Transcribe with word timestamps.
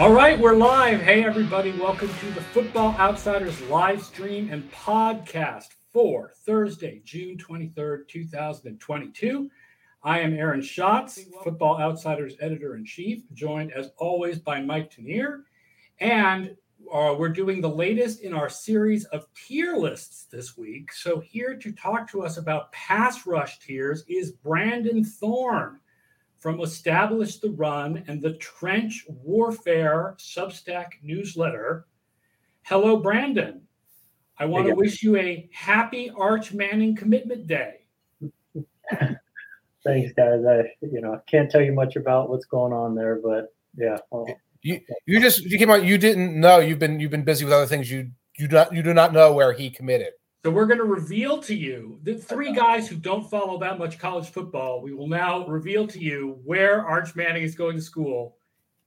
All 0.00 0.12
right, 0.12 0.38
we're 0.38 0.54
live. 0.54 1.02
Hey, 1.02 1.24
everybody, 1.24 1.72
welcome 1.72 2.08
to 2.08 2.30
the 2.30 2.40
Football 2.40 2.94
Outsiders 3.00 3.60
live 3.62 4.00
stream 4.00 4.48
and 4.52 4.70
podcast 4.70 5.70
for 5.92 6.30
Thursday, 6.46 7.02
June 7.04 7.36
23rd, 7.36 8.06
2022. 8.06 9.50
I 10.04 10.20
am 10.20 10.34
Aaron 10.34 10.62
Schatz, 10.62 11.24
Football 11.42 11.80
Outsiders 11.80 12.36
editor 12.40 12.76
in 12.76 12.84
chief, 12.84 13.24
joined 13.32 13.72
as 13.72 13.90
always 13.96 14.38
by 14.38 14.60
Mike 14.60 14.94
Tanier. 14.94 15.42
And 15.98 16.56
uh, 16.94 17.16
we're 17.18 17.30
doing 17.30 17.60
the 17.60 17.68
latest 17.68 18.20
in 18.20 18.32
our 18.32 18.48
series 18.48 19.04
of 19.06 19.26
tier 19.34 19.74
lists 19.74 20.28
this 20.30 20.56
week. 20.56 20.92
So, 20.92 21.18
here 21.18 21.56
to 21.56 21.72
talk 21.72 22.08
to 22.12 22.22
us 22.22 22.36
about 22.36 22.70
pass 22.70 23.26
rush 23.26 23.58
tiers 23.58 24.04
is 24.06 24.30
Brandon 24.30 25.02
Thorn 25.02 25.80
from 26.38 26.60
Establish 26.60 27.38
the 27.38 27.50
Run 27.50 28.04
and 28.06 28.22
the 28.22 28.34
Trench 28.34 29.04
Warfare 29.08 30.14
Substack 30.18 30.92
newsletter. 31.02 31.86
Hello, 32.62 32.96
Brandon. 32.96 33.62
I 34.38 34.46
want 34.46 34.66
hey, 34.66 34.70
to 34.70 34.76
wish 34.76 35.02
you 35.02 35.16
a 35.16 35.48
happy 35.52 36.10
Arch 36.16 36.52
Manning 36.52 36.94
Commitment 36.94 37.46
Day. 37.46 37.80
Thanks, 39.84 40.12
guys. 40.12 40.44
I 40.44 40.70
you 40.80 41.00
know 41.00 41.20
can't 41.26 41.50
tell 41.50 41.62
you 41.62 41.72
much 41.72 41.96
about 41.96 42.28
what's 42.30 42.44
going 42.44 42.72
on 42.72 42.94
there, 42.94 43.20
but 43.22 43.52
yeah. 43.76 43.98
Well, 44.10 44.26
you 44.62 44.80
you 45.06 45.20
just 45.20 45.44
you 45.44 45.58
came 45.58 45.70
out. 45.70 45.84
You 45.84 45.98
didn't 45.98 46.38
know. 46.38 46.58
You've 46.58 46.78
been 46.78 47.00
you've 47.00 47.10
been 47.10 47.24
busy 47.24 47.44
with 47.44 47.52
other 47.52 47.66
things. 47.66 47.90
You 47.90 48.10
you 48.36 48.48
do 48.48 48.56
not 48.56 48.72
you 48.72 48.82
do 48.82 48.94
not 48.94 49.12
know 49.12 49.32
where 49.32 49.52
he 49.52 49.70
committed. 49.70 50.12
So 50.48 50.54
we're 50.54 50.64
going 50.64 50.78
to 50.78 50.84
reveal 50.84 51.42
to 51.42 51.54
you 51.54 52.00
the 52.04 52.14
three 52.14 52.54
guys 52.54 52.88
who 52.88 52.96
don't 52.96 53.28
follow 53.28 53.58
that 53.58 53.78
much 53.78 53.98
college 53.98 54.30
football. 54.30 54.80
We 54.80 54.94
will 54.94 55.06
now 55.06 55.46
reveal 55.46 55.86
to 55.86 55.98
you 55.98 56.40
where 56.42 56.86
Arch 56.86 57.14
Manning 57.14 57.42
is 57.42 57.54
going 57.54 57.76
to 57.76 57.82
school. 57.82 58.38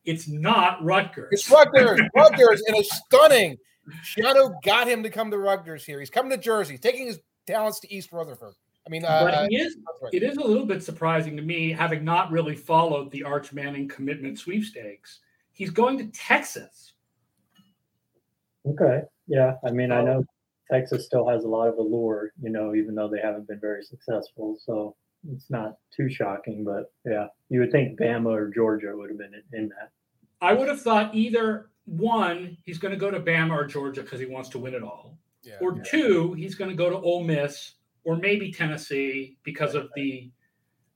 It's 0.04 0.28
not 0.28 0.84
Rutgers. 0.84 1.28
It's 1.30 1.52
Rutgers. 1.52 2.02
Rutgers 2.16 2.64
in 2.68 2.78
a 2.78 2.84
stunning. 2.84 3.60
Schiano 4.04 4.60
got 4.64 4.88
him 4.88 5.04
to 5.04 5.12
come 5.12 5.30
to 5.30 5.38
Rutgers 5.38 5.86
here. 5.86 6.00
He's 6.00 6.10
coming 6.10 6.32
to 6.32 6.38
Jersey, 6.40 6.80
taking 6.80 7.06
his 7.06 7.20
talents 7.46 7.80
to 7.82 7.94
East 7.94 8.12
Rutherford. 8.12 8.56
I 8.88 8.90
mean, 8.90 9.06
uh, 9.06 9.24
but 9.24 9.48
he 9.52 9.58
is, 9.58 9.78
it 10.12 10.24
is 10.24 10.38
a 10.38 10.44
little 10.44 10.66
bit 10.66 10.82
surprising 10.82 11.38
to 11.38 11.44
me, 11.44 11.72
having 11.72 12.04
not 12.04 12.32
really 12.32 12.56
followed 12.56 13.12
the 13.12 13.24
Arch 13.24 13.54
Manning 13.54 13.88
commitment 13.88 14.40
sweepstakes. 14.40 15.20
He's 15.52 15.70
going 15.70 16.00
to 16.00 16.06
Texas. 16.06 16.94
Okay. 18.66 19.04
Yeah. 19.28 19.58
I 19.64 19.70
mean, 19.70 19.92
I 19.92 20.02
know 20.02 20.26
Texas 20.72 21.06
still 21.06 21.28
has 21.28 21.44
a 21.44 21.48
lot 21.48 21.68
of 21.68 21.78
allure, 21.78 22.32
you 22.42 22.50
know, 22.50 22.74
even 22.76 22.96
though 22.96 23.10
they 23.10 23.20
haven't 23.20 23.48
been 23.48 23.60
very 23.60 23.84
successful. 23.84 24.58
So 24.64 24.96
it's 25.30 25.50
not 25.50 25.78
too 25.96 26.10
shocking, 26.10 26.64
but 26.64 26.92
yeah, 27.06 27.28
you 27.50 27.60
would 27.60 27.72
think 27.72 28.00
Bama 28.00 28.32
or 28.32 28.50
Georgia 28.50 28.96
would 28.96 29.10
have 29.10 29.20
been 29.20 29.34
in, 29.34 29.60
in 29.60 29.70
that. 29.70 29.92
I 30.42 30.54
would 30.54 30.68
have 30.70 30.82
thought 30.82 31.14
either 31.14 31.70
one, 31.86 32.58
he's 32.64 32.78
going 32.78 32.94
to 32.94 33.00
go 33.00 33.12
to 33.12 33.20
Bama 33.20 33.52
or 33.52 33.66
Georgia 33.66 34.02
because 34.02 34.20
he 34.20 34.26
wants 34.26 34.50
to 34.50 34.60
win 34.60 34.74
it 34.74 34.82
all, 34.84 35.18
yeah, 35.44 35.56
or 35.62 35.76
yeah. 35.76 35.84
two, 35.84 36.34
he's 36.34 36.56
going 36.56 36.70
to 36.70 36.76
go 36.76 36.90
to 36.90 36.98
Ole 36.98 37.24
Miss 37.24 37.76
or 38.04 38.16
maybe 38.16 38.52
Tennessee 38.52 39.38
because 39.44 39.76
of 39.76 39.90
the 39.96 40.32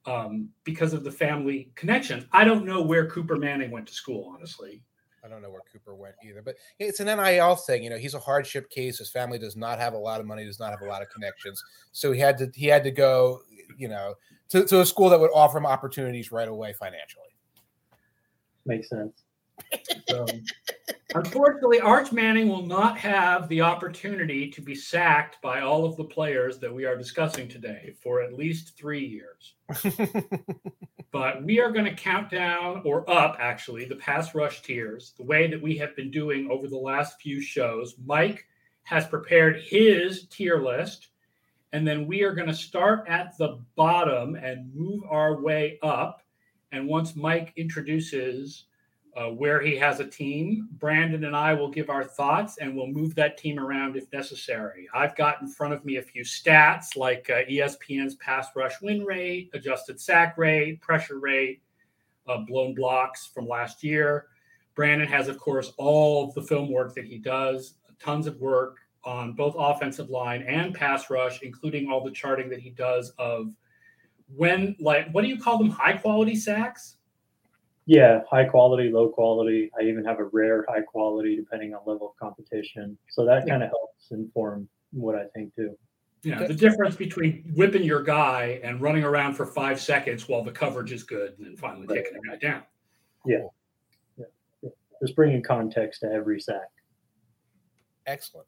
um, 0.07 0.49
because 0.63 0.93
of 0.93 1.03
the 1.03 1.11
family 1.11 1.71
connections. 1.75 2.25
I 2.31 2.45
don't 2.45 2.65
know 2.65 2.81
where 2.81 3.09
Cooper 3.09 3.37
Manning 3.37 3.71
went 3.71 3.87
to 3.87 3.93
school, 3.93 4.31
honestly. 4.35 4.83
I 5.25 5.27
don't 5.27 5.41
know 5.41 5.49
where 5.49 5.61
Cooper 5.71 5.95
went 5.95 6.15
either, 6.23 6.43
but 6.43 6.55
it's 6.77 6.99
an 6.99 7.07
NIL 7.07 7.55
thing. 7.55 7.83
You 7.83 7.89
know, 7.89 7.97
he's 7.97 8.13
a 8.13 8.19
hardship 8.19 8.69
case. 8.69 8.99
His 8.99 9.09
family 9.09 9.39
does 9.39 9.55
not 9.55 9.79
have 9.79 9.93
a 9.93 9.97
lot 9.97 10.19
of 10.21 10.27
money, 10.27 10.45
does 10.45 10.59
not 10.59 10.69
have 10.69 10.81
a 10.81 10.85
lot 10.85 11.01
of 11.01 11.09
connections, 11.09 11.63
so 11.91 12.11
he 12.11 12.19
had 12.19 12.37
to 12.37 12.51
he 12.53 12.67
had 12.67 12.83
to 12.83 12.91
go, 12.91 13.41
you 13.77 13.87
know, 13.87 14.13
to, 14.49 14.65
to 14.65 14.81
a 14.81 14.85
school 14.85 15.09
that 15.09 15.19
would 15.19 15.31
offer 15.33 15.57
him 15.57 15.65
opportunities 15.65 16.31
right 16.31 16.47
away 16.47 16.73
financially. 16.73 17.25
Makes 18.65 18.89
sense. 18.89 19.24
So, 20.09 20.25
unfortunately, 21.14 21.80
Arch 21.80 22.11
Manning 22.11 22.49
will 22.49 22.66
not 22.66 22.98
have 22.98 23.48
the 23.49 23.61
opportunity 23.61 24.49
to 24.52 24.61
be 24.61 24.76
sacked 24.76 25.42
by 25.42 25.61
all 25.61 25.86
of 25.86 25.98
the 25.98 26.04
players 26.04 26.60
that 26.60 26.73
we 26.73 26.86
are 26.86 26.95
discussing 26.95 27.48
today 27.48 27.94
for 28.02 28.21
at 28.21 28.33
least 28.33 28.77
three 28.77 29.05
years. 29.05 29.55
but 31.11 31.44
we 31.44 31.60
are 31.60 31.71
going 31.71 31.86
to 31.86 31.95
count 31.95 32.30
down 32.30 32.82
or 32.86 33.10
up, 33.10 33.38
actually, 33.39 33.86
the 33.86 33.95
pass 33.95 34.36
rush 34.36 34.61
tiers 34.61 35.14
the 35.17 35.23
way 35.23 35.48
that 35.48 35.61
we 35.61 35.77
have 35.77 35.95
been 35.95 36.11
doing 36.11 36.49
over 36.52 36.67
the 36.67 36.77
last 36.77 37.21
few 37.21 37.42
shows. 37.42 37.95
Mike 38.05 38.45
has 38.86 39.05
prepared 39.05 39.61
his 39.61 40.27
tier 40.27 40.64
list. 40.64 41.10
And 41.73 41.86
then 41.86 42.08
we 42.08 42.23
are 42.23 42.33
going 42.33 42.48
to 42.48 42.54
start 42.54 43.05
at 43.10 43.38
the 43.38 43.60
bottom 43.76 44.36
and 44.36 44.73
move 44.73 45.04
our 45.10 45.42
way 45.42 45.77
up. 45.83 46.21
And 46.71 46.88
once 46.88 47.15
Mike 47.15 47.52
introduces 47.58 48.65
uh, 49.15 49.30
where 49.30 49.61
he 49.61 49.77
has 49.77 49.99
a 49.99 50.05
team. 50.05 50.67
Brandon 50.73 51.23
and 51.23 51.36
I 51.36 51.53
will 51.53 51.70
give 51.70 51.89
our 51.89 52.03
thoughts 52.03 52.58
and 52.58 52.76
we'll 52.76 52.87
move 52.87 53.15
that 53.15 53.37
team 53.37 53.58
around 53.59 53.95
if 53.95 54.11
necessary. 54.11 54.87
I've 54.93 55.15
got 55.15 55.42
in 55.42 55.48
front 55.48 55.73
of 55.73 55.86
me 55.86 55.98
a 55.98 56.02
few 56.02 56.23
stats 56.23 56.98
like 56.98 57.30
uh, 57.30 57.43
ESPN's 57.49 58.15
pass 58.15 58.49
rush 58.55 58.81
win 58.81 59.05
rate, 59.05 59.49
adjusted 59.53 60.02
sack 60.02 60.37
rate, 60.37 60.81
pressure 60.81 61.20
rate, 61.20 61.61
uh, 62.27 62.39
blown 62.39 62.76
blocks 62.76 63.26
from 63.26 63.48
last 63.48 63.83
year. 63.83 64.27
Brandon 64.76 65.08
has, 65.08 65.30
of 65.30 65.39
course, 65.39 65.71
all 65.77 66.27
of 66.27 66.33
the 66.33 66.42
film 66.42 66.70
work 66.70 66.93
that 66.95 67.05
he 67.05 67.17
does, 67.17 67.76
tons 67.99 68.27
of 68.27 68.42
work 68.42 68.77
on 69.05 69.32
both 69.32 69.55
offensive 69.58 70.09
line 70.09 70.42
and 70.42 70.73
pass 70.73 71.09
rush, 71.09 71.42
including 71.42 71.89
all 71.89 72.03
the 72.03 72.11
charting 72.11 72.49
that 72.49 72.59
he 72.59 72.71
does 72.71 73.11
of 73.17 73.53
when, 74.36 74.76
like, 74.80 75.09
what 75.11 75.21
do 75.21 75.30
you 75.30 75.39
call 75.39 75.58
them? 75.58 75.70
High 75.70 75.93
quality 75.93 76.36
sacks? 76.36 76.97
Yeah, 77.87 78.21
high 78.29 78.45
quality, 78.45 78.89
low 78.89 79.09
quality. 79.09 79.69
I 79.79 79.83
even 79.83 80.03
have 80.05 80.19
a 80.19 80.25
rare 80.25 80.65
high 80.67 80.81
quality 80.81 81.35
depending 81.35 81.73
on 81.73 81.81
level 81.85 82.09
of 82.09 82.17
competition. 82.17 82.97
So 83.09 83.25
that 83.25 83.45
yeah. 83.45 83.53
kind 83.53 83.63
of 83.63 83.69
helps 83.69 84.11
inform 84.11 84.67
what 84.91 85.15
I 85.15 85.25
think 85.35 85.55
too. 85.55 85.77
Yeah, 86.23 86.47
the 86.47 86.55
difference 86.55 86.95
between 86.95 87.43
whipping 87.55 87.83
your 87.83 88.01
guy 88.01 88.59
and 88.63 88.81
running 88.81 89.03
around 89.03 89.35
for 89.35 89.45
five 89.45 89.79
seconds 89.79 90.27
while 90.27 90.43
the 90.43 90.51
coverage 90.51 90.91
is 90.91 91.03
good 91.03 91.35
and 91.37 91.45
then 91.45 91.55
finally 91.55 91.85
right. 91.85 92.03
taking 92.03 92.19
the 92.19 92.27
guy 92.27 92.37
down. 92.37 92.63
Yeah. 93.27 93.37
yeah. 94.17 94.25
yeah. 94.63 94.69
Just 94.99 95.15
bringing 95.15 95.43
context 95.43 96.02
to 96.02 96.11
every 96.11 96.39
sack. 96.39 96.71
Excellent. 98.07 98.47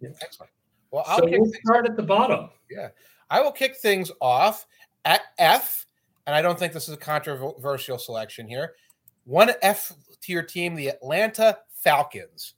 Yeah. 0.00 0.10
Excellent. 0.22 0.52
Well, 0.92 1.02
I'll 1.08 1.18
so 1.18 1.26
we'll 1.28 1.52
start 1.64 1.86
at 1.86 1.96
the 1.96 2.04
bottom. 2.04 2.50
Yeah. 2.70 2.90
I 3.30 3.40
will 3.40 3.52
kick 3.52 3.76
things 3.76 4.12
off 4.20 4.68
at 5.04 5.22
F 5.38 5.86
and 6.28 6.34
I 6.34 6.42
don't 6.42 6.58
think 6.58 6.74
this 6.74 6.88
is 6.88 6.94
a 6.94 6.98
controversial 6.98 7.96
selection 7.96 8.46
here. 8.46 8.74
One 9.24 9.50
F 9.62 9.94
tier 10.20 10.42
team, 10.42 10.74
the 10.74 10.88
Atlanta 10.88 11.56
Falcons. 11.82 12.52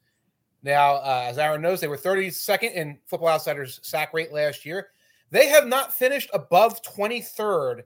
Now, 0.64 0.96
uh, 0.96 1.26
as 1.28 1.38
Aaron 1.38 1.62
knows, 1.62 1.80
they 1.80 1.86
were 1.86 1.96
32nd 1.96 2.74
in 2.74 2.98
Football 3.06 3.28
Outsiders 3.28 3.78
sack 3.84 4.12
rate 4.12 4.32
last 4.32 4.66
year. 4.66 4.88
They 5.30 5.46
have 5.46 5.68
not 5.68 5.94
finished 5.94 6.30
above 6.34 6.82
23rd 6.82 7.82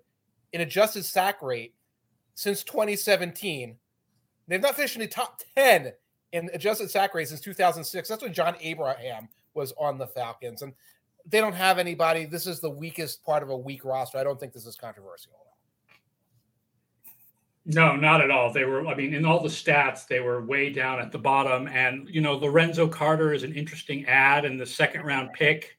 in 0.55 0.63
adjusted 0.63 1.05
sack 1.05 1.43
rate 1.43 1.75
since 2.35 2.65
2017. 2.65 3.77
They've 4.49 4.63
not 4.63 4.77
finished 4.77 4.97
in 4.97 5.03
the 5.03 5.07
top 5.07 5.43
10 5.55 5.93
in 6.33 6.49
adjusted 6.55 6.91
sack 6.91 7.13
rate 7.13 7.29
since 7.29 7.43
2006. 7.43 8.09
That's 8.09 8.23
when 8.23 8.33
John 8.33 8.57
Abraham 8.63 9.29
was 9.53 9.75
on 9.77 9.99
the 9.99 10.07
Falcons. 10.07 10.63
And 10.63 10.73
they 11.27 11.43
don't 11.43 11.53
have 11.53 11.79
anybody. 11.79 12.25
This 12.25 12.47
is 12.47 12.61
the 12.61 12.71
weakest 12.71 13.23
part 13.23 13.43
of 13.43 13.51
a 13.51 13.57
weak 13.57 13.85
roster. 13.85 14.17
I 14.17 14.25
don't 14.25 14.41
think 14.41 14.55
this 14.55 14.65
is 14.65 14.77
controversial. 14.77 15.44
No, 17.67 17.97
not 17.97 18.21
at 18.21 18.31
all. 18.31 18.53
They 18.53 18.65
were, 18.65 18.87
I 18.87 18.95
mean, 18.95 19.15
in 19.15 19.25
all 19.25 19.41
the 19.41 19.49
stats, 19.49 20.07
they 20.07 20.21
were 20.21 20.45
way 20.45 20.71
down 20.71 21.01
at 21.01 21.13
the 21.13 21.19
bottom. 21.19 21.67
And, 21.69 22.09
you 22.11 22.21
know, 22.21 22.35
Lorenzo 22.35 22.87
Carter 22.87 23.33
is 23.33 23.43
an 23.43 23.55
interesting 23.55 24.05
add 24.05 24.45
in 24.45 24.59
the 24.59 24.67
second 24.67 25.03
round 25.03 25.33
pick. 25.33 25.79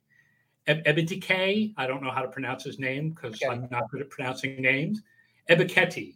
Ebitike, 0.68 1.74
I 1.78 1.86
don't 1.86 2.02
know 2.02 2.10
how 2.10 2.24
to 2.24 2.28
pronounce 2.28 2.64
his 2.64 2.80
name 2.80 3.12
because 3.12 3.40
I'm 3.48 3.68
not 3.70 3.90
good 3.92 4.02
at 4.02 4.10
pronouncing 4.10 4.60
names. 4.60 5.04
Ebiketie. 5.48 6.16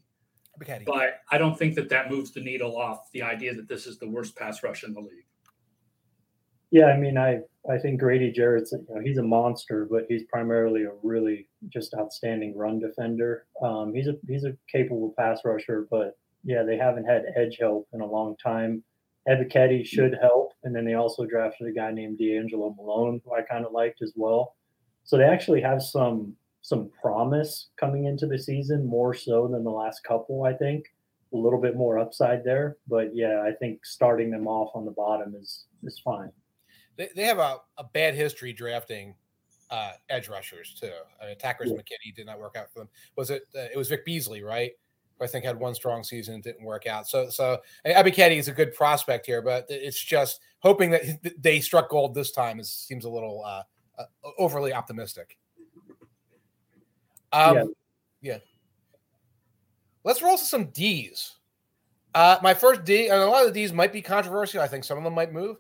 But 0.86 1.22
I 1.32 1.38
don't 1.38 1.58
think 1.58 1.76
that 1.76 1.88
that 1.90 2.10
moves 2.10 2.32
the 2.32 2.42
needle 2.42 2.76
off 2.76 3.12
the 3.12 3.22
idea 3.22 3.54
that 3.54 3.68
this 3.68 3.86
is 3.86 3.98
the 3.98 4.10
worst 4.10 4.36
pass 4.36 4.64
rush 4.64 4.84
in 4.84 4.94
the 4.94 5.00
league. 5.00 5.26
Yeah, 6.72 6.88
I 6.88 6.98
mean, 6.98 7.18
I 7.18 7.42
I 7.70 7.78
think 7.78 8.00
Grady 8.00 8.32
Jarrett's 8.32 8.72
you 8.72 8.86
know 8.90 9.02
he's 9.02 9.18
a 9.18 9.24
monster, 9.24 9.88
but 9.90 10.06
he's 10.08 10.24
primarily 10.24 10.84
a 10.84 10.92
really 11.02 11.48
just 11.68 11.94
outstanding 11.94 12.58
run 12.58 12.80
defender. 12.80 13.46
Um, 13.62 13.94
he's 13.94 14.08
a 14.08 14.16
he's 14.28 14.46
a 14.46 14.56
capable 14.72 15.14
pass 15.18 15.42
rusher, 15.44 15.88
but 15.92 16.18
yeah, 16.44 16.64
they 16.64 16.78
haven't 16.78 17.06
had 17.06 17.26
edge 17.36 17.58
help 17.60 17.88
in 17.94 18.02
a 18.02 18.06
long 18.06 18.36
time. 18.38 18.84
Ebiketie 19.28 19.86
should 19.86 20.18
help, 20.22 20.54
and 20.64 20.76
then 20.76 20.86
they 20.86 20.94
also 20.94 21.26
drafted 21.26 21.68
a 21.68 21.72
guy 21.72 21.92
named 21.92 22.18
DeAngelo 22.20 22.76
Malone, 22.78 23.22
who 23.26 23.34
I 23.34 23.42
kind 23.42 23.66
of 23.66 23.74
liked 23.74 24.02
as 24.02 24.14
well. 24.16 24.56
So 25.04 25.18
they 25.18 25.26
actually 25.26 25.62
have 25.62 25.82
some 25.82 26.34
some 26.62 26.90
promise 27.02 27.70
coming 27.78 28.06
into 28.06 28.28
the 28.28 28.40
season, 28.40 28.86
more 28.86 29.14
so 29.14 29.48
than 29.48 29.64
the 29.64 29.72
last 29.72 30.04
couple. 30.04 30.44
I 30.44 30.54
think 30.54 30.86
a 31.34 31.38
little 31.38 31.62
bit 31.62 31.76
more 31.76 32.00
upside 32.00 32.44
there, 32.44 32.78
but 32.88 33.16
yeah, 33.16 33.44
I 33.46 33.52
think 33.60 33.86
starting 33.86 34.32
them 34.32 34.48
off 34.48 34.72
on 34.74 34.86
the 34.86 34.92
bottom 34.92 35.36
is 35.36 35.66
is 35.84 36.00
fine 36.00 36.32
they, 37.00 37.10
they 37.16 37.24
have 37.24 37.40
a, 37.40 37.58
a 37.78 37.84
bad 37.86 38.14
history 38.14 38.54
drafting 38.54 39.16
uh, 39.70 39.92
edge 40.10 40.30
rushers 40.30 40.76
too. 40.80 40.92
I 41.22 41.28
mean, 41.28 41.36
yeah. 41.42 41.54
McKinney 41.54 42.16
did 42.16 42.26
not 42.26 42.40
work 42.40 42.56
out 42.58 42.72
for 42.72 42.80
them. 42.80 42.90
Was 43.16 43.30
it? 43.30 43.44
Uh, 43.56 43.68
it 43.74 43.78
was 43.78 43.90
Vic 43.90 44.06
Beasley, 44.06 44.44
right? 44.44 44.72
who 45.20 45.26
I 45.26 45.28
think 45.28 45.46
had 45.46 45.60
one 45.60 45.76
strong 45.76 46.04
season 46.04 46.36
and 46.36 46.44
didn't 46.44 46.64
work 46.64 46.88
out. 46.88 47.08
So, 47.08 47.30
so 47.30 47.60
Ebiketie 47.86 48.38
is 48.38 48.48
a 48.48 48.54
good 48.54 48.74
prospect 48.74 49.26
here, 49.26 49.42
but 49.42 49.66
it's 49.70 50.02
just 50.02 50.40
hoping 50.60 50.92
that 50.92 51.34
they 51.42 51.60
struck 51.60 51.90
gold 51.90 52.16
this 52.16 52.32
time 52.32 52.60
is 52.60 52.70
seems 52.70 53.06
a 53.06 53.10
little 53.10 53.44
uh, 53.46 53.64
uh, 53.98 54.06
overly 54.38 54.74
optimistic. 54.74 55.38
Um, 57.32 57.56
yeah. 57.56 57.64
yeah. 58.22 58.38
Let's 60.04 60.22
roll 60.22 60.38
to 60.38 60.44
some 60.44 60.66
D's. 60.66 61.36
Uh, 62.16 62.38
my 62.42 62.56
first 62.56 62.86
D, 62.86 63.10
and 63.10 63.22
a 63.22 63.26
lot 63.28 63.46
of 63.46 63.54
the 63.54 63.60
D's 63.60 63.72
might 63.72 63.94
be 63.94 64.02
controversial. 64.02 64.62
I 64.62 64.68
think 64.68 64.84
some 64.84 64.98
of 64.98 65.04
them 65.04 65.14
might 65.14 65.32
move. 65.32 65.58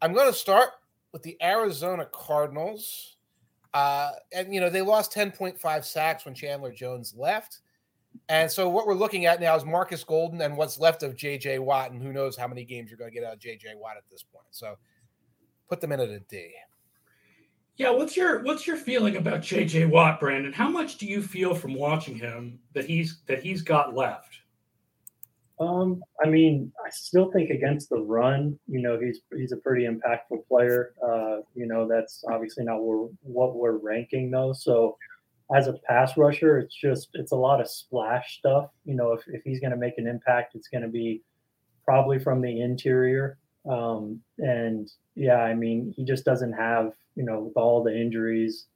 I'm 0.00 0.12
going 0.12 0.28
to 0.28 0.36
start 0.36 0.70
with 1.12 1.22
the 1.22 1.36
Arizona 1.42 2.06
Cardinals. 2.12 3.16
Uh, 3.74 4.12
and, 4.32 4.54
you 4.54 4.60
know, 4.60 4.70
they 4.70 4.82
lost 4.82 5.12
10.5 5.12 5.84
sacks 5.84 6.24
when 6.24 6.34
Chandler 6.34 6.72
Jones 6.72 7.14
left. 7.16 7.60
And 8.28 8.50
so 8.50 8.68
what 8.68 8.86
we're 8.86 8.94
looking 8.94 9.26
at 9.26 9.40
now 9.40 9.56
is 9.56 9.64
Marcus 9.64 10.04
Golden 10.04 10.40
and 10.42 10.56
what's 10.56 10.78
left 10.78 11.02
of 11.02 11.16
JJ 11.16 11.60
Watt, 11.60 11.92
and 11.92 12.02
who 12.02 12.12
knows 12.12 12.36
how 12.36 12.46
many 12.46 12.64
games 12.64 12.90
you're 12.90 12.98
going 12.98 13.10
to 13.10 13.14
get 13.14 13.26
out 13.26 13.34
of 13.34 13.38
JJ 13.38 13.76
Watt 13.76 13.96
at 13.96 14.04
this 14.10 14.22
point. 14.22 14.46
So 14.50 14.76
put 15.68 15.80
them 15.80 15.92
in 15.92 16.00
at 16.00 16.10
a 16.10 16.20
D. 16.20 16.52
Yeah, 17.76 17.90
what's 17.90 18.16
your 18.16 18.42
what's 18.42 18.66
your 18.66 18.76
feeling 18.76 19.16
about 19.16 19.40
JJ 19.40 19.88
Watt, 19.88 20.20
Brandon? 20.20 20.52
How 20.52 20.68
much 20.68 20.98
do 20.98 21.06
you 21.06 21.22
feel 21.22 21.54
from 21.54 21.74
watching 21.74 22.14
him 22.14 22.58
that 22.74 22.84
he's 22.84 23.22
that 23.26 23.42
he's 23.42 23.62
got 23.62 23.94
left? 23.94 24.31
Um, 25.62 26.02
I 26.24 26.28
mean, 26.28 26.72
I 26.84 26.90
still 26.90 27.30
think 27.30 27.50
against 27.50 27.88
the 27.88 28.00
run, 28.00 28.58
you 28.66 28.82
know, 28.82 28.98
he's 28.98 29.20
he's 29.36 29.52
a 29.52 29.56
pretty 29.58 29.86
impactful 29.86 30.46
player. 30.48 30.94
Uh, 31.02 31.38
you 31.54 31.66
know, 31.66 31.86
that's 31.86 32.24
obviously 32.28 32.64
not 32.64 32.80
what 32.80 32.98
we're, 32.98 33.08
what 33.22 33.54
we're 33.54 33.76
ranking 33.76 34.30
though. 34.30 34.52
So 34.52 34.96
as 35.54 35.68
a 35.68 35.74
pass 35.88 36.16
rusher, 36.16 36.58
it's 36.58 36.74
just 36.74 37.10
it's 37.14 37.32
a 37.32 37.36
lot 37.36 37.60
of 37.60 37.68
splash 37.68 38.38
stuff. 38.38 38.70
You 38.84 38.94
know, 38.94 39.12
if, 39.12 39.22
if 39.28 39.42
he's 39.44 39.60
going 39.60 39.70
to 39.70 39.76
make 39.76 39.98
an 39.98 40.08
impact, 40.08 40.54
it's 40.56 40.68
going 40.68 40.82
to 40.82 40.88
be 40.88 41.22
probably 41.84 42.18
from 42.18 42.40
the 42.40 42.60
interior. 42.60 43.38
Um, 43.70 44.20
and 44.38 44.90
yeah, 45.14 45.42
I 45.42 45.54
mean, 45.54 45.92
he 45.96 46.04
just 46.04 46.24
doesn't 46.24 46.54
have 46.54 46.92
you 47.14 47.24
know 47.24 47.40
with 47.40 47.56
all 47.56 47.84
the 47.84 47.94
injuries 47.94 48.66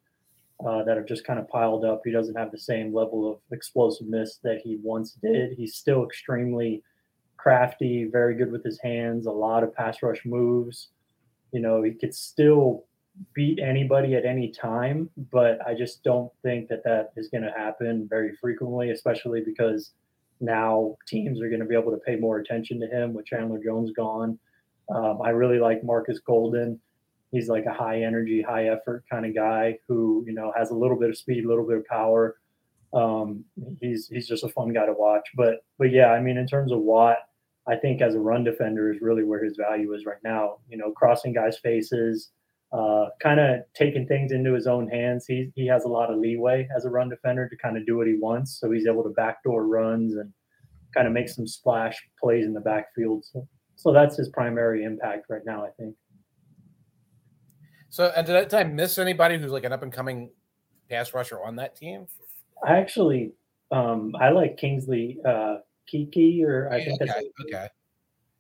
uh, 0.65 0.83
that 0.85 0.97
have 0.97 1.07
just 1.07 1.27
kind 1.27 1.39
of 1.39 1.49
piled 1.49 1.85
up, 1.85 2.03
he 2.05 2.11
doesn't 2.11 2.37
have 2.37 2.51
the 2.51 2.59
same 2.59 2.95
level 2.95 3.31
of 3.31 3.39
explosiveness 3.53 4.39
that 4.43 4.61
he 4.63 4.79
once 4.83 5.13
did. 5.23 5.53
He's 5.57 5.75
still 5.75 6.05
extremely 6.05 6.83
crafty, 7.37 8.09
very 8.11 8.35
good 8.35 8.51
with 8.51 8.65
his 8.65 8.81
hands, 8.81 9.27
a 9.27 9.31
lot 9.31 9.63
of 9.63 9.75
pass 9.75 10.03
rush 10.03 10.23
moves. 10.25 10.89
You 11.53 11.61
know, 11.61 11.83
he 11.83 11.93
could 11.93 12.15
still 12.15 12.85
beat 13.35 13.59
anybody 13.61 14.15
at 14.15 14.25
any 14.25 14.51
time, 14.51 15.11
but 15.31 15.59
I 15.67 15.75
just 15.75 16.03
don't 16.03 16.31
think 16.43 16.69
that 16.69 16.85
that 16.85 17.13
is 17.17 17.29
going 17.29 17.45
to 17.45 17.53
happen 17.53 18.07
very 18.09 18.35
frequently, 18.41 18.91
especially 18.91 19.43
because 19.45 19.93
now 20.41 20.97
teams 21.07 21.41
are 21.41 21.49
going 21.49 21.61
to 21.61 21.67
be 21.67 21.75
able 21.75 21.93
to 21.93 21.99
pay 21.99 22.17
more 22.17 22.39
attention 22.39 22.81
to 22.81 22.87
him 22.87 23.15
with 23.15 23.27
Chandler 23.27 23.61
Jones 23.63 23.91
gone. 23.97 24.39
Um, 24.95 25.21
I 25.23 25.31
really 25.31 25.59
like 25.59 25.85
Marcus 25.85 26.19
Golden. 26.19 26.81
He's 27.33 27.49
like 27.49 27.67
a 27.67 27.73
high 27.73 28.03
energy, 28.03 28.43
high 28.43 28.69
effort 28.69 29.05
kind 29.11 29.27
of 29.27 29.35
guy 29.35 29.79
who 29.89 30.25
you 30.27 30.35
know 30.35 30.53
has 30.57 30.71
a 30.71 30.75
little 30.75 30.99
bit 30.99 31.11
of 31.11 31.17
speed, 31.17 31.45
a 31.45 31.49
little 31.49 31.67
bit 31.67 31.79
of 31.79 31.87
power. 31.87 32.37
Um, 32.93 33.45
he's 33.81 34.09
he's 34.09 34.29
just 34.29 34.45
a 34.45 34.49
fun 34.49 34.73
guy 34.73 34.87
to 34.87 34.93
watch. 34.93 35.29
But 35.37 35.65
but 35.79 35.91
yeah, 35.91 36.13
I 36.13 36.21
mean, 36.21 36.37
in 36.37 36.47
terms 36.47 36.73
of 36.73 36.81
Watt, 36.81 37.19
I 37.69 37.77
think 37.77 38.01
as 38.01 38.15
a 38.15 38.21
run 38.21 38.45
defender 38.45 38.93
is 38.93 39.01
really 39.01 39.25
where 39.25 39.43
his 39.43 39.57
value 39.57 39.93
is 39.95 40.07
right 40.07 40.23
now. 40.25 40.59
You 40.69 40.79
know, 40.79 40.93
crossing 40.93 41.33
guys' 41.33 41.59
faces, 41.59 42.31
uh, 42.73 43.07
kind 43.21 43.41
of 43.41 43.61
taking 43.75 44.07
things 44.07 44.33
into 44.33 44.55
his 44.55 44.67
own 44.67 44.89
hands. 44.89 45.27
He 45.27 45.51
he 45.55 45.67
has 45.67 45.85
a 45.85 45.89
lot 45.89 46.13
of 46.13 46.19
leeway 46.19 46.69
as 46.77 46.85
a 46.85 46.91
run 46.91 47.09
defender 47.09 47.49
to 47.49 47.57
kind 47.57 47.77
of 47.77 47.87
do 47.87 47.97
what 47.97 48.07
he 48.07 48.15
wants. 48.15 48.59
So 48.61 48.71
he's 48.71 48.87
able 48.87 49.03
to 49.03 49.11
backdoor 49.11 49.67
runs 49.67 50.15
and 50.15 50.33
kind 50.95 51.07
of 51.07 51.13
make 51.13 51.29
some 51.29 51.47
splash 51.47 51.97
plays 52.19 52.47
in 52.47 52.55
the 52.55 52.61
backfield. 52.61 53.25
So, 53.25 53.47
so 53.77 53.93
that's 53.93 54.17
his 54.17 54.31
primary 54.31 54.85
impact 54.85 55.27
right 55.29 55.43
now, 55.45 55.65
I 55.65 55.71
think. 55.79 55.95
So, 57.89 58.13
and 58.17 58.27
did 58.27 58.37
I, 58.37 58.43
did 58.43 58.55
I 58.55 58.65
miss 58.65 58.99
anybody 58.99 59.39
who's 59.39 59.53
like 59.53 59.65
an 59.65 59.73
up 59.73 59.83
and 59.83 59.93
coming 59.93 60.31
pass 60.91 61.15
rusher 61.15 61.43
on 61.43 61.57
that 61.57 61.77
team? 61.77 62.07
I 62.67 62.79
actually, 62.79 63.33
um, 63.71 64.15
I 64.21 64.31
like 64.31 64.57
Kingsley 64.57 65.19
uh, 65.25 65.59
Keke, 65.93 66.43
or 66.45 66.69
I 66.71 66.85
think 66.85 67.01
okay, 67.01 67.07
that's 67.07 67.27
okay. 67.47 67.69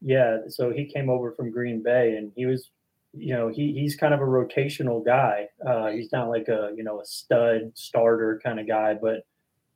Yeah, 0.02 0.38
so 0.48 0.70
he 0.70 0.84
came 0.84 1.08
over 1.08 1.32
from 1.32 1.50
Green 1.50 1.82
Bay, 1.82 2.16
and 2.16 2.32
he 2.36 2.46
was 2.46 2.70
you 3.18 3.34
know, 3.34 3.48
he 3.48 3.72
he's 3.72 3.96
kind 3.96 4.12
of 4.12 4.20
a 4.20 4.24
rotational 4.24 5.04
guy. 5.04 5.48
Uh, 5.66 5.88
he's 5.88 6.12
not 6.12 6.28
like 6.28 6.48
a 6.48 6.70
you 6.76 6.84
know 6.84 7.00
a 7.00 7.04
stud 7.04 7.72
starter 7.74 8.40
kind 8.44 8.60
of 8.60 8.68
guy, 8.68 8.94
but 8.94 9.26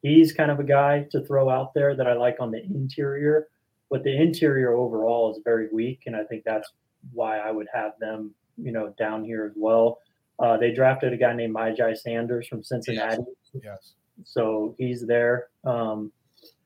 he's 0.02 0.32
kind 0.32 0.50
of 0.50 0.61
a 0.61 0.64
guy 0.64 1.06
to 1.11 1.25
throw 1.25 1.49
out 1.49 1.73
there 1.75 1.96
that 1.96 2.06
I 2.06 2.14
like 2.14 2.37
on 2.40 2.50
the 2.50 2.62
interior. 2.62 3.49
But 3.90 4.05
the 4.05 4.14
interior 4.14 4.75
overall 4.75 5.32
is 5.32 5.40
very 5.44 5.69
weak, 5.73 6.02
and 6.06 6.14
I 6.14 6.25
think 6.25 6.44
that's 6.44 6.70
why 7.12 7.38
I 7.38 7.50
would 7.50 7.66
have 7.73 7.93
them, 7.99 8.34
you 8.62 8.73
know, 8.73 8.95
down 8.99 9.25
here 9.25 9.45
as 9.45 9.53
well. 9.57 9.99
Uh, 10.39 10.57
they 10.57 10.73
drafted 10.73 11.12
a 11.12 11.17
guy 11.17 11.35
named 11.35 11.55
Myjai 11.55 11.97
Sanders 11.97 12.49
from 12.49 12.62
Cincinnati. 12.62 13.23
Yes. 13.55 13.62
yes. 13.65 13.93
So 14.25 14.75
he's 14.79 15.07
there. 15.07 15.49
Um, 15.65 16.12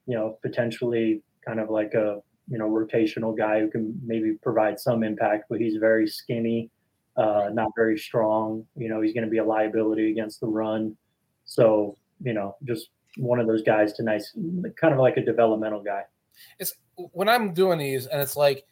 you 0.06 0.16
know, 0.16 0.38
potentially 0.42 1.22
kind 1.46 1.60
of 1.60 1.70
like 1.70 1.94
a 1.94 2.20
you 2.48 2.58
know 2.58 2.68
rotational 2.68 3.36
guy 3.36 3.60
who 3.60 3.70
can 3.70 3.98
maybe 4.04 4.34
provide 4.42 4.78
some 4.78 5.02
impact, 5.02 5.44
but 5.48 5.60
he's 5.60 5.76
very 5.76 6.06
skinny, 6.06 6.70
uh, 7.16 7.50
not 7.52 7.70
very 7.76 7.98
strong. 7.98 8.66
You 8.76 8.88
know, 8.88 9.00
he's 9.00 9.14
going 9.14 9.24
to 9.24 9.30
be 9.30 9.38
a 9.38 9.44
liability 9.44 10.10
against 10.10 10.40
the 10.40 10.46
run. 10.46 10.96
So 11.44 11.96
you 12.22 12.32
know, 12.32 12.56
just 12.64 12.90
one 13.16 13.40
of 13.40 13.46
those 13.46 13.62
guys 13.62 13.92
to 13.94 14.02
nice, 14.02 14.36
kind 14.80 14.92
of 14.92 15.00
like 15.00 15.16
a 15.16 15.24
developmental 15.24 15.82
guy. 15.82 16.02
It's 16.58 16.74
when 17.12 17.28
I'm 17.28 17.54
doing 17.54 17.78
these, 17.78 18.06
and 18.06 18.20
it's 18.20 18.36
like 18.36 18.64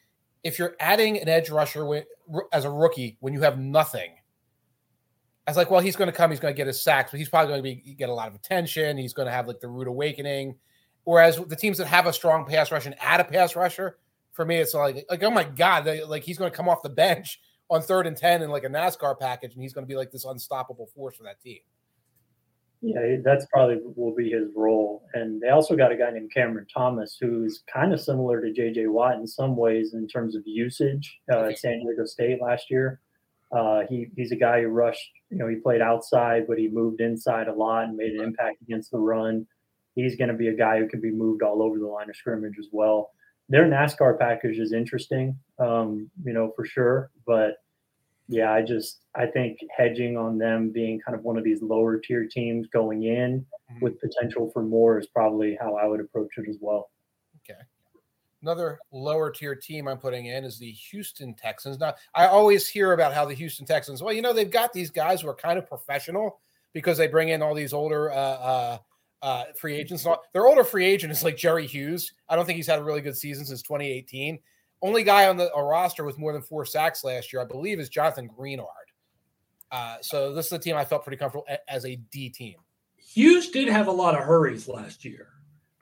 if 0.44 0.58
you're 0.58 0.76
adding 0.80 1.18
an 1.18 1.28
edge 1.28 1.50
rusher 1.50 2.04
as 2.52 2.64
a 2.64 2.70
rookie 2.70 3.16
when 3.20 3.32
you 3.32 3.40
have 3.42 3.58
nothing. 3.58 4.10
I 5.46 5.50
was 5.50 5.56
like, 5.56 5.70
well, 5.70 5.80
he's 5.80 5.96
going 5.96 6.10
to 6.10 6.16
come. 6.16 6.30
He's 6.30 6.38
going 6.38 6.54
to 6.54 6.56
get 6.56 6.68
his 6.68 6.82
sacks, 6.82 7.10
but 7.10 7.18
he's 7.18 7.28
probably 7.28 7.48
going 7.48 7.58
to 7.58 7.82
be 7.84 7.94
get 7.94 8.08
a 8.08 8.14
lot 8.14 8.28
of 8.28 8.34
attention. 8.34 8.96
He's 8.96 9.12
going 9.12 9.26
to 9.26 9.32
have 9.32 9.48
like 9.48 9.60
the 9.60 9.68
rude 9.68 9.88
awakening 9.88 10.54
Whereas 11.04 11.36
the 11.36 11.56
teams 11.56 11.78
that 11.78 11.86
have 11.86 12.06
a 12.06 12.12
strong 12.12 12.46
pass 12.46 12.70
rush 12.70 12.86
and 12.86 12.94
add 13.00 13.20
a 13.20 13.24
pass 13.24 13.56
rusher, 13.56 13.98
for 14.32 14.44
me, 14.44 14.56
it's 14.56 14.74
like, 14.74 15.04
like 15.10 15.22
oh 15.22 15.30
my 15.30 15.44
god, 15.44 15.82
they, 15.82 16.04
like 16.04 16.22
he's 16.22 16.38
going 16.38 16.50
to 16.50 16.56
come 16.56 16.68
off 16.68 16.82
the 16.82 16.88
bench 16.88 17.40
on 17.70 17.82
third 17.82 18.06
and 18.06 18.16
ten 18.16 18.42
in 18.42 18.50
like 18.50 18.64
a 18.64 18.68
NASCAR 18.68 19.18
package, 19.18 19.54
and 19.54 19.62
he's 19.62 19.72
going 19.72 19.84
to 19.84 19.88
be 19.88 19.96
like 19.96 20.10
this 20.10 20.24
unstoppable 20.24 20.86
force 20.94 21.16
for 21.16 21.24
that 21.24 21.40
team. 21.40 21.58
Yeah, 22.84 23.16
that's 23.24 23.46
probably 23.46 23.78
will 23.96 24.14
be 24.14 24.30
his 24.30 24.48
role. 24.56 25.04
And 25.14 25.40
they 25.40 25.50
also 25.50 25.76
got 25.76 25.92
a 25.92 25.96
guy 25.96 26.10
named 26.10 26.32
Cameron 26.34 26.66
Thomas, 26.72 27.16
who's 27.20 27.62
kind 27.72 27.92
of 27.92 28.00
similar 28.00 28.40
to 28.40 28.52
J.J. 28.52 28.88
Watt 28.88 29.14
in 29.14 29.26
some 29.26 29.56
ways 29.56 29.94
in 29.94 30.08
terms 30.08 30.34
of 30.34 30.42
usage 30.44 31.18
uh, 31.32 31.44
at 31.44 31.58
San 31.58 31.78
Diego 31.78 32.04
State 32.04 32.42
last 32.42 32.70
year. 32.70 33.00
Uh, 33.56 33.82
he 33.88 34.08
he's 34.16 34.32
a 34.32 34.36
guy 34.36 34.62
who 34.62 34.68
rushed. 34.68 35.10
You 35.30 35.38
know, 35.38 35.46
he 35.46 35.56
played 35.56 35.80
outside, 35.80 36.46
but 36.48 36.58
he 36.58 36.68
moved 36.68 37.00
inside 37.00 37.48
a 37.48 37.54
lot 37.54 37.84
and 37.84 37.96
made 37.96 38.12
an 38.12 38.20
impact 38.20 38.60
against 38.62 38.90
the 38.90 38.98
run 38.98 39.46
he's 39.94 40.16
going 40.16 40.28
to 40.28 40.34
be 40.36 40.48
a 40.48 40.54
guy 40.54 40.78
who 40.78 40.88
can 40.88 41.00
be 41.00 41.10
moved 41.10 41.42
all 41.42 41.62
over 41.62 41.78
the 41.78 41.86
line 41.86 42.08
of 42.08 42.16
scrimmage 42.16 42.58
as 42.58 42.68
well. 42.72 43.10
Their 43.48 43.64
NASCAR 43.64 44.18
package 44.18 44.58
is 44.58 44.72
interesting, 44.72 45.36
um, 45.58 46.10
you 46.24 46.32
know, 46.32 46.52
for 46.56 46.64
sure. 46.64 47.10
But 47.26 47.56
yeah, 48.28 48.52
I 48.52 48.62
just 48.62 49.00
I 49.14 49.26
think 49.26 49.58
hedging 49.76 50.16
on 50.16 50.38
them 50.38 50.70
being 50.70 51.00
kind 51.00 51.16
of 51.16 51.24
one 51.24 51.36
of 51.36 51.44
these 51.44 51.62
lower 51.62 51.98
tier 51.98 52.26
teams 52.26 52.66
going 52.72 53.04
in 53.04 53.44
mm-hmm. 53.70 53.84
with 53.84 54.00
potential 54.00 54.50
for 54.52 54.62
more 54.62 54.98
is 54.98 55.06
probably 55.06 55.56
how 55.60 55.76
I 55.76 55.86
would 55.86 56.00
approach 56.00 56.30
it 56.36 56.48
as 56.48 56.56
well. 56.60 56.90
Okay. 57.38 57.60
Another 58.42 58.80
lower 58.90 59.30
tier 59.30 59.54
team 59.54 59.86
I'm 59.86 59.98
putting 59.98 60.26
in 60.26 60.44
is 60.44 60.58
the 60.58 60.72
Houston 60.72 61.34
Texans. 61.34 61.78
Now, 61.78 61.94
I 62.14 62.26
always 62.26 62.68
hear 62.68 62.92
about 62.92 63.14
how 63.14 63.24
the 63.24 63.34
Houston 63.34 63.66
Texans, 63.66 64.02
well, 64.02 64.12
you 64.12 64.22
know, 64.22 64.32
they've 64.32 64.50
got 64.50 64.72
these 64.72 64.90
guys 64.90 65.20
who 65.20 65.28
are 65.28 65.34
kind 65.34 65.58
of 65.58 65.68
professional 65.68 66.40
because 66.72 66.98
they 66.98 67.06
bring 67.06 67.28
in 67.28 67.40
all 67.40 67.54
these 67.54 67.72
older 67.72 68.10
uh, 68.10 68.14
uh, 68.14 68.78
uh, 69.22 69.44
free 69.56 69.76
agents. 69.76 70.06
Their 70.32 70.46
older 70.46 70.64
free 70.64 70.86
agent 70.86 71.12
is 71.12 71.22
like 71.22 71.36
Jerry 71.36 71.66
Hughes. 71.66 72.12
I 72.28 72.34
don't 72.34 72.44
think 72.44 72.56
he's 72.56 72.66
had 72.66 72.80
a 72.80 72.84
really 72.84 73.00
good 73.00 73.16
season 73.16 73.44
since 73.44 73.62
2018. 73.62 74.40
Only 74.82 75.04
guy 75.04 75.28
on 75.28 75.36
the 75.36 75.50
roster 75.54 76.04
with 76.04 76.18
more 76.18 76.32
than 76.32 76.42
four 76.42 76.64
sacks 76.64 77.04
last 77.04 77.32
year, 77.32 77.40
I 77.40 77.44
believe, 77.44 77.78
is 77.78 77.88
Jonathan 77.88 78.28
Greenard. 78.28 78.66
Uh, 79.70 79.96
so 80.02 80.34
this 80.34 80.46
is 80.46 80.52
a 80.52 80.58
team 80.58 80.76
I 80.76 80.84
felt 80.84 81.04
pretty 81.04 81.16
comfortable 81.16 81.46
as 81.68 81.86
a 81.86 81.96
D 82.10 82.28
team. 82.28 82.56
Hughes 82.96 83.50
did 83.50 83.68
have 83.68 83.86
a 83.86 83.92
lot 83.92 84.14
of 84.14 84.24
hurries 84.24 84.68
last 84.68 85.04
year, 85.04 85.28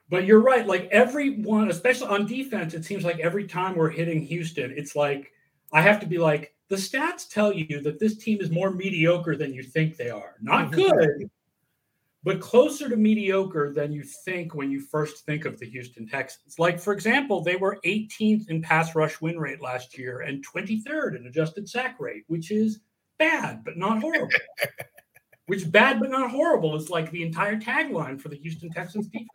but 0.09 0.25
you're 0.25 0.39
right. 0.39 0.65
Like 0.65 0.87
everyone, 0.91 1.69
especially 1.69 2.07
on 2.07 2.25
defense, 2.25 2.73
it 2.73 2.85
seems 2.85 3.03
like 3.03 3.19
every 3.19 3.47
time 3.47 3.75
we're 3.75 3.89
hitting 3.89 4.21
Houston, 4.21 4.71
it's 4.75 4.95
like 4.95 5.31
I 5.73 5.81
have 5.81 5.99
to 6.01 6.05
be 6.05 6.17
like 6.17 6.53
the 6.69 6.75
stats 6.75 7.27
tell 7.27 7.51
you 7.51 7.81
that 7.81 7.99
this 7.99 8.17
team 8.17 8.39
is 8.39 8.49
more 8.49 8.71
mediocre 8.71 9.35
than 9.35 9.53
you 9.53 9.63
think 9.63 9.97
they 9.97 10.09
are. 10.09 10.35
Not 10.41 10.71
mm-hmm. 10.71 10.81
good, 10.81 11.29
but 12.23 12.39
closer 12.39 12.87
to 12.87 12.95
mediocre 12.95 13.71
than 13.73 13.91
you 13.91 14.03
think 14.03 14.53
when 14.53 14.69
you 14.69 14.79
first 14.79 15.25
think 15.25 15.45
of 15.45 15.59
the 15.59 15.65
Houston 15.65 16.07
Texans. 16.07 16.59
Like, 16.59 16.79
for 16.79 16.93
example, 16.93 17.41
they 17.41 17.55
were 17.55 17.79
18th 17.83 18.49
in 18.49 18.61
pass 18.61 18.93
rush 18.93 19.19
win 19.21 19.39
rate 19.39 19.61
last 19.61 19.97
year 19.97 20.21
and 20.21 20.45
23rd 20.45 21.17
in 21.17 21.25
adjusted 21.25 21.67
sack 21.67 21.99
rate, 21.99 22.23
which 22.27 22.51
is 22.51 22.79
bad, 23.17 23.63
but 23.63 23.77
not 23.77 24.01
horrible. 24.01 24.29
which 25.47 25.71
bad, 25.71 25.99
but 25.99 26.11
not 26.11 26.29
horrible 26.29 26.75
is 26.75 26.89
like 26.89 27.09
the 27.11 27.23
entire 27.23 27.59
tagline 27.59 28.21
for 28.21 28.29
the 28.29 28.37
Houston 28.37 28.69
Texans 28.69 29.07
defense. 29.07 29.27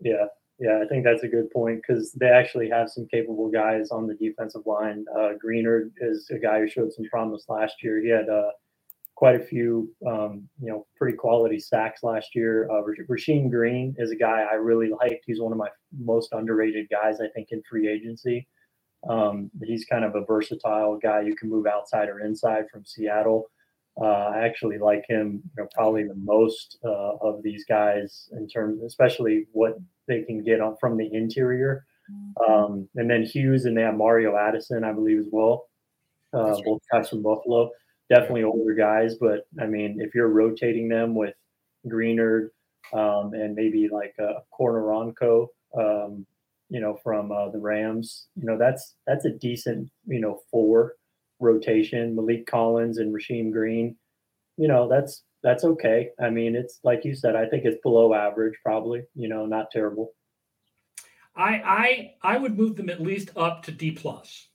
Yeah, 0.00 0.26
yeah, 0.58 0.80
I 0.82 0.88
think 0.88 1.04
that's 1.04 1.24
a 1.24 1.28
good 1.28 1.50
point 1.50 1.82
because 1.86 2.12
they 2.12 2.28
actually 2.28 2.68
have 2.70 2.90
some 2.90 3.06
capable 3.06 3.50
guys 3.50 3.90
on 3.90 4.06
the 4.06 4.14
defensive 4.14 4.66
line. 4.66 5.04
Uh, 5.14 5.30
Greenard 5.44 5.90
is 6.00 6.30
a 6.30 6.38
guy 6.38 6.60
who 6.60 6.68
showed 6.68 6.92
some 6.92 7.06
promise 7.06 7.44
last 7.48 7.82
year. 7.82 8.00
He 8.00 8.08
had 8.08 8.28
uh, 8.28 8.50
quite 9.16 9.36
a 9.36 9.44
few, 9.44 9.92
um, 10.06 10.48
you 10.60 10.68
know, 10.68 10.86
pretty 10.96 11.16
quality 11.16 11.58
sacks 11.58 12.02
last 12.02 12.34
year. 12.34 12.68
Uh, 12.70 12.82
Rasheem 13.08 13.50
Green 13.50 13.94
is 13.98 14.10
a 14.10 14.16
guy 14.16 14.44
I 14.50 14.54
really 14.54 14.90
liked. 14.90 15.24
He's 15.26 15.40
one 15.40 15.52
of 15.52 15.58
my 15.58 15.68
most 15.96 16.32
underrated 16.32 16.88
guys, 16.90 17.20
I 17.20 17.28
think, 17.28 17.48
in 17.50 17.62
free 17.68 17.88
agency. 17.88 18.46
Um, 19.08 19.50
he's 19.62 19.84
kind 19.84 20.04
of 20.04 20.16
a 20.16 20.24
versatile 20.24 20.98
guy. 20.98 21.20
You 21.20 21.36
can 21.36 21.48
move 21.48 21.66
outside 21.66 22.08
or 22.08 22.20
inside 22.20 22.64
from 22.72 22.84
Seattle. 22.84 23.50
Uh, 24.00 24.32
I 24.34 24.44
actually 24.44 24.78
like 24.78 25.04
him, 25.08 25.42
you 25.56 25.62
know, 25.62 25.68
probably 25.72 26.02
the 26.02 26.16
most 26.16 26.78
uh, 26.84 27.16
of 27.20 27.42
these 27.44 27.64
guys 27.64 28.28
in 28.32 28.48
terms, 28.48 28.82
especially 28.82 29.46
what 29.52 29.78
they 30.08 30.22
can 30.22 30.42
get 30.42 30.60
on 30.60 30.76
from 30.80 30.96
the 30.96 31.08
interior. 31.12 31.86
Mm-hmm. 32.10 32.52
Um, 32.52 32.88
and 32.96 33.08
then 33.08 33.22
Hughes 33.22 33.66
and 33.66 33.76
they 33.76 33.82
have 33.82 33.94
Mario 33.94 34.36
Addison, 34.36 34.82
I 34.82 34.92
believe, 34.92 35.20
as 35.20 35.28
well. 35.30 35.68
Uh, 36.32 36.56
both 36.64 36.82
guys 36.90 37.10
from 37.10 37.22
Buffalo 37.22 37.70
definitely 38.08 38.44
older 38.44 38.74
guys, 38.74 39.14
but 39.14 39.46
I 39.60 39.66
mean, 39.66 40.00
if 40.00 40.14
you're 40.14 40.28
rotating 40.28 40.88
them 40.88 41.14
with 41.14 41.34
Greenard 41.86 42.50
um, 42.92 43.34
and 43.34 43.54
maybe 43.54 43.88
like 43.88 44.14
a 44.18 44.42
Okoronkwo, 44.58 45.48
um, 45.78 46.26
you 46.68 46.80
know, 46.80 46.98
from 47.02 47.32
uh, 47.32 47.50
the 47.50 47.58
Rams, 47.58 48.26
you 48.36 48.46
know, 48.46 48.58
that's 48.58 48.94
that's 49.06 49.24
a 49.24 49.30
decent, 49.30 49.90
you 50.06 50.20
know, 50.20 50.40
four 50.50 50.94
rotation. 51.40 52.16
Maliek 52.16 52.46
Collins 52.46 52.98
and 52.98 53.14
Rasheem 53.14 53.52
Green, 53.52 53.96
you 54.56 54.68
know, 54.68 54.88
that's 54.88 55.22
that's 55.42 55.64
okay. 55.64 56.10
I 56.20 56.30
mean, 56.30 56.56
it's 56.56 56.80
like 56.84 57.04
you 57.04 57.14
said, 57.14 57.36
I 57.36 57.46
think 57.46 57.64
it's 57.64 57.80
below 57.82 58.14
average, 58.14 58.54
probably. 58.62 59.02
You 59.14 59.28
know, 59.28 59.46
not 59.46 59.70
terrible. 59.70 60.12
I 61.36 62.14
I 62.22 62.34
I 62.34 62.38
would 62.38 62.56
move 62.56 62.76
them 62.76 62.88
at 62.88 63.00
least 63.00 63.30
up 63.36 63.62
to 63.64 63.72
D 63.72 63.90
plus. 63.90 64.48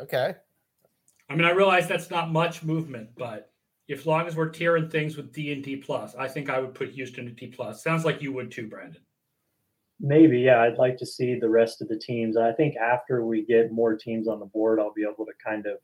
Okay. 0.00 0.34
I 1.32 1.34
mean, 1.34 1.46
I 1.46 1.52
realize 1.52 1.88
that's 1.88 2.10
not 2.10 2.30
much 2.30 2.62
movement, 2.62 3.08
but 3.16 3.50
as 3.90 4.04
long 4.04 4.26
as 4.26 4.36
we're 4.36 4.50
tiering 4.50 4.90
things 4.90 5.16
with 5.16 5.32
D 5.32 5.52
and 5.52 5.64
D 5.64 5.76
plus, 5.76 6.14
I 6.14 6.28
think 6.28 6.50
I 6.50 6.60
would 6.60 6.74
put 6.74 6.90
Houston 6.90 7.24
to 7.24 7.30
D 7.30 7.46
plus. 7.46 7.82
Sounds 7.82 8.04
like 8.04 8.20
you 8.20 8.32
would 8.32 8.50
too, 8.50 8.68
Brandon. 8.68 9.00
Maybe, 9.98 10.40
yeah. 10.40 10.60
I'd 10.60 10.78
like 10.78 10.98
to 10.98 11.06
see 11.06 11.38
the 11.38 11.48
rest 11.48 11.80
of 11.80 11.88
the 11.88 11.98
teams. 11.98 12.36
I 12.36 12.52
think 12.52 12.76
after 12.76 13.24
we 13.24 13.46
get 13.46 13.72
more 13.72 13.96
teams 13.96 14.28
on 14.28 14.40
the 14.40 14.46
board, 14.46 14.78
I'll 14.78 14.92
be 14.92 15.04
able 15.04 15.24
to 15.24 15.32
kind 15.42 15.64
of, 15.66 15.78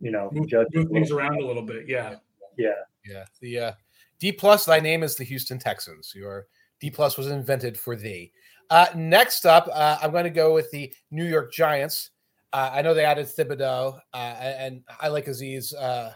you 0.00 0.10
know, 0.10 0.30
move, 0.32 0.48
judge 0.48 0.68
move 0.72 0.90
things 0.90 1.10
around 1.10 1.42
a 1.42 1.46
little 1.46 1.62
bit. 1.62 1.88
Yeah. 1.88 2.16
Yeah. 2.56 2.70
Yeah. 3.04 3.24
The 3.40 3.58
uh, 3.58 3.72
D 4.18 4.32
plus, 4.32 4.64
thy 4.64 4.80
name 4.80 5.02
is 5.02 5.16
the 5.16 5.24
Houston 5.24 5.58
Texans. 5.58 6.14
Your 6.14 6.46
D 6.80 6.88
plus 6.88 7.18
was 7.18 7.26
invented 7.26 7.78
for 7.78 7.96
thee. 7.96 8.32
Uh, 8.70 8.86
next 8.94 9.44
up, 9.44 9.68
uh, 9.70 9.98
I'm 10.00 10.12
going 10.12 10.24
to 10.24 10.30
go 10.30 10.54
with 10.54 10.70
the 10.70 10.94
New 11.10 11.24
York 11.24 11.52
Giants. 11.52 12.10
Uh, 12.52 12.70
I 12.72 12.82
know 12.82 12.92
they 12.92 13.04
added 13.04 13.26
Thibodeaux, 13.26 13.98
uh, 14.12 14.16
and 14.16 14.82
I 15.00 15.08
like 15.08 15.26
Azeez. 15.26 15.74
Uh, 15.74 16.10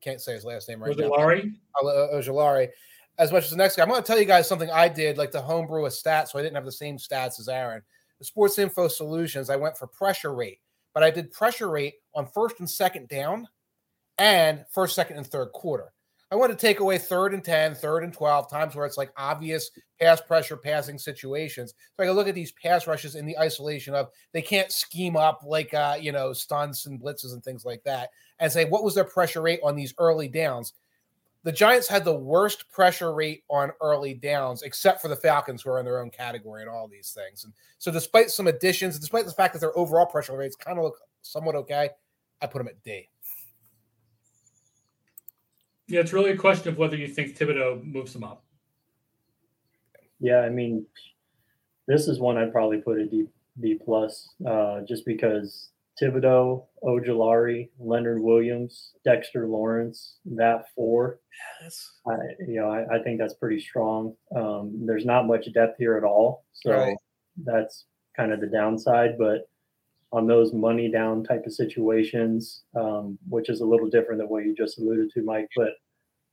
can't 0.00 0.20
say 0.20 0.34
his 0.34 0.44
last 0.44 0.68
name 0.68 0.82
right 0.82 0.96
now. 0.96 1.08
Ojulari. 1.82 2.68
As 3.18 3.32
much 3.32 3.44
as 3.44 3.50
the 3.50 3.56
next 3.56 3.76
guy, 3.76 3.82
I'm 3.82 3.88
going 3.88 4.02
to 4.02 4.06
tell 4.06 4.18
you 4.18 4.26
guys 4.26 4.46
something 4.46 4.70
I 4.70 4.88
did, 4.88 5.16
like 5.16 5.32
the 5.32 5.40
homebrew 5.40 5.86
a 5.86 5.90
stat, 5.90 6.28
so 6.28 6.38
I 6.38 6.42
didn't 6.42 6.56
have 6.56 6.66
the 6.66 6.72
same 6.72 6.98
stats 6.98 7.40
as 7.40 7.48
Aaron. 7.48 7.82
The 8.18 8.26
Sports 8.26 8.58
Info 8.58 8.88
Solutions, 8.88 9.48
I 9.48 9.56
went 9.56 9.78
for 9.78 9.86
pressure 9.86 10.34
rate, 10.34 10.60
but 10.92 11.02
I 11.02 11.10
did 11.10 11.32
pressure 11.32 11.70
rate 11.70 11.94
on 12.14 12.26
first 12.26 12.60
and 12.60 12.68
second 12.68 13.08
down, 13.08 13.48
and 14.18 14.64
first, 14.70 14.94
second, 14.94 15.16
and 15.16 15.26
third 15.26 15.52
quarter. 15.52 15.92
I 16.32 16.34
want 16.34 16.50
to 16.50 16.58
take 16.58 16.80
away 16.80 16.98
third 16.98 17.34
and 17.34 17.44
10, 17.44 17.76
third 17.76 18.02
and 18.02 18.12
12, 18.12 18.50
times 18.50 18.74
where 18.74 18.84
it's 18.84 18.96
like 18.96 19.12
obvious 19.16 19.70
pass 20.00 20.20
pressure 20.20 20.56
passing 20.56 20.98
situations. 20.98 21.74
So 21.96 22.02
I 22.02 22.06
can 22.06 22.16
look 22.16 22.26
at 22.26 22.34
these 22.34 22.52
pass 22.52 22.88
rushes 22.88 23.14
in 23.14 23.26
the 23.26 23.38
isolation 23.38 23.94
of 23.94 24.08
they 24.32 24.42
can't 24.42 24.72
scheme 24.72 25.16
up 25.16 25.42
like, 25.46 25.72
uh, 25.72 25.96
you 26.00 26.10
know, 26.10 26.32
stunts 26.32 26.86
and 26.86 27.00
blitzes 27.00 27.32
and 27.32 27.44
things 27.44 27.64
like 27.64 27.82
that 27.84 28.10
and 28.40 28.50
say, 28.50 28.64
what 28.64 28.82
was 28.82 28.94
their 28.94 29.04
pressure 29.04 29.40
rate 29.40 29.60
on 29.62 29.76
these 29.76 29.94
early 29.98 30.26
downs? 30.26 30.72
The 31.44 31.52
Giants 31.52 31.86
had 31.86 32.04
the 32.04 32.16
worst 32.16 32.68
pressure 32.72 33.14
rate 33.14 33.44
on 33.48 33.70
early 33.80 34.14
downs, 34.14 34.62
except 34.62 35.00
for 35.00 35.06
the 35.06 35.14
Falcons, 35.14 35.62
who 35.62 35.70
are 35.70 35.78
in 35.78 35.84
their 35.84 36.00
own 36.00 36.10
category 36.10 36.62
and 36.62 36.68
all 36.68 36.88
these 36.88 37.12
things. 37.12 37.44
And 37.44 37.52
so, 37.78 37.92
despite 37.92 38.30
some 38.30 38.48
additions, 38.48 38.98
despite 38.98 39.26
the 39.26 39.30
fact 39.30 39.52
that 39.52 39.60
their 39.60 39.78
overall 39.78 40.06
pressure 40.06 40.36
rates 40.36 40.56
kind 40.56 40.76
of 40.76 40.82
look 40.82 40.98
somewhat 41.22 41.54
okay, 41.54 41.90
I 42.42 42.46
put 42.46 42.58
them 42.58 42.66
at 42.66 42.82
D. 42.82 43.08
Yeah, 45.88 46.00
it's 46.00 46.12
really 46.12 46.30
a 46.30 46.36
question 46.36 46.68
of 46.68 46.78
whether 46.78 46.96
you 46.96 47.06
think 47.06 47.36
Thibodeaux 47.36 47.84
moves 47.84 48.12
them 48.12 48.24
up. 48.24 48.44
Yeah, 50.18 50.40
I 50.40 50.48
mean, 50.48 50.86
this 51.86 52.08
is 52.08 52.18
one 52.18 52.36
I'd 52.38 52.52
probably 52.52 52.78
put 52.78 52.98
a 52.98 53.06
D 53.06 53.26
B 53.60 53.78
plus, 53.82 54.28
uh, 54.48 54.80
just 54.88 55.04
because 55.06 55.70
Thibodeaux, 56.02 56.64
Ojulari, 56.82 57.70
Leonard 57.78 58.20
Williams, 58.20 58.92
Dexter 59.04 59.46
Lawrence, 59.46 60.16
that 60.26 60.66
four. 60.74 61.20
Yes. 61.62 61.92
I, 62.06 62.16
you 62.46 62.60
know, 62.60 62.70
I, 62.70 62.96
I 62.96 63.02
think 63.02 63.18
that's 63.18 63.34
pretty 63.34 63.60
strong. 63.60 64.14
Um, 64.34 64.84
there's 64.86 65.06
not 65.06 65.26
much 65.26 65.52
depth 65.54 65.78
here 65.78 65.96
at 65.96 66.04
all, 66.04 66.44
so 66.52 66.72
right. 66.72 66.96
that's 67.44 67.84
kind 68.16 68.32
of 68.32 68.40
the 68.40 68.46
downside. 68.48 69.16
But 69.18 69.48
on 70.16 70.26
those 70.26 70.54
money 70.54 70.90
down 70.90 71.22
type 71.22 71.44
of 71.44 71.52
situations, 71.52 72.62
um, 72.74 73.18
which 73.28 73.50
is 73.50 73.60
a 73.60 73.66
little 73.66 73.88
different 73.88 74.18
than 74.18 74.28
what 74.28 74.46
you 74.46 74.54
just 74.54 74.78
alluded 74.78 75.10
to, 75.12 75.22
Mike. 75.22 75.46
But 75.54 75.72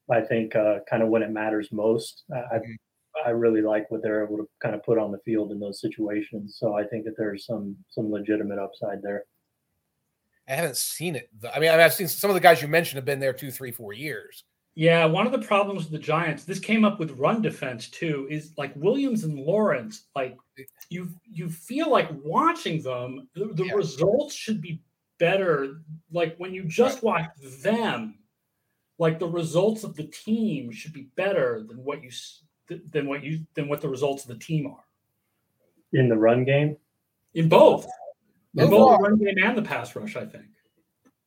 I 0.09 0.21
think 0.21 0.55
uh, 0.55 0.79
kind 0.89 1.03
of 1.03 1.09
when 1.09 1.21
it 1.21 1.31
matters 1.31 1.67
most, 1.73 2.23
I, 2.31 2.37
mm-hmm. 2.37 3.27
I 3.27 3.31
really 3.31 3.61
like 3.61 3.91
what 3.91 4.01
they're 4.01 4.23
able 4.23 4.37
to 4.37 4.47
kind 4.61 4.73
of 4.73 4.83
put 4.83 4.97
on 4.97 5.11
the 5.11 5.19
field 5.25 5.51
in 5.51 5.59
those 5.59 5.81
situations. 5.81 6.55
So 6.57 6.77
I 6.77 6.85
think 6.85 7.03
that 7.03 7.15
there's 7.17 7.45
some 7.45 7.75
some 7.89 8.09
legitimate 8.09 8.57
upside 8.57 9.01
there. 9.01 9.25
I 10.47 10.55
haven't 10.55 10.77
seen 10.77 11.17
it. 11.17 11.29
I 11.53 11.59
mean, 11.59 11.69
I've 11.69 11.93
seen 11.93 12.07
some 12.07 12.29
of 12.29 12.35
the 12.35 12.39
guys 12.39 12.61
you 12.61 12.69
mentioned 12.69 12.97
have 12.97 13.05
been 13.05 13.19
there 13.19 13.33
two, 13.33 13.51
three, 13.51 13.71
four 13.71 13.91
years. 13.91 14.45
Yeah, 14.75 15.05
one 15.05 15.27
of 15.27 15.31
the 15.31 15.45
problems 15.45 15.83
with 15.83 15.91
the 15.91 15.99
Giants, 15.99 16.45
this 16.45 16.59
came 16.59 16.83
up 16.83 16.99
with 16.99 17.11
run 17.11 17.43
defense 17.43 17.89
too, 17.89 18.27
is 18.29 18.53
like 18.57 18.75
Williams 18.75 19.23
and 19.23 19.37
Lawrence. 19.37 20.05
Like 20.15 20.35
you, 20.89 21.09
you 21.31 21.47
feel 21.47 21.91
like 21.91 22.09
watching 22.23 22.81
them, 22.81 23.27
the, 23.35 23.45
the 23.53 23.65
yeah. 23.65 23.73
results 23.73 24.33
should 24.33 24.61
be 24.61 24.81
better. 25.19 25.81
Like 26.11 26.35
when 26.37 26.53
you 26.53 26.63
just 26.63 27.03
right. 27.03 27.03
watch 27.03 27.61
them, 27.61 28.17
like 28.97 29.19
the 29.19 29.27
results 29.27 29.83
of 29.83 29.95
the 29.95 30.05
team 30.05 30.71
should 30.71 30.93
be 30.93 31.09
better 31.15 31.63
than 31.67 31.77
what 31.77 32.03
you 32.03 32.09
than 32.91 33.07
what 33.07 33.23
you 33.23 33.45
than 33.53 33.67
what 33.67 33.81
the 33.81 33.89
results 33.89 34.23
of 34.23 34.29
the 34.29 34.43
team 34.43 34.67
are. 34.67 34.85
In 35.93 36.09
the 36.09 36.17
run 36.17 36.43
game, 36.43 36.77
in 37.33 37.49
both, 37.49 37.85
in 38.55 38.69
both 38.69 38.97
the 38.97 39.03
run 39.03 39.17
game 39.17 39.35
and 39.43 39.57
the 39.57 39.61
pass 39.61 39.95
rush, 39.95 40.15
I 40.15 40.25
think. 40.25 40.45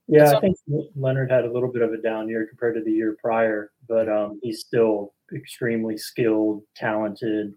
Yeah, 0.08 0.36
I 0.36 0.40
think 0.40 0.56
Leonard 0.94 1.30
had 1.30 1.44
a 1.44 1.52
little 1.52 1.70
bit 1.72 1.82
of 1.82 1.92
a 1.92 2.00
down 2.00 2.28
year 2.28 2.46
compared 2.46 2.76
to 2.76 2.82
the 2.82 2.92
year 2.92 3.16
prior, 3.20 3.72
but 3.88 4.08
um, 4.08 4.38
he's 4.42 4.60
still 4.60 5.14
extremely 5.34 5.96
skilled, 5.96 6.62
talented. 6.76 7.54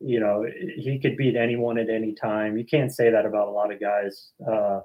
You 0.00 0.20
know, 0.20 0.46
he 0.76 0.98
could 1.00 1.16
beat 1.16 1.34
anyone 1.34 1.78
at 1.78 1.88
any 1.88 2.14
time. 2.14 2.58
You 2.58 2.64
can't 2.66 2.94
say 2.94 3.10
that 3.10 3.24
about 3.24 3.48
a 3.48 3.52
lot 3.52 3.72
of 3.72 3.80
guys. 3.80 4.32
Uh, 4.46 4.80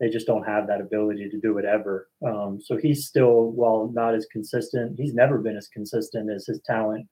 they 0.00 0.10
just 0.10 0.26
don't 0.26 0.46
have 0.46 0.66
that 0.66 0.82
ability 0.82 1.30
to 1.30 1.40
do 1.40 1.56
it 1.56 1.64
ever. 1.64 2.08
Um, 2.26 2.60
so 2.62 2.76
he's 2.76 3.06
still, 3.06 3.52
while 3.52 3.90
not 3.94 4.14
as 4.14 4.26
consistent, 4.26 4.98
he's 4.98 5.14
never 5.14 5.38
been 5.38 5.56
as 5.56 5.68
consistent 5.68 6.30
as 6.30 6.46
his 6.46 6.60
talent, 6.66 7.06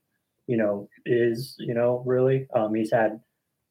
you 0.47 0.59
know, 0.59 0.89
is. 1.07 1.57
You 1.59 1.73
know, 1.73 2.03
really, 2.05 2.47
um, 2.55 2.75
he's 2.75 2.93
had 2.93 3.19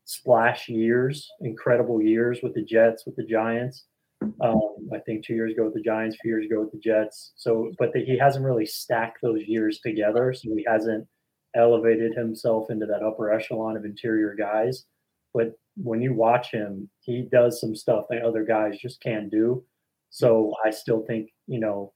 splash 0.05 0.67
years, 0.69 1.29
incredible 1.41 2.01
years 2.01 2.39
with 2.41 2.55
the 2.55 2.63
Jets, 2.63 3.05
with 3.05 3.15
the 3.15 3.25
Giants 3.25 3.85
um, 4.21 4.89
I 4.93 4.99
think 4.99 5.25
two 5.25 5.33
years 5.33 5.53
ago 5.53 5.65
with 5.65 5.73
the 5.73 5.81
Giants, 5.81 6.15
a 6.15 6.19
few 6.21 6.31
years 6.31 6.45
ago 6.45 6.61
with 6.61 6.71
the 6.71 6.79
Jets. 6.79 7.33
So, 7.35 7.71
but 7.79 7.93
the, 7.93 8.03
he 8.03 8.17
hasn't 8.17 8.45
really 8.45 8.65
stacked 8.65 9.19
those 9.21 9.41
years 9.45 9.79
together. 9.79 10.33
So 10.33 10.49
he 10.55 10.65
hasn't 10.67 11.07
elevated 11.55 12.13
himself 12.13 12.69
into 12.69 12.85
that 12.85 13.03
upper 13.03 13.31
echelon 13.31 13.77
of 13.77 13.85
interior 13.85 14.35
guys. 14.35 14.85
But 15.33 15.53
when 15.75 16.01
you 16.01 16.13
watch 16.13 16.51
him, 16.51 16.89
he 16.99 17.27
does 17.31 17.59
some 17.59 17.75
stuff 17.75 18.05
that 18.09 18.23
other 18.23 18.43
guys 18.43 18.77
just 18.77 19.01
can't 19.01 19.31
do. 19.31 19.63
So 20.09 20.53
I 20.65 20.71
still 20.71 21.03
think, 21.07 21.29
you 21.47 21.59
know, 21.59 21.93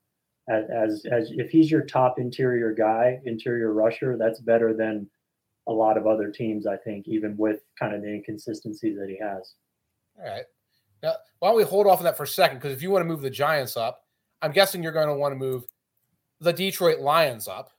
as, 0.50 0.66
as, 0.70 1.04
as 1.12 1.32
if 1.36 1.50
he's 1.50 1.70
your 1.70 1.86
top 1.86 2.16
interior 2.18 2.74
guy, 2.74 3.20
interior 3.26 3.74
rusher, 3.74 4.18
that's 4.18 4.40
better 4.40 4.74
than 4.74 5.10
a 5.68 5.72
lot 5.74 5.98
of 5.98 6.08
other 6.08 6.32
teams, 6.32 6.68
I 6.68 6.78
think, 6.78 7.08
even 7.08 7.36
with 7.38 7.62
kind 7.80 7.94
of 7.94 8.02
the 8.02 8.14
inconsistencies 8.14 8.98
that 8.98 9.10
he 9.10 9.18
has. 9.18 9.54
All 10.18 10.32
right. 10.32 10.46
Now, 11.04 11.14
why 11.40 11.50
don't 11.50 11.58
we 11.58 11.64
hold 11.64 11.88
off 11.88 12.00
on 12.00 12.06
that 12.06 12.18
for 12.18 12.24
a 12.24 12.28
second? 12.28 12.58
Because 12.58 12.74
if 12.74 12.82
you 12.82 12.92
want 12.92 13.04
to 13.04 13.08
move 13.08 13.22
the 13.22 13.30
Giants 13.30 13.78
up, 13.78 14.02
I'm 14.42 14.52
guessing 14.52 14.84
you're 14.84 14.92
going 14.92 15.08
to 15.08 15.16
want 15.16 15.32
to 15.32 15.38
move 15.38 15.64
the 16.40 16.54
Detroit 16.54 17.00
Lions 17.00 17.48
up. 17.48 17.72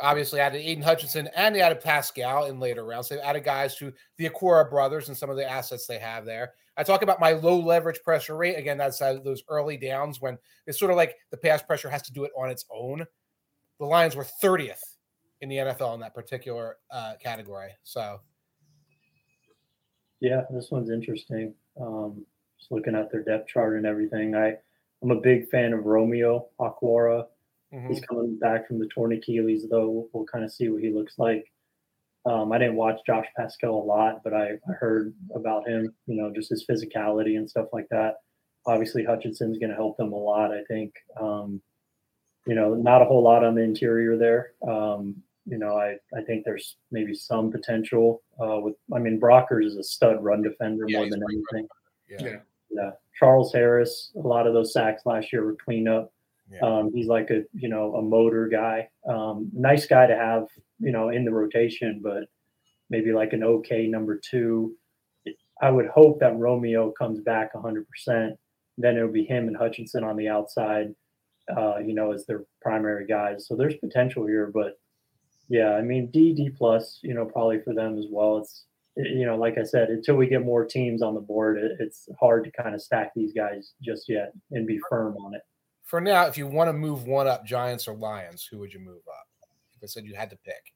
Obviously, 0.00 0.38
added 0.38 0.60
Aidan 0.60 0.84
Hutchinson 0.84 1.28
and 1.34 1.54
they 1.54 1.60
added 1.60 1.80
Paschal 1.80 2.44
in 2.44 2.60
later 2.60 2.84
rounds. 2.84 3.08
They've 3.08 3.18
added 3.18 3.42
guys 3.42 3.74
to 3.76 3.92
the 4.16 4.28
Okwara 4.28 4.70
brothers 4.70 5.08
and 5.08 5.16
some 5.16 5.30
of 5.30 5.36
the 5.36 5.48
assets 5.48 5.86
they 5.86 5.98
have 5.98 6.24
there. 6.24 6.52
I 6.76 6.84
talk 6.84 7.02
about 7.02 7.18
my 7.18 7.32
low 7.32 7.58
leverage 7.58 8.00
pressure 8.04 8.36
rate. 8.36 8.54
Again, 8.54 8.78
that's 8.78 9.00
those 9.00 9.42
early 9.48 9.76
downs 9.76 10.20
when 10.20 10.38
it's 10.68 10.78
sort 10.78 10.92
of 10.92 10.96
like 10.96 11.16
the 11.32 11.36
pass 11.36 11.60
pressure 11.60 11.90
has 11.90 12.02
to 12.02 12.12
do 12.12 12.22
it 12.22 12.30
on 12.38 12.50
its 12.50 12.64
own. 12.70 13.04
The 13.80 13.86
Lions 13.86 14.14
were 14.14 14.26
30th 14.40 14.78
in 15.40 15.48
the 15.48 15.56
NFL 15.56 15.94
in 15.94 16.00
that 16.00 16.14
particular 16.14 16.76
uh, 16.92 17.14
category. 17.20 17.70
So, 17.82 18.20
yeah, 20.20 20.42
this 20.50 20.70
one's 20.70 20.90
interesting. 20.90 21.54
Um, 21.80 22.24
just 22.58 22.72
looking 22.72 22.94
at 22.94 23.10
their 23.10 23.22
depth 23.22 23.48
chart 23.48 23.76
and 23.76 23.86
everything, 23.86 24.34
I 24.34 24.56
I'm 25.02 25.10
a 25.10 25.20
big 25.20 25.48
fan 25.48 25.72
of 25.72 25.84
Romeo 25.84 26.48
Okwara. 26.60 27.26
Mm-hmm. 27.72 27.88
He's 27.88 28.00
coming 28.00 28.38
back 28.38 28.66
from 28.66 28.78
the 28.78 28.88
torn 28.88 29.12
Achilles, 29.12 29.66
though. 29.70 29.88
We'll, 29.88 30.08
we'll 30.12 30.24
kind 30.24 30.44
of 30.44 30.52
see 30.52 30.68
what 30.68 30.82
he 30.82 30.90
looks 30.90 31.18
like. 31.18 31.50
Um, 32.26 32.52
I 32.52 32.58
didn't 32.58 32.76
watch 32.76 33.00
Josh 33.06 33.26
Paschal 33.36 33.82
a 33.82 33.84
lot, 33.84 34.22
but 34.24 34.34
I, 34.34 34.52
I 34.68 34.72
heard 34.78 35.14
about 35.34 35.68
him, 35.68 35.94
you 36.06 36.16
know, 36.20 36.32
just 36.34 36.50
his 36.50 36.66
physicality 36.68 37.36
and 37.36 37.48
stuff 37.48 37.68
like 37.72 37.86
that. 37.90 38.16
Obviously, 38.66 39.04
Hutchinson's 39.04 39.58
going 39.58 39.70
to 39.70 39.76
help 39.76 39.96
them 39.96 40.12
a 40.12 40.16
lot, 40.16 40.52
I 40.52 40.62
think. 40.64 40.92
Um, 41.18 41.62
you 42.46 42.54
know, 42.54 42.74
not 42.74 43.02
a 43.02 43.04
whole 43.04 43.22
lot 43.22 43.44
on 43.44 43.54
the 43.54 43.62
interior 43.62 44.16
there. 44.16 44.52
Um, 44.66 45.22
you 45.48 45.58
know, 45.58 45.76
I, 45.76 45.96
I 46.16 46.22
think 46.22 46.44
there's 46.44 46.76
maybe 46.90 47.14
some 47.14 47.50
potential 47.50 48.22
uh, 48.40 48.60
with, 48.60 48.74
I 48.94 48.98
mean, 48.98 49.20
Brockers 49.20 49.64
is 49.64 49.76
a 49.76 49.82
stud 49.82 50.22
run 50.22 50.42
defender 50.42 50.84
yeah, 50.86 50.98
more 50.98 51.08
than 51.08 51.22
anything. 51.22 51.68
Yeah. 52.08 52.40
yeah. 52.70 52.90
Charles 53.18 53.52
Harris, 53.52 54.12
a 54.16 54.26
lot 54.26 54.46
of 54.46 54.52
those 54.52 54.72
sacks 54.72 55.02
last 55.06 55.32
year 55.32 55.44
were 55.44 55.56
cleanup. 55.64 56.12
Yeah. 56.50 56.60
Um, 56.60 56.90
he's 56.94 57.08
like 57.08 57.30
a, 57.30 57.42
you 57.52 57.68
know, 57.68 57.96
a 57.96 58.02
motor 58.02 58.48
guy. 58.48 58.88
Um, 59.08 59.50
nice 59.52 59.86
guy 59.86 60.06
to 60.06 60.16
have, 60.16 60.46
you 60.78 60.92
know, 60.92 61.08
in 61.08 61.24
the 61.24 61.32
rotation, 61.32 62.00
but 62.02 62.24
maybe 62.90 63.12
like 63.12 63.32
an 63.32 63.44
okay 63.44 63.86
number 63.86 64.18
two. 64.18 64.76
I 65.60 65.70
would 65.70 65.88
hope 65.88 66.20
that 66.20 66.36
Romeo 66.36 66.92
comes 66.92 67.20
back 67.20 67.52
100%. 67.54 67.84
Then 68.78 68.96
it'll 68.96 69.08
be 69.10 69.24
him 69.24 69.48
and 69.48 69.56
Hutchinson 69.56 70.04
on 70.04 70.16
the 70.16 70.28
outside, 70.28 70.94
uh, 71.54 71.78
you 71.78 71.94
know, 71.94 72.12
as 72.12 72.24
their 72.26 72.44
primary 72.62 73.06
guys. 73.06 73.48
So 73.48 73.56
there's 73.56 73.74
potential 73.76 74.24
here, 74.26 74.50
but 74.54 74.78
yeah, 75.48 75.74
I 75.74 75.82
mean 75.82 76.10
D 76.10 76.32
D 76.34 76.50
plus, 76.50 77.00
you 77.02 77.14
know, 77.14 77.24
probably 77.24 77.60
for 77.60 77.74
them 77.74 77.98
as 77.98 78.06
well. 78.10 78.38
It's 78.38 78.64
you 78.96 79.26
know, 79.26 79.36
like 79.36 79.58
I 79.58 79.62
said, 79.62 79.90
until 79.90 80.16
we 80.16 80.26
get 80.26 80.44
more 80.44 80.64
teams 80.64 81.02
on 81.02 81.14
the 81.14 81.20
board, 81.20 81.58
it, 81.58 81.72
it's 81.78 82.08
hard 82.18 82.44
to 82.44 82.50
kind 82.50 82.74
of 82.74 82.82
stack 82.82 83.12
these 83.14 83.32
guys 83.32 83.72
just 83.80 84.08
yet 84.08 84.32
and 84.50 84.66
be 84.66 84.80
firm 84.90 85.16
on 85.18 85.34
it. 85.34 85.42
For 85.84 86.00
now, 86.00 86.26
if 86.26 86.36
you 86.36 86.46
want 86.46 86.68
to 86.68 86.72
move 86.72 87.06
one 87.06 87.28
up, 87.28 87.46
Giants 87.46 87.86
or 87.86 87.94
Lions, 87.94 88.46
who 88.50 88.58
would 88.58 88.74
you 88.74 88.80
move 88.80 89.02
up? 89.08 89.26
If 89.76 89.84
I 89.84 89.86
said 89.86 90.04
you 90.04 90.16
had 90.16 90.30
to 90.30 90.36
pick. 90.36 90.74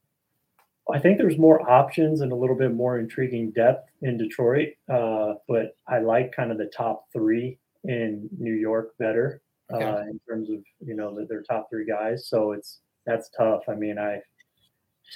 I 0.91 0.99
think 0.99 1.17
there's 1.17 1.37
more 1.37 1.69
options 1.69 2.21
and 2.21 2.31
a 2.31 2.35
little 2.35 2.57
bit 2.57 2.73
more 2.73 2.99
intriguing 2.99 3.51
depth 3.51 3.89
in 4.01 4.17
Detroit, 4.17 4.69
uh, 4.91 5.35
but 5.47 5.77
I 5.87 5.99
like 5.99 6.35
kind 6.35 6.51
of 6.51 6.57
the 6.57 6.71
top 6.75 7.05
three 7.13 7.57
in 7.85 8.29
New 8.37 8.53
York 8.53 8.93
better 8.99 9.41
okay. 9.73 9.83
uh, 9.83 10.01
in 10.01 10.19
terms 10.27 10.49
of 10.49 10.57
you 10.85 10.95
know 10.95 11.25
their 11.25 11.41
top 11.43 11.69
three 11.69 11.85
guys. 11.85 12.27
So 12.27 12.51
it's 12.51 12.79
that's 13.05 13.29
tough. 13.29 13.63
I 13.69 13.75
mean, 13.75 13.97
I 13.97 14.21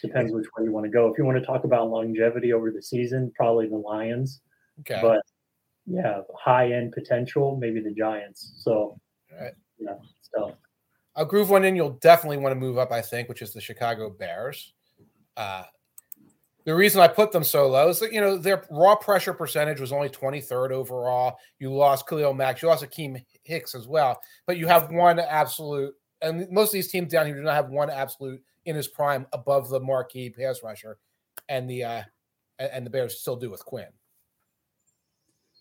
depends 0.02 0.32
which 0.32 0.46
way 0.58 0.66
you 0.66 0.72
want 0.72 0.86
to 0.86 0.92
go. 0.92 1.08
If 1.08 1.18
you 1.18 1.26
want 1.26 1.38
to 1.38 1.46
talk 1.46 1.64
about 1.64 1.90
longevity 1.90 2.54
over 2.54 2.72
the 2.72 2.82
season, 2.82 3.32
probably 3.36 3.68
the 3.68 3.78
Lions. 3.78 4.42
Okay. 4.82 5.00
But 5.02 5.22
yeah, 5.86 6.22
high 6.38 6.74
end 6.74 6.92
potential, 6.92 7.58
maybe 7.60 7.80
the 7.80 7.92
Giants. 7.92 8.54
So 8.58 9.00
right. 9.40 9.54
yeah, 9.80 9.96
so 10.22 10.56
I'll 11.16 11.26
groove 11.26 11.50
one 11.50 11.66
in. 11.66 11.76
You'll 11.76 11.98
definitely 12.02 12.38
want 12.38 12.54
to 12.54 12.60
move 12.60 12.78
up, 12.78 12.92
I 12.92 13.02
think, 13.02 13.30
which 13.30 13.42
is 13.42 13.54
the 13.54 13.62
Chicago 13.62 14.10
Bears. 14.10 14.74
Uh, 15.36 15.64
the 16.66 16.76
reason 16.76 17.00
I 17.00 17.08
put 17.08 17.32
them 17.32 17.46
so 17.46 17.68
low 17.68 17.88
is 17.88 18.00
that 18.02 18.12
you 18.12 18.20
know 18.20 18.38
their 18.38 18.66
raw 18.70 18.96
pressure 18.96 19.34
percentage 19.34 19.80
was 19.80 19.94
only 19.94 20.10
23rd 20.10 20.72
overall. 20.72 21.38
You 21.60 21.74
lost 21.74 22.08
Khalil 22.08 22.34
Mack, 22.34 22.62
you 22.62 22.68
lost 22.68 22.84
Akiem 22.84 23.24
Hicks 23.44 23.74
as 23.74 23.88
well, 23.88 24.20
but 24.46 24.58
you 24.58 24.68
have 24.68 24.92
one 24.92 25.18
absolute, 25.20 25.94
and 26.22 26.46
most 26.52 26.70
of 26.70 26.74
these 26.74 26.92
teams 26.92 27.12
down 27.12 27.26
here 27.26 27.36
do 27.36 27.42
not 27.42 27.56
have 27.56 27.70
one 27.70 27.90
absolute 27.90 28.44
in 28.68 28.76
his 28.76 28.88
prime 28.88 29.26
above 29.34 29.70
the 29.70 29.80
marquee 29.80 30.30
pass 30.30 30.62
rusher, 30.62 31.00
and 31.50 31.68
the 31.70 31.84
uh, 31.84 32.04
and 32.60 32.86
the 32.86 32.90
Bears 32.90 33.20
still 33.20 33.38
do 33.38 33.50
with 33.50 33.66
Quinn. 33.66 33.88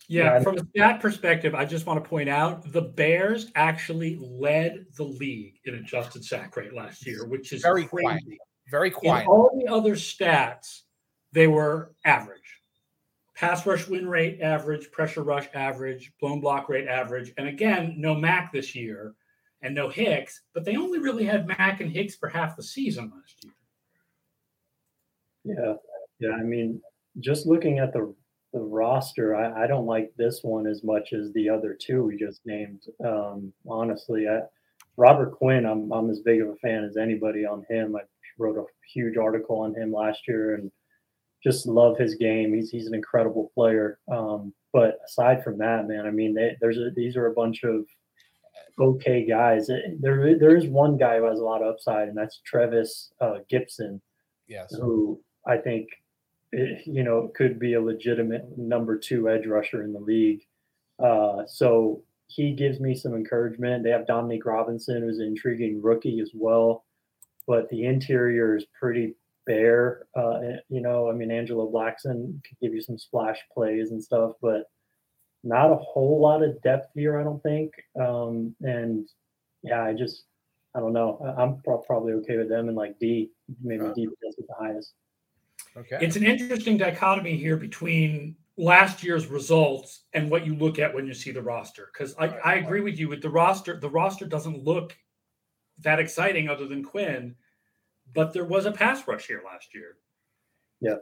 Yeah, 0.09 0.39
from 0.41 0.57
that 0.75 1.01
perspective, 1.01 1.55
I 1.55 1.65
just 1.65 1.85
want 1.85 2.01
to 2.01 2.07
point 2.07 2.29
out 2.29 2.71
the 2.71 2.81
Bears 2.81 3.51
actually 3.55 4.17
led 4.21 4.85
the 4.95 5.03
league 5.03 5.55
in 5.65 5.75
adjusted 5.75 6.23
sack 6.23 6.55
rate 6.55 6.73
last 6.73 7.05
year, 7.05 7.25
which 7.25 7.51
is 7.51 7.61
very 7.61 7.85
crazy. 7.85 8.03
quiet. 8.03 8.23
Very 8.69 8.91
quiet. 8.91 9.23
In 9.23 9.27
all 9.27 9.51
the 9.57 9.71
other 9.71 9.95
stats, 9.95 10.81
they 11.31 11.47
were 11.47 11.93
average. 12.05 12.39
Pass 13.35 13.65
rush 13.65 13.87
win 13.87 14.07
rate 14.07 14.41
average, 14.41 14.91
pressure 14.91 15.23
rush 15.23 15.47
average, 15.53 16.11
blown 16.19 16.41
block 16.41 16.69
rate 16.69 16.87
average, 16.87 17.33
and 17.37 17.47
again, 17.47 17.95
no 17.97 18.15
Mack 18.15 18.51
this 18.51 18.75
year 18.75 19.13
and 19.61 19.73
no 19.73 19.89
Hicks, 19.89 20.41
but 20.53 20.65
they 20.65 20.75
only 20.75 20.99
really 20.99 21.25
had 21.25 21.47
Mack 21.47 21.81
and 21.81 21.91
Hicks 21.91 22.15
for 22.15 22.29
half 22.29 22.55
the 22.55 22.63
season 22.63 23.11
last 23.15 23.43
year. 23.43 23.53
Yeah, 25.43 25.73
yeah. 26.19 26.35
I 26.35 26.43
mean, 26.43 26.81
just 27.19 27.45
looking 27.47 27.79
at 27.79 27.93
the 27.93 28.13
the 28.53 28.59
roster, 28.59 29.35
I, 29.35 29.63
I 29.63 29.67
don't 29.67 29.85
like 29.85 30.11
this 30.17 30.39
one 30.41 30.67
as 30.67 30.83
much 30.83 31.13
as 31.13 31.33
the 31.33 31.49
other 31.49 31.77
two 31.79 32.03
we 32.03 32.17
just 32.17 32.41
named. 32.45 32.81
Um, 33.05 33.51
honestly, 33.67 34.27
I, 34.27 34.41
Robert 34.95 35.31
Quinn, 35.31 35.65
I'm 35.65 35.91
I'm 35.91 36.09
as 36.09 36.19
big 36.19 36.41
of 36.41 36.49
a 36.49 36.55
fan 36.55 36.83
as 36.83 36.97
anybody 36.97 37.45
on 37.45 37.65
him. 37.69 37.95
I 37.95 38.01
wrote 38.37 38.57
a 38.57 38.65
huge 38.93 39.17
article 39.17 39.59
on 39.59 39.73
him 39.75 39.91
last 39.91 40.27
year 40.27 40.55
and 40.55 40.71
just 41.43 41.65
love 41.65 41.97
his 41.97 42.15
game. 42.15 42.53
He's 42.53 42.69
he's 42.69 42.87
an 42.87 42.95
incredible 42.95 43.51
player. 43.53 43.99
Um, 44.11 44.53
but 44.73 44.99
aside 45.05 45.43
from 45.43 45.57
that, 45.59 45.87
man, 45.87 46.05
I 46.05 46.11
mean, 46.11 46.33
they, 46.33 46.55
there's 46.61 46.77
a, 46.77 46.89
these 46.95 47.15
are 47.15 47.27
a 47.27 47.33
bunch 47.33 47.63
of 47.63 47.85
okay 48.79 49.25
guys. 49.25 49.67
There, 49.67 50.37
there 50.37 50.55
is 50.55 50.67
one 50.67 50.97
guy 50.97 51.17
who 51.17 51.25
has 51.25 51.39
a 51.39 51.43
lot 51.43 51.61
of 51.61 51.73
upside, 51.73 52.07
and 52.07 52.17
that's 52.17 52.41
Trevis 52.45 53.11
uh, 53.21 53.39
Gipson. 53.51 53.99
Yes. 54.47 54.73
Who 54.73 55.19
I 55.45 55.57
think, 55.57 55.89
eh, 56.53 56.79
you 56.85 57.03
know, 57.03 57.31
could 57.35 57.59
be 57.59 57.73
a 57.73 57.81
legitimate 57.81 58.57
number 58.57 58.97
two 58.97 59.29
edge 59.29 59.45
rusher 59.45 59.83
in 59.83 59.93
the 59.93 59.99
league. 59.99 60.41
Uh, 61.03 61.43
so 61.47 62.03
he 62.27 62.53
gives 62.53 62.79
me 62.79 62.95
some 62.95 63.13
encouragement. 63.13 63.83
They 63.83 63.89
have 63.89 64.07
Dominique 64.07 64.45
Robinson, 64.45 65.01
who's 65.01 65.19
an 65.19 65.27
intriguing 65.27 65.81
rookie 65.81 66.19
as 66.19 66.31
well, 66.33 66.85
but 67.47 67.69
the 67.69 67.85
interior 67.85 68.55
is 68.55 68.65
pretty 68.77 69.15
bare. 69.45 70.07
Uh, 70.15 70.39
eh, 70.39 70.57
you 70.69 70.81
know, 70.81 71.09
I 71.09 71.13
mean, 71.13 71.31
Angelo 71.31 71.71
Blackson 71.71 72.43
could 72.43 72.59
give 72.61 72.73
you 72.73 72.81
some 72.81 72.97
splash 72.97 73.39
plays 73.53 73.91
and 73.91 74.03
stuff, 74.03 74.33
but 74.41 74.63
not 75.43 75.71
a 75.71 75.75
whole 75.75 76.19
lot 76.19 76.43
of 76.43 76.61
depth 76.61 76.91
here, 76.93 77.19
I 77.19 77.23
don't 77.23 77.41
think. 77.41 77.71
Um, 77.99 78.55
and 78.61 79.07
yeah, 79.63 79.83
I 79.83 79.93
just, 79.93 80.23
I 80.75 80.79
don't 80.79 80.93
know. 80.93 81.17
I'm 81.37 81.61
probably 81.85 82.13
okay 82.13 82.37
with 82.37 82.49
them 82.49 82.67
and 82.67 82.77
like 82.77 82.99
D, 82.99 83.31
maybe 83.63 83.85
uh, 83.85 83.93
D 83.93 84.03
is 84.03 84.35
the 84.35 84.45
highest. 84.59 84.93
Okay. 85.75 85.97
It's 86.01 86.15
an 86.15 86.25
interesting 86.25 86.77
dichotomy 86.77 87.37
here 87.37 87.57
between 87.57 88.35
last 88.57 89.03
year's 89.03 89.27
results 89.27 90.01
and 90.13 90.29
what 90.29 90.45
you 90.45 90.55
look 90.55 90.79
at 90.79 90.93
when 90.93 91.05
you 91.05 91.13
see 91.13 91.31
the 91.31 91.41
roster. 91.41 91.89
Because 91.93 92.15
I, 92.17 92.27
I 92.27 92.55
agree 92.55 92.81
with 92.81 92.99
you 92.99 93.09
with 93.09 93.21
the 93.21 93.29
roster. 93.29 93.79
The 93.79 93.89
roster 93.89 94.25
doesn't 94.25 94.63
look 94.63 94.97
that 95.79 95.99
exciting 95.99 96.49
other 96.49 96.67
than 96.67 96.83
Quinn, 96.83 97.35
but 98.13 98.33
there 98.33 98.45
was 98.45 98.65
a 98.65 98.71
pass 98.71 99.07
rush 99.07 99.27
here 99.27 99.43
last 99.45 99.75
year. 99.75 99.97
Yeah. 100.81 100.97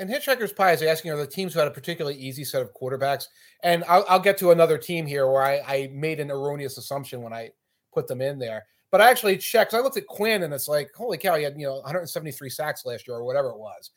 And 0.00 0.08
Hitchhiker's 0.08 0.52
Pie 0.52 0.72
is 0.72 0.82
asking, 0.82 1.12
are 1.12 1.18
the 1.18 1.26
teams 1.26 1.52
who 1.52 1.58
had 1.58 1.68
a 1.68 1.72
particularly 1.72 2.16
easy 2.16 2.42
set 2.42 2.62
of 2.62 2.72
quarterbacks? 2.72 3.26
And 3.62 3.84
I'll, 3.86 4.04
I'll 4.08 4.18
get 4.18 4.38
to 4.38 4.50
another 4.50 4.78
team 4.78 5.04
here 5.04 5.30
where 5.30 5.42
I, 5.42 5.58
I, 5.58 5.90
made 5.92 6.20
an 6.20 6.30
erroneous 6.30 6.78
assumption 6.78 7.20
when 7.20 7.34
I 7.34 7.50
put 7.92 8.08
them 8.08 8.22
in 8.22 8.38
there. 8.38 8.64
But 8.90 9.02
I 9.02 9.10
actually 9.10 9.36
checked. 9.36 9.74
I 9.74 9.80
looked 9.80 9.98
at 9.98 10.06
Quinn, 10.06 10.42
and 10.42 10.54
it's 10.54 10.68
like, 10.68 10.90
holy 10.96 11.18
cow, 11.18 11.36
he 11.36 11.44
had 11.44 11.54
you 11.56 11.66
know 11.66 11.74
173 11.74 12.48
sacks 12.48 12.84
last 12.86 13.06
year 13.06 13.16
or 13.16 13.24
whatever 13.24 13.50
it 13.50 13.58
was. 13.58 13.90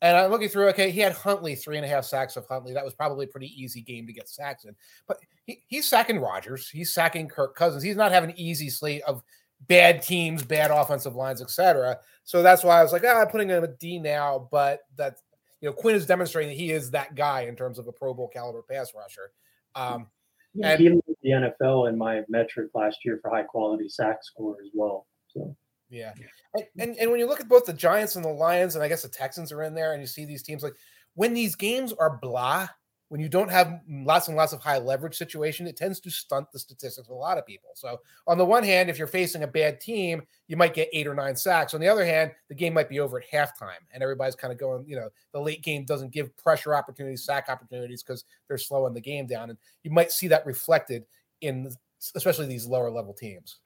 And 0.00 0.16
I'm 0.16 0.30
looking 0.30 0.48
through. 0.48 0.68
Okay, 0.68 0.90
he 0.90 1.00
had 1.00 1.12
Huntley 1.12 1.54
three 1.54 1.76
and 1.76 1.84
a 1.84 1.88
half 1.88 2.04
sacks 2.04 2.36
of 2.36 2.46
Huntley. 2.46 2.72
That 2.72 2.84
was 2.84 2.94
probably 2.94 3.26
a 3.26 3.28
pretty 3.28 3.52
easy 3.60 3.82
game 3.82 4.06
to 4.06 4.12
get 4.12 4.28
sacks 4.28 4.64
in. 4.64 4.74
But 5.06 5.18
he, 5.44 5.62
he's 5.66 5.88
sacking 5.88 6.18
Rodgers. 6.18 6.70
He's 6.70 6.94
sacking 6.94 7.28
Kirk 7.28 7.54
Cousins. 7.54 7.82
He's 7.82 7.96
not 7.96 8.10
having 8.10 8.30
an 8.30 8.38
easy 8.38 8.70
slate 8.70 9.02
of 9.02 9.22
bad 9.68 10.02
teams, 10.02 10.42
bad 10.42 10.70
offensive 10.70 11.14
lines, 11.14 11.42
etc. 11.42 11.98
So 12.24 12.42
that's 12.42 12.64
why 12.64 12.80
I 12.80 12.82
was 12.82 12.92
like, 12.92 13.04
ah, 13.06 13.20
I'm 13.20 13.28
putting 13.28 13.48
him 13.48 13.64
a 13.64 13.68
D 13.68 13.98
now. 13.98 14.48
But 14.50 14.80
that 14.96 15.16
you 15.62 15.68
know, 15.68 15.72
Quinn 15.72 15.94
is 15.94 16.04
demonstrating 16.04 16.50
that 16.50 16.60
he 16.60 16.72
is 16.72 16.90
that 16.90 17.14
guy 17.14 17.42
in 17.42 17.54
terms 17.54 17.78
of 17.78 17.86
a 17.86 17.92
Pro 17.92 18.12
Bowl 18.12 18.28
caliber 18.28 18.62
pass 18.68 18.92
rusher. 18.94 19.30
Um, 19.76 20.08
yeah, 20.54 20.72
and, 20.72 20.80
he 20.80 20.88
led 20.90 21.02
the 21.22 21.30
NFL 21.30 21.88
in 21.88 21.96
my 21.96 22.22
metric 22.28 22.70
last 22.74 22.98
year 23.04 23.20
for 23.22 23.30
high 23.30 23.44
quality 23.44 23.88
sack 23.88 24.18
score 24.22 24.56
as 24.60 24.70
well. 24.74 25.06
So 25.28 25.56
yeah, 25.88 26.12
and, 26.54 26.66
and 26.78 26.96
and 26.96 27.10
when 27.10 27.20
you 27.20 27.26
look 27.26 27.40
at 27.40 27.48
both 27.48 27.64
the 27.64 27.72
Giants 27.72 28.16
and 28.16 28.24
the 28.24 28.28
Lions, 28.28 28.74
and 28.74 28.84
I 28.84 28.88
guess 28.88 29.02
the 29.02 29.08
Texans 29.08 29.52
are 29.52 29.62
in 29.62 29.74
there, 29.74 29.92
and 29.92 30.02
you 30.02 30.06
see 30.08 30.24
these 30.24 30.42
teams 30.42 30.64
like 30.64 30.74
when 31.14 31.32
these 31.32 31.54
games 31.54 31.92
are 31.92 32.18
blah, 32.20 32.68
when 33.12 33.20
you 33.20 33.28
don't 33.28 33.50
have 33.50 33.82
lots 33.90 34.28
and 34.28 34.38
lots 34.38 34.54
of 34.54 34.60
high 34.62 34.78
leverage 34.78 35.18
situation, 35.18 35.66
it 35.66 35.76
tends 35.76 36.00
to 36.00 36.10
stunt 36.10 36.50
the 36.50 36.58
statistics 36.58 36.96
of 36.96 37.10
a 37.10 37.14
lot 37.14 37.36
of 37.36 37.44
people. 37.44 37.68
So 37.74 38.00
on 38.26 38.38
the 38.38 38.44
one 38.46 38.64
hand, 38.64 38.88
if 38.88 38.96
you're 38.96 39.06
facing 39.06 39.42
a 39.42 39.46
bad 39.46 39.82
team, 39.82 40.22
you 40.48 40.56
might 40.56 40.72
get 40.72 40.88
eight 40.94 41.06
or 41.06 41.14
nine 41.14 41.36
sacks. 41.36 41.74
On 41.74 41.80
the 41.82 41.88
other 41.88 42.06
hand, 42.06 42.30
the 42.48 42.54
game 42.54 42.72
might 42.72 42.88
be 42.88 43.00
over 43.00 43.20
at 43.20 43.30
halftime, 43.30 43.82
and 43.92 44.02
everybody's 44.02 44.34
kind 44.34 44.50
of 44.50 44.58
going, 44.58 44.86
you 44.88 44.96
know, 44.96 45.10
the 45.32 45.40
late 45.40 45.62
game 45.62 45.84
doesn't 45.84 46.10
give 46.10 46.34
pressure 46.38 46.74
opportunities, 46.74 47.22
sack 47.22 47.50
opportunities 47.50 48.02
because 48.02 48.24
they're 48.48 48.56
slowing 48.56 48.94
the 48.94 49.00
game 49.02 49.26
down, 49.26 49.50
and 49.50 49.58
you 49.82 49.90
might 49.90 50.10
see 50.10 50.28
that 50.28 50.46
reflected 50.46 51.04
in 51.42 51.70
especially 52.14 52.46
these 52.46 52.64
lower 52.64 52.90
level 52.90 53.12
teams. 53.12 53.58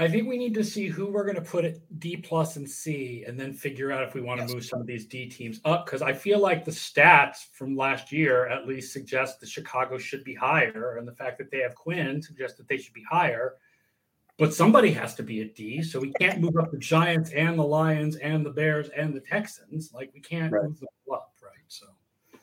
I 0.00 0.06
think 0.08 0.28
we 0.28 0.38
need 0.38 0.54
to 0.54 0.62
see 0.62 0.86
who 0.86 1.06
we're 1.06 1.24
going 1.24 1.34
to 1.34 1.42
put 1.42 1.64
at 1.64 1.76
D 1.98 2.16
plus 2.16 2.54
and 2.54 2.70
C, 2.70 3.24
and 3.26 3.38
then 3.38 3.52
figure 3.52 3.90
out 3.90 4.04
if 4.04 4.14
we 4.14 4.20
want 4.20 4.38
to 4.40 4.44
Yes. 4.44 4.54
move 4.54 4.64
some 4.64 4.80
of 4.80 4.86
these 4.86 5.06
D 5.06 5.28
teams 5.28 5.60
up. 5.64 5.84
Because 5.86 6.02
I 6.02 6.12
feel 6.12 6.38
like 6.38 6.64
the 6.64 6.70
stats 6.70 7.46
from 7.52 7.76
last 7.76 8.12
year 8.12 8.46
at 8.46 8.68
least 8.68 8.92
suggest 8.92 9.40
that 9.40 9.48
Chicago 9.48 9.98
should 9.98 10.22
be 10.22 10.34
higher, 10.34 10.98
and 10.98 11.06
the 11.06 11.14
fact 11.14 11.36
that 11.38 11.50
they 11.50 11.58
have 11.58 11.74
Quinn 11.74 12.22
suggests 12.22 12.56
that 12.58 12.68
they 12.68 12.76
should 12.78 12.94
be 12.94 13.04
higher. 13.10 13.56
But 14.38 14.54
somebody 14.54 14.92
has 14.92 15.16
to 15.16 15.24
be 15.24 15.40
at 15.40 15.56
D, 15.56 15.82
so 15.82 15.98
we 15.98 16.12
can't 16.12 16.40
move 16.40 16.56
up 16.56 16.70
the 16.70 16.78
Giants 16.78 17.30
and 17.32 17.58
the 17.58 17.64
Lions 17.64 18.14
and 18.16 18.46
the 18.46 18.50
Bears 18.50 18.88
and 18.90 19.12
the 19.12 19.20
Texans. 19.20 19.92
Like 19.92 20.12
we 20.14 20.20
can't 20.20 20.52
Right. 20.52 20.62
move 20.62 20.78
them 20.78 20.88
up, 21.12 21.34
right? 21.42 21.52
So 21.66 21.86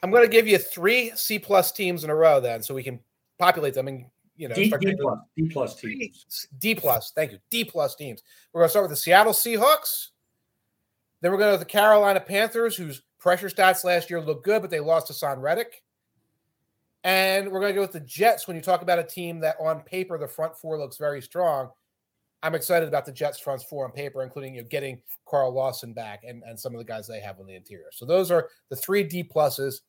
I'm 0.04 0.12
going 0.12 0.24
to 0.24 0.30
give 0.30 0.46
you 0.46 0.58
three 0.58 1.12
C 1.16 1.40
plus 1.40 1.72
teams 1.72 2.04
in 2.04 2.10
a 2.10 2.16
row, 2.16 2.42
then, 2.42 2.62
so 2.62 2.76
we 2.76 2.84
can 2.84 3.00
populate 3.40 3.76
them 3.76 3.88
and 3.88 4.08
you 4.36 4.48
know 4.48 4.56
D, 4.56 4.70
D 4.70 4.96
plus, 5.00 5.20
D 5.36 5.50
plus 5.50 5.76
teams. 5.80 6.48
D 6.60 6.76
plus. 6.76 7.12
Thank 7.16 7.32
you. 7.32 7.40
D 7.50 7.64
plus 7.64 7.96
teams. 7.96 8.24
We're 8.52 8.62
going 8.62 8.68
to 8.68 8.72
start 8.72 8.84
with 8.84 8.92
the 8.92 8.98
Seattle 8.98 9.34
Seahawks. 9.34 10.10
Then 11.22 11.32
we're 11.32 11.38
going 11.38 11.54
to 11.54 11.60
the 11.60 11.66
Carolina 11.66 12.20
Panthers, 12.20 12.76
whose 12.76 13.02
pressure 13.20 13.50
stats 13.50 13.84
last 13.84 14.10
year 14.10 14.22
looked 14.22 14.46
good, 14.46 14.62
but 14.62 14.70
they 14.70 14.80
lost 14.80 15.12
Haason 15.12 15.42
Reddick. 15.42 15.82
And 17.04 17.52
we're 17.52 17.60
going 17.60 17.72
to 17.72 17.76
go 17.76 17.82
with 17.82 17.92
the 17.92 18.00
Jets. 18.00 18.48
When 18.48 18.56
you 18.56 18.62
talk 18.62 18.82
about 18.82 19.00
a 19.00 19.04
team 19.04 19.40
that 19.40 19.56
on 19.60 19.82
paper 19.82 20.18
the 20.18 20.28
front 20.28 20.58
four 20.58 20.78
looks 20.78 20.98
very 20.98 21.22
strong, 21.22 21.70
I'm 22.44 22.56
excited 22.56 22.88
about 22.88 23.06
the 23.06 23.12
Jets 23.12 23.40
front 23.40 23.62
four 23.64 23.86
on 23.86 23.92
paper, 23.92 24.24
including 24.24 24.56
you 24.56 24.62
know, 24.62 24.68
getting 24.68 25.02
Carl 25.28 25.52
Lawson 25.54 25.94
back 25.94 26.24
and, 26.28 26.44
and 26.44 26.60
some 26.60 26.74
of 26.74 26.80
the 26.80 26.86
guys 26.86 27.08
they 27.08 27.20
have 27.20 27.40
on 27.40 27.48
the 27.48 27.56
interior. 27.56 27.88
So 27.92 28.06
those 28.06 28.30
are 28.30 28.50
the 28.70 28.76
three 28.76 29.04
D 29.04 29.24
pluses. 29.24 29.82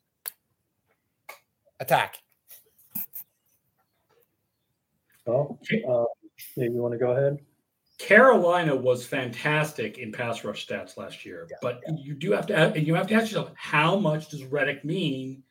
Attack. 1.81 2.23
Well, 5.27 5.59
uh, 5.89 6.05
maybe 6.57 6.75
you 6.75 6.83
want 6.83 6.93
to 6.93 6.99
go 6.99 7.11
ahead. 7.11 7.39
Carolina 7.99 8.77
was 8.77 9.07
fantastic 9.07 9.99
in 9.99 10.13
pass 10.13 10.45
rush 10.45 10.67
stats 10.67 10.97
last 10.97 11.25
year, 11.25 11.49
but 11.63 11.81
you 11.97 12.15
do 12.15 12.33
have 12.33 12.47
to 12.47 12.55
and 12.55 12.87
you 12.87 12.95
have 12.95 13.07
to 13.07 13.15
ask 13.15 13.27
yourself 13.27 13.53
how 13.57 13.97
much 13.97 14.29
does 14.29 14.45
Reddick 14.45 14.85
mean 14.85 15.43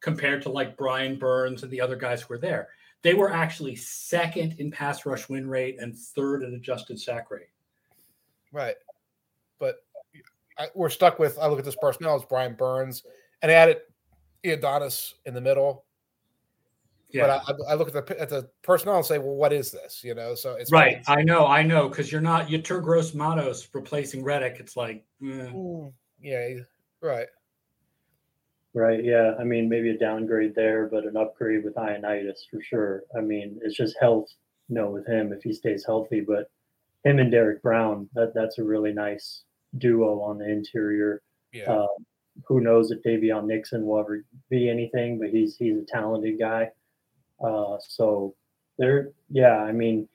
compared 0.00 0.42
to 0.42 0.48
like 0.48 0.78
Brian 0.78 1.18
Burns 1.18 1.62
and 1.62 1.70
the 1.70 1.80
other 1.80 1.96
guys 1.96 2.22
who 2.22 2.34
were 2.34 2.38
there? 2.38 2.68
They 3.02 3.14
were 3.14 3.32
actually 3.32 3.76
second 3.76 4.56
in 4.58 4.70
pass 4.70 5.04
rush 5.04 5.28
win 5.28 5.48
rate 5.48 5.76
and 5.78 5.96
third 5.96 6.42
in 6.42 6.54
adjusted 6.54 6.98
sack 6.98 7.30
rate. 7.30 7.48
Right. 8.50 8.76
But 9.58 9.76
I, 10.58 10.68
we're 10.74 10.90
stuck 10.90 11.18
with 11.18 11.38
I 11.38 11.48
look 11.48 11.58
at 11.58 11.66
this 11.66 11.76
personnel 11.80 12.16
as 12.16 12.24
Brian 12.24 12.54
Burns 12.54 13.04
and 13.42 13.52
I 13.52 13.54
added 13.54 13.78
Adonis 14.42 15.14
in 15.26 15.34
the 15.34 15.40
middle. 15.40 15.84
Yeah, 17.12 17.40
But 17.46 17.60
I, 17.68 17.72
I 17.72 17.74
look 17.74 17.94
at 17.94 18.06
the 18.06 18.20
at 18.20 18.28
the 18.28 18.48
personnel 18.62 18.96
and 18.96 19.04
say, 19.04 19.18
well, 19.18 19.34
what 19.34 19.52
is 19.52 19.70
this? 19.70 20.02
You 20.04 20.14
know, 20.14 20.34
so 20.34 20.54
it's 20.54 20.70
right. 20.70 21.02
I 21.08 21.22
know, 21.22 21.46
I 21.46 21.62
know, 21.62 21.88
because 21.88 22.12
you're 22.12 22.20
not 22.20 22.48
Yetur 22.48 22.82
Gross-Matos 22.82 23.68
replacing 23.72 24.22
Reddick. 24.22 24.56
It's 24.60 24.76
like 24.76 25.04
eh. 25.22 25.50
Mm, 25.50 25.92
yeah, 26.20 26.48
right. 27.00 27.26
Right. 28.72 29.04
Yeah. 29.04 29.34
I 29.38 29.44
mean, 29.44 29.68
maybe 29.68 29.90
a 29.90 29.98
downgrade 29.98 30.54
there, 30.54 30.86
but 30.86 31.04
an 31.04 31.16
upgrade 31.16 31.64
with 31.64 31.74
Ioannidis 31.74 32.48
for 32.50 32.62
sure. 32.62 33.02
I 33.16 33.20
mean, 33.20 33.58
it's 33.64 33.76
just 33.76 33.96
health, 34.00 34.28
you 34.68 34.76
know, 34.76 34.90
with 34.90 35.06
him 35.08 35.32
if 35.32 35.42
he 35.42 35.52
stays 35.52 35.84
healthy. 35.84 36.20
But 36.20 36.50
him 37.04 37.18
and 37.18 37.32
Derrick 37.32 37.62
Brown, 37.62 38.08
that 38.14 38.32
that's 38.34 38.58
a 38.58 38.64
really 38.64 38.92
nice 38.92 39.42
duo 39.78 40.20
on 40.22 40.38
the 40.38 40.48
interior. 40.48 41.22
Yeah. 41.52 41.72
Uh, 41.72 41.86
who 42.46 42.60
knows 42.60 42.92
if 42.92 43.02
Daviyon 43.02 43.46
Nixon 43.46 43.84
will 43.84 43.98
ever 43.98 44.24
be 44.48 44.70
anything, 44.70 45.18
but 45.18 45.30
he's 45.30 45.56
he's 45.56 45.76
a 45.76 45.84
talented 45.84 46.38
guy. 46.38 46.70
Uh, 47.44 47.76
so 47.80 48.34
there, 48.78 49.10
yeah. 49.30 49.58
I 49.58 49.72
mean, 49.72 50.08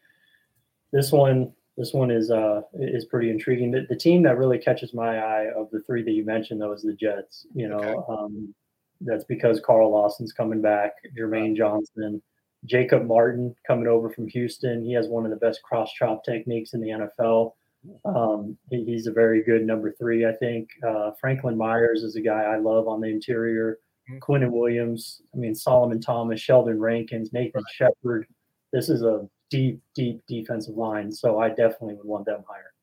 this 0.91 1.11
one 1.11 1.51
this 1.77 1.91
one 1.93 2.09
is 2.09 2.31
uh 2.31 2.61
is 2.73 3.05
pretty 3.05 3.29
intriguing. 3.29 3.71
The, 3.71 3.85
the 3.89 3.97
team 3.97 4.23
that 4.23 4.37
really 4.37 4.57
catches 4.57 4.93
my 4.93 5.17
eye 5.19 5.47
of 5.55 5.69
the 5.71 5.81
three 5.81 6.03
that 6.03 6.11
you 6.11 6.23
mentioned 6.25 6.61
though 6.61 6.71
is 6.71 6.83
the 6.83 6.93
Jets. 6.93 7.45
You 7.53 7.67
know, 7.67 7.77
Okay. 7.79 8.03
um, 8.09 8.53
that's 9.01 9.25
because 9.25 9.59
Carl 9.59 9.91
Lawson's 9.91 10.31
coming 10.31 10.61
back, 10.61 10.91
Jermaine 11.19 11.55
Johnson, 11.57 12.21
Jacob 12.63 13.05
Martin 13.05 13.53
coming 13.67 13.87
over 13.87 14.09
from 14.09 14.27
Houston. 14.29 14.83
He 14.85 14.93
has 14.93 15.07
one 15.09 15.25
of 15.25 15.31
the 15.31 15.37
best 15.37 15.61
cross 15.63 15.91
chop 15.91 16.23
techniques 16.23 16.73
in 16.73 16.79
the 16.81 16.89
NFL. 16.89 17.55
Um, 18.05 18.57
he- 18.71 18.85
he's 18.85 19.05
a 19.07 19.11
very 19.11 19.43
good 19.43 19.63
number 19.65 19.91
three, 19.91 20.25
I 20.25 20.31
think. 20.31 20.69
Uh, 20.81 21.11
Franklin 21.19 21.57
Myers 21.57 22.03
is 22.03 22.15
a 22.15 22.21
guy 22.21 22.43
I 22.43 22.57
love 22.57 22.87
on 22.87 23.01
the 23.01 23.09
interior. 23.09 23.79
Mhm. 24.09 24.19
Quinnen 24.19 24.51
Williams, 24.51 25.21
I 25.33 25.37
mean 25.37 25.55
Solomon 25.55 25.99
Thomas, 25.99 26.39
Sheldon 26.39 26.79
Rankins, 26.79 27.33
Nathan 27.33 27.63
Shepherd. 27.73 28.27
This 28.71 28.89
is 28.89 29.01
a 29.01 29.27
deep, 29.49 29.81
deep 29.93 30.21
defensive 30.27 30.75
line, 30.75 31.11
so 31.11 31.39
I 31.39 31.49
definitely 31.49 31.95
would 31.95 32.05
want 32.05 32.25
them 32.25 32.43
higher. 32.47 32.73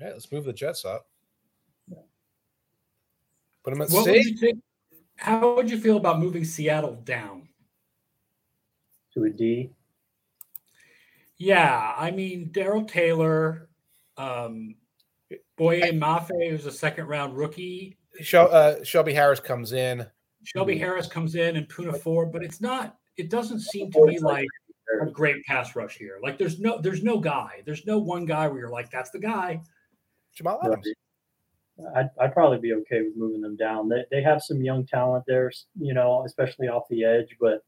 All 0.00 0.06
right, 0.06 0.12
let's 0.14 0.30
move 0.32 0.44
the 0.44 0.52
Jets 0.52 0.84
up. 0.84 1.08
Put 3.64 3.72
them 3.74 3.82
at 3.82 3.90
what 3.90 4.06
would 4.06 4.22
C. 4.22 4.34
think? 4.34 4.62
How 5.16 5.56
would 5.56 5.70
you 5.70 5.78
feel 5.78 5.96
about 5.96 6.20
moving 6.20 6.44
Seattle 6.44 6.94
down? 7.04 7.48
To 9.14 9.24
a 9.24 9.30
D, 9.30 9.70
Yeah, 11.38 11.94
I 11.96 12.10
mean 12.10 12.50
Darrell 12.52 12.84
Taylor, 12.84 13.68
um, 14.16 14.76
Boye 15.56 15.80
Mafe, 15.92 16.50
who's 16.50 16.66
a 16.66 16.72
second 16.72 17.06
round 17.06 17.36
rookie. 17.36 17.97
Shel- 18.20 18.52
uh, 18.52 18.82
Shelby 18.84 19.14
Harris 19.14 19.40
comes 19.40 19.72
in. 19.72 20.06
Shelby 20.44 20.78
Harris 20.78 21.06
comes 21.06 21.34
in 21.34 21.56
and 21.56 21.68
Poona 21.68 22.00
Ford, 22.00 22.32
but 22.32 22.42
it's 22.42 22.60
not. 22.60 22.96
It 23.16 23.30
doesn't 23.30 23.60
seem 23.60 23.90
to 23.92 24.06
me 24.06 24.18
like 24.18 24.46
a 25.02 25.06
great 25.06 25.44
pass 25.44 25.76
rush 25.76 25.96
here. 25.96 26.18
Like 26.22 26.38
there's 26.38 26.60
no, 26.60 26.80
there's 26.80 27.02
no 27.02 27.18
guy. 27.18 27.62
There's 27.66 27.84
no 27.86 27.98
one 27.98 28.24
guy 28.24 28.46
where 28.48 28.60
you're 28.60 28.70
like, 28.70 28.90
that's 28.90 29.10
the 29.10 29.18
guy. 29.18 29.60
Jamal 30.32 30.58
Right. 30.62 30.72
Adams. 30.72 30.88
I'd, 31.94 32.10
I'd 32.20 32.32
probably 32.32 32.58
be 32.58 32.72
okay 32.74 33.02
with 33.02 33.16
moving 33.16 33.40
them 33.40 33.56
down. 33.56 33.88
They, 33.88 34.04
they 34.10 34.22
have 34.22 34.42
some 34.42 34.62
young 34.62 34.84
talent 34.86 35.24
there, 35.26 35.52
you 35.78 35.94
know, 35.94 36.24
especially 36.24 36.68
off 36.68 36.88
the 36.90 37.04
edge. 37.04 37.36
But 37.40 37.62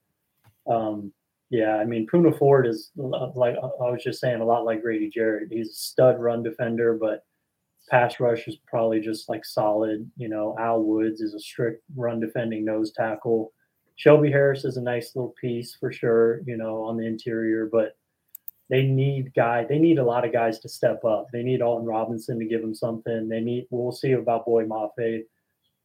um, 0.66 1.12
yeah, 1.50 1.76
I 1.76 1.84
mean, 1.84 2.06
Poona 2.06 2.36
Ford 2.36 2.66
is 2.66 2.90
like 2.96 3.56
I 3.56 3.90
was 3.90 4.02
just 4.02 4.20
saying, 4.20 4.40
a 4.40 4.44
lot 4.44 4.64
like 4.64 4.82
Grady 4.82 5.10
Jarrett. 5.10 5.52
He's 5.52 5.70
a 5.70 5.74
stud 5.74 6.20
run 6.20 6.42
defender, 6.42 6.94
but 6.94 7.24
pass 7.90 8.20
rush 8.20 8.46
is 8.46 8.56
probably 8.66 9.00
just 9.00 9.28
like 9.28 9.44
solid. 9.44 10.08
You 10.16 10.28
know, 10.28 10.56
Al 10.58 10.82
Woods 10.82 11.20
is 11.20 11.34
a 11.34 11.40
strict 11.40 11.82
run 11.96 12.20
defending 12.20 12.64
nose 12.64 12.92
tackle. 12.92 13.52
Shelby 13.96 14.30
Harris 14.30 14.64
is 14.64 14.76
a 14.76 14.82
nice 14.82 15.14
little 15.14 15.34
piece 15.40 15.74
for 15.78 15.92
sure, 15.92 16.40
you 16.46 16.56
know, 16.56 16.82
on 16.84 16.96
the 16.96 17.06
interior, 17.06 17.68
but 17.70 17.96
they 18.70 18.84
need 18.84 19.34
guy. 19.34 19.64
They 19.64 19.78
need 19.78 19.98
a 19.98 20.04
lot 20.04 20.24
of 20.24 20.32
guys 20.32 20.60
to 20.60 20.68
step 20.68 21.04
up. 21.04 21.26
They 21.32 21.42
need 21.42 21.60
Alton 21.60 21.86
Robinson 21.86 22.38
to 22.38 22.44
give 22.46 22.60
them 22.62 22.74
something. 22.74 23.28
They 23.28 23.40
need. 23.40 23.66
We'll 23.70 23.92
see 23.92 24.12
about 24.12 24.46
Boye 24.46 24.64
Mafe. 24.64 25.24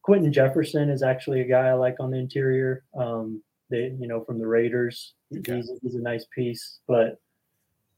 Quinton 0.02 0.32
Jefferson 0.32 0.88
is 0.88 1.02
actually 1.02 1.40
a 1.40 1.48
guy 1.48 1.66
I 1.66 1.72
like 1.72 1.96
on 1.98 2.12
the 2.12 2.18
interior. 2.18 2.84
Um, 2.96 3.42
they, 3.70 3.92
you 3.98 4.06
know, 4.06 4.22
from 4.24 4.38
the 4.38 4.46
Raiders, 4.46 5.14
Okay. 5.36 5.56
he's, 5.56 5.70
he's 5.82 5.96
a 5.96 6.00
nice 6.00 6.24
piece. 6.32 6.78
But 6.86 7.18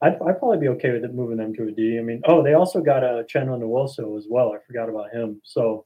I'd, 0.00 0.14
I'd 0.22 0.38
probably 0.38 0.58
be 0.58 0.68
okay 0.68 0.92
with 0.92 1.04
it 1.04 1.14
moving 1.14 1.38
them 1.38 1.54
to 1.54 1.68
a 1.68 1.72
D. 1.72 1.98
I 1.98 2.02
mean, 2.02 2.22
oh, 2.26 2.42
they 2.42 2.54
also 2.54 2.80
got 2.80 3.02
Uchenna 3.02 3.58
Nwosu 3.58 4.16
as 4.16 4.26
well. 4.28 4.52
I 4.52 4.58
forgot 4.64 4.88
about 4.88 5.11
him. 5.11 5.40
So 5.42 5.84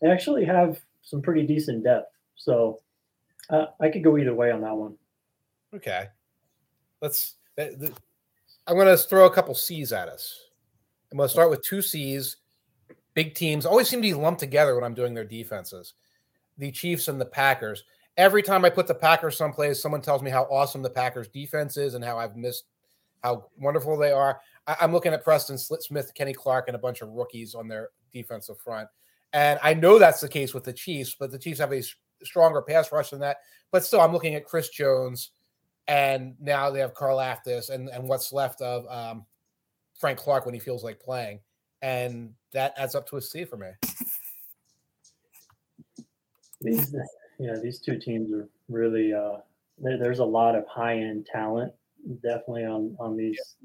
they 0.00 0.08
actually 0.08 0.44
have 0.44 0.80
some 1.02 1.20
pretty 1.20 1.46
decent 1.46 1.82
depth. 1.82 2.12
So 2.36 2.80
uh, 3.50 3.66
I 3.80 3.88
could 3.88 4.04
go 4.04 4.16
either 4.18 4.34
way 4.34 4.50
on 4.50 4.60
that 4.60 4.74
one. 4.74 4.94
Okay. 5.74 6.08
Let's. 7.00 7.34
th- 7.56 7.78
th- 7.78 7.92
I'm 8.66 8.76
going 8.76 8.86
to 8.86 8.96
throw 8.96 9.26
a 9.26 9.34
couple 9.34 9.54
C's 9.54 9.92
at 9.92 10.08
us. 10.08 10.40
I'm 11.12 11.18
going 11.18 11.28
to 11.28 11.32
start 11.32 11.50
with 11.50 11.62
two 11.62 11.82
C's. 11.82 12.36
Big 13.14 13.34
teams 13.34 13.66
always 13.66 13.88
seem 13.88 14.00
to 14.00 14.08
be 14.08 14.14
lumped 14.14 14.40
together 14.40 14.74
when 14.74 14.84
I'm 14.84 14.94
doing 14.94 15.12
their 15.12 15.24
defenses. 15.24 15.94
The 16.56 16.72
Chiefs 16.72 17.08
and 17.08 17.20
the 17.20 17.26
Packers. 17.26 17.84
Every 18.16 18.42
time 18.42 18.64
I 18.64 18.70
put 18.70 18.86
the 18.86 18.94
Packers 18.94 19.36
someplace, 19.36 19.82
someone 19.82 20.00
tells 20.00 20.22
me 20.22 20.30
how 20.30 20.44
awesome 20.44 20.82
the 20.82 20.90
Packers 20.90 21.28
defense 21.28 21.76
is 21.76 21.94
and 21.94 22.04
how 22.04 22.16
I've 22.16 22.36
missed 22.36 22.64
how 23.24 23.46
wonderful 23.58 23.96
they 23.96 24.12
are. 24.12 24.40
I, 24.68 24.76
I'm 24.80 24.92
looking 24.92 25.12
at 25.12 25.24
Preston 25.24 25.58
Smith, 25.58 26.12
Kenny 26.14 26.34
Clark, 26.34 26.68
and 26.68 26.76
a 26.76 26.78
bunch 26.78 27.00
of 27.00 27.08
rookies 27.08 27.54
on 27.54 27.66
their 27.66 27.88
defensive 28.12 28.60
front. 28.60 28.88
And 29.32 29.58
I 29.62 29.74
know 29.74 29.98
that's 29.98 30.20
the 30.20 30.28
case 30.28 30.54
with 30.54 30.62
the 30.62 30.72
Chiefs, 30.72 31.16
but 31.18 31.32
the 31.32 31.38
Chiefs 31.38 31.58
have 31.58 31.72
a 31.72 31.82
stronger 32.22 32.62
pass 32.62 32.92
rush 32.92 33.10
than 33.10 33.20
that. 33.20 33.38
But 33.72 33.84
still, 33.84 34.00
I'm 34.00 34.12
looking 34.12 34.36
at 34.36 34.44
Chris 34.44 34.68
Jones, 34.68 35.30
and 35.88 36.36
now 36.38 36.70
they 36.70 36.78
have 36.78 36.94
Karlaftis 36.94 37.70
and, 37.70 37.88
and 37.88 38.08
what's 38.08 38.32
left 38.32 38.60
of 38.60 38.86
um, 38.88 39.26
Frank 39.98 40.18
Clark 40.18 40.44
when 40.44 40.54
he 40.54 40.60
feels 40.60 40.84
like 40.84 41.00
playing. 41.00 41.40
And 41.82 42.34
that 42.52 42.74
adds 42.76 42.94
up 42.94 43.08
to 43.08 43.16
a 43.16 43.22
C 43.22 43.44
for 43.44 43.56
me. 43.56 43.68
These, 46.60 46.94
yeah, 47.38 47.56
these 47.60 47.80
two 47.80 47.98
teams 47.98 48.32
are 48.32 48.48
really. 48.68 49.12
Uh, 49.12 49.38
there's 49.78 50.20
a 50.20 50.24
lot 50.24 50.54
of 50.54 50.66
high 50.68 50.94
end 50.94 51.26
talent, 51.26 51.72
definitely 52.22 52.64
on 52.64 52.96
on 52.98 53.16
these 53.16 53.56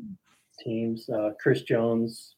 teams. 0.60 1.10
Uh, 1.10 1.32
Chris 1.41 1.62
Jones, 1.63 2.36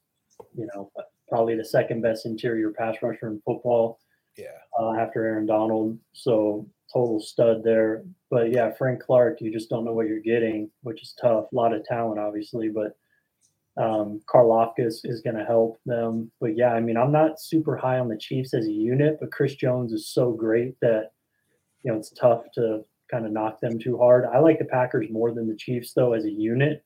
you 0.56 0.68
know, 0.74 0.92
probably 1.30 1.56
the 1.56 1.66
second 1.66 2.02
best 2.02 2.26
interior 2.26 2.72
pass 2.72 2.98
rusher 3.02 3.28
in 3.28 3.42
football 3.46 4.00
Yeah. 4.38 4.58
uh, 4.80 4.94
after 4.96 5.26
Aaron 5.26 5.46
Donald. 5.46 5.98
So 6.14 6.68
total 6.92 7.20
stud 7.20 7.64
there. 7.64 8.04
But 8.30 8.52
yeah, 8.52 8.72
Frank 8.72 9.02
Clark, 9.02 9.42
you 9.42 9.52
just 9.52 9.70
don't 9.70 9.86
know 9.86 9.94
what 9.94 10.08
you're 10.08 10.20
getting, 10.20 10.70
which 10.84 11.02
is 11.02 11.14
tough. 11.22 11.46
A 11.52 11.56
lot 11.56 11.74
of 11.74 11.84
talent, 11.86 12.20
obviously, 12.20 12.70
but 12.70 12.96
Um, 13.78 14.22
Karlaftis 14.28 15.06
is 15.06 15.22
going 15.22 15.38
to 15.38 15.46
help 15.46 15.80
them. 15.86 16.30
But 16.42 16.58
yeah, 16.58 16.74
I 16.74 16.82
mean, 16.82 16.98
I'm 16.98 17.12
not 17.14 17.40
super 17.40 17.78
high 17.78 18.00
on 18.00 18.10
the 18.10 18.18
Chiefs 18.18 18.54
as 18.54 18.68
a 18.68 18.72
unit, 18.72 19.18
but 19.22 19.32
Chris 19.32 19.56
Jones 19.56 19.94
is 19.94 20.10
so 20.10 20.34
great 20.34 20.76
that, 20.82 21.12
you 21.84 21.92
know, 21.92 21.98
it's 21.98 22.12
tough 22.12 22.44
to 22.56 22.84
kind 23.12 23.26
of 23.26 23.32
knock 23.32 23.60
them 23.60 23.78
too 23.78 23.98
hard. 23.98 24.26
I 24.26 24.40
like 24.40 24.60
the 24.60 24.66
Packers 24.66 25.08
more 25.12 25.34
than 25.34 25.48
the 25.48 25.56
Chiefs, 25.56 25.94
though, 25.94 26.14
as 26.14 26.26
a 26.26 26.32
unit. 26.32 26.84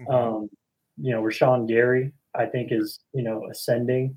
Mm-hmm. 0.00 0.14
Um, 0.14 0.50
you 0.96 1.12
know, 1.12 1.22
Rashan 1.22 1.66
Gary, 1.68 2.12
I 2.34 2.46
think, 2.46 2.72
is, 2.72 3.00
you 3.12 3.22
know, 3.22 3.46
ascending. 3.50 4.16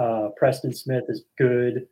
Uh, 0.00 0.28
Preston 0.36 0.72
Smith 0.72 1.04
is 1.08 1.24
good. 1.36 1.86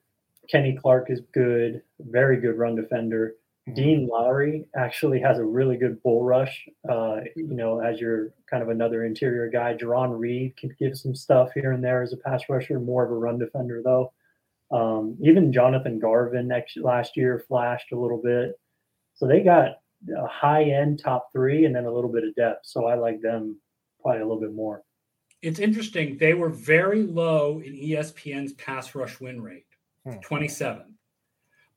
Kenny 0.51 0.77
Clark 0.81 1.11
is 1.11 1.21
good, 1.33 1.83
very 2.01 2.41
good 2.41 2.57
run 2.57 2.77
defender. 2.77 3.35
Mm-hmm. 3.69 3.75
Dean 3.75 4.09
Lowry 4.09 4.69
actually 4.77 5.21
has 5.21 5.39
a 5.39 5.45
really 5.45 5.77
good 5.77 6.01
bull 6.03 6.23
rush. 6.23 6.69
Uh, 6.89 7.21
you 7.35 7.55
know, 7.55 7.81
as 7.81 8.01
you're 8.01 8.31
kind 8.49 8.63
of 8.63 8.69
another 8.69 9.05
interior 9.05 9.49
guy, 9.51 9.75
Jarran 9.75 10.17
Reed 10.17 10.57
can 10.57 10.75
give 10.79 10.97
some 10.97 11.15
stuff 11.15 11.51
here 11.55 11.73
and 11.73 11.83
there 11.83 12.03
as 12.03 12.13
a 12.13 12.17
pass 12.17 12.43
rusher, 12.49 12.79
more 12.79 13.05
of 13.05 13.11
a 13.11 13.15
run 13.15 13.39
defender 13.39 13.83
though. 13.85 14.13
Um, 14.71 15.17
even 15.21 15.53
Jonathan 15.53 15.99
Garvin 15.99 16.49
next 16.49 16.77
last 16.77 17.17
year 17.17 17.45
flashed 17.49 17.93
a 17.93 17.99
little 17.99 18.21
bit. 18.23 18.59
So 19.17 19.27
they 19.27 19.41
got 19.43 19.81
a 20.17 20.27
high 20.27 20.65
end 20.65 21.01
top 21.03 21.33
three 21.33 21.65
and 21.65 21.75
then 21.75 21.85
a 21.85 21.93
little 21.93 22.13
bit 22.13 22.25
of 22.25 22.35
depth. 22.35 22.67
So 22.67 22.87
I 22.87 22.95
like 22.95 23.21
them 23.21 23.59
probably 24.01 24.21
a 24.21 24.27
little 24.27 24.41
bit 24.41 24.55
more. 24.55 24.83
It's 25.43 25.59
interesting. 25.59 26.17
They 26.19 26.35
were 26.35 26.49
very 26.49 27.03
low 27.03 27.61
in 27.61 27.75
ESPN's 27.75 28.53
pass 28.55 28.95
rush 28.95 29.21
win 29.21 29.41
rate, 29.41 29.67
hmm. 30.05 30.19
27. 30.23 30.95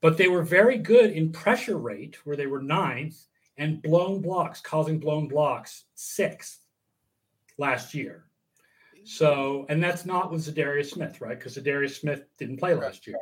But 0.00 0.16
they 0.16 0.28
were 0.28 0.42
very 0.42 0.78
good 0.78 1.10
in 1.10 1.32
pressure 1.32 1.76
rate, 1.76 2.16
where 2.24 2.36
they 2.36 2.46
were 2.46 2.62
ninth, 2.62 3.26
and 3.58 3.82
blown 3.82 4.22
blocks, 4.22 4.60
causing 4.60 4.98
blown 4.98 5.28
blocks, 5.28 5.84
sixth 5.94 6.60
last 7.58 7.94
year. 7.94 8.24
So, 9.04 9.66
and 9.68 9.82
that's 9.82 10.06
not 10.06 10.30
with 10.30 10.42
Za'Darius 10.46 10.90
Smith, 10.90 11.20
right? 11.20 11.38
Because 11.38 11.56
Za'Darius 11.56 12.00
Smith 12.00 12.24
didn't 12.38 12.58
play 12.58 12.74
last 12.74 13.06
year. 13.06 13.16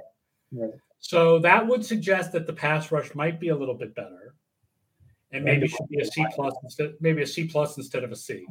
Right. 0.53 0.71
So 1.01 1.39
that 1.39 1.67
would 1.67 1.85
suggest 1.85 2.33
that 2.33 2.47
the 2.47 2.53
pass 2.53 2.91
rush 2.91 3.15
might 3.15 3.39
be 3.39 3.49
a 3.49 3.57
little 3.57 3.75
bit 3.75 3.95
better, 3.95 4.35
and 5.33 5.45
maybe 5.45 5.69
should 5.69 5.89
be 5.89 6.01
a 6.01 6.05
C 6.05 6.27
plus 6.35 6.55
instead, 6.63 6.95
maybe 7.01 7.23
a 7.23 7.27
C 7.27 7.47
plus 7.47 7.77
instead 7.77 8.05
of 8.05 8.13
a 8.13 8.17
C. 8.17 8.47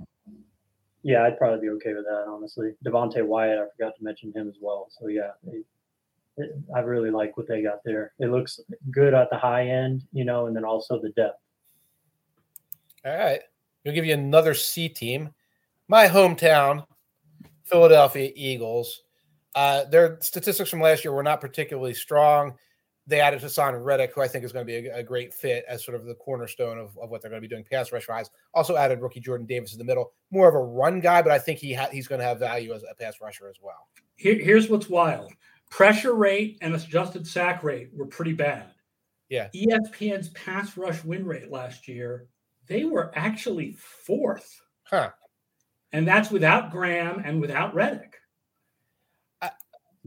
Yeah, 1.04 1.24
I'd 1.24 1.38
probably 1.38 1.62
be 1.62 1.70
okay 1.76 1.94
with 1.94 2.06
that, 2.06 2.26
honestly. 2.28 2.74
Devonte 2.86 3.26
Wyatt, 3.26 3.60
I 3.60 3.66
forgot 3.76 3.96
to 3.98 4.04
mention 4.04 4.34
him 4.34 4.48
as 4.48 4.58
well. 4.62 4.88
So 4.90 5.08
yeah, 5.08 5.32
it, 5.46 5.66
I 6.76 6.80
really 6.80 7.12
like 7.12 7.38
what 7.38 7.48
they 7.48 7.62
got 7.62 7.84
there. 7.84 8.14
It 8.20 8.32
looks 8.32 8.60
good 8.92 9.14
at 9.14 9.30
the 9.30 9.38
high 9.38 9.68
end, 9.68 10.04
you 10.12 10.26
know, 10.26 10.48
and 10.48 10.56
then 10.56 10.66
also 10.66 11.00
the 11.02 11.10
depth. 11.10 11.40
All 13.06 13.16
right, 13.16 13.42
we'll 13.84 13.94
give 13.94 14.06
you 14.06 14.14
another 14.14 14.54
C 14.54 14.90
team. 14.90 15.34
My 15.88 16.08
hometown, 16.08 16.86
Philadelphia 17.64 18.32
Eagles. 18.36 19.04
Uh, 19.58 19.86
their 19.86 20.20
statistics 20.22 20.70
from 20.70 20.82
last 20.82 21.04
year 21.04 21.12
were 21.12 21.24
not 21.24 21.42
particularly 21.42 21.92
strong. 21.92 22.54
They 23.08 23.20
added 23.20 23.42
Haason 23.42 23.84
Reddick, 23.84 24.14
who 24.14 24.22
I 24.22 24.28
think 24.28 24.46
is 24.46 24.52
going 24.52 24.68
to 24.68 24.72
be 24.72 24.88
a, 24.88 24.98
a, 24.98 25.04
great 25.04 25.34
fit 25.34 25.66
as 25.68 25.84
sort 25.84 25.96
of 25.96 26.06
the 26.06 26.14
cornerstone 26.14 26.78
of, 26.78 26.96
of 27.00 27.10
what 27.10 27.24
they're 27.24 27.32
going 27.32 27.42
to 27.42 27.48
be 27.48 27.52
doing 27.52 27.64
pass 27.64 27.92
rush 27.92 28.08
wise. 28.08 28.30
Also 28.54 28.76
added 28.76 29.02
rookie 29.02 29.20
Jordan 29.20 29.48
Davis 29.48 29.72
in 29.72 29.80
the 29.80 29.84
middle, 29.84 30.12
more 30.30 30.48
of 30.48 30.54
a 30.54 30.60
run 30.60 31.00
guy, 31.00 31.24
but 31.24 31.32
I 31.32 31.40
think 31.40 31.58
he 31.58 31.74
ha- 31.74 31.90
he's 31.92 32.08
going 32.08 32.20
to 32.20 32.26
have 32.28 32.38
value 32.38 32.72
as 32.72 32.84
a 32.84 32.94
pass 32.94 33.16
rusher 33.20 33.50
as 33.50 33.56
well. 33.60 33.88
Here, 34.16 34.36
here's 34.36 34.70
what's 34.70 34.90
wild: 34.90 35.34
pressure 35.72 36.14
rate 36.14 36.60
and 36.62 36.76
adjusted 36.76 37.26
sack 37.26 37.64
rate 37.64 37.90
were 37.96 38.06
pretty 38.06 38.34
bad. 38.34 38.68
Yeah. 39.28 39.48
ESPN's 39.56 40.30
pass 40.30 40.78
rush 40.78 41.04
win 41.04 41.26
rate 41.26 41.50
last 41.50 41.88
year, 41.88 42.28
they 42.68 42.84
were 42.84 43.12
actually 43.16 43.72
fourth. 43.72 44.62
Huh. 44.84 45.10
And 45.94 46.08
that's 46.08 46.30
without 46.30 46.70
Graham 46.70 47.24
and 47.26 47.42
without 47.42 47.74
Reddick. 47.74 48.18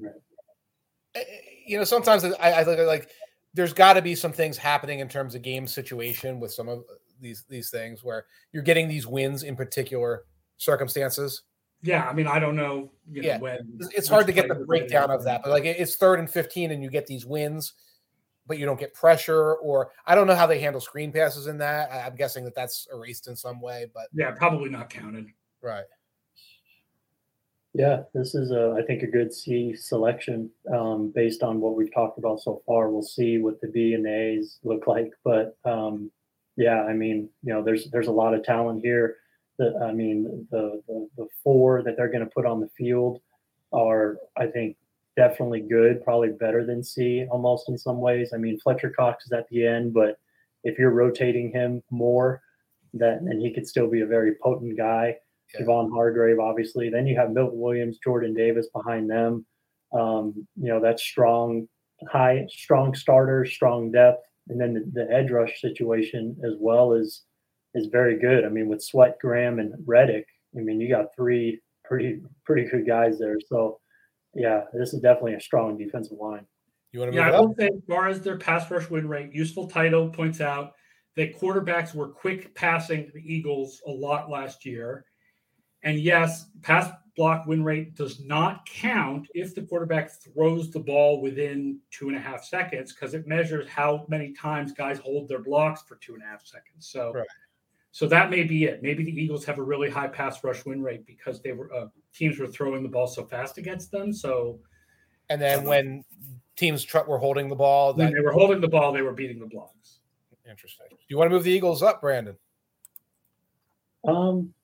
Eh, 0.05 1.19
eh, 1.19 1.23
you 1.67 1.79
know, 1.79 1.85
sometimes 1.85 2.25
I, 2.25 2.51
I 2.53 2.63
look 2.65 2.79
at 2.79 2.87
like 2.87 3.09
there's 3.55 3.73
got 3.73 3.95
to 3.95 4.03
be 4.03 4.15
some 4.15 4.33
things 4.33 4.57
happening 4.57 5.01
in 5.01 5.09
terms 5.09 5.35
of 5.35 5.43
game 5.43 5.67
situation 5.67 6.41
with 6.41 6.53
some 6.53 6.69
of 6.69 6.81
uh, 6.81 6.95
these 7.21 7.45
these 7.49 7.71
things 7.71 8.05
where 8.05 8.27
you're 8.53 8.63
getting 8.63 8.89
these 8.89 9.07
wins 9.07 9.43
in 9.43 9.57
particular 9.57 10.25
circumstances. 10.57 11.43
Yeah, 11.83 12.07
I 12.07 12.13
mean, 12.13 12.27
I 12.27 12.39
don't 12.39 12.57
know. 12.57 12.91
You 13.11 13.23
know 13.23 13.29
yeah, 13.29 13.39
when 13.39 13.79
it's 13.81 14.09
hard 14.09 14.27
to 14.27 14.33
get 14.33 14.49
the 14.49 14.55
breakdown 14.55 15.11
of 15.11 15.25
that, 15.25 15.43
but 15.43 15.51
like 15.51 15.65
it's 15.65 15.97
third 15.97 16.19
and 16.19 16.31
fifteen, 16.31 16.71
and 16.71 16.83
you 16.83 16.91
get 16.91 17.07
these 17.07 17.25
wins, 17.25 17.73
but 18.47 18.59
you 18.59 18.67
don't 18.67 18.79
get 18.79 18.93
pressure, 18.93 19.55
or 19.55 19.91
I 20.07 20.15
don't 20.15 20.27
know 20.27 20.35
how 20.35 20.47
they 20.47 20.61
handle 20.61 20.81
screen 20.81 21.11
passes 21.11 21.47
in 21.47 21.59
that. 21.59 21.91
I'm 21.91 22.17
guessing 22.17 22.45
that 22.45 22.55
that's 22.55 22.87
erased 22.93 23.29
in 23.29 23.37
some 23.37 23.61
way, 23.61 23.87
but 23.95 24.09
yeah, 24.13 24.33
probably 24.33 24.69
not 24.69 24.91
counted. 24.91 25.29
Right. 25.63 25.85
Yeah, 27.73 28.03
this 28.15 28.35
is 28.35 28.51
a, 28.51 28.77
I 28.77 28.83
think 28.83 29.03
a 29.03 29.07
good 29.07 29.33
C 29.33 29.77
selection 29.77 30.51
um, 30.75 31.13
based 31.15 31.43
on 31.43 31.61
what 31.61 31.77
we've 31.77 31.93
talked 31.95 32.19
about 32.19 32.41
so 32.41 32.63
far. 32.67 32.91
We'll 32.91 33.03
see 33.03 33.39
what 33.39 33.61
the 33.61 33.69
B 33.69 33.95
and 33.95 34.07
A's 34.07 34.59
look 34.65 34.89
like, 34.89 35.13
but 35.25 35.57
um, 35.65 36.11
yeah, 36.57 36.83
I 36.83 36.93
mean, 36.93 37.29
you 37.45 37.55
know, 37.55 37.63
there's 37.63 37.89
there's 37.91 38.09
a 38.09 38.13
lot 38.13 38.35
of 38.35 38.43
talent 38.43 38.83
here. 38.83 39.17
That 39.59 39.81
I 39.85 39.93
mean, 39.93 40.49
the 40.51 40.83
the, 40.89 41.09
the 41.17 41.29
four 41.45 41.83
that 41.85 41.97
they're 41.97 42.11
going 42.11 42.25
to 42.25 42.35
put 42.35 42.45
on 42.45 42.61
the 42.61 42.71
field 42.77 43.21
are, 43.73 44.19
I 44.37 44.47
think, 44.49 44.77
definitely 45.17 45.61
good, 45.61 46.03
probably 46.03 46.31
better 46.31 46.67
than 46.67 46.83
C 46.83 47.27
almost 47.31 47.69
in 47.69 47.79
some 47.79 48.01
ways. 48.01 48.33
I 48.35 48.37
mean, 48.37 48.59
Fletcher 48.59 48.91
Cox 48.91 49.27
is 49.27 49.33
at 49.33 49.49
the 49.49 49.65
end, 49.65 49.95
but 49.95 50.19
if 50.65 50.77
you're 50.77 50.91
rotating 50.91 51.53
him 51.53 51.85
more, 51.89 52.43
that 52.95 53.21
and 53.21 53.41
he 53.41 53.55
could 53.55 53.69
still 53.69 53.89
be 53.89 54.01
a 54.01 54.07
very 54.07 54.35
potent 54.43 54.77
guy 54.77 55.19
yeah. 55.55 55.63
Javon 55.63 55.91
Hargrave, 55.93 56.39
obviously. 56.39 56.91
Then 56.91 57.07
you 57.07 57.17
have 57.17 57.31
Milton 57.31 57.59
Williams, 57.61 57.99
Jordan 58.03 58.35
Davis 58.35 58.69
behind 58.75 59.11
them. 59.11 59.45
Um, 59.93 60.47
you 60.57 60.69
know, 60.69 60.81
that's 60.81 61.03
strong, 61.03 61.67
high, 62.11 62.47
strong 62.49 62.95
starters, 62.95 63.53
strong 63.53 63.91
depth. 63.91 64.25
And 64.49 64.61
then 64.61 64.75
the, 64.75 65.05
the 65.05 65.13
edge 65.13 65.31
rush 65.31 65.61
situation 65.61 66.37
as 66.45 66.55
well 66.59 66.93
is 66.93 67.25
is 67.75 67.87
very 67.87 68.19
good. 68.19 68.45
I 68.45 68.49
mean, 68.49 68.69
with 68.69 68.83
Sweat, 68.83 69.17
Graham, 69.21 69.61
and 69.61 69.73
Reddick, 69.87 70.27
I 70.57 70.61
mean, 70.61 70.81
you 70.81 70.89
got 70.89 71.15
three 71.15 71.61
pretty 71.85 72.21
pretty 72.45 72.69
good 72.69 72.87
guys 72.87 73.19
there. 73.19 73.39
So, 73.49 73.81
yeah, 74.35 74.63
this 74.73 74.93
is 74.93 75.01
definitely 75.01 75.35
a 75.35 75.41
strong 75.41 75.77
defensive 75.79 76.19
line. 76.19 76.47
You 76.93 77.01
want 77.01 77.13
to 77.13 77.19
yeah, 77.19 77.31
I 77.31 77.41
will 77.41 77.55
say, 77.57 77.67
as 77.67 77.83
far 77.89 78.09
as 78.09 78.21
their 78.21 78.37
pass 78.37 78.71
rush 78.71 78.91
win 78.91 79.09
rate, 79.09 79.33
useful 79.33 79.69
title 79.69 80.09
points 80.09 80.41
out 80.41 80.73
that 81.17 81.39
quarterbacks 81.39 81.95
were 81.95 82.09
quick 82.09 82.55
passing 82.55 83.11
the 83.15 83.21
Eagles 83.21 83.81
a 83.87 83.91
lot 83.91 84.31
last 84.31 84.65
year. 84.65 85.05
And 85.83 85.99
yes, 85.99 86.47
pass 86.63 86.91
block 87.17 87.47
win 87.47 87.63
rate 87.63 87.95
does 87.95 88.21
not 88.21 88.67
count 88.67 89.29
if 89.35 89.55
the 89.55 89.63
quarterback 89.63 90.11
throws 90.11 90.71
the 90.71 90.81
ball 90.81 91.21
within 91.21 91.79
two 91.91 92.09
and 92.09 92.17
a 92.17 92.21
half 92.21 92.45
seconds 92.45 92.93
because 92.93 93.15
it 93.15 93.27
measures 93.27 93.69
how 93.69 94.07
many 94.09 94.33
times 94.33 94.73
guys 94.73 94.99
hold 94.99 95.29
their 95.29 95.41
blocks 95.41 95.83
for 95.83 95.97
two 95.97 96.15
and 96.15 96.23
a 96.23 96.27
half 96.27 96.47
seconds. 96.47 96.89
So, 96.89 97.13
right. 97.13 97.27
so 97.91 98.07
that 98.09 98.31
may 98.31 98.45
be 98.45 98.65
it. 98.65 98.83
Maybe 98.83 99.05
the 99.05 99.13
Eagles 99.13 99.45
have 99.45 99.59
a 99.59 99.63
really 99.63 99.91
high 99.91 100.09
pass 100.09 100.43
rush 100.45 100.65
win 100.65 100.83
rate 100.83 101.05
because 101.07 101.43
they 101.43 101.53
were 101.53 101.73
uh, 101.75 101.87
teams 102.15 102.39
were 102.39 102.47
throwing 102.47 102.83
the 102.83 102.89
ball 102.89 103.07
so 103.07 103.25
fast 103.25 103.59
against 103.59 103.91
them. 103.91 104.13
So, 104.13 104.61
and 105.29 105.41
then 105.41 105.61
um, 105.61 105.65
when 105.65 106.05
teams 106.57 106.85
tr- 106.85 107.01
were 107.07 107.19
holding 107.19 107.49
the 107.49 107.57
ball, 107.57 107.93
that- 107.93 108.05
when 108.05 108.15
they 108.15 108.21
were 108.21 108.33
holding 108.33 108.61
the 108.61 108.69
ball, 108.69 108.93
they 108.93 109.03
were 109.03 109.13
beating 109.13 109.41
the 109.41 109.47
blocks. 109.47 110.01
Interesting. 110.49 110.87
Do 110.91 110.97
you 111.09 111.19
want 111.19 111.31
to 111.31 111.35
move 111.35 111.45
the 111.45 111.53
Eagles 111.53 111.83
up, 111.83 112.01
Brandon? 112.01 112.37
Um, 114.05 114.55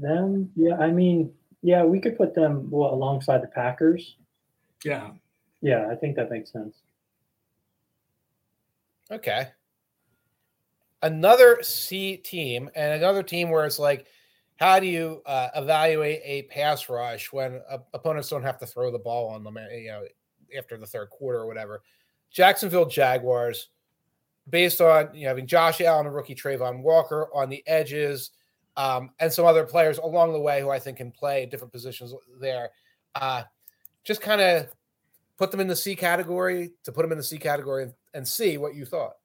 them, 0.00 0.50
yeah. 0.56 0.76
I 0.76 0.90
mean, 0.90 1.32
yeah, 1.62 1.84
we 1.84 2.00
could 2.00 2.16
put 2.16 2.34
them 2.34 2.70
well, 2.70 2.92
alongside 2.92 3.42
the 3.42 3.48
Packers. 3.48 4.16
Yeah. 4.84 5.10
Yeah, 5.60 5.88
I 5.90 5.94
think 5.94 6.16
that 6.16 6.30
makes 6.30 6.52
sense. 6.52 6.76
Okay. 9.10 9.48
Another 11.02 11.62
C 11.62 12.16
team 12.16 12.70
and 12.74 12.92
another 12.92 13.22
team 13.22 13.50
where 13.50 13.64
it's 13.64 13.78
like, 13.78 14.06
how 14.56 14.80
do 14.80 14.86
you 14.86 15.22
uh, 15.24 15.48
evaluate 15.54 16.20
a 16.24 16.42
pass 16.42 16.88
rush 16.88 17.32
when 17.32 17.60
uh, 17.70 17.78
opponents 17.94 18.28
don't 18.28 18.42
have 18.42 18.58
to 18.58 18.66
throw 18.66 18.90
the 18.90 18.98
ball 18.98 19.28
on 19.28 19.44
them, 19.44 19.56
you 19.72 19.88
know, 19.88 20.02
after 20.56 20.76
the 20.76 20.86
third 20.86 21.10
quarter 21.10 21.38
or 21.38 21.46
whatever? 21.46 21.82
Jacksonville 22.30 22.86
Jaguars, 22.86 23.68
based 24.50 24.80
on 24.80 25.14
you 25.14 25.22
know, 25.22 25.28
having 25.28 25.46
Josh 25.46 25.80
Allen 25.80 26.06
and 26.06 26.14
rookie 26.14 26.34
Travon 26.34 26.82
Walker 26.82 27.28
on 27.32 27.48
the 27.48 27.62
edges, 27.66 28.30
um, 28.78 29.10
and 29.18 29.30
some 29.30 29.44
other 29.44 29.64
players 29.64 29.98
along 29.98 30.32
the 30.32 30.38
way 30.38 30.60
who 30.60 30.70
I 30.70 30.78
think 30.78 30.98
can 30.98 31.10
play 31.10 31.44
different 31.46 31.72
positions 31.72 32.14
there. 32.40 32.70
Uh, 33.14 33.42
just 34.04 34.20
kind 34.20 34.40
of 34.40 34.68
put 35.36 35.50
them 35.50 35.58
in 35.58 35.66
the 35.66 35.76
C 35.76 35.96
category 35.96 36.70
to 36.84 36.92
put 36.92 37.02
them 37.02 37.10
in 37.10 37.18
the 37.18 37.24
C 37.24 37.38
category 37.38 37.82
and, 37.82 37.94
and 38.14 38.26
see 38.26 38.56
what 38.56 38.76
you 38.76 38.86
thought. 38.86 39.16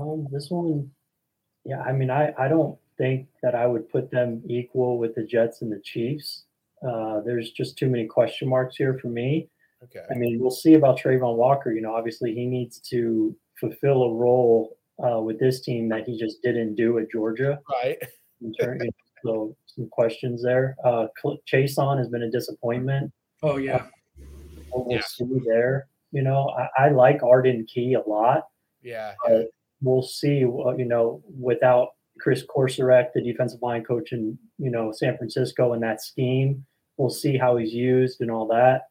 Um, 0.00 0.26
this 0.32 0.50
one, 0.50 0.90
yeah, 1.64 1.82
I 1.82 1.92
mean, 1.92 2.10
I, 2.10 2.32
I 2.38 2.48
don't 2.48 2.76
think 2.96 3.28
that 3.42 3.54
I 3.54 3.66
would 3.66 3.88
put 3.90 4.10
them 4.10 4.42
equal 4.46 4.98
with 4.98 5.14
the 5.14 5.24
Jets 5.24 5.60
and 5.60 5.70
the 5.70 5.80
Chiefs. 5.80 6.44
Uh, 6.82 7.20
there's 7.20 7.50
just 7.50 7.76
too 7.76 7.88
many 7.88 8.06
question 8.06 8.48
marks 8.48 8.76
here 8.76 8.98
for 8.98 9.08
me. 9.08 9.50
Okay. 9.82 10.04
I 10.10 10.14
mean, 10.14 10.40
we'll 10.40 10.50
see 10.50 10.72
about 10.74 10.98
Travon 10.98 11.36
Walker. 11.36 11.70
You 11.70 11.82
know, 11.82 11.94
obviously 11.94 12.34
he 12.34 12.46
needs 12.46 12.78
to 12.80 13.36
fulfill 13.60 14.04
a 14.04 14.14
role 14.14 14.78
uh, 15.02 15.20
with 15.20 15.38
this 15.38 15.60
team 15.60 15.88
that 15.88 16.04
he 16.06 16.18
just 16.18 16.42
didn't 16.42 16.74
do 16.74 16.98
at 16.98 17.10
Georgia. 17.10 17.58
Right. 17.70 17.98
So 19.24 19.56
some 19.66 19.88
questions 19.90 20.42
there. 20.42 20.76
Uh, 20.84 21.06
Chaisson 21.50 21.98
has 21.98 22.08
been 22.08 22.22
a 22.22 22.30
disappointment. 22.30 23.10
Oh 23.42 23.56
yeah, 23.56 23.86
we'll 24.72 24.86
yeah. 24.90 25.02
see 25.06 25.40
there. 25.46 25.88
You 26.12 26.22
know, 26.22 26.54
I, 26.78 26.84
I, 26.84 26.88
like 26.90 27.22
Arden 27.22 27.66
Key 27.72 27.94
a 27.94 28.08
lot. 28.08 28.44
Yeah. 28.82 29.14
We'll 29.80 30.02
see. 30.02 30.38
You 30.38 30.84
know, 30.86 31.22
without 31.40 31.88
Kris 32.20 32.44
Kocurek, 32.46 33.08
the 33.14 33.22
defensive 33.22 33.60
line 33.62 33.82
coach 33.82 34.12
in 34.12 34.38
you 34.58 34.70
know 34.70 34.92
San 34.92 35.16
Francisco, 35.16 35.72
and 35.72 35.82
that 35.82 36.02
scheme, 36.02 36.64
we'll 36.96 37.10
see 37.10 37.36
how 37.36 37.56
he's 37.56 37.72
used 37.72 38.20
and 38.20 38.30
all 38.30 38.46
that. 38.48 38.82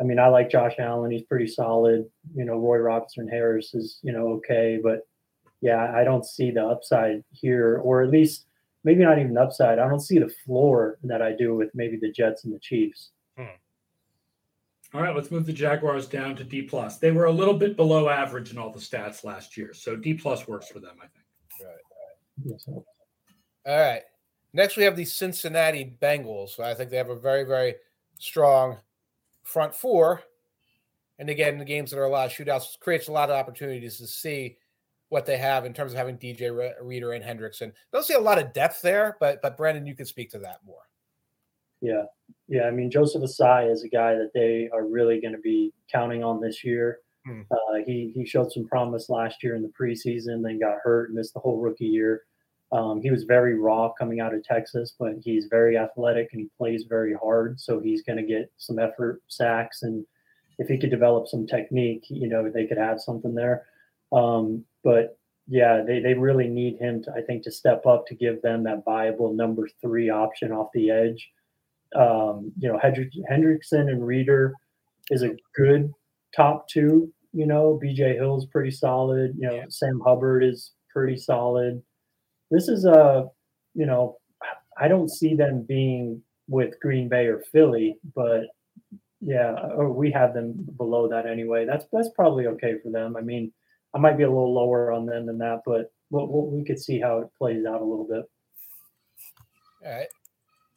I 0.00 0.02
mean, 0.02 0.18
I 0.18 0.28
like 0.28 0.50
Josh 0.50 0.74
Allen. 0.78 1.10
He's 1.10 1.22
pretty 1.22 1.46
solid. 1.46 2.04
You 2.34 2.44
know, 2.44 2.58
Roy 2.58 2.78
Robertson 2.78 3.28
Harris 3.28 3.74
is, 3.74 4.00
you 4.02 4.12
know, 4.12 4.28
okay. 4.34 4.78
But 4.82 5.00
yeah, 5.60 5.92
I 5.94 6.04
don't 6.04 6.24
see 6.24 6.50
the 6.50 6.64
upside 6.64 7.24
here, 7.32 7.80
or 7.82 8.02
at 8.02 8.10
least 8.10 8.46
maybe 8.84 9.02
not 9.02 9.18
even 9.18 9.36
upside. 9.36 9.78
I 9.78 9.88
don't 9.88 10.00
see 10.00 10.18
the 10.18 10.32
floor 10.44 10.98
that 11.04 11.22
I 11.22 11.32
do 11.32 11.54
with 11.54 11.70
maybe 11.74 11.96
the 11.96 12.10
Jets 12.10 12.44
and 12.44 12.54
the 12.54 12.58
Chiefs. 12.58 13.10
Hmm. 13.36 13.44
All 14.92 15.02
right, 15.02 15.14
let's 15.14 15.30
move 15.30 15.46
the 15.46 15.52
Jaguars 15.52 16.06
down 16.06 16.36
to 16.36 16.44
D 16.44 16.62
plus. 16.62 16.98
They 16.98 17.10
were 17.10 17.24
a 17.24 17.32
little 17.32 17.54
bit 17.54 17.76
below 17.76 18.08
average 18.08 18.52
in 18.52 18.58
all 18.58 18.70
the 18.70 18.78
stats 18.78 19.24
last 19.24 19.56
year, 19.56 19.72
so 19.72 19.96
D 19.96 20.14
plus 20.14 20.46
works 20.46 20.68
for 20.68 20.80
them, 20.80 20.96
I 20.98 21.06
think. 21.06 21.24
Right. 21.64 22.84
All 23.66 23.78
right. 23.78 24.02
Next, 24.52 24.76
we 24.76 24.84
have 24.84 24.96
the 24.96 25.04
Cincinnati 25.04 25.96
Bengals. 26.00 26.60
I 26.60 26.74
think 26.74 26.90
they 26.90 26.96
have 26.96 27.10
a 27.10 27.18
very, 27.18 27.44
very 27.44 27.74
strong 28.18 28.76
front 29.42 29.74
four. 29.74 30.22
And 31.18 31.30
again, 31.30 31.58
the 31.58 31.64
games 31.64 31.90
that 31.90 31.98
are 31.98 32.04
a 32.04 32.08
lot 32.08 32.26
of 32.26 32.32
shootouts 32.32 32.78
creates 32.78 33.08
a 33.08 33.12
lot 33.12 33.30
of 33.30 33.36
opportunities 33.36 33.98
to 33.98 34.06
see 34.06 34.58
what 35.14 35.26
they 35.26 35.38
have 35.38 35.64
in 35.64 35.72
terms 35.72 35.92
of 35.92 35.96
having 35.96 36.18
DJ 36.18 36.72
Reader 36.82 37.12
and 37.12 37.24
Hendrickson. 37.24 37.70
Don't 37.92 38.04
see 38.04 38.14
a 38.14 38.20
lot 38.20 38.36
of 38.36 38.52
depth 38.52 38.82
there, 38.82 39.16
but 39.20 39.40
but 39.42 39.56
Brandon, 39.56 39.86
you 39.86 39.94
can 39.94 40.06
speak 40.06 40.28
to 40.32 40.40
that 40.40 40.58
more. 40.66 40.88
Yeah, 41.80 42.02
yeah. 42.48 42.64
I 42.64 42.72
mean, 42.72 42.90
Joseph 42.90 43.22
Ossai 43.22 43.70
is 43.70 43.84
a 43.84 43.88
guy 43.88 44.14
that 44.14 44.32
they 44.34 44.68
are 44.72 44.84
really 44.84 45.20
going 45.20 45.32
to 45.32 45.40
be 45.40 45.72
counting 45.90 46.24
on 46.24 46.40
this 46.40 46.64
year. 46.64 46.98
Hmm. 47.24 47.42
Uh, 47.48 47.76
he 47.86 48.10
he 48.12 48.26
showed 48.26 48.50
some 48.50 48.66
promise 48.66 49.08
last 49.08 49.40
year 49.44 49.54
in 49.54 49.62
the 49.62 49.72
preseason, 49.80 50.42
then 50.42 50.58
got 50.58 50.78
hurt, 50.82 51.10
and 51.10 51.16
missed 51.16 51.34
the 51.34 51.40
whole 51.40 51.60
rookie 51.60 51.86
year. 51.86 52.24
Um, 52.72 53.00
he 53.00 53.12
was 53.12 53.22
very 53.22 53.56
raw 53.56 53.92
coming 53.96 54.18
out 54.18 54.34
of 54.34 54.42
Texas, 54.42 54.96
but 54.98 55.12
he's 55.22 55.46
very 55.48 55.78
athletic 55.78 56.30
and 56.32 56.40
he 56.40 56.48
plays 56.58 56.86
very 56.88 57.14
hard. 57.14 57.60
So 57.60 57.78
he's 57.78 58.02
going 58.02 58.18
to 58.18 58.24
get 58.24 58.50
some 58.56 58.80
effort 58.80 59.22
sacks. 59.28 59.84
And 59.84 60.04
if 60.58 60.66
he 60.66 60.76
could 60.76 60.90
develop 60.90 61.28
some 61.28 61.46
technique, 61.46 62.02
you 62.08 62.28
know, 62.28 62.50
they 62.50 62.66
could 62.66 62.78
have 62.78 63.00
something 63.00 63.32
there. 63.32 63.66
Um, 64.14 64.64
but 64.82 65.18
yeah, 65.48 65.82
they, 65.86 66.00
they 66.00 66.14
really 66.14 66.48
need 66.48 66.78
him 66.78 67.02
to, 67.02 67.12
I 67.12 67.20
think, 67.20 67.42
to 67.44 67.50
step 67.52 67.84
up 67.86 68.06
to 68.06 68.14
give 68.14 68.40
them 68.42 68.64
that 68.64 68.84
viable 68.84 69.32
number 69.32 69.68
three 69.80 70.08
option 70.08 70.52
off 70.52 70.68
the 70.72 70.90
edge. 70.90 71.30
Um, 71.94 72.52
you 72.58 72.72
know, 72.72 72.78
Hendrick, 72.78 73.10
Hendrickson 73.30 73.88
and 73.88 74.06
Reader 74.06 74.54
is 75.10 75.22
a 75.22 75.36
good 75.54 75.92
top 76.34 76.68
two. 76.68 77.12
You 77.32 77.46
know, 77.46 77.78
BJ 77.82 78.14
Hill's 78.14 78.46
pretty 78.46 78.70
solid. 78.70 79.34
You 79.38 79.48
know, 79.48 79.54
yeah. 79.54 79.64
Sam 79.68 80.00
Hubbard 80.04 80.44
is 80.44 80.72
pretty 80.92 81.16
solid 81.16 81.82
this 82.54 82.68
is 82.68 82.84
a, 82.84 83.26
you 83.74 83.86
know, 83.86 84.18
I 84.78 84.88
don't 84.88 85.10
see 85.10 85.34
them 85.34 85.64
being 85.66 86.22
with 86.48 86.78
Green 86.80 87.08
Bay 87.08 87.26
or 87.26 87.42
Philly, 87.52 87.96
but 88.14 88.44
yeah, 89.20 89.54
or 89.74 89.90
we 89.90 90.10
have 90.12 90.34
them 90.34 90.66
below 90.76 91.08
that 91.08 91.26
anyway. 91.26 91.64
That's 91.64 91.86
that's 91.92 92.10
probably 92.14 92.46
okay 92.48 92.74
for 92.82 92.90
them. 92.90 93.16
I 93.16 93.22
mean, 93.22 93.52
I 93.94 93.98
might 93.98 94.16
be 94.16 94.24
a 94.24 94.28
little 94.28 94.52
lower 94.52 94.92
on 94.92 95.06
them 95.06 95.26
than 95.26 95.38
that, 95.38 95.60
but 95.64 95.92
we'll, 96.10 96.26
we'll, 96.26 96.46
we 96.46 96.64
could 96.64 96.80
see 96.80 97.00
how 97.00 97.18
it 97.18 97.28
plays 97.38 97.64
out 97.64 97.80
a 97.80 97.84
little 97.84 98.06
bit. 98.08 98.24
All 99.84 99.96
right. 99.96 100.08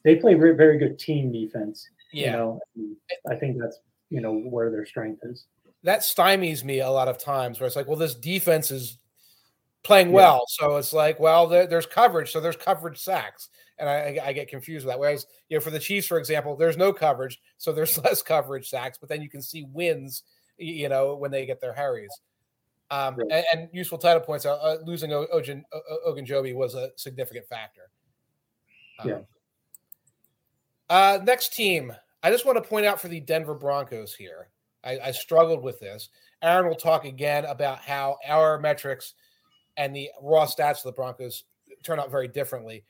They 0.04 0.16
play 0.16 0.34
very, 0.34 0.54
very 0.54 0.78
good 0.78 0.98
team 0.98 1.32
defense. 1.32 1.88
Yeah. 2.12 2.26
You 2.26 2.32
know, 2.32 2.60
I 3.30 3.34
think 3.34 3.58
that's 3.60 3.80
you 4.10 4.20
know 4.20 4.34
where 4.34 4.70
their 4.70 4.86
strength 4.86 5.20
is. 5.24 5.46
That 5.82 6.00
stymies 6.00 6.64
me 6.64 6.80
a 6.80 6.90
lot 6.90 7.08
of 7.08 7.18
times, 7.18 7.60
where 7.60 7.66
it's 7.66 7.76
like, 7.76 7.86
well, 7.86 7.96
this 7.96 8.14
defense 8.14 8.70
is 8.70 8.98
playing 9.84 10.12
well. 10.12 10.44
Yeah. 10.60 10.66
So 10.66 10.76
it's 10.76 10.92
like, 10.92 11.20
well, 11.20 11.46
there, 11.46 11.66
there's 11.66 11.86
coverage, 11.86 12.32
so 12.32 12.40
there's 12.40 12.56
coverage 12.56 12.98
sacks, 12.98 13.48
and 13.78 13.88
I, 13.88 14.18
I, 14.22 14.32
get 14.32 14.48
confused 14.48 14.84
with 14.84 14.92
that. 14.92 14.98
Whereas, 14.98 15.26
you 15.48 15.56
know, 15.56 15.60
for 15.60 15.70
the 15.70 15.78
Chiefs, 15.78 16.06
for 16.06 16.18
example, 16.18 16.56
there's 16.56 16.76
no 16.76 16.92
coverage, 16.92 17.40
so 17.58 17.72
there's 17.72 17.96
less 18.04 18.22
coverage 18.22 18.68
sacks, 18.68 18.98
but 18.98 19.08
then 19.08 19.22
you 19.22 19.30
can 19.30 19.40
see 19.40 19.66
wins, 19.72 20.24
you 20.56 20.88
know, 20.88 21.14
when 21.14 21.30
they 21.30 21.46
get 21.46 21.60
their 21.60 21.72
harries. 21.72 22.10
Um, 22.90 23.16
right. 23.16 23.30
and, 23.30 23.44
and, 23.52 23.68
useful 23.72 23.98
title 23.98 24.20
points. 24.20 24.46
Uh, 24.46 24.54
uh, 24.54 24.78
losing 24.84 25.12
Ogun, 25.12 25.64
Ogunjobi 26.06 26.54
was 26.54 26.74
a 26.74 26.90
significant 26.96 27.46
factor. 27.46 27.90
Um, 29.00 29.08
yeah. 29.08 29.18
Uh, 30.88 31.18
next 31.22 31.54
team, 31.54 31.92
I 32.22 32.30
just 32.30 32.46
want 32.46 32.56
to 32.56 32.66
point 32.66 32.86
out 32.86 32.98
for 33.00 33.08
the 33.08 33.20
Denver 33.20 33.54
Broncos 33.54 34.14
here. 34.14 34.48
I, 34.82 34.98
I 35.04 35.10
struggled 35.10 35.62
with 35.62 35.80
this. 35.80 36.08
Aaron 36.40 36.66
will 36.66 36.76
talk 36.76 37.04
again 37.04 37.44
about 37.44 37.80
how 37.80 38.16
our 38.26 38.58
metrics– 38.58 39.14
and 39.78 39.94
the 39.94 40.10
raw 40.20 40.44
stats 40.44 40.78
of 40.78 40.84
the 40.84 40.92
Broncos 40.92 41.44
turn 41.82 41.98
out 41.98 42.10
very 42.10 42.28
differently. 42.28 42.84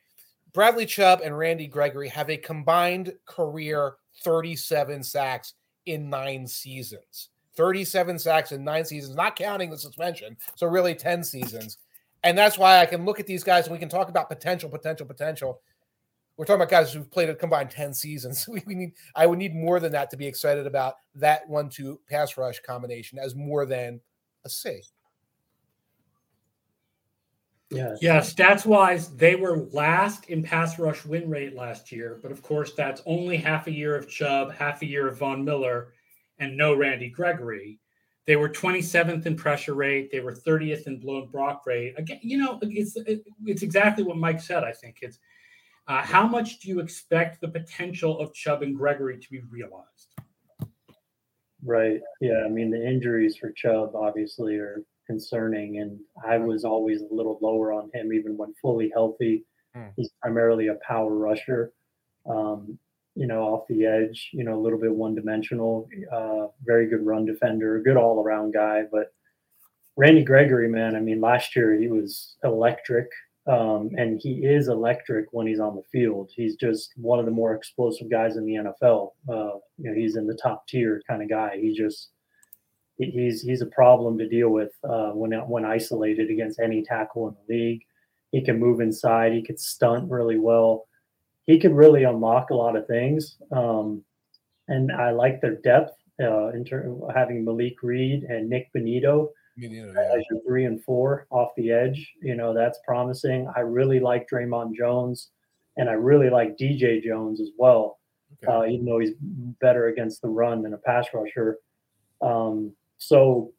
Bradley 0.55 0.87
Chubb 0.87 1.21
and 1.23 1.37
Randy 1.37 1.69
Gregory 1.69 2.09
have 2.09 2.31
a 2.31 2.37
combined 2.39 3.13
career 3.27 3.97
37 4.25 5.05
sacks 5.05 5.55
in 5.87 6.11
nine 6.11 6.47
seasons. 6.47 7.29
37 7.59 8.21
sacks 8.21 8.53
in 8.53 8.63
nine 8.63 8.85
seasons, 8.85 9.17
not 9.17 9.35
counting 9.35 9.69
the 9.69 9.77
suspension. 9.77 10.37
So, 10.55 10.69
really 10.69 10.95
10 10.95 11.25
seasons. 11.25 11.79
And 12.23 12.39
that's 12.39 12.57
why 12.57 12.79
I 12.79 12.87
can 12.87 13.05
look 13.05 13.19
at 13.21 13.27
these 13.27 13.43
guys 13.43 13.65
and 13.67 13.73
we 13.73 13.81
can 13.81 13.89
talk 13.89 14.09
about 14.09 14.29
potential, 14.29 14.71
potential, 14.71 15.05
potential. 15.07 15.61
We're 16.37 16.45
talking 16.45 16.63
about 16.63 16.71
guys 16.71 16.93
who've 16.93 17.11
played 17.11 17.29
a 17.29 17.35
combined 17.35 17.71
10 17.71 17.93
seasons. 17.93 18.47
We, 18.53 18.63
we 18.65 18.75
need, 18.77 18.93
I 19.17 19.27
would 19.27 19.41
need 19.41 19.55
more 19.55 19.81
than 19.81 19.91
that 19.93 20.09
to 20.11 20.17
be 20.17 20.27
excited 20.27 20.69
about 20.69 20.95
that 21.17 21.49
one 21.49 21.69
two 21.69 22.01
pass 22.09 22.37
rush 22.37 22.61
combination 22.61 23.19
as 23.19 23.35
more 23.35 23.67
than 23.67 24.01
a 24.45 24.49
C. 24.49 24.81
Yeah. 27.71 27.97
Yeah. 28.01 28.21
Stats 28.21 28.65
wise, 28.65 29.15
they 29.17 29.35
were 29.35 29.67
last 29.73 30.31
in 30.31 30.45
pass 30.45 30.79
rush 30.79 31.05
win 31.05 31.29
rate 31.29 31.57
last 31.57 31.91
year. 31.91 32.21
But 32.23 32.31
of 32.31 32.41
course, 32.41 32.73
that's 32.73 33.03
only 33.05 33.37
half 33.37 33.67
a 33.67 33.73
year 33.73 33.97
of 33.97 34.09
Chubb, 34.09 34.53
half 34.53 34.83
a 34.83 34.87
year 34.87 35.09
of 35.09 35.19
Von 35.19 35.45
Miller, 35.45 35.93
and 36.39 36.57
no 36.57 36.75
Randy 36.75 37.09
Gregory. 37.09 37.79
They 38.27 38.37
were 38.37 38.49
27th 38.49 39.25
in 39.25 39.37
pressure 39.37 39.75
rate. 39.75 40.11
They 40.13 40.21
were 40.21 40.35
30th 40.35 40.87
in 40.87 40.99
blown 40.99 41.29
block 41.29 41.65
rate. 41.67 41.95
Again, 41.97 42.21
you 42.23 42.39
know, 42.39 42.59
it's 42.63 42.97
it's 43.47 43.63
exactly 43.63 44.05
what 44.05 44.19
Mike 44.19 44.41
said. 44.41 44.65
I 44.65 44.73
think 44.73 44.99
it's 45.01 45.19
uh, 45.87 46.03
how 46.03 46.27
much 46.27 46.59
do 46.61 46.69
you 46.69 46.81
expect 46.81 47.41
the 47.41 47.49
potential 47.49 48.21
of 48.21 48.35
Chubb 48.35 48.63
and 48.63 48.77
Gregory 48.77 49.19
to 49.19 49.31
be 49.31 49.41
realized? 49.51 50.15
Right. 51.65 52.01
Yeah. 52.21 52.45
I 52.45 52.49
mean, 52.49 52.71
the 52.71 52.87
injuries 52.87 53.37
for 53.37 53.51
Chubb 53.53 53.97
obviously 53.97 54.57
are 54.57 54.83
concerning. 55.09 55.79
And 55.79 55.99
I 56.25 56.37
was 56.37 56.65
always 56.65 57.01
a 57.03 57.13
little 57.13 57.39
lower 57.41 57.73
on 57.73 57.91
him, 57.93 58.13
even 58.13 58.37
when 58.37 58.55
fully 58.63 58.91
healthy. 58.95 59.45
Mm. 59.77 59.93
He's 59.97 60.11
primarily 60.23 60.69
a 60.69 60.77
power 60.87 61.15
rusher, 61.15 61.73
um, 62.29 62.79
you 63.19 63.27
know, 63.27 63.43
off 63.43 63.67
the 63.69 63.85
edge, 63.85 64.31
you 64.33 64.45
know, 64.45 64.55
a 64.55 64.63
little 64.63 64.79
bit 64.79 64.95
one 64.95 65.13
dimensional, 65.13 65.89
uh, 66.13 66.47
very 66.65 66.87
good 66.87 67.05
run 67.05 67.27
defender, 67.27 67.83
good 67.83 67.97
all 67.97 68.23
around 68.23 68.53
guy. 68.53 68.85
But 68.93 69.13
Randy 69.97 70.23
Gregory, 70.23 70.69
man, 70.69 70.95
I 70.95 71.01
mean, 71.01 71.21
last 71.21 71.57
year 71.57 71.75
he 71.75 71.89
was 71.89 72.37
electric. 72.45 73.09
Um, 73.49 73.91
and 73.97 74.21
he 74.23 74.45
is 74.45 74.69
electric 74.69 75.27
when 75.33 75.47
he's 75.47 75.59
on 75.59 75.75
the 75.75 75.83
field. 75.91 76.31
He's 76.33 76.55
just 76.55 76.93
one 76.97 77.19
of 77.19 77.25
the 77.25 77.33
more 77.33 77.55
explosive 77.55 78.09
guys 78.09 78.37
in 78.37 78.45
the 78.45 78.55
NFL. 78.55 79.13
Uh, 79.29 79.59
you 79.79 79.91
know, 79.91 79.95
he's 79.95 80.17
in 80.17 80.27
the 80.27 80.39
top 80.41 80.69
tier 80.69 81.03
kind 81.09 81.23
of 81.23 81.29
guy. 81.29 81.59
He 81.59 81.75
just 81.75 82.11
he's 82.99 83.41
he's 83.43 83.63
a 83.63 83.67
problem 83.67 84.19
to 84.19 84.29
deal 84.29 84.51
with 84.51 84.73
uh, 84.85 85.11
when 85.11 85.33
when 85.49 85.65
isolated 85.65 86.31
against 86.31 86.61
any 86.61 86.83
tackle 86.83 87.29
in 87.29 87.35
the 87.35 87.55
league. 87.55 87.83
He 88.31 88.45
can 88.45 88.61
move 88.61 88.81
inside. 88.81 89.33
He 89.33 89.43
could 89.43 89.59
stunt 89.59 90.11
really 90.11 90.39
well. 90.39 90.88
He 91.49 91.59
could 91.59 91.73
really 91.73 92.05
unlock 92.05 92.51
a 92.51 92.55
lot 92.55 92.77
of 92.77 92.87
things. 92.87 93.39
Um, 93.51 94.05
and 94.69 94.93
I 94.93 95.13
like 95.13 95.41
their 95.41 95.57
depth 95.57 95.93
uh, 96.21 96.49
in 96.49 96.63
terms 96.63 97.03
of 97.03 97.15
having 97.15 97.43
Malik 97.43 97.83
Reed 97.83 98.25
and 98.25 98.51
Nik 98.51 98.69
Bonitto, 98.77 99.31
yeah. 99.57 99.87
as 100.15 100.23
your 100.31 100.43
three 100.47 100.67
and 100.67 100.85
four 100.85 101.27
off 101.31 101.49
the 101.57 101.71
edge. 101.71 102.13
You 102.21 102.37
know 102.37 102.53
that's 102.53 102.79
promising. 102.87 103.51
I 103.57 103.61
really 103.61 103.99
like 103.99 104.29
Dre'Mont 104.29 104.75
Jones, 104.75 105.31
and 105.79 105.89
I 105.89 105.95
really 105.95 106.29
like 106.29 106.59
DJ 106.59 107.03
Jones 107.03 107.41
as 107.41 107.49
well. 107.57 107.99
Okay. 108.45 108.53
Uh, 108.53 108.71
even 108.71 108.85
though 108.85 108.99
he's 108.99 109.15
better 109.59 109.89
against 109.89 110.21
the 110.21 110.29
run 110.29 110.63
than 110.63 110.75
a 110.75 110.79
pass 110.79 111.07
rusher. 111.15 111.57
Um, 112.21 112.75
so 112.99 113.53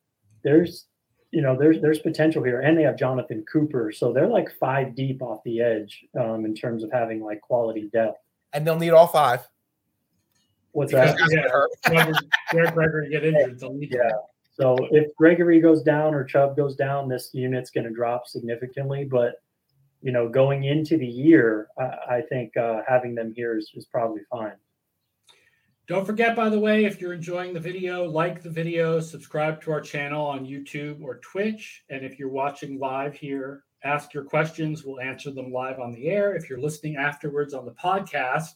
there's 0.44 0.86
you 1.32 1.42
know 1.42 1.58
there's 1.58 1.82
there's 1.82 2.00
potential 2.00 2.44
here, 2.44 2.62
and 2.62 2.78
they 2.78 2.84
have 2.84 2.98
Jonathan 2.98 3.46
Cooper, 3.52 3.92
so 3.92 4.12
they're 4.12 4.28
like 4.28 4.52
five 4.60 4.96
deep 4.96 5.22
off 5.22 5.44
the 5.44 5.62
edge 5.62 6.06
um, 6.20 6.46
in 6.46 6.56
terms 6.56 6.84
of 6.84 6.92
having 6.92 7.22
like 7.22 7.42
quality 7.42 7.90
depth. 7.94 8.20
And 8.54 8.66
they'll 8.66 8.80
need 8.80 8.92
all 8.92 9.08
five. 9.08 9.48
What's 10.72 10.92
that? 10.92 11.18
Yeah, 11.92 12.12
Derek 12.52 12.74
Gregory 12.74 13.10
get 13.10 13.26
injured. 13.26 13.60
They'll 13.60 13.74
need 13.74 13.92
yeah. 13.92 14.12
So 14.54 14.76
if 14.92 15.16
Gregory 15.16 15.62
goes 15.62 15.84
down 15.84 16.14
or 16.14 16.24
Chubb 16.24 16.58
goes 16.58 16.76
down, 16.76 17.08
this 17.08 17.30
unit's 17.34 17.70
going 17.70 17.86
to 17.86 17.94
drop 17.94 18.28
significantly. 18.28 19.06
But 19.06 19.36
you 20.02 20.12
know, 20.12 20.28
going 20.28 20.66
into 20.66 20.98
the 20.98 21.08
year, 21.08 21.68
I, 21.78 22.18
I 22.18 22.22
think 22.28 22.56
uh, 22.58 22.82
having 22.88 23.16
them 23.16 23.34
here 23.36 23.58
is, 23.58 23.72
is 23.76 23.86
probably 23.86 24.22
fine. 24.30 24.54
Don't 25.90 26.06
forget, 26.06 26.36
by 26.36 26.50
the 26.50 26.60
way, 26.60 26.86
if 26.86 27.02
you're 27.02 27.14
enjoying 27.14 27.52
the 27.52 27.60
video, 27.60 28.04
like 28.06 28.44
the 28.44 28.50
video, 28.50 29.00
subscribe 29.00 29.60
to 29.64 29.72
our 29.72 29.82
channel 29.82 30.24
on 30.24 30.46
YouTube 30.46 31.02
or 31.02 31.18
Twitch. 31.18 31.84
And 31.90 32.06
if 32.06 32.20
you're 32.20 32.30
watching 32.30 32.78
live 32.78 33.16
here, 33.16 33.64
ask 33.84 34.14
your 34.14 34.24
questions. 34.24 34.86
We'll 34.86 35.00
answer 35.00 35.32
them 35.32 35.52
live 35.52 35.80
on 35.80 35.92
the 35.92 36.08
air. 36.08 36.36
If 36.36 36.48
you're 36.48 36.60
listening 36.60 36.98
afterwards 36.98 37.56
on 37.56 37.66
the 37.66 37.72
podcast, 37.72 38.52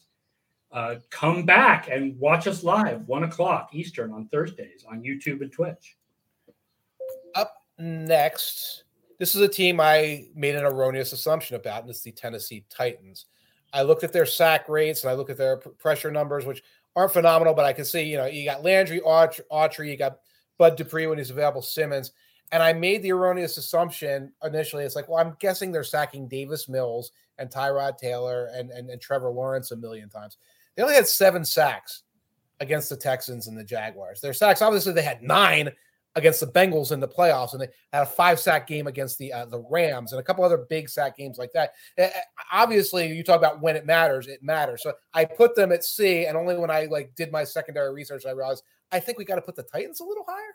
uh, 0.72 0.98
come 1.10 1.44
back 1.44 1.90
and 1.90 2.16
watch 2.20 2.46
us 2.46 2.64
live, 2.64 3.08
one 3.08 3.24
o'clock 3.24 3.70
Eastern 3.74 4.12
on 4.12 4.28
Thursdays 4.28 4.86
on 4.88 5.02
YouTube 5.02 5.42
and 5.42 5.52
Twitch. 5.52 5.98
Up 7.34 7.64
next, 7.80 8.84
this 9.18 9.34
is 9.34 9.42
a 9.42 9.48
team 9.48 9.80
I 9.80 10.28
made 10.36 10.54
an 10.54 10.66
erroneous 10.66 11.14
assumption 11.14 11.56
about, 11.56 11.82
and 11.82 11.90
it's 11.90 12.02
the 12.02 12.12
Tennessee 12.12 12.64
Titans. 12.70 13.26
I 13.74 13.82
looked 13.82 14.04
at 14.04 14.14
their 14.14 14.28
sack 14.28 14.70
rates 14.70 15.04
and 15.04 15.10
I 15.10 15.16
looked 15.16 15.32
at 15.32 15.38
their 15.38 15.58
pressure 15.58 16.12
numbers, 16.12 16.46
which 16.46 16.62
aren't 16.96 17.14
phenomenal, 17.14 17.54
but 17.54 17.66
I 17.66 17.74
can 17.74 17.86
see, 17.86 18.04
you 18.04 18.18
know, 18.18 18.26
you 18.26 18.46
got 18.46 18.64
Landry, 18.64 19.00
Autry, 19.02 19.90
you 19.90 19.98
got 19.98 20.20
Bud 20.58 20.76
Dupree 20.76 21.08
when 21.08 21.18
he's 21.18 21.32
available, 21.32 21.62
Simmons. 21.62 22.12
And 22.52 22.62
I 22.62 22.74
made 22.74 23.02
the 23.02 23.12
erroneous 23.12 23.58
assumption 23.58 24.32
initially. 24.44 24.84
It's 24.84 24.96
like, 24.96 25.10
well, 25.10 25.18
I'm 25.18 25.36
guessing 25.40 25.72
they're 25.72 25.84
sacking 25.84 26.28
Davis 26.28 26.70
Mills 26.70 27.12
and 27.40 27.50
Tyrod 27.50 27.98
Taylor 27.98 28.52
and, 28.54 28.70
and, 28.70 28.90
and 28.90 29.02
Trevor 29.02 29.30
Lawrence 29.30 29.72
a 29.72 29.76
million 29.76 30.08
times. 30.08 30.38
They 30.76 30.84
only 30.84 30.96
had 30.96 31.08
seven 31.08 31.44
sacks 31.46 32.04
against 32.60 32.90
the 32.90 32.96
Texans 32.96 33.48
and 33.48 33.58
the 33.58 33.64
Jaguars. 33.64 34.22
Their 34.22 34.34
sacks, 34.34 34.62
obviously, 34.62 34.94
they 34.94 35.02
had 35.02 35.24
nine 35.24 35.72
against 36.16 36.40
the 36.40 36.48
Bengals 36.48 36.92
in 36.92 37.00
the 37.00 37.08
playoffs, 37.08 37.54
and 37.54 37.62
they 37.62 37.70
had 37.92 38.04
a 38.04 38.06
five 38.06 38.40
sack 38.40 38.68
game 38.68 38.88
against 38.88 39.18
the 39.18 39.34
uh, 39.34 39.46
the 39.46 39.64
Rams 39.70 40.12
and 40.12 40.20
a 40.20 40.24
couple 40.24 40.44
other 40.44 40.66
big 40.70 40.90
sack 40.90 41.18
games 41.18 41.38
like 41.38 41.52
that. 41.54 41.74
Obviously, 42.52 43.08
you 43.08 43.24
talk 43.24 43.38
about 43.38 43.62
when 43.62 43.76
it 43.76 43.86
matters, 43.86 44.28
it 44.28 44.44
matters. 44.44 44.84
So 44.84 44.94
I 45.14 45.26
put 45.26 45.56
them 45.56 45.72
at 45.72 45.84
C, 45.84 46.26
and 46.26 46.38
only 46.38 46.58
when 46.58 46.70
I 46.70 46.86
like 46.86 47.16
did 47.16 47.32
my 47.32 47.44
secondary 47.44 47.94
research, 47.94 48.26
I 48.26 48.32
realized 48.32 48.64
I 48.92 49.00
think 49.00 49.18
we 49.18 49.26
got 49.26 49.36
to 49.36 49.42
put 49.42 49.56
the 49.56 49.64
Titans 49.64 50.00
a 50.00 50.06
little 50.06 50.26
higher. 50.28 50.54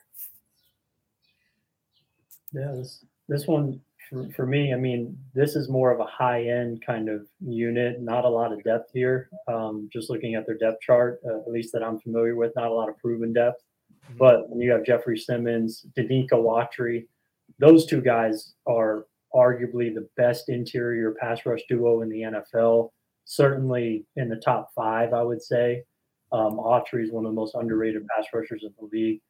Yeah, 2.52 2.72
this 2.76 3.04
this 3.28 3.46
one 3.46 3.80
for, 4.08 4.28
for 4.30 4.46
me, 4.46 4.72
I 4.72 4.76
mean, 4.76 5.18
this 5.34 5.54
is 5.54 5.68
more 5.68 5.90
of 5.90 6.00
a 6.00 6.06
high 6.06 6.44
end 6.44 6.84
kind 6.84 7.08
of 7.08 7.26
unit, 7.40 8.00
not 8.00 8.24
a 8.24 8.28
lot 8.28 8.52
of 8.52 8.62
depth 8.64 8.90
here. 8.94 9.28
Um, 9.46 9.88
just 9.92 10.08
looking 10.08 10.34
at 10.34 10.46
their 10.46 10.56
depth 10.56 10.80
chart, 10.80 11.20
uh, 11.28 11.40
at 11.40 11.48
least 11.48 11.72
that 11.72 11.82
I'm 11.82 11.98
familiar 11.98 12.34
with, 12.34 12.52
not 12.56 12.68
a 12.68 12.72
lot 12.72 12.88
of 12.88 12.96
proven 12.98 13.32
depth. 13.32 13.62
Mm-hmm. 14.08 14.18
But 14.18 14.48
when 14.48 14.60
you 14.60 14.70
have 14.72 14.84
Jeffrey 14.84 15.18
Simmons, 15.18 15.86
Denico 15.96 16.32
Autry, 16.32 17.06
those 17.58 17.86
two 17.86 18.00
guys 18.00 18.54
are 18.66 19.06
arguably 19.34 19.94
the 19.94 20.08
best 20.16 20.48
interior 20.48 21.14
pass 21.20 21.44
rush 21.44 21.60
duo 21.68 22.02
in 22.02 22.08
the 22.08 22.22
NFL. 22.22 22.90
Certainly 23.24 24.06
in 24.16 24.28
the 24.28 24.36
top 24.36 24.70
five, 24.74 25.12
I 25.12 25.22
would 25.22 25.42
say. 25.42 25.84
Um, 26.32 26.58
Autry 26.58 27.04
is 27.04 27.12
one 27.12 27.24
of 27.24 27.32
the 27.32 27.36
most 27.36 27.54
underrated 27.54 28.06
pass 28.14 28.26
rushers 28.32 28.62
in 28.62 28.72
the 28.78 28.88
league 28.90 29.20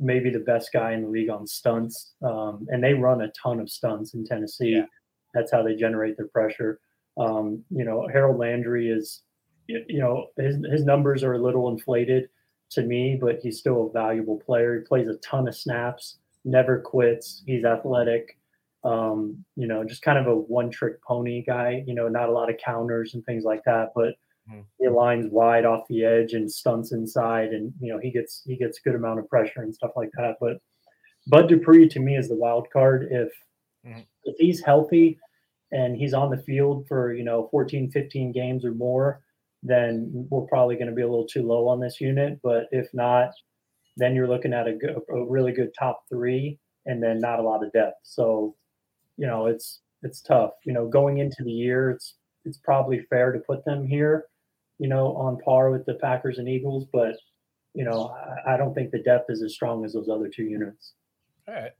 maybe 0.00 0.30
the 0.30 0.40
best 0.40 0.72
guy 0.72 0.92
in 0.92 1.02
the 1.02 1.08
league 1.08 1.30
on 1.30 1.46
stunts. 1.46 2.14
Um, 2.22 2.66
and 2.70 2.82
they 2.82 2.94
run 2.94 3.20
a 3.20 3.30
ton 3.30 3.60
of 3.60 3.70
stunts 3.70 4.14
in 4.14 4.24
Tennessee. 4.24 4.70
Yeah. 4.76 4.86
That's 5.34 5.52
how 5.52 5.62
they 5.62 5.76
generate 5.76 6.16
their 6.16 6.28
pressure. 6.28 6.80
Um, 7.18 7.62
you 7.70 7.84
know, 7.84 8.08
Harold 8.10 8.38
Landry 8.38 8.88
is, 8.88 9.22
you 9.68 10.00
know, 10.00 10.26
his, 10.38 10.56
his 10.72 10.84
numbers 10.84 11.22
are 11.22 11.34
a 11.34 11.38
little 11.38 11.68
inflated 11.68 12.28
to 12.70 12.82
me, 12.82 13.18
but 13.20 13.40
he's 13.42 13.58
still 13.58 13.86
a 13.86 13.92
valuable 13.92 14.38
player. 14.38 14.78
He 14.78 14.86
plays 14.86 15.08
a 15.08 15.16
ton 15.16 15.48
of 15.48 15.56
snaps, 15.56 16.18
never 16.44 16.80
quits. 16.80 17.42
He's 17.46 17.64
athletic. 17.64 18.36
Um, 18.82 19.44
you 19.56 19.66
know, 19.66 19.84
just 19.84 20.02
kind 20.02 20.18
of 20.18 20.26
a 20.26 20.34
one 20.34 20.70
trick 20.70 21.02
pony 21.02 21.42
guy, 21.46 21.84
you 21.86 21.94
know, 21.94 22.08
not 22.08 22.30
a 22.30 22.32
lot 22.32 22.48
of 22.48 22.56
counters 22.64 23.12
and 23.12 23.24
things 23.26 23.44
like 23.44 23.62
that, 23.64 23.90
but 23.94 24.14
Mm-hmm. 24.50 24.60
He 24.78 24.86
aligns 24.86 25.30
wide 25.30 25.64
off 25.64 25.86
the 25.88 26.04
edge 26.04 26.32
and 26.32 26.50
stunts 26.50 26.92
inside, 26.92 27.50
and 27.50 27.72
you 27.80 27.92
know 27.92 27.98
he 27.98 28.10
gets 28.10 28.42
he 28.46 28.56
gets 28.56 28.78
a 28.78 28.82
good 28.82 28.94
amount 28.94 29.20
of 29.20 29.28
pressure 29.28 29.62
and 29.62 29.74
stuff 29.74 29.92
like 29.96 30.10
that. 30.16 30.36
But 30.40 30.58
Bud 31.28 31.48
Dupree 31.48 31.88
to 31.88 32.00
me 32.00 32.16
is 32.16 32.28
the 32.28 32.36
wild 32.36 32.68
card. 32.72 33.08
If 33.10 33.28
mm-hmm. 33.86 34.00
if 34.24 34.36
he's 34.38 34.64
healthy 34.64 35.18
and 35.72 35.96
he's 35.96 36.14
on 36.14 36.30
the 36.30 36.42
field 36.42 36.86
for 36.88 37.12
you 37.12 37.24
know 37.24 37.48
14, 37.50 37.90
15 37.90 38.32
games 38.32 38.64
or 38.64 38.72
more, 38.72 39.20
then 39.62 40.26
we're 40.30 40.46
probably 40.46 40.76
going 40.76 40.88
to 40.88 40.94
be 40.94 41.02
a 41.02 41.08
little 41.08 41.26
too 41.26 41.42
low 41.42 41.68
on 41.68 41.80
this 41.80 42.00
unit. 42.00 42.40
But 42.42 42.66
if 42.70 42.88
not, 42.94 43.30
then 43.96 44.14
you're 44.14 44.28
looking 44.28 44.52
at 44.52 44.68
a, 44.68 44.78
a 45.10 45.24
really 45.26 45.52
good 45.52 45.70
top 45.78 46.04
three, 46.08 46.58
and 46.86 47.02
then 47.02 47.18
not 47.18 47.38
a 47.38 47.42
lot 47.42 47.64
of 47.64 47.72
depth. 47.72 47.98
So 48.02 48.54
you 49.16 49.26
know 49.26 49.46
it's 49.46 49.80
it's 50.02 50.20
tough. 50.20 50.52
You 50.64 50.72
know, 50.72 50.88
going 50.88 51.18
into 51.18 51.44
the 51.44 51.52
year, 51.52 51.90
it's 51.90 52.14
it's 52.44 52.58
probably 52.58 53.06
fair 53.10 53.32
to 53.32 53.38
put 53.40 53.64
them 53.64 53.86
here 53.86 54.26
you 54.80 54.88
know, 54.88 55.14
on 55.14 55.36
par 55.36 55.70
with 55.70 55.84
the 55.84 55.94
Packers 55.94 56.38
and 56.38 56.48
Eagles, 56.48 56.86
but 56.90 57.14
you 57.74 57.84
know, 57.84 58.16
I, 58.46 58.54
I 58.54 58.56
don't 58.56 58.74
think 58.74 58.90
the 58.90 59.02
depth 59.02 59.26
is 59.28 59.42
as 59.42 59.52
strong 59.52 59.84
as 59.84 59.92
those 59.92 60.08
other 60.08 60.28
two 60.28 60.44
units. 60.44 60.94
All 61.46 61.54
right. 61.54 61.72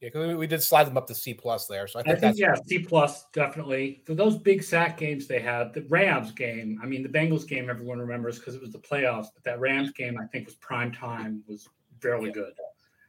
Yeah, 0.00 0.08
because 0.08 0.28
we, 0.28 0.34
we, 0.34 0.46
did 0.46 0.62
slide 0.62 0.84
them 0.84 0.98
up 0.98 1.06
to 1.06 1.14
C 1.14 1.32
plus 1.32 1.66
there. 1.66 1.86
So 1.86 1.98
I 1.98 2.02
think, 2.02 2.18
I 2.18 2.20
think 2.20 2.38
yeah, 2.38 2.54
C 2.66 2.80
plus 2.80 3.26
definitely. 3.32 4.02
For 4.04 4.14
those 4.14 4.36
big 4.36 4.62
sack 4.62 4.98
games 4.98 5.26
they 5.26 5.40
had, 5.40 5.72
the 5.72 5.82
Rams 5.88 6.32
game, 6.32 6.78
I 6.82 6.86
mean 6.86 7.02
the 7.02 7.08
Bengals 7.08 7.48
game 7.48 7.70
everyone 7.70 7.98
remembers 7.98 8.38
because 8.38 8.54
it 8.54 8.60
was 8.60 8.72
the 8.72 8.78
playoffs, 8.78 9.28
but 9.34 9.42
that 9.44 9.58
Rams 9.58 9.92
game 9.92 10.18
I 10.18 10.26
think 10.26 10.46
was 10.46 10.54
prime 10.56 10.92
time, 10.92 11.42
was 11.48 11.68
fairly 12.00 12.26
yeah. 12.26 12.34
good. 12.34 12.52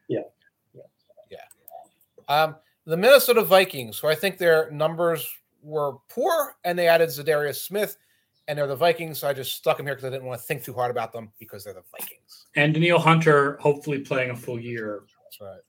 Yeah. 0.08 0.20
Yeah. 0.74 0.82
Yeah. 1.30 2.44
Um, 2.44 2.56
the 2.86 2.96
Minnesota 2.96 3.44
Vikings, 3.44 4.00
who 4.00 4.08
I 4.08 4.16
think 4.16 4.38
their 4.38 4.72
numbers 4.72 5.30
were 5.62 5.98
poor 6.08 6.56
and 6.64 6.80
they 6.80 6.88
added 6.88 7.10
Za'Darius 7.10 7.58
Smith 7.58 7.98
and 8.48 8.58
they're 8.58 8.68
the 8.68 8.78
Vikings. 8.78 9.20
So 9.20 9.28
I 9.28 9.34
just 9.34 9.54
stuck 9.54 9.76
them 9.76 9.86
here 9.86 9.96
because 9.96 10.08
I 10.08 10.12
didn't 10.12 10.26
want 10.26 10.40
to 10.40 10.48
think 10.48 10.64
too 10.64 10.74
hard 10.74 10.90
about 10.90 11.12
them 11.12 11.32
because 11.38 11.66
they're 11.66 11.74
the 11.74 11.84
Vikings. 11.92 12.48
And 12.56 12.74
Danielle 12.74 13.00
Hunter, 13.00 13.58
hopefully 13.58 14.00
playing 14.00 14.30
a 14.30 14.36
full 14.36 14.60
year. 14.60 15.04
That's 15.26 15.42
right. 15.42 15.60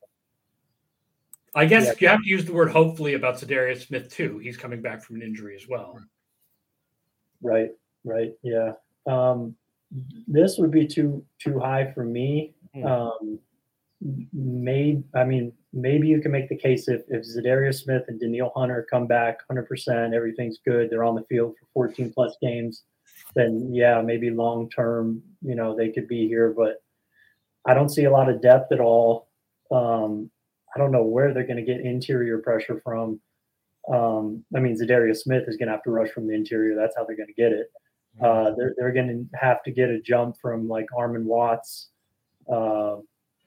I 1.55 1.67
guess 1.67 1.87
yeah. 1.87 1.95
you 1.99 2.09
have 2.09 2.23
to 2.23 2.29
use 2.29 2.45
the 2.45 2.53
word 2.53 2.71
hopefully 2.71 3.15
about 3.15 3.37
Za'Darius 3.37 3.87
Smith 3.87 4.13
too. 4.13 4.39
He's 4.39 4.57
coming 4.57 4.83
back 4.83 5.03
from 5.03 5.17
an 5.17 5.23
injury 5.23 5.57
as 5.57 5.69
well. 5.69 5.99
Right, 7.43 7.71
right, 8.05 8.33
yeah. 8.43 8.73
Um, 9.07 9.55
this 10.27 10.59
would 10.59 10.71
be 10.71 10.87
too 10.87 11.25
too 11.39 11.59
high 11.59 11.91
for 11.93 12.05
me. 12.05 12.55
Mm. 12.77 12.87
Um, 12.87 13.39
maybe 14.33 15.03
I 15.15 15.25
mean 15.25 15.53
maybe 15.73 16.09
you 16.09 16.21
can 16.21 16.31
make 16.31 16.49
the 16.49 16.57
case 16.57 16.89
if, 16.89 17.03
if 17.09 17.25
Za'Darius 17.25 17.83
Smith 17.83 18.05
and 18.09 18.21
Danielle 18.21 18.53
Hunter 18.55 18.87
come 18.91 19.07
back 19.07 19.39
100%, 19.51 20.15
everything's 20.15 20.59
good, 20.65 20.89
they're 20.91 21.05
on 21.05 21.15
the 21.15 21.25
field 21.29 21.55
for 21.59 21.89
14 21.89 22.13
plus 22.13 22.37
games, 22.41 22.85
then 23.35 23.73
yeah, 23.75 24.01
maybe 24.01 24.31
long 24.31 24.71
term, 24.71 25.23
you 25.43 25.55
know, 25.55 25.77
they 25.77 25.91
could 25.91 26.09
be 26.09 26.27
here. 26.27 26.55
But 26.57 26.83
I 27.67 27.75
don't 27.75 27.91
see 27.91 28.05
a 28.05 28.11
lot 28.11 28.31
of 28.31 28.41
depth 28.41 28.73
at 28.73 28.81
all. 28.81 29.29
Um, 29.71 30.31
I 30.75 30.79
don't 30.79 30.93
know 30.93 31.03
where 31.03 31.33
they're 31.33 31.47
going 31.47 31.65
to 31.65 31.73
get 31.73 31.81
interior 31.81 32.39
pressure 32.39 32.81
from. 32.83 33.21
Um, 33.93 34.45
I 34.55 34.61
mean, 34.61 34.77
Za'Darius 34.79 35.19
Smith 35.19 35.45
is 35.47 35.57
going 35.57 35.69
to 35.69 35.73
have 35.73 35.83
to 35.85 35.91
rush 35.91 36.11
from 36.11 36.27
the 36.27 36.35
interior. 36.35 36.77
That's 36.77 36.95
how 36.97 37.05
they're 37.05 37.17
going 37.17 37.29
to 37.29 37.43
get 37.43 37.53
it. 37.53 37.69
Uh, 38.23 38.53
they're 38.57 38.75
they're 38.77 38.93
going 38.93 39.09
to 39.09 39.39
have 39.39 39.63
to 39.63 39.71
get 39.71 39.91
a 39.91 40.01
jump 40.01 40.37
from 40.41 40.69
like 40.69 40.87
Armon 40.97 41.25
Watts. 41.25 41.91
Uh, 42.51 42.97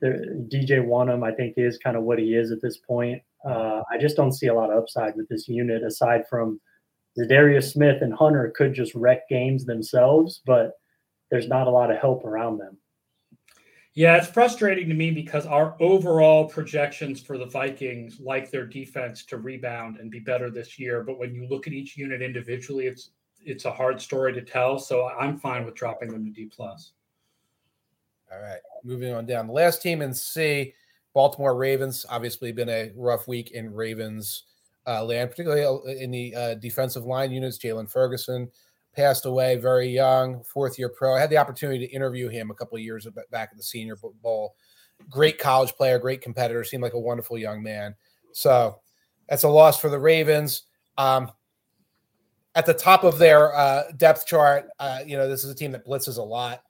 DJ 0.04 0.84
Wonnum, 0.84 1.24
I 1.24 1.34
think, 1.36 1.56
is 1.58 1.78
kind 1.78 1.96
of 1.96 2.04
what 2.04 2.20
he 2.20 2.34
is 2.34 2.52
at 2.52 2.62
this 2.62 2.78
point. 2.78 3.22
Uh, 3.48 3.82
I 3.92 3.98
just 4.00 4.16
don't 4.16 4.32
see 4.32 4.48
a 4.48 4.54
lot 4.54 4.72
of 4.72 4.78
upside 4.78 5.16
with 5.16 5.28
this 5.30 5.48
unit 5.48 5.84
aside 5.84 6.24
from 6.30 6.60
Za'Darius 7.20 7.72
Smith 7.72 8.02
and 8.02 8.14
Hunter 8.14 8.54
could 8.56 8.74
just 8.74 8.96
wreck 8.96 9.28
games 9.30 9.66
themselves, 9.66 10.42
but 10.46 10.74
there's 11.30 11.48
not 11.48 11.68
a 11.68 11.72
lot 11.72 11.92
of 11.92 11.98
help 11.98 12.24
around 12.24 12.58
them. 12.58 12.78
Yeah, 13.94 14.16
it's 14.16 14.28
frustrating 14.28 14.88
to 14.88 14.96
me 14.96 15.12
because 15.12 15.46
our 15.46 15.76
overall 15.82 16.48
projections 16.48 17.22
for 17.22 17.38
the 17.38 17.46
Vikings 17.46 18.22
like 18.22 18.50
their 18.50 18.66
defense 18.66 19.26
to 19.26 19.38
rebound 19.38 19.98
and 19.98 20.10
be 20.10 20.20
better 20.20 20.50
this 20.50 20.80
year. 20.80 21.04
But 21.04 21.20
when 21.20 21.36
you 21.36 21.46
look 21.50 21.68
at 21.68 21.74
each 21.74 21.98
unit 21.98 22.22
individually, 22.22 22.88
it's 22.88 23.12
it's 23.44 23.66
a 23.66 23.72
hard 23.72 24.02
story 24.02 24.34
to 24.34 24.42
tell. 24.42 24.80
So 24.80 25.10
I'm 25.10 25.38
fine 25.38 25.66
with 25.66 25.76
dropping 25.76 26.12
them 26.12 26.24
to 26.24 26.32
D 26.32 26.46
plus. 26.46 26.94
All 28.32 28.40
right, 28.40 28.62
moving 28.86 29.14
on 29.14 29.26
down. 29.26 29.48
The 29.48 29.54
last 29.54 29.82
team 29.82 30.02
in 30.02 30.14
C, 30.14 30.74
Baltimore 31.14 31.58
Ravens. 31.58 32.06
Obviously, 32.10 32.54
been 32.54 32.70
a 32.70 32.92
rough 32.96 33.28
week 33.28 33.52
in 33.52 33.74
Ravens 33.74 34.44
uh, 34.88 35.04
land, 35.04 35.32
particularly 35.32 35.66
uh, 35.66 36.02
in 36.02 36.12
the 36.12 36.34
uh, 36.34 36.54
defensive 36.54 37.04
line 37.04 37.32
units. 37.32 37.58
Jalen 37.58 37.92
Ferguson 37.92 38.50
passed 38.96 39.26
away 39.26 39.56
very 39.56 39.88
young, 39.88 40.44
fourth 40.44 40.78
year 40.78 40.90
pro. 40.90 41.16
I 41.16 41.20
had 41.20 41.30
the 41.30 41.38
opportunity 41.38 41.86
to 41.86 41.94
interview 41.94 42.28
him 42.28 42.52
a 42.52 42.54
couple 42.54 42.78
of 42.78 42.84
years 42.84 43.08
back 43.32 43.50
at 43.52 43.58
the 43.58 43.64
Senior 43.64 43.96
Bowl. 44.22 44.56
Great 45.10 45.40
college 45.40 45.74
player, 45.74 45.98
great 45.98 46.22
competitor. 46.22 46.64
Seemed 46.64 46.84
like 46.84 46.94
a 46.94 47.00
wonderful 47.00 47.38
young 47.38 47.64
man. 47.64 47.96
So 48.34 48.80
that's 49.28 49.44
a 49.44 49.50
loss 49.50 49.80
for 49.80 49.90
the 49.90 50.00
Ravens. 50.00 50.64
Um, 50.98 51.32
at 52.56 52.66
the 52.66 52.74
top 52.74 53.04
of 53.04 53.18
their 53.18 53.56
uh, 53.56 53.84
depth 53.98 54.26
chart, 54.26 54.68
uh, 54.80 55.00
you 55.06 55.18
know, 55.18 55.28
this 55.28 55.44
is 55.44 55.50
a 55.50 55.56
team 55.56 55.72
that 55.72 55.86
blitzes 55.86 56.18
a 56.18 56.22
lot. 56.22 56.64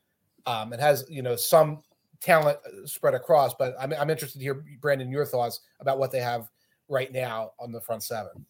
Um, 0.45 0.74
it 0.74 0.80
has 0.80 1.05
you 1.09 1.22
know 1.22 1.36
some 1.36 1.82
talent 2.22 2.59
uh, 2.65 2.86
spread 2.86 3.13
across. 3.13 3.53
But 3.53 3.76
I'm 3.80 3.93
I'm 3.93 4.09
interested 4.09 4.39
to 4.39 4.43
hear 4.43 4.63
Brandon 4.80 5.11
your 5.11 5.26
thoughts 5.26 5.61
about 5.80 5.99
what 5.99 6.11
they 6.11 6.19
have 6.19 6.49
right 6.88 7.11
now 7.11 7.51
on 7.59 7.72
the 7.72 7.82
front 7.82 8.03
seven. 8.03 8.45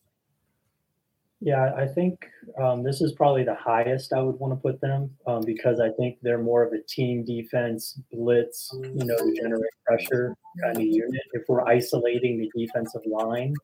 Yeah, 1.44 1.74
I 1.76 1.88
think 1.88 2.24
um, 2.62 2.84
this 2.84 3.02
is 3.02 3.14
probably 3.14 3.44
the 3.44 3.56
highest 3.56 4.14
I 4.14 4.22
would 4.22 4.40
want 4.40 4.54
to 4.54 4.58
put 4.58 4.80
them 4.80 5.10
um, 5.26 5.42
because 5.44 5.80
I 5.80 5.90
think 5.90 6.20
they're 6.22 6.38
more 6.38 6.62
of 6.62 6.72
a 6.72 6.84
team 6.84 7.26
defense 7.26 8.00
blitz, 8.12 8.70
you 8.74 9.06
know, 9.06 9.18
to 9.18 9.36
generate 9.36 9.72
pressure 9.84 10.36
kind 10.62 10.78
of 10.78 10.84
unit. 10.84 11.24
If 11.34 11.42
we're 11.50 11.66
isolating 11.66 12.38
the 12.38 12.52
defensive 12.56 13.02
line, 13.08 13.56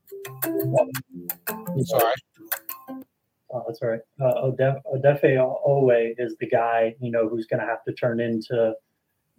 sorry, 1.83 2.13
oh, 3.51 3.63
that's 3.67 3.79
all 3.83 3.89
right. 3.89 4.01
Uh, 4.19 4.33
Odef- 4.45 4.81
Odafe 4.91 5.37
Oweh 5.67 6.15
is 6.17 6.35
the 6.39 6.47
guy, 6.47 6.95
you 6.99 7.11
know, 7.11 7.29
who's 7.29 7.45
going 7.45 7.59
to 7.59 7.67
have 7.67 7.83
to 7.83 7.93
turn 7.93 8.19
into 8.19 8.73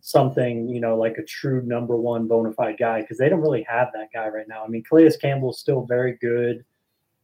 something, 0.00 0.68
you 0.68 0.80
know, 0.80 0.96
like 0.96 1.18
a 1.18 1.24
true 1.24 1.60
number 1.62 1.96
one 1.96 2.28
bona 2.28 2.52
fide 2.52 2.78
guy 2.78 3.00
because 3.00 3.18
they 3.18 3.28
don't 3.28 3.40
really 3.40 3.66
have 3.68 3.88
that 3.94 4.08
guy 4.14 4.28
right 4.28 4.46
now. 4.48 4.64
I 4.64 4.68
mean, 4.68 4.84
Calais 4.84 5.16
Campbell's 5.20 5.58
still 5.58 5.86
very 5.86 6.16
good. 6.20 6.64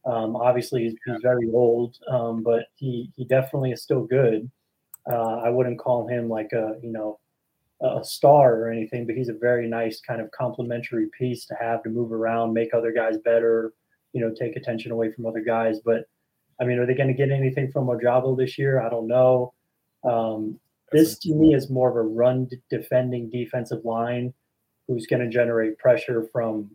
Um, 0.05 0.35
obviously, 0.35 0.83
he's, 0.83 0.95
he's, 1.05 1.21
very 1.21 1.49
old, 1.51 1.97
um, 2.09 2.43
but 2.43 2.67
he 2.75 3.11
he 3.15 3.25
definitely 3.25 3.71
is 3.71 3.81
still 3.81 4.03
good. 4.03 4.49
Uh, 5.11 5.37
I 5.37 5.49
wouldn't 5.49 5.79
call 5.79 6.07
him 6.07 6.29
like 6.29 6.51
a 6.53 6.75
you 6.81 6.91
know 6.91 7.19
a 7.81 8.03
star 8.03 8.55
or 8.55 8.69
anything, 8.69 9.05
but 9.05 9.15
he's 9.15 9.29
a 9.29 9.33
very 9.33 9.67
nice 9.67 10.01
kind 10.01 10.21
of 10.21 10.31
complementary 10.31 11.07
piece 11.17 11.45
to 11.45 11.55
have 11.59 11.83
to 11.83 11.89
move 11.89 12.11
around, 12.11 12.53
make 12.53 12.73
other 12.73 12.91
guys 12.91 13.17
better, 13.17 13.73
you 14.13 14.21
know, 14.21 14.33
take 14.33 14.55
attention 14.55 14.91
away 14.91 15.11
from 15.11 15.25
other 15.25 15.41
guys. 15.41 15.79
But 15.83 16.05
I 16.59 16.65
mean, 16.65 16.79
are 16.79 16.85
they 16.85 16.93
going 16.93 17.09
to 17.09 17.13
get 17.13 17.31
anything 17.31 17.71
from 17.71 17.87
Ojabo 17.87 18.37
this 18.37 18.57
year? 18.57 18.81
I 18.81 18.89
don't 18.89 19.07
know. 19.07 19.53
Um, 20.03 20.59
this 20.91 21.17
to 21.19 21.33
me 21.33 21.53
is 21.53 21.69
more 21.69 21.89
of 21.89 21.95
a 21.95 22.07
run 22.07 22.49
defending 22.69 23.29
defensive 23.29 23.83
line 23.83 24.33
who's 24.87 25.07
going 25.07 25.21
to 25.21 25.29
generate 25.29 25.77
pressure 25.77 26.27
from 26.31 26.69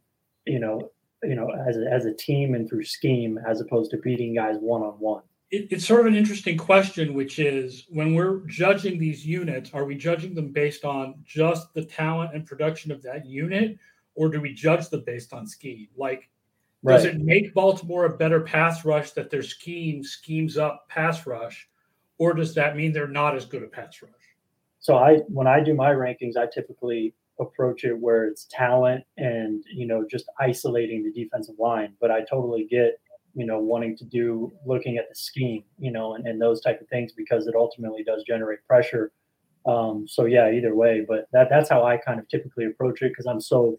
you 0.46 0.58
know 0.58 0.90
you 1.22 1.34
know, 1.34 1.50
as 1.50 1.76
a, 1.76 1.92
as 1.92 2.06
a 2.06 2.14
team 2.14 2.54
and 2.54 2.68
through 2.68 2.84
scheme, 2.84 3.38
as 3.46 3.60
opposed 3.60 3.90
to 3.90 3.98
beating 3.98 4.34
guys 4.34 4.56
one 4.60 4.82
on 4.82 4.92
one. 4.94 5.22
It's 5.52 5.84
sort 5.84 6.00
of 6.00 6.06
an 6.06 6.14
interesting 6.14 6.56
question, 6.56 7.12
which 7.12 7.40
is 7.40 7.86
when 7.88 8.14
we're 8.14 8.38
judging 8.46 9.00
these 9.00 9.26
units, 9.26 9.70
are 9.74 9.84
we 9.84 9.96
judging 9.96 10.32
them 10.32 10.52
based 10.52 10.84
on 10.84 11.16
just 11.24 11.74
the 11.74 11.84
talent 11.84 12.34
and 12.34 12.46
production 12.46 12.92
of 12.92 13.02
that 13.02 13.26
unit, 13.26 13.76
or 14.14 14.28
do 14.28 14.40
we 14.40 14.54
judge 14.54 14.88
them 14.88 15.02
based 15.04 15.32
on 15.32 15.48
scheme? 15.48 15.88
Like, 15.96 16.30
right. 16.84 16.94
does 16.94 17.04
it 17.04 17.18
make 17.18 17.52
Baltimore 17.52 18.04
a 18.04 18.16
better 18.16 18.40
pass 18.40 18.84
rush 18.84 19.10
that 19.12 19.28
their 19.28 19.42
scheme 19.42 20.04
schemes 20.04 20.56
up 20.56 20.88
pass 20.88 21.26
rush, 21.26 21.68
or 22.18 22.32
does 22.32 22.54
that 22.54 22.76
mean 22.76 22.92
they're 22.92 23.08
not 23.08 23.34
as 23.34 23.44
good 23.44 23.64
a 23.64 23.66
pass 23.66 24.00
rush? 24.02 24.12
So 24.78 24.96
I, 24.96 25.16
when 25.26 25.48
I 25.48 25.58
do 25.60 25.74
my 25.74 25.90
rankings, 25.90 26.36
I 26.36 26.46
typically 26.46 27.12
approach 27.40 27.84
it 27.84 27.98
where 27.98 28.26
it's 28.26 28.46
talent 28.50 29.04
and 29.16 29.64
you 29.72 29.86
know 29.86 30.04
just 30.08 30.26
isolating 30.38 31.02
the 31.02 31.12
defensive 31.12 31.54
line 31.58 31.94
but 32.00 32.10
i 32.10 32.20
totally 32.20 32.66
get 32.70 33.00
you 33.34 33.46
know 33.46 33.58
wanting 33.58 33.96
to 33.96 34.04
do 34.04 34.52
looking 34.66 34.96
at 34.96 35.08
the 35.08 35.14
scheme 35.14 35.62
you 35.78 35.90
know 35.90 36.14
and, 36.14 36.26
and 36.26 36.40
those 36.40 36.60
type 36.60 36.80
of 36.80 36.88
things 36.88 37.12
because 37.12 37.46
it 37.46 37.54
ultimately 37.54 38.02
does 38.02 38.24
generate 38.26 38.64
pressure. 38.66 39.12
Um, 39.66 40.06
so 40.08 40.24
yeah 40.24 40.50
either 40.50 40.74
way 40.74 41.04
but 41.06 41.28
that 41.32 41.48
that's 41.50 41.68
how 41.68 41.84
i 41.84 41.98
kind 41.98 42.18
of 42.18 42.26
typically 42.28 42.64
approach 42.64 43.02
it 43.02 43.10
because 43.10 43.26
i'm 43.26 43.42
so 43.42 43.78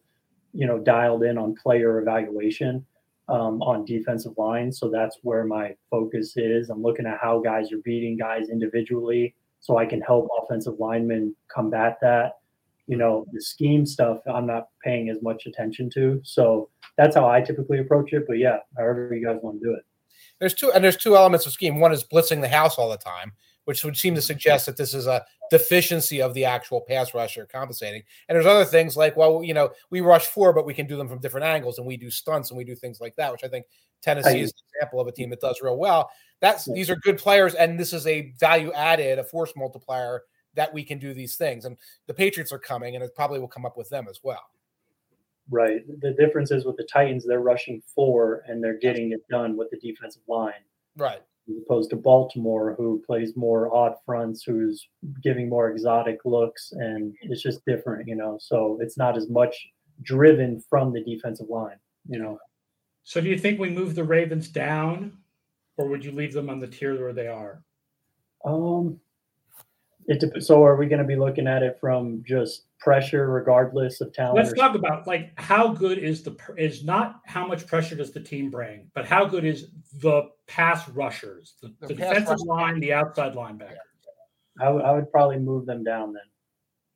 you 0.53 0.68
know 0.68 0.78
dialed 0.78 1.24
in 1.24 1.39
on 1.39 1.55
player 1.55 1.99
evaluation 1.99 2.86
um, 3.30 3.62
on 3.62 3.86
defensive 3.86 4.34
line. 4.38 4.72
So 4.72 4.89
that's 4.89 5.18
where 5.22 5.45
my 5.45 5.76
focus 5.89 6.34
is. 6.36 6.70
I'm 6.70 6.84
looking 6.84 7.05
at 7.05 7.18
how 7.20 7.39
guys 7.39 7.72
are 7.72 7.78
beating 7.78 8.18
guys 8.18 8.49
individually 8.49 9.34
so 9.62 9.78
i 9.78 9.86
can 9.86 10.01
help 10.01 10.28
offensive 10.41 10.74
linemen 10.80 11.34
combat 11.47 11.97
that 12.01 12.39
you 12.88 12.97
know 12.97 13.25
the 13.32 13.41
scheme 13.41 13.86
stuff 13.86 14.19
i'm 14.34 14.45
not 14.45 14.67
paying 14.84 15.09
as 15.09 15.21
much 15.21 15.45
attention 15.45 15.89
to. 15.91 16.19
So 16.23 16.69
that's 16.97 17.15
how 17.15 17.29
i 17.29 17.41
typically 17.41 17.79
approach 17.79 18.13
it 18.13 18.25
but 18.27 18.38
yeah 18.38 18.57
however 18.77 19.13
you 19.13 19.25
guys 19.25 19.39
want 19.41 19.61
to 19.61 19.67
do 19.67 19.73
it. 19.73 19.86
There's 20.39 20.53
two 20.53 20.71
and 20.71 20.84
there's 20.84 20.97
two 20.97 21.15
elements 21.15 21.45
of 21.45 21.53
scheme. 21.53 21.79
One 21.79 21.93
is 21.93 22.03
blitzing 22.03 22.41
the 22.41 22.49
house 22.49 22.77
all 22.77 22.89
the 22.89 22.97
time 22.97 23.34
which 23.65 23.84
would 23.84 23.97
seem 23.97 24.15
to 24.15 24.21
suggest 24.21 24.65
that 24.65 24.77
this 24.77 24.93
is 24.93 25.07
a 25.07 25.23
deficiency 25.49 26.21
of 26.21 26.34
the 26.34 26.45
actual 26.45 26.82
pass 26.82 27.13
rusher 27.13 27.45
compensating. 27.45 28.01
And 28.27 28.36
there's 28.36 28.45
other 28.45 28.65
things 28.65 28.97
like 28.97 29.15
well 29.15 29.43
you 29.43 29.53
know 29.53 29.69
we 29.89 30.01
rush 30.01 30.27
four 30.27 30.53
but 30.53 30.65
we 30.65 30.73
can 30.73 30.88
do 30.88 30.97
them 30.97 31.07
from 31.07 31.19
different 31.19 31.45
angles 31.45 31.77
and 31.77 31.86
we 31.86 31.97
do 31.97 32.09
stunts 32.09 32.49
and 32.49 32.57
we 32.57 32.63
do 32.63 32.75
things 32.75 32.99
like 32.99 33.15
that 33.17 33.32
which 33.32 33.43
i 33.43 33.47
think 33.47 33.65
tennessee 34.01 34.41
is 34.41 34.51
an 34.51 34.57
example 34.75 34.99
of 34.99 35.07
a 35.07 35.11
team 35.11 35.29
that 35.29 35.41
does 35.41 35.61
real 35.61 35.77
well. 35.77 36.09
That's 36.39 36.65
these 36.73 36.89
are 36.89 36.95
good 36.95 37.19
players 37.19 37.53
and 37.53 37.79
this 37.79 37.93
is 37.93 38.07
a 38.07 38.34
value 38.39 38.71
added 38.73 39.19
a 39.19 39.23
force 39.23 39.53
multiplier 39.55 40.23
that 40.56 40.74
we 40.74 40.84
can 40.84 40.99
do 40.99 41.14
these 41.14 41.36
things. 41.36 41.66
And 41.66 41.78
the 42.08 42.14
Patriots 42.14 42.52
are 42.52 42.60
coming, 42.60 42.95
and 42.95 43.04
it 43.04 43.16
probably 43.16 43.39
will 43.39 43.47
come 43.47 43.66
up 43.66 43.78
with 43.78 43.89
them 43.89 44.08
as 44.10 44.20
well. 44.24 44.43
Right. 45.49 45.82
The 45.99 46.14
difference 46.14 46.52
is 46.52 46.66
with 46.66 46.78
the 46.78 46.88
Titans, 46.91 47.26
they're 47.26 47.41
rushing 47.41 47.82
four 47.93 48.43
and 48.47 48.64
they're 48.64 48.80
getting 48.80 49.12
it 49.12 49.28
done 49.30 49.58
with 49.58 49.70
the 49.70 49.78
defensive 49.78 50.22
line. 50.28 50.54
Right. 50.95 51.22
As 51.49 51.56
opposed 51.66 51.89
to 51.89 51.97
Baltimore, 51.97 52.76
who 52.78 53.04
plays 53.06 53.36
more 53.36 53.74
odd 53.76 53.95
fronts, 54.06 54.43
who's 54.43 54.88
giving 55.22 55.49
more 55.49 55.70
exotic 55.70 56.20
looks, 56.24 56.72
and 56.74 57.14
it's 57.22 57.41
just 57.41 57.66
different, 57.66 58.08
you 58.08 58.16
know. 58.16 58.38
So 58.39 58.78
it's 58.80 58.97
not 58.97 59.18
as 59.18 59.28
much 59.30 59.56
driven 60.04 60.64
from 60.70 60.93
the 60.93 61.04
defensive 61.04 61.49
line, 61.49 61.78
you 62.08 62.20
know. 62.20 62.38
So 63.04 63.20
do 63.20 63.28
you 63.28 63.38
think 63.38 63.60
we 63.60 63.70
move 63.70 63.95
the 63.95 64.04
Ravens 64.04 64.47
down, 64.47 65.18
or 65.78 65.88
would 65.88 66.06
you 66.06 66.12
leave 66.12 66.34
them 66.34 66.49
on 66.49 66.60
the 66.60 66.68
tier 66.68 66.97
where 66.97 67.12
they 67.12 67.28
are? 67.28 67.64
Um, 68.45 68.99
it 70.08 70.43
so 70.43 70.64
are 70.64 70.76
we 70.76 70.88
going 70.88 71.02
to 71.02 71.06
be 71.06 71.16
looking 71.16 71.47
at 71.47 71.64
it 71.64 71.78
from 71.80 72.24
just 72.26 72.66
pressure 72.80 73.30
regardless 73.30 74.02
of 74.02 74.12
talent 74.14 74.38
let's 74.38 74.54
talk 74.54 74.76
about 74.76 75.06
like 75.06 75.32
how 75.36 75.68
good 75.68 75.97
is 75.97 76.24
the 76.24 76.36
is 76.58 76.84
not 76.84 77.22
how 77.26 77.45
much 77.45 77.68
pressure 77.68 77.95
does 77.95 78.12
the 78.12 78.20
team 78.20 78.49
bring 78.49 78.89
but 78.95 79.06
how 79.06 79.24
good 79.24 79.45
is 79.45 79.68
the 79.99 80.24
pass 80.47 80.88
rushers 80.89 81.56
the, 81.62 81.74
the, 81.80 81.88
the 81.88 81.93
defensive 81.93 82.39
line 82.41 82.80
the 82.80 82.93
outside 82.93 83.34
linebackers? 83.34 83.78
I, 84.60 84.66
w- 84.66 84.84
I 84.84 84.91
would 84.91 85.12
probably 85.12 85.39
move 85.39 85.66
them 85.66 85.84
down 85.84 86.14
then. 86.14 86.22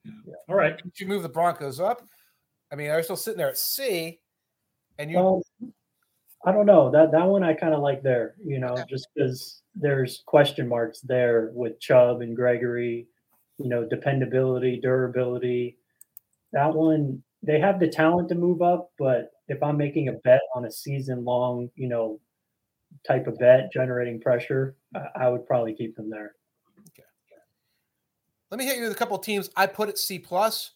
Yeah. 0.03 0.11
Yeah. 0.27 0.33
all 0.49 0.55
right. 0.55 0.77
Did 0.77 0.99
you 0.99 1.07
move 1.07 1.23
the 1.23 1.29
broncos 1.29 1.79
up? 1.79 2.01
I 2.71 2.75
mean 2.75 2.87
they're 2.87 3.03
still 3.03 3.15
sitting 3.15 3.37
there 3.37 3.49
at 3.49 3.57
c? 3.57 4.19
And 4.97 5.11
you 5.11 5.17
well, 5.17 5.41
i 6.45 6.51
don't 6.51 6.65
know 6.65 6.89
that 6.91 7.11
that 7.11 7.25
one 7.25 7.43
i 7.43 7.53
kind 7.53 7.73
of 7.73 7.81
like 7.81 8.01
there 8.01 8.35
you 8.43 8.59
know 8.59 8.75
just 8.89 9.07
because 9.13 9.61
there's 9.75 10.23
question 10.25 10.67
marks 10.67 11.01
there 11.01 11.51
with 11.53 11.79
Chubb 11.79 12.21
and 12.21 12.35
Gregory, 12.35 13.07
you 13.57 13.69
know, 13.69 13.85
dependability, 13.87 14.79
durability. 14.81 15.77
That 16.53 16.73
one, 16.73 17.21
they 17.43 17.59
have 17.59 17.79
the 17.79 17.87
talent 17.87 18.29
to 18.29 18.35
move 18.35 18.61
up, 18.61 18.91
but 18.97 19.31
if 19.47 19.61
I'm 19.61 19.77
making 19.77 20.07
a 20.07 20.13
bet 20.13 20.41
on 20.55 20.65
a 20.65 20.71
season 20.71 21.25
long, 21.25 21.69
you 21.75 21.87
know, 21.87 22.19
type 23.05 23.27
of 23.27 23.37
bet 23.37 23.71
generating 23.71 24.21
pressure, 24.21 24.75
I, 25.19 25.27
would 25.27 25.45
probably 25.45 25.75
keep 25.75 25.95
them 25.95 26.09
there. 26.09 26.35
Okay. 26.89 27.03
Let 28.49 28.57
me 28.57 28.65
hit 28.65 28.77
you 28.77 28.83
with 28.83 28.93
a 28.93 28.95
couple 28.95 29.17
teams. 29.19 29.49
I 29.55 29.67
put 29.67 29.89
it 29.89 29.97
C 29.97 30.17
plus, 30.17 30.71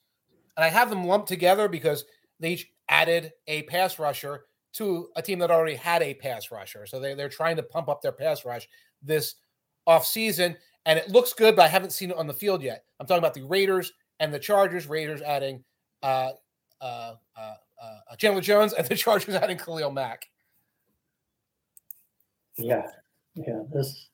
and 0.58 0.66
I 0.66 0.68
have 0.68 0.90
them 0.90 1.06
lumped 1.06 1.30
together 1.30 1.70
because 1.70 2.04
they 2.40 2.52
each 2.52 2.68
added 2.90 3.32
a 3.48 3.64
pass 3.64 3.98
rusher 3.98 4.46
to 4.74 5.10
a 5.16 5.22
team 5.22 5.40
that 5.40 5.52
already 5.52 5.76
had 5.76 6.02
a 6.02 6.14
pass 6.14 6.52
rusher. 6.52 6.86
So 6.86 7.00
they, 7.00 7.14
they're 7.14 7.30
trying 7.30 7.56
to 7.56 7.64
pump 7.64 7.90
up 7.90 8.02
their 8.02 8.12
pass 8.12 8.46
rush 8.46 8.68
this 9.02 9.36
offseason. 9.88 10.56
And 10.86 10.98
it 10.98 11.10
looks 11.10 11.34
good, 11.34 11.56
but 11.56 11.64
I 11.64 11.68
haven't 11.68 11.92
seen 11.92 12.12
it 12.12 12.18
on 12.18 12.28
the 12.28 12.34
field 12.34 12.62
yet. 12.62 12.84
I'm 13.00 13.06
talking 13.06 13.20
about 13.20 13.34
the 13.34 13.44
Raiders 13.44 13.92
and 14.20 14.34
the 14.34 14.40
Chargers. 14.40 14.88
Raiders 14.88 15.22
adding 15.22 15.64
uh, 16.02 16.32
uh, 16.82 17.16
uh, 17.36 17.56
uh 17.82 18.16
Chandler 18.18 18.42
Jones 18.42 18.74
and 18.74 18.88
the 18.88 18.96
Chargers 18.96 19.36
adding 19.36 19.58
Khalil 19.58 19.92
Mack. 19.92 20.28
Yeah. 22.58 22.88
Yeah. 23.36 23.64
This, 23.74 24.10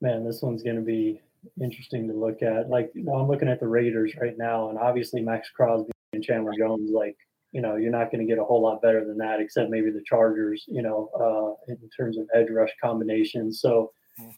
man, 0.00 0.24
this 0.24 0.42
one's 0.42 0.62
going 0.62 0.76
to 0.76 0.82
be 0.82 1.20
interesting 1.60 2.08
to 2.08 2.14
look 2.14 2.42
at. 2.42 2.68
Like, 2.68 2.90
I'm 2.96 3.28
looking 3.28 3.48
at 3.48 3.60
the 3.60 3.68
Raiders 3.68 4.14
right 4.20 4.36
now, 4.36 4.70
and 4.70 4.78
obviously 4.78 5.22
Maxx 5.22 5.50
Crosby 5.50 5.92
and 6.12 6.22
Chandler 6.22 6.52
Jones, 6.58 6.90
like, 6.90 7.16
you 7.52 7.60
know, 7.60 7.76
you're 7.76 7.90
not 7.90 8.10
going 8.10 8.20
to 8.20 8.30
get 8.30 8.38
a 8.38 8.44
whole 8.44 8.60
lot 8.60 8.82
better 8.82 9.04
than 9.04 9.16
that, 9.18 9.40
except 9.40 9.70
maybe 9.70 9.90
the 9.90 10.02
Chargers, 10.04 10.64
you 10.66 10.82
know, 10.82 11.08
uh, 11.18 11.72
in 11.72 11.78
terms 11.96 12.18
of 12.18 12.28
edge 12.34 12.50
rush 12.50 12.70
combinations. 12.82 13.60
So 13.60 13.92
mm. 14.20 14.34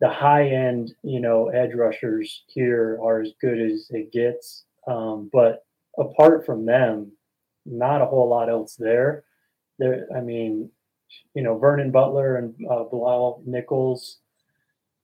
the 0.00 0.08
high 0.08 0.48
end, 0.48 0.94
you 1.02 1.20
know, 1.20 1.48
edge 1.48 1.74
rushers 1.74 2.44
here 2.46 2.98
are 3.02 3.20
as 3.20 3.32
good 3.40 3.60
as 3.60 3.88
it 3.90 4.12
gets. 4.12 4.64
Um, 4.86 5.28
but 5.32 5.66
apart 5.98 6.46
from 6.46 6.64
them, 6.64 7.12
not 7.66 8.00
a 8.00 8.06
whole 8.06 8.28
lot 8.28 8.48
else 8.48 8.76
there. 8.76 9.24
There, 9.78 10.06
I 10.16 10.20
mean, 10.20 10.70
you 11.34 11.42
know, 11.42 11.58
Vernon 11.58 11.90
Butler 11.90 12.36
and 12.36 12.54
uh, 12.70 12.84
Bilal 12.84 13.42
Nichols. 13.44 14.18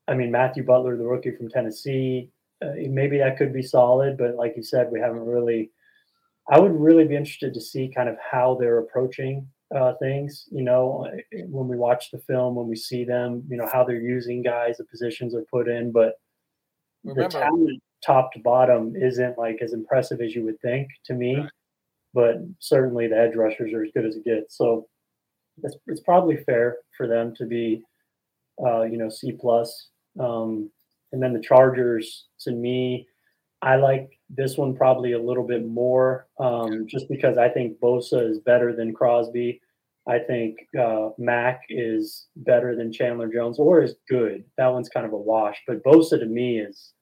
I 0.09 0.15
mean, 0.15 0.31
Matthew 0.31 0.65
Butler, 0.65 0.97
the 0.97 1.05
rookie 1.05 1.37
from 1.37 1.51
Tennessee. 1.51 2.31
Uh, 2.63 2.73
maybe 2.89 3.19
that 3.19 3.37
could 3.37 3.53
be 3.53 3.63
solid, 3.63 4.17
but 4.17 4.37
like 4.37 4.55
you 4.57 4.63
said, 4.63 4.91
we 4.91 5.01
haven't 5.01 5.27
really 5.27 5.71
I 6.51 6.59
would 6.59 6.73
really 6.73 7.05
be 7.05 7.17
interested 7.17 7.55
to 7.55 7.61
see 7.61 7.93
kind 7.95 8.09
of 8.09 8.17
how 8.19 8.57
they're 8.59 8.79
approaching 8.79 9.47
uh, 9.75 9.95
things. 10.01 10.49
You 10.51 10.63
know, 10.63 11.09
when 11.47 11.69
we 11.69 11.77
watch 11.77 12.11
the 12.11 12.19
film, 12.19 12.55
when 12.55 12.69
we 12.69 12.77
see 12.77 13.05
them, 13.05 13.45
you 13.49 13.57
know, 13.57 13.69
how 13.73 13.85
they're 13.85 14.01
using 14.01 14.43
guys, 14.43 14.79
the 14.79 14.85
positions 14.85 15.35
are 15.35 15.45
put 15.51 15.69
in. 15.69 15.93
But 15.93 16.15
remember, 17.05 17.29
talent, 17.29 17.83
top 18.05 18.33
to 18.33 18.41
bottom 18.41 18.95
isn't 18.97 19.39
like 19.39 19.59
as 19.63 19.73
impressive 19.73 20.21
as 20.21 20.35
you 20.35 20.45
would 20.45 20.61
think 20.61 20.89
to 21.07 21.15
me. 21.15 21.37
Right. 21.37 21.51
But 22.15 22.37
certainly 22.59 23.07
the 23.07 23.19
edge 23.19 23.37
rushers 23.37 23.73
are 23.73 23.85
as 23.85 23.91
good 23.95 24.05
as 24.05 24.17
it 24.17 24.25
gets. 24.25 24.59
So 24.59 24.87
it's, 25.63 25.77
it's 25.87 26.01
probably 26.01 26.37
fair 26.45 26.79
for 26.97 27.07
them 27.07 27.35
to 27.37 27.47
be, 27.47 27.83
uh, 28.63 28.83
you 28.83 28.99
know, 28.99 29.09
C 29.09 29.33
plus. 29.33 29.89
Um, 30.21 30.71
and 31.13 31.23
then 31.23 31.33
the 31.33 31.41
Chargers, 31.41 32.27
to 32.41 32.53
me, 32.53 33.07
I 33.63 33.77
like 33.77 34.11
this 34.35 34.57
one 34.57 34.75
probably 34.75 35.13
a 35.13 35.23
little 35.23 35.47
bit 35.47 35.67
more, 35.67 36.27
um, 36.39 36.87
just 36.89 37.09
because 37.09 37.37
I 37.37 37.49
think 37.49 37.79
Bosa 37.81 38.29
is 38.29 38.39
better 38.39 38.75
than 38.75 38.95
Crosby. 38.95 39.61
I 40.09 40.19
think 40.19 40.57
uh, 40.79 41.11
Mack 41.19 41.63
is 41.69 42.27
better 42.37 42.75
than 42.75 42.93
Chandler 42.93 43.29
Jones, 43.33 43.59
or 43.59 43.83
is 43.83 43.95
good. 44.09 44.45
That 44.59 44.73
one's 44.73 44.89
kind 44.89 45.07
of 45.07 45.13
a 45.13 45.19
wash. 45.19 45.59
But 45.67 45.85
Bosa 45.85 46.19
to 46.19 46.27
me 46.27 46.59
is, 46.59 46.93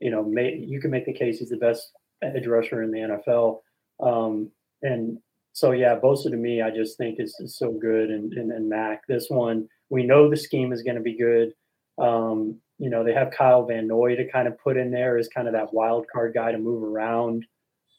you 0.00 0.10
know, 0.10 0.24
may, 0.24 0.56
you 0.56 0.80
can 0.80 0.90
make 0.90 1.06
the 1.06 1.12
case 1.12 1.38
he's 1.38 1.50
the 1.50 1.56
best 1.56 1.92
edge 2.22 2.46
rusher 2.46 2.82
in 2.82 2.90
the 2.90 3.20
NFL. 3.30 3.60
Um, 4.00 4.50
and 4.82 5.18
so 5.52 5.70
yeah, 5.70 5.96
Bosa 5.98 6.30
to 6.30 6.36
me, 6.36 6.62
I 6.62 6.70
just 6.70 6.98
think 6.98 7.20
is, 7.20 7.36
is 7.38 7.56
so 7.56 7.70
good. 7.70 8.10
And, 8.10 8.32
and 8.32 8.50
and 8.50 8.68
Mack, 8.68 9.02
this 9.06 9.26
one, 9.28 9.68
we 9.90 10.02
know 10.02 10.28
the 10.28 10.36
scheme 10.36 10.72
is 10.72 10.82
going 10.82 10.96
to 10.96 11.02
be 11.02 11.16
good. 11.16 11.52
Um, 11.98 12.60
you 12.78 12.90
know, 12.90 13.04
they 13.04 13.12
have 13.14 13.30
Kyle 13.30 13.64
Van 13.64 13.86
Noy 13.86 14.16
to 14.16 14.30
kind 14.30 14.48
of 14.48 14.58
put 14.58 14.76
in 14.76 14.90
there 14.90 15.16
as 15.16 15.28
kind 15.28 15.46
of 15.46 15.54
that 15.54 15.72
wild 15.72 16.06
card 16.12 16.34
guy 16.34 16.52
to 16.52 16.58
move 16.58 16.82
around. 16.82 17.46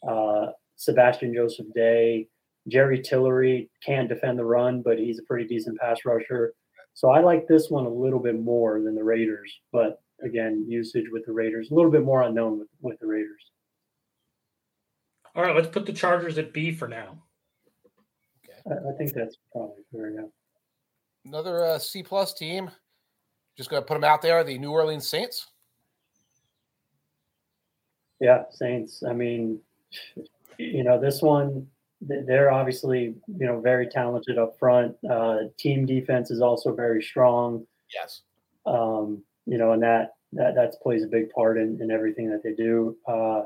Uh, 0.08 0.48
Sebastian 0.76 1.34
Joseph 1.34 1.68
Day, 1.74 2.28
Jerry 2.68 3.02
Tillery 3.02 3.70
can't 3.86 4.10
defend 4.10 4.38
the 4.38 4.46
run, 4.46 4.82
but 4.82 5.00
he's 5.00 5.20
a 5.20 5.24
pretty 5.24 5.48
decent 5.48 5.80
pass 5.80 6.00
rusher. 6.06 6.54
So 6.94 7.10
I 7.10 7.22
like 7.22 7.48
this 7.48 7.70
one 7.70 7.86
a 7.86 7.90
little 7.90 8.20
bit 8.20 8.40
more 8.40 8.82
than 8.82 8.96
the 8.96 9.04
Raiders, 9.04 9.52
but 9.72 10.02
again, 10.24 10.66
usage 10.68 11.06
with 11.12 11.26
the 11.26 11.32
Raiders, 11.32 11.72
a 11.72 11.74
little 11.74 11.92
bit 11.92 12.04
more 12.04 12.24
unknown 12.24 12.60
with, 12.60 12.68
with 12.82 13.00
the 13.00 13.08
Raiders. 13.08 13.52
All 15.36 15.44
right, 15.44 15.56
let's 15.56 15.68
put 15.68 15.86
the 15.86 15.94
Chargers 15.94 16.38
at 16.38 16.54
B 16.54 16.72
for 16.72 16.88
now. 16.88 17.22
Okay. 18.44 18.60
I, 18.70 18.94
I 18.94 18.98
think 18.98 19.14
that's 19.14 19.38
probably 19.52 19.84
fair, 19.92 20.12
yeah. 20.12 20.28
Another 21.26 21.66
uh, 21.66 21.80
C 21.80 22.04
plus 22.04 22.34
team. 22.34 22.72
Just 23.58 23.70
going 23.70 23.82
to 23.82 23.86
put 23.88 23.94
them 23.94 24.04
out 24.04 24.22
there. 24.22 24.44
The 24.44 24.58
New 24.58 24.72
Orleans 24.72 25.08
Saints. 25.08 25.48
Yeah, 28.20 28.44
Saints. 28.52 29.04
I 29.08 29.14
mean, 29.14 29.60
you 30.58 30.84
know, 30.84 31.00
this 31.00 31.22
one 31.22 31.68
they're 32.02 32.52
obviously 32.52 33.16
you 33.28 33.46
know 33.46 33.60
very 33.60 33.88
talented 33.88 34.38
up 34.38 34.58
front. 34.60 34.96
Uh, 35.10 35.38
team 35.58 35.86
defense 35.86 36.32
is 36.32 36.42
also 36.42 36.74
very 36.74 37.02
strong. 37.02 37.66
Yes. 37.94 38.22
Um, 38.66 39.24
you 39.46 39.58
know, 39.58 39.72
and 39.72 39.82
that 39.84 40.16
that 40.34 40.56
that 40.56 40.76
plays 40.82 41.04
a 41.04 41.08
big 41.08 41.30
part 41.32 41.58
in, 41.58 41.80
in 41.82 41.92
everything 41.92 42.30
that 42.30 42.44
they 42.44 42.54
do. 42.54 42.98
Uh, 43.08 43.44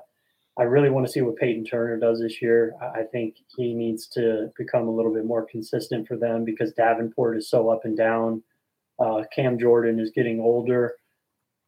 I 0.58 0.64
really 0.64 0.90
want 0.90 1.06
to 1.06 1.12
see 1.12 1.22
what 1.22 1.38
Payton 1.38 1.66
Turner 1.66 1.98
does 1.98 2.20
this 2.20 2.42
year. 2.42 2.74
I 2.82 3.04
think 3.04 3.36
he 3.56 3.74
needs 3.74 4.08
to 4.08 4.52
become 4.58 4.88
a 4.88 4.92
little 4.92 5.14
bit 5.14 5.26
more 5.26 5.46
consistent 5.46 6.06
for 6.06 6.18
them 6.18 6.44
because 6.44 6.74
Davenport 6.74 7.38
is 7.38 7.50
so 7.50 7.70
up 7.70 7.86
and 7.86 7.96
down. 7.96 8.44
Uh, 9.00 9.24
Cam 9.34 9.58
Jordan 9.58 10.00
is 10.00 10.12
getting 10.12 10.40
older, 10.40 10.96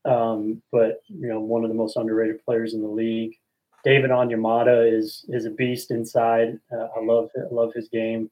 um, 0.06 0.62
but 0.72 1.02
you 1.08 1.28
know 1.28 1.40
one 1.40 1.64
of 1.64 1.70
the 1.70 1.76
most 1.76 1.96
underrated 1.96 2.44
players 2.44 2.74
in 2.74 2.82
the 2.82 2.88
league. 2.88 3.36
David 3.84 4.12
Onyemata 4.12 4.92
is 4.92 5.26
is 5.30 5.46
a 5.46 5.50
beast 5.50 5.92
inside. 5.92 6.60
Uh, 6.72 6.88
I 6.98 7.04
love 7.04 7.30
I 7.36 7.54
love 7.54 7.74
his 7.74 7.90
game. 7.90 8.30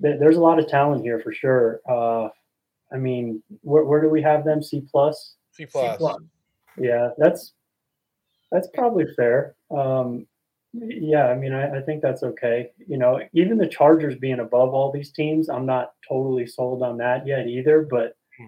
There's 0.00 0.36
a 0.36 0.40
lot 0.40 0.58
of 0.58 0.66
talent 0.66 1.04
here 1.04 1.20
for 1.20 1.32
sure. 1.32 1.80
Uh, 1.88 2.28
I 2.92 2.96
mean, 2.96 3.42
where, 3.62 3.84
where 3.84 4.00
do 4.00 4.08
we 4.08 4.20
have 4.22 4.44
them? 4.44 4.62
C 4.62 4.82
plus. 4.90 5.36
C 5.52 5.64
plus. 5.64 6.00
Yeah, 6.76 7.10
that's 7.18 7.52
that's 8.50 8.68
probably 8.74 9.06
fair. 9.16 9.54
Um, 9.70 10.26
yeah, 10.72 11.26
I 11.26 11.36
mean, 11.36 11.52
I, 11.52 11.78
I, 11.78 11.82
think 11.82 12.00
that's 12.00 12.22
okay. 12.22 12.70
You 12.86 12.96
know, 12.96 13.20
even 13.34 13.58
the 13.58 13.66
Chargers 13.66 14.16
being 14.16 14.40
above 14.40 14.72
all 14.72 14.90
these 14.90 15.12
teams, 15.12 15.50
I'm 15.50 15.66
not 15.66 15.92
totally 16.08 16.46
sold 16.46 16.82
on 16.82 16.96
that 16.98 17.26
yet 17.26 17.46
either. 17.46 17.86
But 17.90 18.16
hmm. 18.38 18.46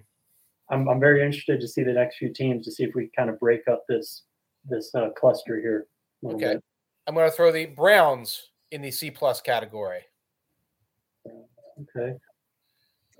I'm, 0.71 0.89
I'm 0.89 1.01
very 1.01 1.23
interested 1.25 1.61
to 1.61 1.69
see 1.69 1.83
the 1.83 1.93
next 1.93 2.17
few 2.17 2.33
teams 2.33 2.65
to 2.65 2.73
see 2.73 2.85
if 2.85 2.95
we 2.95 3.11
kind 3.15 3.29
of 3.29 3.39
break 3.39 3.69
up 3.69 3.85
this 3.89 4.23
this 4.69 4.95
uh, 4.95 5.11
cluster 5.19 5.61
here. 5.61 5.87
Okay, 6.25 6.55
bit. 6.55 6.65
I'm 7.07 7.15
going 7.15 7.29
to 7.29 7.37
throw 7.37 7.53
the 7.53 7.67
Browns 7.67 8.51
in 8.71 8.81
the 8.81 8.91
C 8.91 9.11
plus 9.11 9.41
category. 9.41 10.01
Okay. 11.27 12.15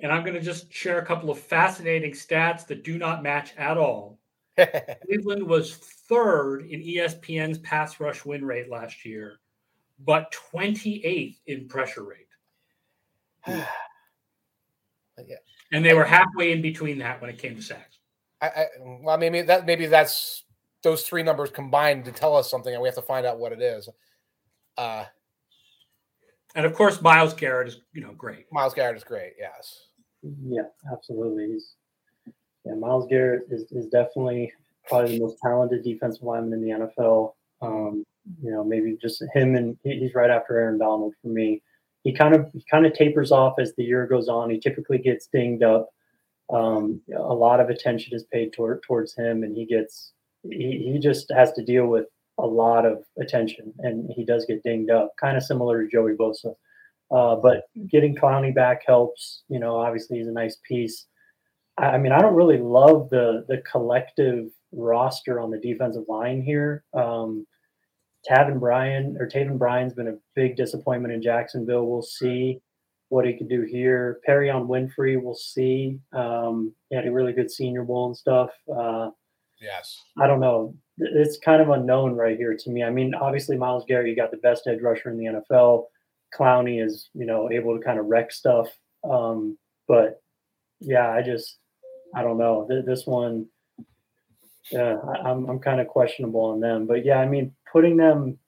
And 0.01 0.11
I'm 0.11 0.23
going 0.23 0.35
to 0.35 0.41
just 0.41 0.73
share 0.73 0.99
a 0.99 1.07
couple 1.07 1.31
of 1.31 1.39
fascinating 1.39 2.13
stats 2.13 2.67
that 2.67 2.85
do 2.85 2.99
not 2.99 3.23
match 3.23 3.55
at 3.57 3.77
all. 3.77 4.19
Cleveland 5.07 5.47
was 5.47 5.75
third 5.75 6.67
in 6.69 6.81
ESPN's 6.81 7.59
pass 7.59 7.99
rush 8.01 8.25
win 8.25 8.45
rate 8.45 8.71
last 8.71 9.05
year, 9.05 9.41
but 10.05 10.35
28th 10.53 11.39
in 11.47 11.69
pressure 11.69 12.05
rate. 12.05 12.29
yeah. 13.49 15.37
And 15.73 15.85
they 15.85 15.95
were 15.95 16.05
halfway 16.05 16.53
in 16.53 16.63
between 16.63 16.99
that 16.99 17.21
when 17.21 17.31
it 17.31 17.39
came 17.39 17.57
to 17.57 17.63
sacks. 17.63 17.99
I, 18.41 18.47
I 18.47 18.67
well, 18.81 19.19
maybe 19.19 19.43
that 19.43 19.67
maybe 19.67 19.87
that's 19.87 20.45
those 20.83 21.03
three 21.03 21.23
numbers 21.23 21.51
combined 21.51 22.05
to 22.05 22.13
tell 22.13 22.37
us 22.37 22.51
something, 22.51 22.73
and 22.73 22.83
we 22.83 22.89
have 22.89 22.95
to 22.97 23.03
find 23.03 23.27
out 23.27 23.39
what 23.39 23.53
it 23.53 23.63
is. 23.63 23.89
Uh, 24.77 25.05
and 26.55 26.67
of 26.67 26.75
course, 26.75 27.01
Myles 27.01 27.35
Garrett 27.35 27.69
is 27.69 27.81
you 27.93 28.03
know 28.03 28.13
great. 28.13 28.47
Myles 28.53 28.75
Garrett 28.75 28.97
is 28.97 29.05
great. 29.05 29.33
Yes. 29.39 29.89
Yeah, 30.23 30.63
absolutely. 30.93 31.53
He's 31.53 31.75
yeah, 32.65 32.75
Myles 32.75 33.07
Garrett 33.09 33.47
is, 33.51 33.71
is 33.73 33.87
definitely 33.87 34.53
probably 34.87 35.19
the 35.19 35.25
most 35.25 35.39
talented 35.43 35.85
defensive 35.85 36.23
lineman 36.23 36.55
in 36.55 36.63
the 36.63 36.91
NFL. 37.03 37.33
Um, 37.63 38.05
you 38.43 38.51
know, 38.51 38.65
maybe 38.65 38.97
just 39.01 39.23
him 39.35 39.55
and 39.55 39.77
he's 39.85 40.15
right 40.15 40.31
after 40.31 40.59
Aaron 40.59 40.79
Donald 40.79 41.15
for 41.21 41.29
me. 41.29 41.63
He 42.05 42.13
kind 42.13 42.35
of 42.35 42.51
he 42.53 42.65
kind 42.71 42.87
of 42.87 42.93
tapers 42.93 43.33
off 43.33 43.55
as 43.59 43.75
the 43.75 43.85
year 43.85 44.07
goes 44.07 44.29
on. 44.29 44.51
He 44.51 44.59
typically 44.59 44.99
gets 44.99 45.27
dinged 45.27 45.63
up. 45.63 45.89
Um, 46.53 47.01
a 47.17 47.35
lot 47.35 47.61
of 47.61 47.71
attention 47.71 48.15
is 48.15 48.25
paid 48.25 48.53
toward, 48.53 48.83
towards 48.83 49.15
him, 49.15 49.43
and 49.43 49.57
he 49.57 49.65
gets 49.65 50.13
he, 50.43 50.91
he 50.93 50.99
just 50.99 51.31
has 51.35 51.53
to 51.53 51.65
deal 51.65 51.87
with 51.87 52.07
a 52.39 52.47
lot 52.47 52.85
of 52.85 53.05
attention, 53.21 53.73
and 53.79 54.11
he 54.15 54.25
does 54.25 54.45
get 54.45 54.63
dinged 54.63 54.91
up, 54.91 55.13
kind 55.19 55.37
of 55.37 55.43
similar 55.43 55.83
to 55.83 55.91
Joey 55.91 56.15
Bosa. 56.15 56.55
Uh, 57.11 57.37
but 57.37 57.65
getting 57.89 58.15
Clowney 58.15 58.55
back 58.55 58.83
helps. 58.87 59.43
You 59.49 59.61
know, 59.61 59.77
obviously 59.77 60.19
he's 60.19 60.27
a 60.27 60.33
nice 60.33 60.59
piece. 60.67 61.07
I, 61.77 61.99
mean, 61.99 62.13
I 62.13 62.21
don't 62.21 62.35
really 62.35 62.59
love 62.59 63.11
the 63.11 63.45
the 63.49 63.63
collective 63.71 64.47
roster 64.73 65.41
on 65.41 65.51
the 65.51 65.59
defensive 65.59 66.05
line 66.09 66.43
here. 66.43 66.85
Um, 66.95 67.47
Taven 68.29 68.59
Bryan 68.59 69.17
or 69.19 69.29
Taven 69.29 69.59
Bryan's 69.59 69.95
been 69.95 70.09
a 70.09 70.19
big 70.35 70.57
disappointment 70.57 71.15
in 71.15 71.23
Jacksonville. 71.23 71.87
We'll 71.87 72.03
see 72.03 72.61
what 73.09 73.27
he 73.27 73.35
can 73.35 73.47
do 73.49 73.63
here. 73.63 74.21
Perrion 74.27 74.67
Winfrey, 74.67 75.23
we'll 75.23 75.35
see. 75.35 75.99
Um, 76.13 76.75
he 76.89 76.97
had 76.97 77.07
a 77.07 77.13
really 77.13 77.33
good 77.33 77.51
Senior 77.51 77.85
Bowl 77.85 78.07
and 78.07 78.17
stuff. 78.17 78.51
Uh, 78.75 79.11
yes. 79.61 80.01
I 80.19 80.27
don't 80.27 80.41
know. 80.41 80.75
It's 80.99 81.39
kind 81.39 81.61
of 81.61 81.69
unknown 81.69 82.15
right 82.15 82.37
here 82.37 82.57
to 82.57 82.71
me. 82.71 82.83
I 82.83 82.91
mean, 82.91 83.15
obviously 83.15 83.57
Myles 83.57 83.85
Garrett, 83.87 84.09
you 84.09 84.17
got 84.17 84.31
the 84.31 84.39
best 84.39 84.67
edge 84.67 84.81
rusher 84.81 85.11
in 85.11 85.19
the 85.19 85.43
NFL. 85.51 85.85
Clowney 86.37 86.85
is, 86.85 87.11
you 87.15 87.27
know, 87.27 87.51
able 87.53 87.77
to 87.77 87.85
kind 87.85 87.99
of 87.99 88.07
wreck 88.07 88.33
stuff. 88.33 88.69
Um, 89.09 89.59
but 89.87 90.23
yeah, 90.81 91.11
I 91.11 91.23
just, 91.23 91.59
I 92.15 92.23
don't 92.23 92.39
know. 92.39 92.67
This 92.87 93.07
one, 93.07 93.47
yeah, 94.71 94.99
I'm 95.25 95.49
I'm 95.49 95.59
kind 95.59 95.81
of 95.81 95.89
questionable 95.89 96.43
on 96.43 96.61
them. 96.61 96.87
But 96.87 97.05
yeah, 97.05 97.19
I 97.19 97.27
mean, 97.27 97.55
putting 97.71 97.97
them 97.97 98.39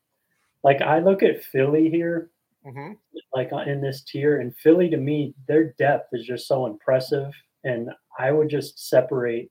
like 0.63 0.81
I 0.81 1.01
look 1.01 1.23
at 1.23 1.45
Philly 1.45 1.91
here, 1.91 2.31
mm-hmm. 2.67 2.93
like 3.35 3.53
uh, 3.53 3.59
in 3.59 3.81
this 3.81 4.03
tier, 4.03 4.41
and 4.41 4.57
Philly 4.57 4.89
to 4.91 4.97
me, 4.97 5.35
their 5.47 5.73
depth 5.79 6.09
is 6.13 6.27
just 6.27 6.49
so 6.49 6.67
impressive, 6.67 7.33
and 7.65 7.91
I 8.19 8.33
would 8.33 8.49
just 8.49 8.89
separate 8.89 9.51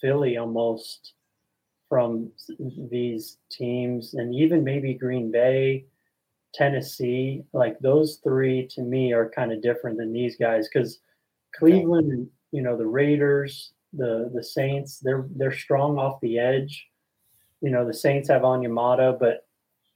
Philly 0.00 0.36
almost 0.36 1.14
from 1.88 2.30
these 2.90 3.38
teams, 3.50 4.14
and 4.14 4.34
even 4.34 4.64
maybe 4.64 4.94
Green 4.94 5.30
Bay, 5.30 5.86
Tennessee. 6.54 7.42
Like 7.52 7.78
those 7.80 8.20
three 8.22 8.66
to 8.72 8.82
me 8.82 9.12
are 9.12 9.30
kind 9.30 9.52
of 9.52 9.62
different 9.62 9.96
than 9.98 10.12
these 10.12 10.36
guys 10.36 10.68
because 10.68 11.00
Cleveland, 11.54 12.28
you 12.52 12.62
know, 12.62 12.76
the 12.76 12.86
Raiders, 12.86 13.72
the 13.92 14.30
the 14.34 14.42
Saints. 14.42 14.98
They're 14.98 15.26
they're 15.36 15.52
strong 15.52 15.98
off 15.98 16.20
the 16.20 16.38
edge. 16.38 16.86
You 17.60 17.70
know, 17.70 17.86
the 17.86 17.94
Saints 17.94 18.28
have 18.28 18.42
Onyemata, 18.42 19.18
but 19.18 19.46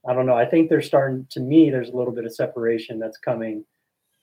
I 0.07 0.13
don't 0.15 0.27
know. 0.27 0.37
I 0.37 0.47
think 0.47 0.69
they're 0.69 0.83
starting. 0.83 1.27
To 1.31 1.41
me, 1.41 1.71
there's 1.71 1.91
a 1.91 1.97
little 1.97 2.13
bit 2.13 2.25
of 2.25 2.35
separation 2.35 2.99
that's 2.99 3.19
coming 3.19 3.65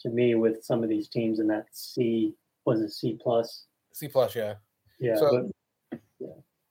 to 0.02 0.10
me 0.10 0.36
with 0.36 0.64
some 0.64 0.84
of 0.84 0.90
these 0.90 1.08
teams 1.08 1.40
in 1.40 1.48
that 1.48 1.68
C 1.72 2.34
was 2.66 2.82
it 2.82 2.92
C 2.92 3.18
plus. 3.22 3.66
C 3.94 4.08
plus, 4.08 4.36
yeah. 4.36 4.56
Yeah. 5.00 5.16
So, 5.16 5.50
but, 5.90 6.00
yeah. 6.20 6.28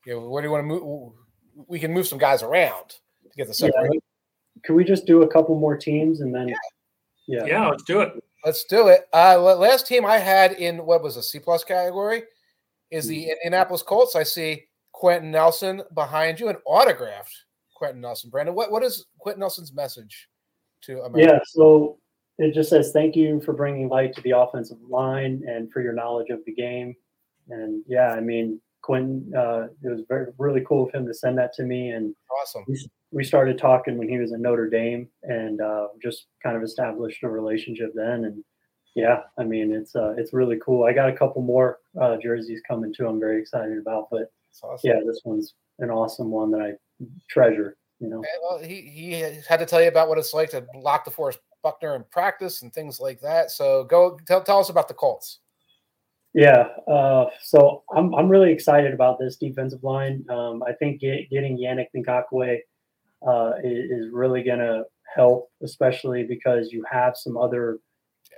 yeah. 0.07 0.15
Where 0.15 0.43
do 0.43 0.49
you 0.49 0.53
want 0.53 0.63
to 0.63 0.67
move? 0.67 1.13
We 1.67 1.79
can 1.79 1.93
move 1.93 2.07
some 2.07 2.19
guys 2.19 2.43
around 2.43 2.89
to 2.89 3.37
get 3.37 3.49
the 3.49 3.55
separation. 3.55 3.95
Yeah. 3.95 4.63
Can 4.65 4.75
we 4.75 4.85
just 4.85 5.07
do 5.07 5.23
a 5.23 5.29
couple 5.29 5.59
more 5.59 5.77
teams 5.77 6.21
and 6.21 6.35
then? 6.35 6.49
Yeah. 6.49 6.57
Yeah. 7.27 7.45
Yeah. 7.47 7.69
Let's 7.69 7.83
do 7.85 8.01
it. 8.01 8.13
Let's 8.45 8.65
do 8.65 8.89
it. 8.89 9.09
Uh, 9.13 9.41
last 9.41 9.87
team 9.87 10.07
I 10.07 10.19
had 10.19 10.53
in 10.53 10.85
what 10.87 11.03
was 11.03 11.17
a 11.17 11.23
C 11.23 11.39
plus 11.39 11.65
category 11.65 12.23
is 12.91 13.07
the 13.07 13.31
Indianapolis 13.31 13.83
Colts. 13.83 14.15
I 14.15 14.23
see 14.23 14.65
Quenton 14.93 15.31
Nelson 15.31 15.83
behind 15.95 16.41
you, 16.41 16.49
an 16.49 16.57
autographed 16.65 17.35
Quenton 17.75 18.01
Nelson. 18.01 18.31
Brandon, 18.31 18.55
what, 18.55 18.71
what 18.71 18.83
is 18.83 19.07
Quenton 19.19 19.41
Nelson's 19.41 19.73
message 19.73 20.29
to 20.83 21.03
America? 21.03 21.33
Yeah, 21.35 21.39
so 21.47 21.99
it 22.39 22.55
just 22.55 22.71
says 22.71 22.93
thank 22.93 23.17
you 23.17 23.41
for 23.41 23.53
bringing 23.53 23.89
light 23.89 24.15
to 24.15 24.21
the 24.23 24.31
offensive 24.31 24.79
line 24.89 25.43
and 25.47 25.71
for 25.73 25.83
your 25.83 25.93
knowledge 25.93 26.31
of 26.31 26.41
the 26.47 26.53
game. 26.53 26.95
And 27.49 27.83
yeah, 27.89 28.11
I 28.13 28.21
mean, 28.21 28.61
Quenton, 28.83 29.33
uh, 29.37 29.67
it 29.83 29.89
was 29.89 30.03
very 30.09 30.27
really 30.39 30.65
cool 30.67 30.87
of 30.87 30.95
him 30.95 31.07
to 31.07 31.15
send 31.15 31.39
that 31.39 31.53
to 31.55 31.63
me. 31.63 31.91
And 31.91 32.15
awesome. 32.41 32.65
We, 33.11 33.25
started 33.25 33.59
talking 33.59 33.99
when 33.99 34.09
he 34.09 34.19
was 34.19 34.33
in 34.33 34.43
Notre 34.43 34.69
Dame, 34.69 35.09
and 35.23 35.61
uh, 35.61 35.89
just 36.03 36.27
kind 36.43 36.57
of 36.57 36.63
established 36.63 37.23
a 37.23 37.29
relationship 37.29 37.93
then. 37.95 38.25
And 38.25 38.45
yeah, 38.95 39.21
I 39.39 39.45
mean, 39.45 39.73
it's 39.73 39.95
uh, 39.95 40.15
it's 40.17 40.33
really 40.33 40.59
cool. 40.65 40.85
I 40.85 40.93
got 40.93 41.09
a 41.09 41.17
couple 41.17 41.43
more 41.43 41.79
uh, 42.01 42.17
jerseys 42.17 42.61
coming 42.67 42.93
too. 42.93 43.07
I'm 43.07 43.21
very 43.21 43.41
excited 43.41 43.79
about, 43.79 44.09
but 44.11 44.31
awesome. 44.63 44.91
yeah, 44.91 45.01
this 45.07 45.21
one's 45.25 45.55
an 45.79 45.91
awesome 45.91 46.31
one 46.31 46.51
that 46.53 46.61
I 46.61 46.73
treasure. 47.29 47.77
You 48.01 48.09
know, 48.09 48.25
well, 48.43 48.59
he 48.63 48.83
he 48.83 49.13
had 49.49 49.59
to 49.59 49.67
tell 49.67 49.83
you 49.83 49.89
about 49.89 50.09
what 50.09 50.19
it's 50.19 50.33
like 50.33 50.51
to 50.51 50.65
lock 50.75 51.05
DeForest 51.05 51.39
Buckner 51.63 51.97
in 51.97 52.05
practice 52.11 52.63
and 52.63 52.73
things 52.73 53.01
like 53.01 53.21
that. 53.21 53.51
So 53.51 53.85
go 53.85 54.19
tell, 54.27 54.43
tell 54.43 54.61
us 54.61 54.69
about 54.69 54.89
the 54.89 54.95
Colts. 54.95 55.41
Yeah, 56.39 56.69
uh, 56.87 57.25
so 57.43 57.83
I'm 57.93 58.15
I'm 58.15 58.29
really 58.29 58.53
excited 58.53 58.95
about 58.95 59.19
this 59.19 59.39
defensive 59.39 59.83
line. 59.83 60.25
Um, 60.31 60.63
I 60.63 60.73
think 60.73 61.01
get, 61.01 61.29
getting 61.31 61.59
Yannick 61.59 61.89
Ngakoue 61.97 62.59
uh, 63.27 63.53
is, 63.65 63.91
is 63.91 64.13
really 64.13 64.45
going 64.45 64.61
to 64.61 64.85
help, 65.17 65.51
especially 65.65 66.23
because 66.23 66.71
you 66.71 66.85
have 66.89 67.17
some 67.17 67.37
other 67.37 67.81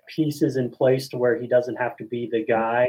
pieces 0.08 0.56
in 0.56 0.70
place 0.70 1.08
to 1.08 1.18
where 1.18 1.38
he 1.38 1.46
doesn't 1.46 1.76
have 1.76 1.94
to 1.98 2.04
be 2.04 2.26
the 2.32 2.42
guy. 2.42 2.88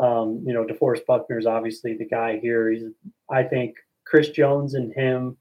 Um, 0.00 0.42
you 0.46 0.54
know, 0.54 0.64
DeForest 0.64 1.04
Buckner 1.04 1.38
is 1.38 1.44
obviously 1.44 1.98
the 1.98 2.06
guy 2.06 2.38
here. 2.40 2.70
He's, 2.70 2.84
I 3.30 3.42
think, 3.42 3.74
Chris 4.06 4.30
Jones 4.30 4.72
and 4.72 4.94
him, 4.94 5.36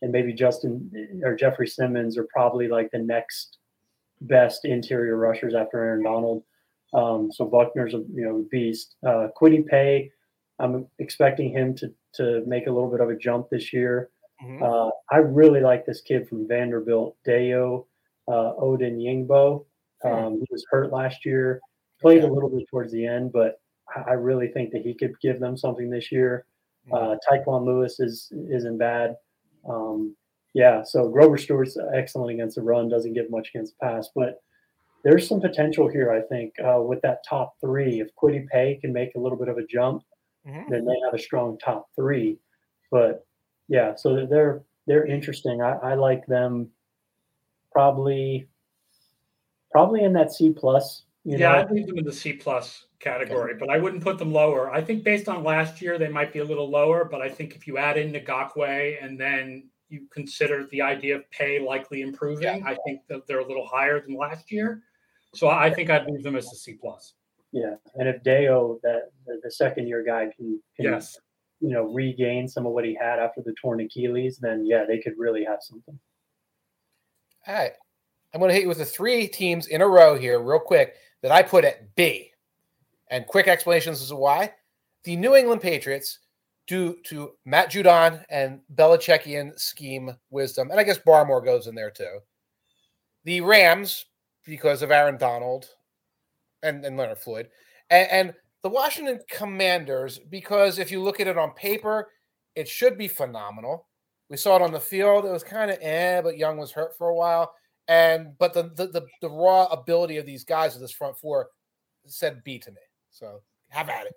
and 0.00 0.10
maybe 0.10 0.32
Justin 0.32 1.20
or 1.22 1.36
Jeffrey 1.36 1.68
Simmons 1.68 2.16
are 2.16 2.26
probably 2.32 2.68
like 2.68 2.90
the 2.90 3.00
next 3.00 3.58
best 4.22 4.64
interior 4.64 5.18
rushers 5.18 5.54
after 5.54 5.76
Aaron 5.76 6.04
Donald. 6.04 6.42
Um, 6.94 7.30
so 7.32 7.44
Buckner's 7.44 7.94
a 7.94 7.98
you 7.98 8.24
know 8.24 8.44
beast. 8.50 8.96
Uh, 9.06 9.28
Kwity 9.40 9.66
Paye, 9.66 10.10
I'm 10.58 10.86
expecting 10.98 11.50
him 11.50 11.74
to 11.76 11.92
to 12.14 12.42
make 12.46 12.66
a 12.66 12.70
little 12.70 12.90
bit 12.90 13.00
of 13.00 13.10
a 13.10 13.16
jump 13.16 13.50
this 13.50 13.72
year. 13.72 14.10
Mm-hmm. 14.42 14.62
Uh, 14.62 14.90
I 15.10 15.18
really 15.18 15.60
like 15.60 15.86
this 15.86 16.00
kid 16.00 16.28
from 16.28 16.46
Vanderbilt, 16.46 17.16
Dayo 17.26 17.86
uh, 18.28 18.52
Odeyingbo. 18.60 19.64
Hmm. 20.02 20.08
Um, 20.08 20.32
he 20.38 20.46
was 20.50 20.64
hurt 20.70 20.92
last 20.92 21.24
year, 21.24 21.60
played 22.00 22.24
a 22.24 22.32
little 22.32 22.50
bit 22.50 22.66
towards 22.70 22.92
the 22.92 23.06
end, 23.06 23.32
but 23.32 23.60
I 24.06 24.12
really 24.12 24.48
think 24.48 24.72
that 24.72 24.82
he 24.82 24.94
could 24.94 25.18
give 25.20 25.40
them 25.40 25.56
something 25.56 25.88
this 25.88 26.12
year. 26.12 26.44
Mm-hmm. 26.88 27.12
Uh, 27.12 27.16
Tyquan 27.28 27.64
Lewis 27.64 28.00
is 28.00 28.32
isn't 28.50 28.78
bad. 28.78 29.16
Um, 29.68 30.14
yeah, 30.54 30.82
so 30.82 31.08
Grover 31.08 31.36
Stewart's 31.36 31.76
excellent 31.94 32.32
against 32.32 32.56
the 32.56 32.62
run, 32.62 32.88
doesn't 32.88 33.14
give 33.14 33.30
much 33.30 33.50
against 33.54 33.74
the 33.78 33.86
pass, 33.86 34.08
but 34.14 34.40
there's 35.06 35.28
some 35.28 35.40
potential 35.40 35.86
here, 35.86 36.10
I 36.10 36.20
think, 36.20 36.54
uh, 36.58 36.82
with 36.82 37.00
that 37.02 37.24
top 37.24 37.54
three. 37.60 38.00
If 38.00 38.08
Kwity 38.20 38.44
Paye 38.48 38.76
can 38.80 38.92
make 38.92 39.14
a 39.14 39.20
little 39.20 39.38
bit 39.38 39.46
of 39.46 39.56
a 39.56 39.64
jump, 39.64 40.02
mm-hmm. 40.44 40.68
then 40.68 40.84
they 40.84 40.96
have 41.04 41.14
a 41.14 41.18
strong 41.18 41.56
top 41.58 41.86
three. 41.94 42.40
But 42.90 43.24
yeah, 43.68 43.94
so 43.94 44.26
they're 44.26 44.64
they're 44.88 45.06
interesting. 45.06 45.62
I, 45.62 45.74
I 45.74 45.94
like 45.94 46.26
them 46.26 46.70
probably 47.70 48.48
probably 49.70 50.02
in 50.02 50.12
that 50.14 50.32
C 50.32 50.50
plus. 50.50 51.04
yeah, 51.22 51.52
I 51.52 51.70
leave 51.70 51.86
them 51.86 51.98
in 51.98 52.04
the 52.04 52.12
C 52.12 52.32
plus 52.32 52.86
category, 52.98 53.54
but 53.54 53.70
I 53.70 53.78
wouldn't 53.78 54.02
put 54.02 54.18
them 54.18 54.32
lower. 54.32 54.72
I 54.72 54.82
think 54.82 55.04
based 55.04 55.28
on 55.28 55.44
last 55.44 55.80
year, 55.80 55.98
they 55.98 56.08
might 56.08 56.32
be 56.32 56.40
a 56.40 56.44
little 56.44 56.68
lower, 56.68 57.04
but 57.04 57.22
I 57.22 57.28
think 57.28 57.54
if 57.54 57.68
you 57.68 57.78
add 57.78 57.96
in 57.96 58.12
Ngakoue 58.12 59.04
and 59.04 59.20
then 59.20 59.68
you 59.88 60.08
consider 60.12 60.66
the 60.72 60.82
idea 60.82 61.14
of 61.14 61.30
Paye 61.30 61.60
likely 61.60 62.00
improving, 62.00 62.58
yeah. 62.58 62.66
I 62.66 62.76
think 62.84 63.02
that 63.08 63.28
they're 63.28 63.38
a 63.38 63.46
little 63.46 63.68
higher 63.68 64.00
than 64.00 64.16
last 64.16 64.50
year. 64.50 64.82
So 65.36 65.48
I 65.48 65.72
think 65.72 65.90
I'd 65.90 66.06
leave 66.06 66.22
them 66.22 66.36
as 66.36 66.46
a 66.52 66.56
C 66.56 66.74
plus. 66.74 67.14
Yeah, 67.52 67.74
and 67.94 68.08
if 68.08 68.22
Dayo, 68.22 68.80
that 68.82 69.10
the, 69.26 69.40
the 69.42 69.50
second 69.50 69.86
year 69.86 70.02
guy, 70.04 70.30
can, 70.36 70.60
can 70.76 70.86
yes, 70.86 71.18
you 71.60 71.70
know, 71.70 71.84
regain 71.84 72.48
some 72.48 72.66
of 72.66 72.72
what 72.72 72.84
he 72.84 72.94
had 72.94 73.18
after 73.18 73.40
the 73.42 73.54
torn 73.60 73.80
Achilles, 73.80 74.38
then 74.38 74.66
yeah, 74.66 74.84
they 74.86 74.98
could 74.98 75.14
really 75.16 75.44
have 75.44 75.60
something. 75.62 75.98
All 77.46 77.54
right, 77.54 77.72
I'm 78.34 78.40
going 78.40 78.50
to 78.50 78.54
hit 78.54 78.62
you 78.62 78.68
with 78.68 78.78
the 78.78 78.84
three 78.84 79.28
teams 79.28 79.68
in 79.68 79.80
a 79.80 79.86
row 79.86 80.18
here, 80.18 80.40
real 80.40 80.58
quick, 80.58 80.96
that 81.22 81.32
I 81.32 81.42
put 81.42 81.64
at 81.64 81.94
B, 81.94 82.32
and 83.10 83.26
quick 83.26 83.48
explanations 83.48 84.02
as 84.02 84.08
to 84.08 84.16
why. 84.16 84.52
The 85.04 85.16
New 85.16 85.36
England 85.36 85.60
Patriots 85.60 86.18
due 86.66 86.96
to 87.04 87.32
Matt 87.44 87.70
Judon 87.70 88.24
and 88.28 88.60
Belichickian 88.74 89.58
scheme 89.58 90.16
wisdom, 90.30 90.70
and 90.70 90.80
I 90.80 90.82
guess 90.82 90.98
Barmore 90.98 91.44
goes 91.44 91.68
in 91.68 91.74
there 91.74 91.92
too. 91.92 92.18
The 93.24 93.40
Rams, 93.40 94.04
because 94.46 94.82
of 94.82 94.90
Aaron 94.90 95.16
Donald 95.16 95.66
and, 96.62 96.84
and 96.84 96.96
Leonard 96.96 97.18
Floyd, 97.18 97.48
and, 97.90 98.10
and 98.10 98.34
the 98.62 98.68
Washington 98.68 99.20
Commanders, 99.30 100.18
because 100.18 100.78
if 100.78 100.90
you 100.90 101.02
look 101.02 101.20
at 101.20 101.26
it 101.26 101.38
on 101.38 101.52
paper, 101.52 102.08
it 102.54 102.68
should 102.68 102.98
be 102.98 103.08
phenomenal. 103.08 103.86
We 104.28 104.36
saw 104.36 104.56
it 104.56 104.62
on 104.62 104.72
the 104.72 104.80
field; 104.80 105.24
it 105.24 105.30
was 105.30 105.44
kind 105.44 105.70
of 105.70 105.78
eh, 105.80 106.20
but 106.20 106.38
Young 106.38 106.56
was 106.56 106.72
hurt 106.72 106.96
for 106.96 107.08
a 107.08 107.14
while, 107.14 107.52
and 107.86 108.36
but 108.38 108.54
the 108.54 108.64
the, 108.74 108.88
the, 108.88 109.06
the 109.20 109.30
raw 109.30 109.66
ability 109.66 110.16
of 110.16 110.26
these 110.26 110.44
guys 110.44 110.74
of 110.74 110.80
this 110.80 110.92
front 110.92 111.16
four 111.16 111.48
said 112.06 112.42
B 112.44 112.58
to 112.58 112.70
me. 112.70 112.80
So 113.10 113.42
have 113.68 113.88
at 113.88 114.06
it. 114.06 114.14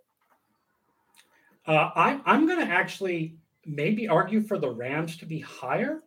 Uh, 1.67 1.91
I'm 1.95 2.21
I'm 2.25 2.47
going 2.47 2.65
to 2.65 2.71
actually 2.71 3.35
maybe 3.65 4.07
argue 4.07 4.41
for 4.41 4.57
the 4.57 4.69
Rams 4.69 5.17
to 5.17 5.25
be 5.25 5.39
higher. 5.39 6.01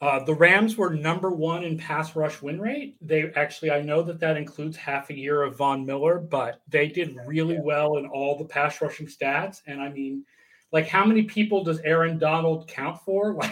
Uh, 0.00 0.24
the 0.24 0.34
Rams 0.34 0.78
were 0.78 0.94
number 0.94 1.30
one 1.30 1.62
in 1.62 1.76
pass 1.76 2.16
rush 2.16 2.40
win 2.40 2.58
rate. 2.58 2.96
They 3.02 3.30
actually, 3.36 3.70
I 3.70 3.82
know 3.82 4.02
that 4.02 4.18
that 4.20 4.38
includes 4.38 4.76
half 4.76 5.10
a 5.10 5.16
year 5.16 5.42
of 5.42 5.56
Von 5.56 5.84
Miller, 5.84 6.18
but 6.18 6.62
they 6.68 6.88
did 6.88 7.18
really 7.26 7.58
well 7.60 7.98
in 7.98 8.06
all 8.06 8.38
the 8.38 8.46
pass 8.46 8.80
rushing 8.80 9.06
stats. 9.06 9.60
And 9.66 9.80
I 9.80 9.90
mean, 9.90 10.24
like, 10.72 10.88
how 10.88 11.04
many 11.04 11.24
people 11.24 11.62
does 11.62 11.80
Aaron 11.80 12.16
Donald 12.18 12.66
count 12.66 12.98
for? 13.04 13.34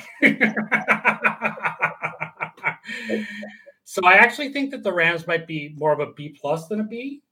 so 3.84 4.00
I 4.04 4.14
actually 4.14 4.52
think 4.52 4.70
that 4.70 4.82
the 4.82 4.92
Rams 4.92 5.26
might 5.26 5.46
be 5.46 5.74
more 5.76 5.92
of 5.92 6.00
a 6.00 6.12
B 6.12 6.34
plus 6.40 6.66
than 6.68 6.80
a 6.80 6.84
B 6.84 7.22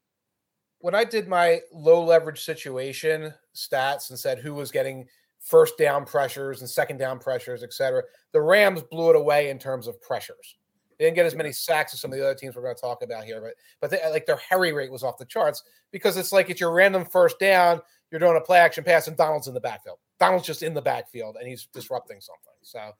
when 0.80 0.94
I 0.94 1.04
did 1.04 1.26
my 1.26 1.60
low 1.72 2.04
leverage 2.04 2.44
situation 2.44 3.32
stats 3.54 4.10
and 4.10 4.18
said 4.18 4.38
who 4.38 4.54
was 4.54 4.70
getting 4.70 5.08
first 5.46 5.78
down 5.78 6.04
pressures 6.04 6.60
and 6.60 6.68
second 6.68 6.98
down 6.98 7.18
pressures, 7.18 7.62
et 7.62 7.72
cetera, 7.72 8.02
the 8.32 8.40
Rams 8.40 8.82
blew 8.82 9.10
it 9.10 9.16
away 9.16 9.48
in 9.50 9.58
terms 9.58 9.86
of 9.86 10.00
pressures. 10.02 10.56
They 10.98 11.04
didn't 11.04 11.16
get 11.16 11.26
as 11.26 11.34
many 11.34 11.52
sacks 11.52 11.94
as 11.94 12.00
some 12.00 12.12
of 12.12 12.18
the 12.18 12.24
other 12.24 12.34
teams 12.34 12.56
we're 12.56 12.62
going 12.62 12.74
to 12.74 12.80
talk 12.80 13.02
about 13.02 13.24
here, 13.24 13.40
but 13.40 13.54
but 13.80 13.90
they, 13.90 14.10
like 14.10 14.26
their 14.26 14.40
hurry 14.50 14.72
rate 14.72 14.90
was 14.90 15.02
off 15.02 15.18
the 15.18 15.24
charts 15.26 15.62
because 15.92 16.16
it's 16.16 16.32
like 16.32 16.50
it's 16.50 16.60
your 16.60 16.72
random 16.72 17.04
first 17.04 17.38
down, 17.38 17.80
you're 18.10 18.18
doing 18.18 18.36
a 18.36 18.40
play 18.40 18.58
action 18.58 18.82
pass, 18.82 19.06
and 19.06 19.16
Donald's 19.16 19.46
in 19.46 19.54
the 19.54 19.60
backfield. 19.60 19.98
Donald's 20.18 20.46
just 20.46 20.62
in 20.62 20.74
the 20.74 20.82
backfield 20.82 21.36
and 21.38 21.46
he's 21.46 21.66
disrupting 21.66 22.20
something. 22.20 22.54
So 22.62 22.92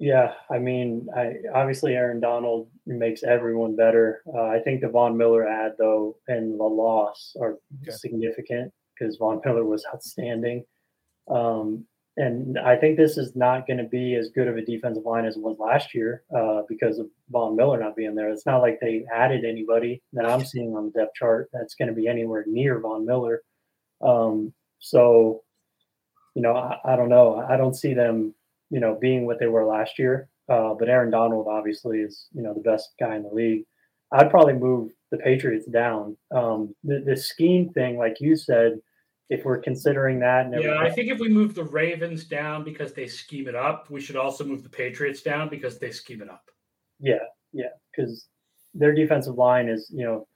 yeah, 0.00 0.32
I 0.50 0.58
mean, 0.58 1.06
I 1.16 1.34
obviously 1.54 1.94
Aaron 1.94 2.20
Donald 2.20 2.68
makes 2.84 3.22
everyone 3.22 3.76
better. 3.76 4.22
Uh, 4.26 4.48
I 4.48 4.58
think 4.58 4.80
the 4.80 4.88
Von 4.88 5.16
Miller 5.16 5.46
ad 5.46 5.72
though 5.78 6.16
and 6.26 6.58
the 6.58 6.64
loss 6.64 7.36
are 7.40 7.58
okay. 7.82 7.92
significant 7.92 8.72
because 8.98 9.16
Von 9.16 9.40
Miller 9.44 9.64
was 9.64 9.86
outstanding. 9.94 10.64
Um, 11.28 11.84
and 12.16 12.58
I 12.58 12.76
think 12.76 12.96
this 12.96 13.18
is 13.18 13.34
not 13.34 13.66
going 13.66 13.78
to 13.78 13.84
be 13.84 14.14
as 14.14 14.28
good 14.28 14.46
of 14.46 14.56
a 14.56 14.64
defensive 14.64 15.04
line 15.04 15.24
as 15.24 15.36
it 15.36 15.42
was 15.42 15.58
last 15.58 15.94
year 15.94 16.22
uh, 16.36 16.62
because 16.68 16.98
of 16.98 17.08
Von 17.30 17.56
Miller 17.56 17.80
not 17.80 17.96
being 17.96 18.14
there. 18.14 18.30
It's 18.30 18.46
not 18.46 18.62
like 18.62 18.78
they 18.80 19.04
added 19.12 19.44
anybody 19.44 20.00
that 20.12 20.24
I'm 20.24 20.44
seeing 20.44 20.76
on 20.76 20.86
the 20.86 21.00
depth 21.00 21.16
chart 21.16 21.50
that's 21.52 21.74
going 21.74 21.88
to 21.88 21.94
be 21.94 22.06
anywhere 22.06 22.44
near 22.46 22.78
Von 22.78 23.04
Miller. 23.04 23.42
Um, 24.00 24.52
so, 24.78 25.42
you 26.36 26.42
know, 26.42 26.54
I, 26.54 26.78
I 26.84 26.94
don't 26.94 27.08
know. 27.08 27.44
I 27.48 27.56
don't 27.56 27.74
see 27.74 27.94
them 27.94 28.34
you 28.74 28.80
know, 28.80 28.98
being 29.00 29.24
what 29.24 29.38
they 29.38 29.46
were 29.46 29.64
last 29.64 30.00
year. 30.00 30.28
Uh, 30.48 30.74
but 30.74 30.88
Aaron 30.88 31.10
Donald 31.10 31.46
obviously 31.48 32.00
is, 32.00 32.26
you 32.34 32.42
know, 32.42 32.52
the 32.52 32.60
best 32.60 32.90
guy 32.98 33.14
in 33.14 33.22
the 33.22 33.28
league. 33.28 33.64
I'd 34.12 34.30
probably 34.30 34.54
move 34.54 34.90
the 35.12 35.16
Patriots 35.16 35.66
down. 35.66 36.16
Um, 36.34 36.74
the, 36.82 37.00
the 37.06 37.16
scheme 37.16 37.70
thing, 37.70 37.96
like 37.96 38.20
you 38.20 38.36
said, 38.36 38.80
if 39.30 39.44
we're 39.44 39.58
considering 39.58 40.18
that. 40.20 40.50
yeah, 40.60 40.78
I 40.78 40.90
think 40.90 41.10
if 41.10 41.18
we 41.18 41.28
move 41.28 41.54
the 41.54 41.64
Ravens 41.64 42.24
down 42.24 42.62
because 42.62 42.92
they 42.92 43.06
scheme 43.06 43.48
it 43.48 43.54
up, 43.54 43.90
we 43.90 44.00
should 44.00 44.16
also 44.16 44.44
move 44.44 44.62
the 44.62 44.68
Patriots 44.68 45.22
down 45.22 45.48
because 45.48 45.78
they 45.78 45.90
scheme 45.90 46.20
it 46.20 46.28
up. 46.28 46.50
Yeah, 47.00 47.24
yeah, 47.52 47.70
because 47.90 48.28
their 48.74 48.94
defensive 48.94 49.36
line 49.36 49.68
is, 49.68 49.90
you 49.94 50.04
know, 50.04 50.26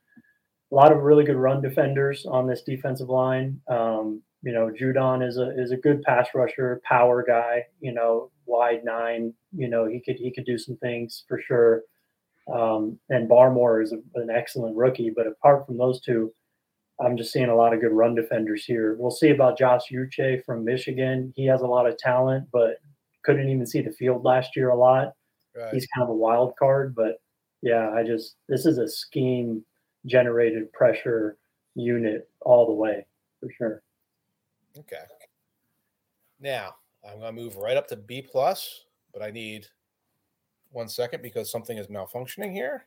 a 0.70 0.74
lot 0.74 0.92
of 0.92 1.02
really 1.02 1.24
good 1.24 1.36
run 1.36 1.62
defenders 1.62 2.26
on 2.26 2.46
this 2.46 2.62
defensive 2.62 3.08
line. 3.08 3.60
Um, 3.68 4.22
you 4.42 4.52
know, 4.52 4.70
Judon 4.70 5.26
is 5.26 5.36
a 5.38 5.50
is 5.60 5.72
a 5.72 5.76
good 5.76 6.02
pass 6.02 6.28
rusher, 6.34 6.80
power 6.84 7.24
guy. 7.26 7.64
You 7.80 7.92
know, 7.92 8.30
wide 8.46 8.84
nine. 8.84 9.34
You 9.52 9.68
know, 9.68 9.86
he 9.86 10.00
could 10.00 10.16
he 10.16 10.32
could 10.32 10.46
do 10.46 10.58
some 10.58 10.76
things 10.76 11.24
for 11.28 11.40
sure. 11.40 11.82
Um, 12.52 12.98
and 13.10 13.28
Barmore 13.28 13.82
is 13.82 13.92
a, 13.92 13.98
an 14.14 14.30
excellent 14.30 14.74
rookie, 14.74 15.12
but 15.14 15.26
apart 15.26 15.66
from 15.66 15.76
those 15.76 16.00
two, 16.00 16.32
I'm 17.00 17.16
just 17.16 17.32
seeing 17.32 17.48
a 17.48 17.54
lot 17.54 17.72
of 17.72 17.80
good 17.80 17.92
run 17.92 18.14
defenders 18.14 18.64
here. 18.64 18.96
We'll 18.98 19.10
see 19.10 19.30
about 19.30 19.58
Josh 19.58 19.84
Uche 19.92 20.44
from 20.44 20.64
Michigan. 20.64 21.32
He 21.36 21.46
has 21.46 21.60
a 21.60 21.66
lot 21.66 21.86
of 21.86 21.96
talent, 21.96 22.48
but 22.52 22.80
couldn't 23.22 23.48
even 23.48 23.66
see 23.66 23.80
the 23.80 23.92
field 23.92 24.24
last 24.24 24.56
year 24.56 24.70
a 24.70 24.76
lot. 24.76 25.14
Right. 25.56 25.72
He's 25.72 25.86
kind 25.94 26.02
of 26.02 26.10
a 26.10 26.14
wild 26.14 26.56
card, 26.56 26.94
but 26.94 27.20
yeah, 27.62 27.90
I 27.90 28.02
just 28.02 28.36
this 28.48 28.66
is 28.66 28.78
a 28.78 28.88
scheme 28.88 29.64
generated 30.06 30.72
pressure 30.72 31.36
unit 31.74 32.28
all 32.40 32.66
the 32.66 32.72
way 32.72 33.06
for 33.40 33.50
sure. 33.56 33.82
Okay. 34.78 35.02
Now 36.40 36.76
I'm 37.04 37.20
going 37.20 37.34
to 37.34 37.40
move 37.40 37.56
right 37.56 37.76
up 37.76 37.88
to 37.88 37.96
B 37.96 38.22
plus, 38.22 38.84
but 39.12 39.22
I 39.22 39.30
need 39.30 39.66
one 40.70 40.88
second 40.88 41.22
because 41.22 41.50
something 41.50 41.78
is 41.78 41.88
malfunctioning 41.88 42.52
here. 42.52 42.86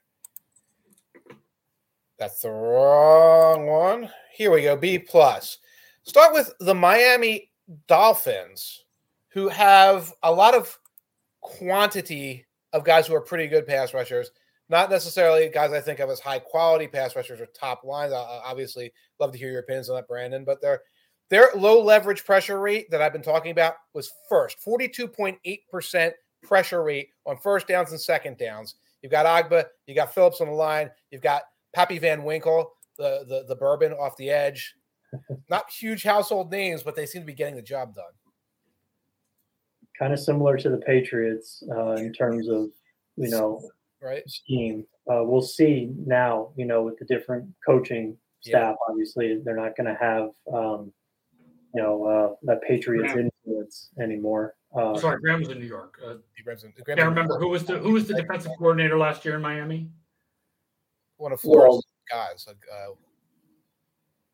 That's 2.22 2.44
the 2.44 2.52
wrong 2.52 3.66
one. 3.66 4.08
Here 4.32 4.52
we 4.52 4.62
go. 4.62 4.76
B 4.76 5.00
plus. 5.00 5.58
Start 6.04 6.36
with 6.36 6.54
the 6.60 6.76
Miami 6.76 7.50
Dolphins, 7.88 8.86
who 9.30 9.48
have 9.48 10.14
a 10.22 10.32
lot 10.32 10.54
of 10.54 10.78
quantity 11.42 12.46
of 12.74 12.84
guys 12.84 13.08
who 13.08 13.16
are 13.16 13.22
pretty 13.22 13.48
good 13.48 13.66
pass 13.66 13.96
rushers. 13.96 14.30
Not 14.70 14.92
necessarily 14.92 15.50
guys 15.50 15.72
I 15.74 15.82
think 15.82 15.98
of 15.98 16.12
as 16.12 16.20
high 16.20 16.38
quality 16.38 16.86
pass 16.86 17.16
rushers 17.16 17.42
or 17.42 17.48
top 17.48 17.84
lines. 17.84 18.14
I 18.14 18.20
obviously 18.46 18.94
love 19.20 19.32
to 19.32 19.40
hear 19.40 19.50
your 19.50 19.62
opinions 19.62 19.90
on 19.90 19.96
that, 19.96 20.08
Brandon. 20.08 20.46
But 20.46 20.62
their 20.62 20.82
their 21.32 21.50
low 21.56 21.82
leverage 21.82 22.24
pressure 22.24 22.60
rate 22.60 22.92
that 22.92 23.02
I've 23.02 23.14
been 23.14 23.24
talking 23.24 23.50
about 23.50 23.74
was 23.96 24.12
first, 24.30 24.58
42.8% 24.64 26.12
pressure 26.44 26.84
rate 26.84 27.10
on 27.26 27.38
first 27.38 27.68
downs 27.68 27.90
and 27.90 28.00
second 28.00 28.38
downs. 28.38 28.76
You've 29.02 29.12
got 29.12 29.26
Ogbah, 29.26 29.66
you 29.88 29.96
got 29.96 30.14
Phillips 30.14 30.40
on 30.40 30.48
the 30.50 30.54
line, 30.54 30.92
you've 31.10 31.24
got 31.24 31.42
Pappy 31.74 32.00
Van 32.00 32.24
Winkle, 32.24 32.74
the, 32.98 33.26
the, 33.28 33.46
the 33.48 33.56
bourbon 33.56 33.94
off 33.94 34.18
the 34.18 34.30
edge. 34.30 34.76
Not 35.50 35.70
huge 35.70 36.04
household 36.04 36.52
names, 36.52 36.84
but 36.84 36.96
they 36.96 37.06
seem 37.06 37.22
to 37.22 37.26
be 37.26 37.34
getting 37.34 37.56
the 37.56 37.62
job 37.62 37.96
done. 37.96 38.06
Kind 39.98 40.14
of 40.14 40.20
similar 40.20 40.58
to 40.58 40.70
the 40.70 40.78
Patriots 40.78 41.64
uh, 41.76 41.94
in 41.94 42.14
terms 42.14 42.48
of, 42.48 42.70
you 43.18 43.30
know, 43.30 43.62
right 44.02 44.28
scheme. 44.28 44.86
Uh, 45.12 45.24
we'll 45.24 45.42
see 45.42 45.92
now, 46.06 46.52
you 46.56 46.66
know, 46.66 46.84
with 46.84 46.98
the 46.98 47.06
different 47.06 47.48
coaching 47.66 48.18
staff. 48.42 48.76
Yeah. 48.80 48.90
Obviously, 48.90 49.40
they're 49.44 49.56
not 49.56 49.76
going 49.76 49.88
to 49.88 49.98
have, 50.00 50.30
um, 50.54 50.92
you 51.76 51.82
know, 51.82 52.06
uh, 52.06 52.36
that 52.44 52.62
Patriots 52.64 53.14
Graham. 53.14 53.30
influence 53.46 53.90
anymore. 54.00 54.56
Uh, 54.76 54.98
Sorry, 54.98 55.20
Graham 55.22 55.40
was 55.40 55.50
in 55.50 55.60
New 55.60 55.66
York. 55.66 56.00
Uh, 56.04 56.14
I 56.14 56.96
can't 56.96 57.10
remember 57.10 57.38
who 57.38 57.50
was 57.50 57.66
the 57.66 57.78
who 57.78 57.92
was 57.92 58.08
the 58.08 58.14
defensive 58.14 58.52
coordinator 58.58 58.98
last 58.98 59.26
year 59.26 59.36
in 59.36 59.42
Miami. 59.42 59.90
One 61.22 61.32
of 61.34 61.40
Florida's 61.40 61.86
well, 62.12 62.28
guys. 62.32 62.48
Uh, 62.50 62.94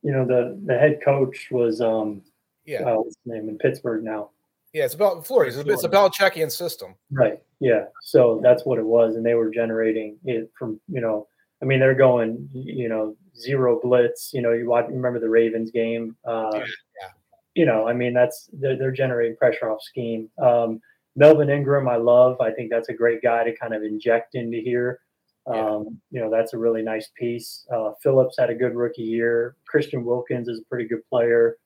you 0.03 0.13
know, 0.13 0.25
the 0.25 0.57
the 0.65 0.77
head 0.77 1.01
coach 1.03 1.49
was 1.51 1.81
um, 1.81 2.21
yeah, 2.65 2.79
uh, 2.79 2.95
what's 2.95 3.17
his 3.17 3.33
name 3.33 3.49
in 3.49 3.57
Pittsburgh 3.57 4.05
now. 4.05 4.29
Yeah, 4.71 4.85
it's 4.85 4.93
about 4.93 5.27
Florida. 5.27 5.59
It's, 5.59 5.69
it's 5.69 5.83
a 5.83 5.89
Belichickian 5.89 6.49
system. 6.49 6.95
Right. 7.11 7.41
Yeah. 7.59 7.85
So 8.03 8.39
that's 8.41 8.63
what 8.63 8.79
it 8.79 8.85
was, 8.85 9.17
and 9.17 9.25
they 9.25 9.33
were 9.33 9.49
generating 9.49 10.15
it 10.23 10.49
from 10.57 10.79
you 10.87 11.01
know. 11.01 11.27
I 11.61 11.65
mean, 11.65 11.81
they're 11.81 11.93
going 11.93 12.49
you 12.53 12.87
know 12.87 13.17
zero 13.37 13.81
blitz. 13.83 14.31
You 14.33 14.41
know, 14.41 14.53
you 14.53 14.69
watch. 14.69 14.85
Remember 14.87 15.19
the 15.19 15.29
Ravens 15.29 15.71
game? 15.71 16.15
Uh, 16.25 16.51
yeah. 16.53 17.09
You 17.53 17.65
know, 17.65 17.85
I 17.85 17.91
mean, 17.91 18.13
that's 18.13 18.49
they're, 18.53 18.77
they're 18.77 18.91
generating 18.91 19.35
pressure 19.35 19.69
off 19.69 19.81
scheme. 19.81 20.29
Um, 20.41 20.79
Melvin 21.17 21.49
Ingram, 21.49 21.89
I 21.89 21.97
love. 21.97 22.39
I 22.39 22.51
think 22.51 22.69
that's 22.69 22.87
a 22.87 22.93
great 22.93 23.21
guy 23.21 23.43
to 23.43 23.53
kind 23.57 23.73
of 23.73 23.83
inject 23.83 24.35
into 24.35 24.59
here. 24.59 25.01
Um, 25.47 25.99
You 26.11 26.21
know, 26.21 26.29
that's 26.29 26.53
a 26.53 26.57
really 26.57 26.81
nice 26.81 27.09
piece. 27.15 27.65
Uh, 27.73 27.93
Phillips 28.03 28.35
had 28.37 28.49
a 28.49 28.55
good 28.55 28.75
rookie 28.75 29.03
year. 29.03 29.55
Christian 29.65 30.03
Wilkins 30.03 30.47
is 30.47 30.59
a 30.59 30.65
pretty 30.65 30.87
good 30.87 31.07
player. 31.09 31.57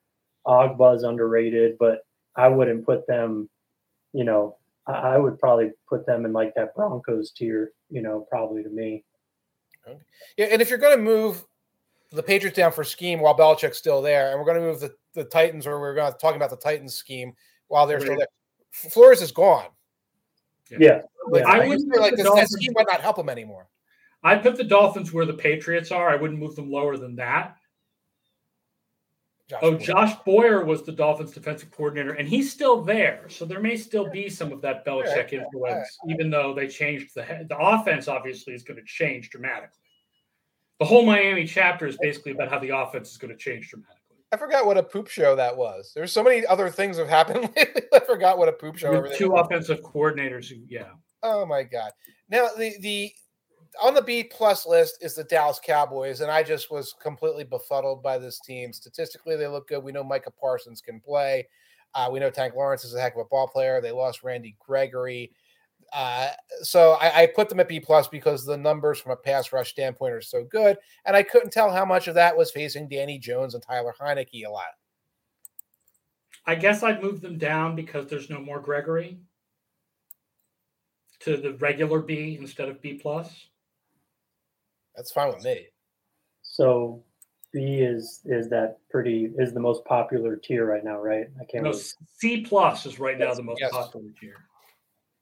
Ogbah's 0.46 1.02
underrated, 1.02 1.76
but 1.78 2.06
I 2.36 2.48
wouldn't 2.48 2.84
put 2.86 3.06
them, 3.06 3.48
you 4.12 4.24
know, 4.24 4.56
I, 4.86 4.92
I 4.92 5.18
would 5.18 5.38
probably 5.38 5.70
put 5.88 6.06
them 6.06 6.24
in 6.24 6.32
like 6.32 6.54
that 6.54 6.74
Broncos 6.74 7.30
tier, 7.32 7.72
you 7.90 8.02
know, 8.02 8.26
probably 8.30 8.62
to 8.62 8.68
me. 8.68 9.04
Okay. 9.86 9.98
Yeah, 10.36 10.46
and 10.46 10.62
if 10.62 10.70
you're 10.70 10.78
going 10.78 10.96
to 10.96 11.02
move 11.02 11.44
the 12.12 12.22
Patriots 12.22 12.56
down 12.56 12.72
for 12.72 12.84
scheme 12.84 13.20
while 13.20 13.36
Belichick's 13.36 13.78
still 13.78 14.02
there, 14.02 14.30
and 14.30 14.38
we're 14.38 14.46
going 14.46 14.60
to 14.60 14.66
move 14.66 14.80
the, 14.80 14.94
the 15.14 15.24
Titans, 15.24 15.66
or 15.66 15.80
we're 15.80 15.94
going 15.94 16.12
to 16.12 16.18
talk 16.18 16.36
about 16.36 16.50
the 16.50 16.56
Titans 16.56 16.94
scheme 16.94 17.34
while 17.68 17.86
they're 17.86 17.98
right. 17.98 18.04
still 18.04 18.16
there. 18.16 18.28
Flores 18.70 19.22
is 19.22 19.32
gone. 19.32 19.66
Yeah, 20.70 20.78
yeah. 20.80 21.00
Like, 21.28 21.44
I 21.44 21.66
wouldn't 21.66 21.96
like 21.96 22.16
this, 22.16 22.24
that 22.24 22.48
scheme 22.48 22.72
might 22.74 22.86
not 22.88 23.00
help 23.00 23.18
him 23.18 23.28
anymore. 23.28 23.68
I'd 24.22 24.42
put 24.42 24.56
the 24.56 24.64
Dolphins 24.64 25.12
where 25.12 25.26
the 25.26 25.34
Patriots 25.34 25.90
are. 25.90 26.08
I 26.08 26.16
wouldn't 26.16 26.38
move 26.38 26.54
them 26.56 26.70
lower 26.70 26.96
than 26.96 27.16
that. 27.16 27.56
Josh 29.48 29.60
oh, 29.62 29.70
Boyer. 29.72 29.80
Josh 29.80 30.14
Boyer 30.24 30.64
was 30.64 30.82
the 30.84 30.92
Dolphins 30.92 31.32
defensive 31.32 31.70
coordinator, 31.70 32.12
and 32.12 32.28
he's 32.28 32.52
still 32.52 32.82
there. 32.82 33.28
So 33.28 33.44
there 33.44 33.60
may 33.60 33.76
still 33.76 34.08
be 34.08 34.28
some 34.28 34.52
of 34.52 34.62
that 34.62 34.86
Belichick 34.86 35.32
influence, 35.32 35.98
even 36.08 36.30
though 36.30 36.54
they 36.54 36.68
changed 36.68 37.14
the 37.14 37.46
the 37.48 37.58
offense. 37.58 38.08
Obviously, 38.08 38.54
is 38.54 38.62
going 38.62 38.78
to 38.78 38.84
change 38.86 39.30
dramatically 39.30 39.82
the 40.82 40.88
whole 40.88 41.06
Miami 41.06 41.44
chapter 41.44 41.86
is 41.86 41.96
basically 41.98 42.32
about 42.32 42.50
how 42.50 42.58
the 42.58 42.70
offense 42.70 43.12
is 43.12 43.16
going 43.16 43.30
to 43.30 43.36
change 43.36 43.68
dramatically. 43.68 44.16
I 44.32 44.36
forgot 44.36 44.66
what 44.66 44.76
a 44.76 44.82
poop 44.82 45.06
show 45.06 45.36
that 45.36 45.56
was. 45.56 45.92
There's 45.94 46.10
so 46.10 46.24
many 46.24 46.44
other 46.46 46.70
things 46.70 46.96
have 46.98 47.08
happened 47.08 47.50
lately. 47.56 47.82
I 47.94 48.00
forgot 48.00 48.36
what 48.36 48.48
a 48.48 48.52
poop 48.52 48.78
show. 48.78 49.00
With 49.00 49.16
two 49.16 49.30
was. 49.30 49.46
offensive 49.46 49.80
coordinators. 49.82 50.48
Who, 50.48 50.56
yeah. 50.66 50.88
Oh 51.22 51.46
my 51.46 51.62
god. 51.62 51.92
Now 52.28 52.48
the 52.58 52.74
the 52.80 53.12
on 53.80 53.94
the 53.94 54.02
B 54.02 54.24
plus 54.24 54.66
list 54.66 54.98
is 55.00 55.14
the 55.14 55.24
Dallas 55.24 55.60
Cowboys, 55.64 56.20
and 56.20 56.30
I 56.30 56.42
just 56.42 56.70
was 56.70 56.94
completely 57.00 57.44
befuddled 57.44 58.02
by 58.02 58.18
this 58.18 58.40
team. 58.40 58.72
Statistically, 58.72 59.36
they 59.36 59.46
look 59.46 59.68
good. 59.68 59.82
We 59.82 59.92
know 59.92 60.04
Micah 60.04 60.30
Parsons 60.30 60.80
can 60.80 61.00
play. 61.00 61.48
Uh, 61.94 62.08
we 62.10 62.20
know 62.20 62.30
Tank 62.30 62.54
Lawrence 62.54 62.84
is 62.84 62.94
a 62.94 63.00
heck 63.00 63.14
of 63.14 63.20
a 63.20 63.24
ball 63.26 63.46
player. 63.48 63.80
They 63.80 63.92
lost 63.92 64.22
Randy 64.22 64.56
Gregory. 64.58 65.32
Uh, 65.92 66.28
so 66.62 66.92
I, 67.00 67.22
I, 67.22 67.26
put 67.26 67.50
them 67.50 67.60
at 67.60 67.68
B 67.68 67.78
plus 67.78 68.08
because 68.08 68.46
the 68.46 68.56
numbers 68.56 68.98
from 68.98 69.12
a 69.12 69.16
pass 69.16 69.52
rush 69.52 69.70
standpoint 69.70 70.14
are 70.14 70.22
so 70.22 70.42
good, 70.44 70.78
and 71.04 71.14
I 71.14 71.22
couldn't 71.22 71.52
tell 71.52 71.70
how 71.70 71.84
much 71.84 72.08
of 72.08 72.14
that 72.14 72.34
was 72.34 72.50
facing 72.50 72.88
Danny 72.88 73.18
Jones 73.18 73.54
and 73.54 73.62
Taylor 73.62 73.94
Heinicke 74.00 74.46
a 74.46 74.50
lot. 74.50 74.64
I 76.46 76.54
guess 76.54 76.82
I'd 76.82 77.02
move 77.02 77.20
them 77.20 77.36
down 77.36 77.76
because 77.76 78.08
there's 78.08 78.30
no 78.30 78.40
more 78.40 78.58
Gregory 78.58 79.18
to 81.20 81.36
the 81.36 81.52
regular 81.54 82.00
B 82.00 82.38
instead 82.40 82.68
of 82.68 82.80
B 82.80 82.94
plus. 82.94 83.48
That's 84.96 85.12
fine 85.12 85.32
with 85.32 85.44
me. 85.44 85.66
So 86.42 87.02
B 87.52 87.80
is 87.80 88.20
is 88.24 88.48
that 88.50 88.78
pretty 88.90 89.30
is 89.38 89.52
the 89.52 89.60
most 89.60 89.84
popular 89.84 90.36
tier 90.36 90.66
right 90.66 90.84
now, 90.84 90.98
right? 90.98 91.26
I 91.40 91.44
can't. 91.44 91.64
No, 91.64 91.72
C 91.72 92.42
plus 92.42 92.86
is 92.86 92.98
right 92.98 93.18
now 93.18 93.34
the 93.34 93.42
most 93.42 93.60
yes. 93.60 93.70
popular 93.70 94.08
tier. 94.20 94.36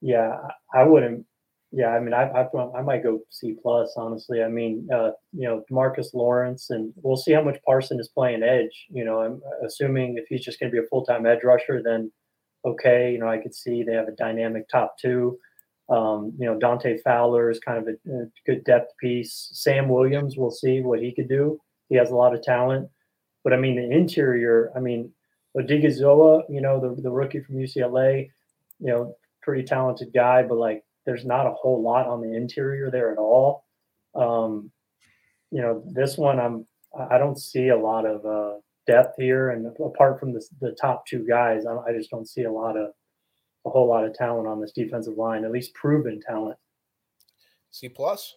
Yeah, 0.01 0.37
I 0.73 0.83
wouldn't. 0.83 1.25
Yeah, 1.73 1.89
I 1.89 1.99
mean, 1.99 2.13
I 2.13 2.23
I, 2.23 2.47
I 2.77 2.81
might 2.81 3.03
go 3.03 3.19
C 3.29 3.55
plus. 3.61 3.93
Honestly, 3.97 4.43
I 4.43 4.47
mean, 4.47 4.87
uh, 4.93 5.11
you 5.33 5.47
know, 5.47 5.63
Marcus 5.69 6.13
Lawrence, 6.13 6.69
and 6.69 6.93
we'll 6.97 7.17
see 7.17 7.33
how 7.33 7.43
much 7.43 7.61
Parson 7.65 7.99
is 7.99 8.09
playing 8.09 8.43
edge. 8.43 8.87
You 8.89 9.05
know, 9.05 9.21
I'm 9.21 9.41
assuming 9.65 10.17
if 10.17 10.25
he's 10.29 10.43
just 10.43 10.59
going 10.59 10.71
to 10.71 10.75
be 10.75 10.83
a 10.83 10.87
full 10.89 11.05
time 11.05 11.25
edge 11.25 11.43
rusher, 11.43 11.81
then 11.83 12.11
okay. 12.65 13.11
You 13.11 13.19
know, 13.19 13.29
I 13.29 13.37
could 13.37 13.53
see 13.53 13.83
they 13.83 13.93
have 13.93 14.07
a 14.07 14.15
dynamic 14.15 14.67
top 14.69 14.95
two. 15.01 15.37
Um, 15.91 16.33
you 16.39 16.45
know, 16.45 16.57
Dante 16.57 16.97
Fowler 16.99 17.51
is 17.51 17.59
kind 17.59 17.77
of 17.77 17.87
a, 17.87 18.11
a, 18.11 18.25
good 18.45 18.63
depth 18.63 18.93
piece. 18.97 19.49
Sam 19.51 19.89
Williams, 19.89 20.37
we'll 20.37 20.49
see 20.49 20.79
what 20.79 21.01
he 21.01 21.13
could 21.13 21.27
do. 21.27 21.59
He 21.89 21.95
has 21.97 22.11
a 22.11 22.15
lot 22.15 22.33
of 22.33 22.41
talent. 22.41 22.89
But 23.43 23.51
I 23.51 23.57
mean, 23.57 23.75
the 23.75 23.91
interior, 23.91 24.71
I 24.73 24.79
mean, 24.79 25.11
Odighizuwa, 25.57 26.43
you 26.49 26.61
know, 26.61 26.79
the, 26.79 27.01
the 27.01 27.11
rookie 27.11 27.41
from 27.41 27.57
UCLA, 27.57 28.29
you 28.79 28.87
know, 28.87 29.15
pretty 29.41 29.63
talented 29.63 30.13
guy, 30.13 30.43
but 30.43 30.57
like 30.57 30.83
there's 31.05 31.25
not 31.25 31.47
a 31.47 31.51
whole 31.51 31.81
lot 31.81 32.07
on 32.07 32.21
the 32.21 32.33
interior 32.35 32.89
there 32.89 33.11
at 33.11 33.17
all. 33.17 33.65
Um, 34.15 34.71
you 35.51 35.61
know, 35.61 35.83
this 35.85 36.17
one 36.17 36.39
I'm 36.39 36.65
I 36.97 37.17
don't 37.17 37.39
see 37.39 37.69
a 37.69 37.77
lot 37.77 38.05
of 38.05 38.25
uh, 38.25 38.59
depth 38.85 39.15
here, 39.17 39.49
and 39.49 39.65
apart 39.83 40.19
from 40.19 40.33
the 40.33 40.45
the 40.59 40.71
top 40.71 41.05
two 41.05 41.25
guys, 41.27 41.65
I, 41.65 41.75
I 41.89 41.93
just 41.93 42.11
don't 42.11 42.27
see 42.27 42.43
a 42.43 42.51
lot 42.51 42.77
of 42.77 42.91
a 43.65 43.69
whole 43.69 43.87
lot 43.87 44.03
of 44.03 44.13
talent 44.13 44.47
on 44.47 44.59
this 44.59 44.71
defensive 44.71 45.17
line, 45.17 45.45
at 45.45 45.51
least 45.51 45.73
proven 45.73 46.19
talent. 46.19 46.57
C 47.71 47.89
plus. 47.89 48.35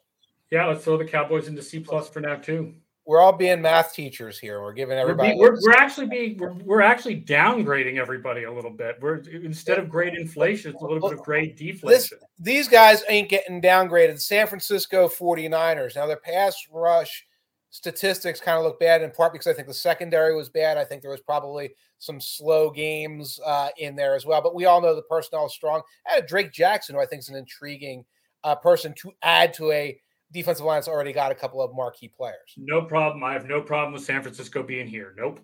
Yeah, 0.50 0.66
let's 0.66 0.84
throw 0.84 0.96
the 0.96 1.04
Cowboys 1.04 1.48
into 1.48 1.62
C 1.62 1.80
plus 1.80 2.08
for 2.08 2.20
now 2.20 2.36
too 2.36 2.74
we're 3.06 3.20
all 3.20 3.32
being 3.32 3.60
math 3.60 3.92
teachers 3.92 4.38
here. 4.38 4.62
We're 4.62 4.72
giving 4.72 4.96
everybody. 4.96 5.34
We're, 5.36 5.52
we're, 5.52 5.58
we're 5.62 5.72
actually 5.72 6.06
being 6.06 6.38
we're, 6.38 6.54
we're 6.64 6.80
actually 6.80 7.20
downgrading 7.20 7.98
everybody 7.98 8.44
a 8.44 8.52
little 8.52 8.70
bit. 8.70 8.96
We're 9.00 9.16
instead 9.16 9.78
of 9.78 9.90
grade 9.90 10.14
inflation, 10.14 10.72
it's 10.72 10.82
a 10.82 10.86
little 10.86 11.08
bit 11.08 11.18
of 11.18 11.24
grade 11.24 11.56
deflation. 11.56 11.88
This, 11.88 12.12
these 12.38 12.68
guys 12.68 13.02
ain't 13.08 13.28
getting 13.28 13.60
downgraded. 13.60 14.20
San 14.20 14.46
Francisco 14.46 15.08
49ers. 15.08 15.96
Now 15.96 16.06
their 16.06 16.16
pass 16.16 16.56
rush 16.72 17.26
statistics 17.74 18.40
kind 18.40 18.56
of 18.56 18.62
look 18.62 18.78
bad 18.78 19.02
in 19.02 19.10
part 19.10 19.32
because 19.32 19.48
I 19.48 19.52
think 19.52 19.66
the 19.66 19.74
secondary 19.74 20.36
was 20.36 20.48
bad. 20.48 20.78
I 20.78 20.84
think 20.84 21.02
there 21.02 21.10
was 21.10 21.20
probably 21.20 21.74
some 21.98 22.20
slow 22.20 22.70
games 22.70 23.40
uh, 23.44 23.70
in 23.78 23.96
there 23.96 24.14
as 24.14 24.24
well. 24.24 24.40
But 24.40 24.54
we 24.54 24.64
all 24.64 24.80
know 24.80 24.94
the 24.94 25.02
personnel 25.02 25.46
is 25.46 25.52
strong. 25.54 25.82
I 26.08 26.14
had 26.14 26.26
Drake 26.26 26.52
Jackson, 26.52 26.94
who 26.94 27.00
I 27.00 27.06
think 27.06 27.18
is 27.22 27.30
an 27.30 27.34
intriguing 27.34 28.04
uh, 28.44 28.54
person 28.54 28.94
to 28.98 29.10
add 29.24 29.52
to 29.54 29.72
a 29.72 29.98
defensive 30.32 30.64
line 30.64 30.76
that's 30.76 30.86
already 30.86 31.12
got 31.12 31.32
a 31.32 31.34
couple 31.34 31.60
of 31.60 31.74
marquee 31.74 32.06
players. 32.16 32.54
No 32.56 32.82
problem. 32.82 33.24
I 33.24 33.32
have 33.32 33.46
no 33.46 33.60
problem 33.60 33.92
with 33.92 34.04
San 34.04 34.22
Francisco 34.22 34.62
being 34.62 34.86
here. 34.86 35.12
Nope. 35.16 35.40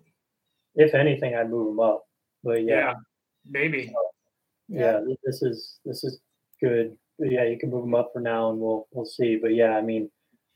If 0.75 0.95
anything, 0.95 1.35
I'd 1.35 1.49
move 1.49 1.67
them 1.67 1.81
up. 1.81 2.05
But 2.45 2.63
yeah, 2.63 2.75
Yeah, 2.75 2.93
maybe. 3.49 3.93
yeah, 4.69 5.01
this 5.25 5.41
is 5.41 5.79
this 5.83 6.05
is 6.05 6.21
good. 6.63 6.95
But 7.19 7.29
yeah, 7.29 7.43
you 7.43 7.59
can 7.59 7.69
move 7.69 7.83
them 7.83 7.93
up 7.93 8.11
for 8.13 8.21
now, 8.21 8.51
and 8.51 8.57
we'll 8.57 8.87
we'll 8.93 9.05
see. 9.05 9.35
But 9.35 9.53
yeah, 9.53 9.75
I 9.75 9.81
mean, 9.81 10.09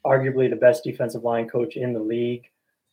arguably 0.05 0.49
the 0.49 0.55
best 0.55 0.83
defensive 0.83 1.23
line 1.23 1.49
coach 1.49 1.75
in 1.75 1.93
the 1.93 1.99
league, 1.99 2.45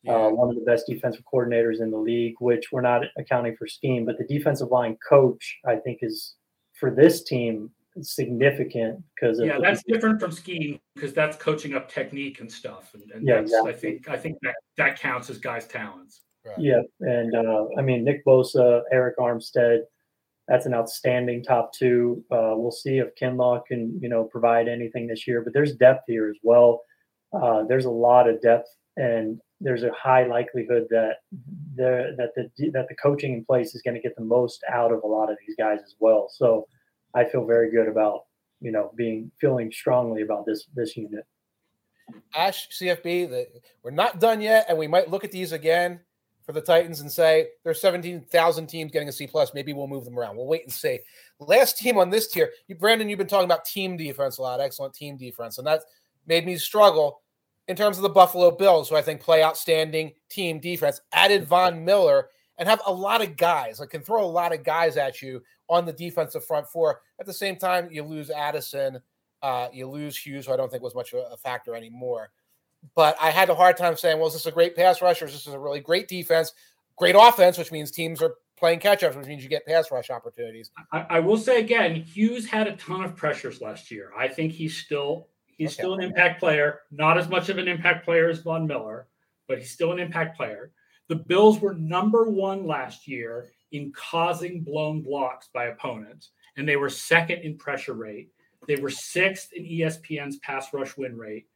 Yeah. 0.03 0.15
uh, 0.15 0.31
one 0.31 0.49
of 0.49 0.57
the 0.57 0.63
best 0.63 0.87
defensive 0.87 1.25
coordinators 1.33 1.81
in 1.81 1.91
the 1.91 1.99
league. 1.99 2.35
Which 2.41 2.73
we're 2.73 2.81
not 2.81 3.03
accounting 3.17 3.57
for 3.57 3.67
scheme, 3.67 4.05
but 4.05 4.19
the 4.19 4.25
defensive 4.25 4.71
line 4.71 4.97
coach, 5.09 5.61
I 5.67 5.77
think, 5.77 5.99
is 6.03 6.35
for 6.73 6.91
this 6.91 7.23
team 7.23 7.71
significant 8.01 9.03
because 9.15 9.39
Yeah, 9.39 9.59
that's 9.61 9.83
different 9.85 10.19
from 10.19 10.33
skiing 10.33 10.81
because 10.95 11.13
that's 11.13 11.37
coaching 11.37 11.75
up 11.75 11.91
technique 11.91 12.41
and 12.41 12.51
stuff. 12.51 12.95
And, 12.95 13.11
and 13.13 13.27
Yeah, 13.27 13.43
that's, 13.43 13.55
I 13.55 13.73
think 13.73 14.09
I 14.09 14.17
think 14.17 14.39
that 14.43 14.55
that 14.79 14.99
counts 14.99 15.29
as 15.31 15.39
guys' 15.39 15.67
talents. 15.67 16.23
Yeah, 16.59 16.83
and 17.01 17.35
uh, 17.37 17.67
I 17.79 17.83
mean 17.83 18.05
Nick 18.05 18.25
Bosa, 18.25 18.83
Arik 18.93 19.17
Armstead, 19.19 19.83
that's 20.49 20.67
an 20.67 20.75
outstanding 20.75 21.43
top 21.43 21.73
two. 21.73 22.25
Uh, 22.33 22.55
we'll 22.57 22.73
see 22.73 22.99
if 22.99 23.15
Kinlaw 23.15 23.65
can 23.65 23.99
you 24.01 24.09
know 24.09 24.25
provide 24.25 24.69
anything 24.69 25.07
this 25.07 25.27
year, 25.29 25.43
but 25.43 25.53
there's 25.53 25.77
depth 25.77 26.05
here 26.09 26.29
as 26.29 26.37
well. 26.43 26.83
Uh, 27.33 27.65
there's 27.65 27.87
a 27.87 27.91
lot 27.91 28.29
of 28.29 28.41
depth, 28.43 28.69
and 28.97 29.41
there's 29.61 29.85
a 29.85 29.93
high 29.93 30.27
likelihood 30.27 30.87
that 30.91 31.19
the 31.77 32.15
that 32.19 32.35
the 32.35 32.71
that 32.71 32.89
the 32.89 32.95
coaching 32.97 33.33
in 33.33 33.45
place 33.45 33.75
is 33.75 33.83
going 33.83 33.95
to 33.95 34.01
get 34.01 34.17
the 34.17 34.25
most 34.25 34.63
out 34.71 34.93
of 34.93 35.03
a 35.03 35.07
lot 35.07 35.31
of 35.31 35.39
these 35.47 35.57
guys 35.57 35.81
as 35.85 35.95
well. 35.99 36.29
So 36.31 36.67
I 37.15 37.25
feel 37.25 37.45
very 37.45 37.71
good 37.71 37.89
about 37.89 38.25
you 38.61 38.73
know 38.73 38.93
being 38.97 39.31
feeling 39.41 39.71
strongly 39.73 40.23
about 40.23 40.47
this 40.47 40.67
this 40.75 40.97
unit. 40.97 41.25
Ash 42.35 42.69
CFB, 42.69 43.31
that 43.31 43.49
we're 43.83 43.91
not 43.91 44.21
done 44.21 44.41
yet, 44.41 44.67
and 44.69 44.77
we 44.79 44.87
might 44.87 45.11
look 45.11 45.25
at 45.25 45.33
these 45.33 45.53
again 45.53 46.01
for 46.45 46.53
the 46.53 46.61
Titans 46.61 47.01
and 47.01 47.11
say 47.11 47.49
there's 47.63 47.81
17,000 47.81 48.67
teams 48.67 48.91
getting 48.91 49.09
a 49.09 49.13
C 49.13 49.27
plus. 49.27 49.55
Maybe 49.55 49.73
we'll 49.73 49.87
move 49.87 50.05
them 50.05 50.19
around. 50.19 50.37
We'll 50.37 50.47
wait 50.47 50.65
and 50.65 50.73
see. 50.73 50.99
Last 51.39 51.79
team 51.79 51.99
on 51.99 52.11
this 52.11 52.29
tier, 52.29 52.51
you 52.67 52.75
Brandon, 52.75 53.09
you've 53.09 53.19
been 53.19 53.29
talking 53.29 53.45
about 53.45 53.65
team 53.65 53.97
defense 53.97 54.39
a 54.39 54.43
lot, 54.43 54.61
excellent 54.61 54.95
team 54.95 55.17
defense, 55.17 55.59
and 55.59 55.67
that 55.67 55.83
made 56.27 56.47
me 56.47 56.57
struggle 56.57 57.23
in 57.69 57.77
terms 57.77 57.97
of 57.97 58.03
the 58.03 58.09
Buffalo 58.09 58.51
Bills, 58.51 58.89
who 58.89 58.97
I 58.97 59.03
think 59.03 59.21
play 59.21 59.43
outstanding 59.43 60.13
team 60.29 60.61
defense. 60.61 61.01
Added 61.13 61.47
Von 61.47 61.85
Miller 61.85 62.29
and 62.59 62.69
have 62.69 62.83
a 62.87 62.93
lot 62.93 63.23
of 63.23 63.37
guys, 63.37 63.81
like 63.81 63.91
can 63.91 64.03
throw 64.03 64.25
a 64.25 64.27
lot 64.27 64.53
of 64.53 64.65
guys 64.65 64.97
at 64.97 65.23
you 65.23 65.43
on 65.69 65.87
the 65.87 65.93
defensive 65.93 66.45
front 66.45 66.69
four. 66.69 67.01
At 67.19 67.27
the 67.27 67.33
same 67.33 67.57
time, 67.57 67.89
you 67.91 68.03
lose 68.03 68.31
Addison. 68.31 69.01
Uh, 69.43 69.69
you 69.73 69.89
lose 69.89 70.17
Hughes, 70.17 70.47
who 70.47 70.53
I 70.53 70.57
don't 70.57 70.71
think 70.71 70.83
was 70.83 70.95
much 70.95 71.13
of 71.13 71.33
a 71.33 71.37
factor 71.37 71.75
anymore. 71.75 72.31
But 72.95 73.17
I 73.21 73.31
had 73.31 73.49
a 73.49 73.55
hard 73.55 73.77
time 73.77 73.97
saying, 73.97 74.19
well, 74.19 74.29
is 74.29 74.35
this 74.35 74.47
a 74.47 74.53
great 74.53 74.77
pass 74.77 75.01
rush 75.03 75.23
or 75.23 75.27
is 75.27 75.33
this 75.33 75.47
a 75.47 75.59
really 75.59 75.81
great 75.81 76.09
defense, 76.09 76.53
great 76.97 77.17
offense, 77.19 77.59
which 77.59 77.73
means 77.73 77.91
teams 77.91 78.23
are 78.23 78.35
playing 78.57 78.79
catch 78.79 79.03
up, 79.03 79.17
which 79.17 79.27
means 79.27 79.43
you 79.43 79.49
get 79.49 79.67
pass 79.67 79.91
rush 79.91 80.11
opportunities. 80.11 80.71
I, 80.93 81.07
I 81.11 81.21
will 81.21 81.37
say 81.37 81.59
again, 81.59 81.97
Hughes 81.97 82.47
had 82.47 82.69
a 82.69 82.77
ton 82.77 83.03
of 83.03 83.17
pressures 83.17 83.61
last 83.61 83.91
year. 83.91 84.11
I 84.17 84.29
think 84.29 84.53
he's 84.53 84.77
still 84.77 85.29
he's 85.57 85.69
Okay. 85.69 85.83
still 85.83 85.95
an 85.95 86.03
impact 86.03 86.41
player, 86.41 86.81
not 86.91 87.19
as 87.19 87.29
much 87.29 87.49
of 87.49 87.59
an 87.59 87.69
impact 87.69 88.05
player 88.05 88.29
as 88.29 88.41
Von 88.41 88.67
Miller, 88.67 89.09
but 89.49 89.59
he's 89.59 89.71
still 89.71 89.93
an 89.93 89.99
impact 89.99 90.37
player. 90.37 90.73
The 91.09 91.17
Bills 91.17 91.61
were 91.61 91.75
number 91.75 92.31
one 92.31 92.67
last 92.67 93.07
year 93.07 93.51
in 93.73 93.93
causing 93.93 94.63
blown 94.63 95.03
blocks 95.03 95.49
by 95.53 95.67
opponents, 95.67 96.31
and 96.57 96.69
they 96.69 96.77
were 96.77 96.91
second 96.91 97.41
in 97.41 97.57
pressure 97.59 97.95
rate. 97.95 98.31
They 98.67 98.77
were 98.77 98.91
sixth 98.91 99.53
in 99.53 99.65
ESPN's 99.65 100.39
pass 100.39 100.73
rush 100.73 100.97
win 100.97 101.17
rate. 101.17 101.47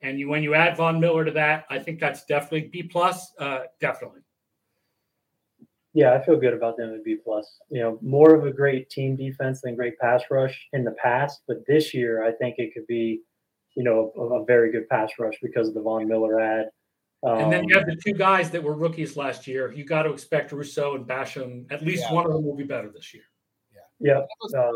And 0.00 0.18
you, 0.18 0.28
when 0.28 0.42
you 0.42 0.54
add 0.54 0.76
Von 0.76 1.00
Miller 1.00 1.24
to 1.24 1.30
that, 1.32 1.64
I 1.70 1.78
think 1.78 2.00
that's 2.00 2.24
definitely 2.24 2.68
B 2.68 2.82
plus. 2.84 3.32
Uh, 3.38 3.64
definitely. 3.80 4.20
Yeah, 5.94 6.12
I 6.14 6.22
feel 6.24 6.36
good 6.36 6.54
about 6.54 6.76
them 6.76 6.94
at 6.94 7.02
B 7.04 7.16
plus. 7.16 7.58
You 7.70 7.80
know, 7.80 7.98
more 8.02 8.34
of 8.34 8.46
a 8.46 8.52
great 8.52 8.90
team 8.90 9.16
defense 9.16 9.60
than 9.60 9.74
great 9.74 9.98
pass 9.98 10.22
rush 10.30 10.68
in 10.72 10.84
the 10.84 10.92
past, 10.92 11.42
but 11.48 11.66
this 11.66 11.92
year 11.94 12.22
I 12.24 12.32
think 12.32 12.56
it 12.58 12.72
could 12.74 12.86
be, 12.86 13.22
you 13.78 13.84
know, 13.84 14.12
a, 14.16 14.20
a 14.40 14.44
very 14.44 14.72
good 14.72 14.88
pass 14.88 15.12
rush 15.20 15.34
because 15.40 15.68
of 15.68 15.74
the 15.74 15.80
Von 15.80 16.08
Miller 16.08 16.40
ad. 16.40 16.66
Um, 17.22 17.38
And 17.38 17.52
then 17.52 17.64
you 17.68 17.76
have 17.76 17.86
the 17.86 17.94
two 17.94 18.12
guys 18.12 18.50
that 18.50 18.60
were 18.60 18.74
rookies 18.74 19.16
last 19.16 19.46
year. 19.46 19.72
You 19.72 19.84
got 19.84 20.02
to 20.02 20.12
expect 20.12 20.50
Rousseau 20.50 20.96
and 20.96 21.06
Basham. 21.06 21.70
At 21.70 21.82
least 21.82 22.02
Yeah. 22.08 22.14
one 22.14 22.26
of 22.26 22.32
them 22.32 22.44
will 22.44 22.56
be 22.56 22.64
better 22.64 22.90
this 22.90 23.14
year. 23.14 23.22
yeah, 24.00 24.20
uh, 24.56 24.72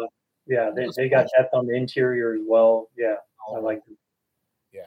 yeah, 0.46 0.70
they, 0.74 0.88
they 0.96 1.08
got 1.08 1.26
depth 1.36 1.52
on 1.52 1.66
the 1.66 1.74
interior 1.74 2.34
as 2.34 2.40
well. 2.44 2.90
Yeah, 2.96 3.16
I 3.52 3.58
like 3.58 3.84
them. 3.84 3.96
Yeah. 4.72 4.86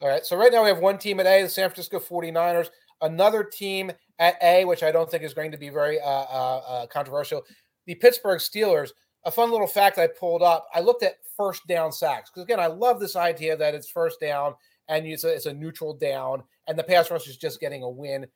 All 0.00 0.08
right. 0.08 0.24
So 0.26 0.36
right 0.36 0.52
now 0.52 0.62
we 0.62 0.68
have 0.68 0.80
one 0.80 0.98
team 0.98 1.20
at 1.20 1.26
A, 1.26 1.42
the 1.42 1.48
San 1.48 1.68
Francisco 1.68 2.00
49ers, 2.00 2.70
another 3.02 3.44
team 3.44 3.92
at 4.18 4.36
A, 4.42 4.64
which 4.64 4.82
I 4.82 4.90
don't 4.90 5.08
think 5.08 5.22
is 5.22 5.34
going 5.34 5.52
to 5.52 5.58
be 5.58 5.68
very 5.68 6.00
uh, 6.00 6.04
uh, 6.08 6.62
uh, 6.66 6.86
controversial. 6.86 7.42
The 7.86 7.94
Pittsburgh 7.94 8.40
Steelers. 8.40 8.90
A 9.26 9.30
fun 9.30 9.50
little 9.50 9.66
fact 9.66 9.98
I 9.98 10.06
pulled 10.06 10.42
up. 10.42 10.66
I 10.74 10.80
looked 10.80 11.02
at 11.02 11.16
first 11.36 11.66
down 11.66 11.92
sacks 11.92 12.30
because 12.30 12.44
again, 12.44 12.60
I 12.60 12.66
love 12.66 13.00
this 13.00 13.16
idea 13.16 13.56
that 13.56 13.74
it's 13.74 13.88
first 13.88 14.20
down 14.20 14.54
and 14.88 15.06
it's 15.06 15.24
a, 15.24 15.28
it's 15.28 15.46
a 15.46 15.52
neutral 15.52 15.94
down, 15.94 16.42
and 16.66 16.78
the 16.78 16.82
pass 16.82 17.10
rush 17.10 17.26
is 17.26 17.36
just 17.36 17.60
getting 17.60 17.82
a 17.82 17.88
win. 17.88 18.26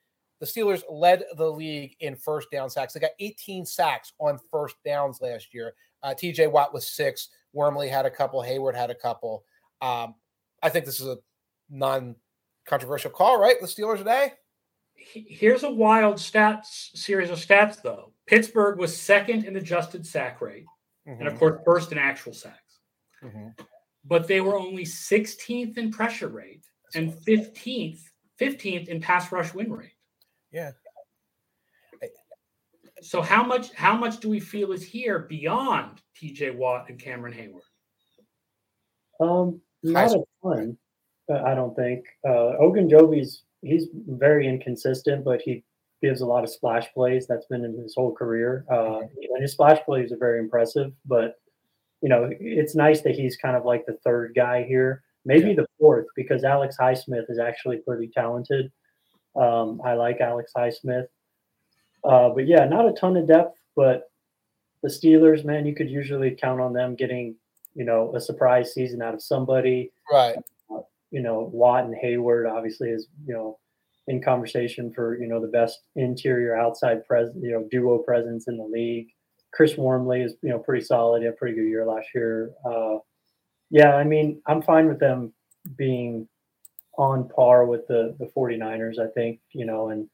The 0.40 0.46
Steelers 0.46 0.82
led 0.88 1.24
the 1.36 1.50
league 1.50 1.96
in 2.00 2.14
first 2.14 2.50
down 2.50 2.70
sacks. 2.70 2.92
They 2.92 3.00
got 3.00 3.10
18 3.18 3.66
sacks 3.66 4.12
on 4.18 4.38
first 4.50 4.76
downs 4.84 5.18
last 5.20 5.52
year. 5.52 5.74
Uh, 6.02 6.14
TJ 6.14 6.50
Watt 6.50 6.72
was 6.72 6.88
six. 6.88 7.28
Wormley 7.52 7.88
had 7.88 8.06
a 8.06 8.10
couple. 8.10 8.40
Heyward 8.40 8.76
had 8.76 8.90
a 8.90 8.94
couple. 8.94 9.44
Um, 9.82 10.14
I 10.62 10.68
think 10.68 10.84
this 10.84 11.00
is 11.00 11.08
a 11.08 11.18
non-controversial 11.70 13.10
call, 13.10 13.40
right? 13.40 13.60
The 13.60 13.66
Steelers 13.66 13.98
today. 13.98 14.32
Here's 14.94 15.62
a 15.62 15.70
wild 15.70 16.16
stats 16.16 16.96
series 16.96 17.30
of 17.30 17.38
stats, 17.38 17.82
though. 17.82 18.12
Pittsburgh 18.26 18.78
was 18.78 18.96
second 18.96 19.44
in 19.44 19.56
adjusted 19.56 20.06
sack 20.06 20.40
rate, 20.40 20.66
and 21.08 21.26
of 21.26 21.38
course, 21.38 21.60
first 21.64 21.92
in 21.92 21.98
actual 21.98 22.32
sacks. 22.32 22.80
Mhm. 23.22 23.58
But 24.04 24.28
they 24.28 24.40
were 24.40 24.56
only 24.56 24.84
16th 24.84 25.78
in 25.78 25.90
pressure 25.90 26.28
rate 26.28 26.64
and 26.94 27.12
15th 27.12 28.00
15th 28.38 28.88
in 28.88 29.00
pass 29.00 29.32
rush 29.32 29.52
win 29.54 29.72
rate. 29.72 29.96
Yeah. 30.52 30.72
So 33.00 33.22
how 33.22 33.44
much 33.44 33.72
how 33.74 33.96
much 33.96 34.18
do 34.18 34.28
we 34.28 34.40
feel 34.40 34.72
is 34.72 34.84
here 34.84 35.20
beyond 35.20 36.02
TJ 36.16 36.56
Watt 36.56 36.88
and 36.88 36.98
Cameron 36.98 37.32
Heyward? 37.32 37.62
Um, 39.20 39.60
not 39.84 40.12
a 40.12 40.24
ton, 40.42 40.76
I 41.30 41.54
don't 41.54 41.76
think. 41.76 42.06
Uh, 42.26 42.56
Ogunjobi's 42.60 43.44
he's 43.62 43.86
very 43.94 44.48
inconsistent, 44.48 45.24
but 45.24 45.40
he 45.40 45.64
gives 46.02 46.20
a 46.20 46.26
lot 46.26 46.44
of 46.44 46.50
splash 46.50 46.92
plays. 46.94 47.26
That's 47.26 47.46
been 47.46 47.64
in 47.64 47.76
his 47.78 47.94
whole 47.96 48.14
career. 48.14 48.64
Uh, 48.70 49.00
and 49.00 49.42
his 49.42 49.52
splash 49.52 49.80
plays 49.84 50.12
are 50.12 50.16
very 50.18 50.38
impressive. 50.38 50.92
But 51.06 51.34
you 52.00 52.08
know, 52.08 52.30
it's 52.38 52.76
nice 52.76 53.00
that 53.02 53.16
he's 53.16 53.36
kind 53.36 53.56
of 53.56 53.64
like 53.64 53.84
the 53.86 53.98
third 54.04 54.32
guy 54.36 54.62
here, 54.62 55.02
maybe 55.24 55.48
Yeah. 55.48 55.56
the 55.56 55.66
fourth, 55.80 56.06
because 56.14 56.44
Alex 56.44 56.76
Highsmith 56.80 57.28
is 57.28 57.40
actually 57.40 57.78
pretty 57.78 58.08
talented. 58.08 58.70
Um, 59.34 59.80
I 59.84 59.94
like 59.94 60.20
Alex 60.20 60.52
Highsmith. 60.56 61.08
Uh, 62.04 62.28
but 62.30 62.46
yeah, 62.46 62.64
not 62.66 62.88
a 62.88 62.92
ton 62.92 63.16
of 63.16 63.26
depth, 63.26 63.58
but 63.74 64.10
the 64.84 64.88
Steelers, 64.88 65.44
man, 65.44 65.66
you 65.66 65.74
could 65.74 65.90
usually 65.90 66.30
count 66.40 66.60
on 66.60 66.72
them 66.72 66.94
getting, 66.94 67.34
you 67.74 67.84
know, 67.84 68.14
a 68.14 68.20
surprise 68.20 68.72
season 68.72 69.02
out 69.02 69.14
of 69.14 69.20
somebody. 69.20 69.90
Right. 70.10 70.36
You 71.10 71.20
know, 71.20 71.50
Watt 71.52 71.84
and 71.84 71.96
Heyward 71.96 72.48
obviously 72.48 72.90
is, 72.90 73.08
you 73.26 73.34
know, 73.34 73.58
in 74.08 74.22
conversation 74.22 74.90
for, 74.92 75.18
you 75.20 75.28
know, 75.28 75.40
the 75.40 75.46
best 75.46 75.80
interior 75.94 76.56
outside 76.56 77.06
presence, 77.06 77.38
you 77.40 77.52
know, 77.52 77.68
duo 77.70 77.98
presence 77.98 78.48
in 78.48 78.56
the 78.56 78.64
league. 78.64 79.08
Chris 79.52 79.76
Wormley 79.76 80.22
is, 80.22 80.34
you 80.42 80.48
know, 80.48 80.58
pretty 80.58 80.84
solid. 80.84 81.20
He 81.20 81.26
had 81.26 81.34
a 81.34 81.36
pretty 81.36 81.56
good 81.56 81.68
year 81.68 81.86
last 81.86 82.08
year. 82.14 82.50
Uh, 82.64 82.98
yeah, 83.70 83.94
I 83.94 84.04
mean, 84.04 84.40
I'm 84.46 84.62
fine 84.62 84.88
with 84.88 84.98
them 84.98 85.32
being 85.76 86.26
on 86.96 87.28
par 87.28 87.66
with 87.66 87.86
the 87.86 88.16
the 88.18 88.26
49ers, 88.26 88.98
I 88.98 89.08
think, 89.08 89.40
you 89.52 89.66
know, 89.66 89.90
and 89.90 90.08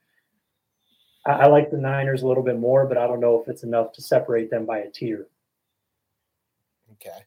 I, 1.24 1.32
I 1.32 1.46
like 1.46 1.70
the 1.70 1.78
Niners 1.78 2.22
a 2.22 2.26
little 2.26 2.42
bit 2.42 2.58
more, 2.58 2.86
but 2.86 2.98
I 2.98 3.06
don't 3.06 3.20
know 3.20 3.40
if 3.40 3.48
it's 3.48 3.62
enough 3.62 3.92
to 3.92 4.02
separate 4.02 4.50
them 4.50 4.66
by 4.66 4.78
a 4.78 4.90
tier. 4.90 5.28
Okay. 6.92 7.20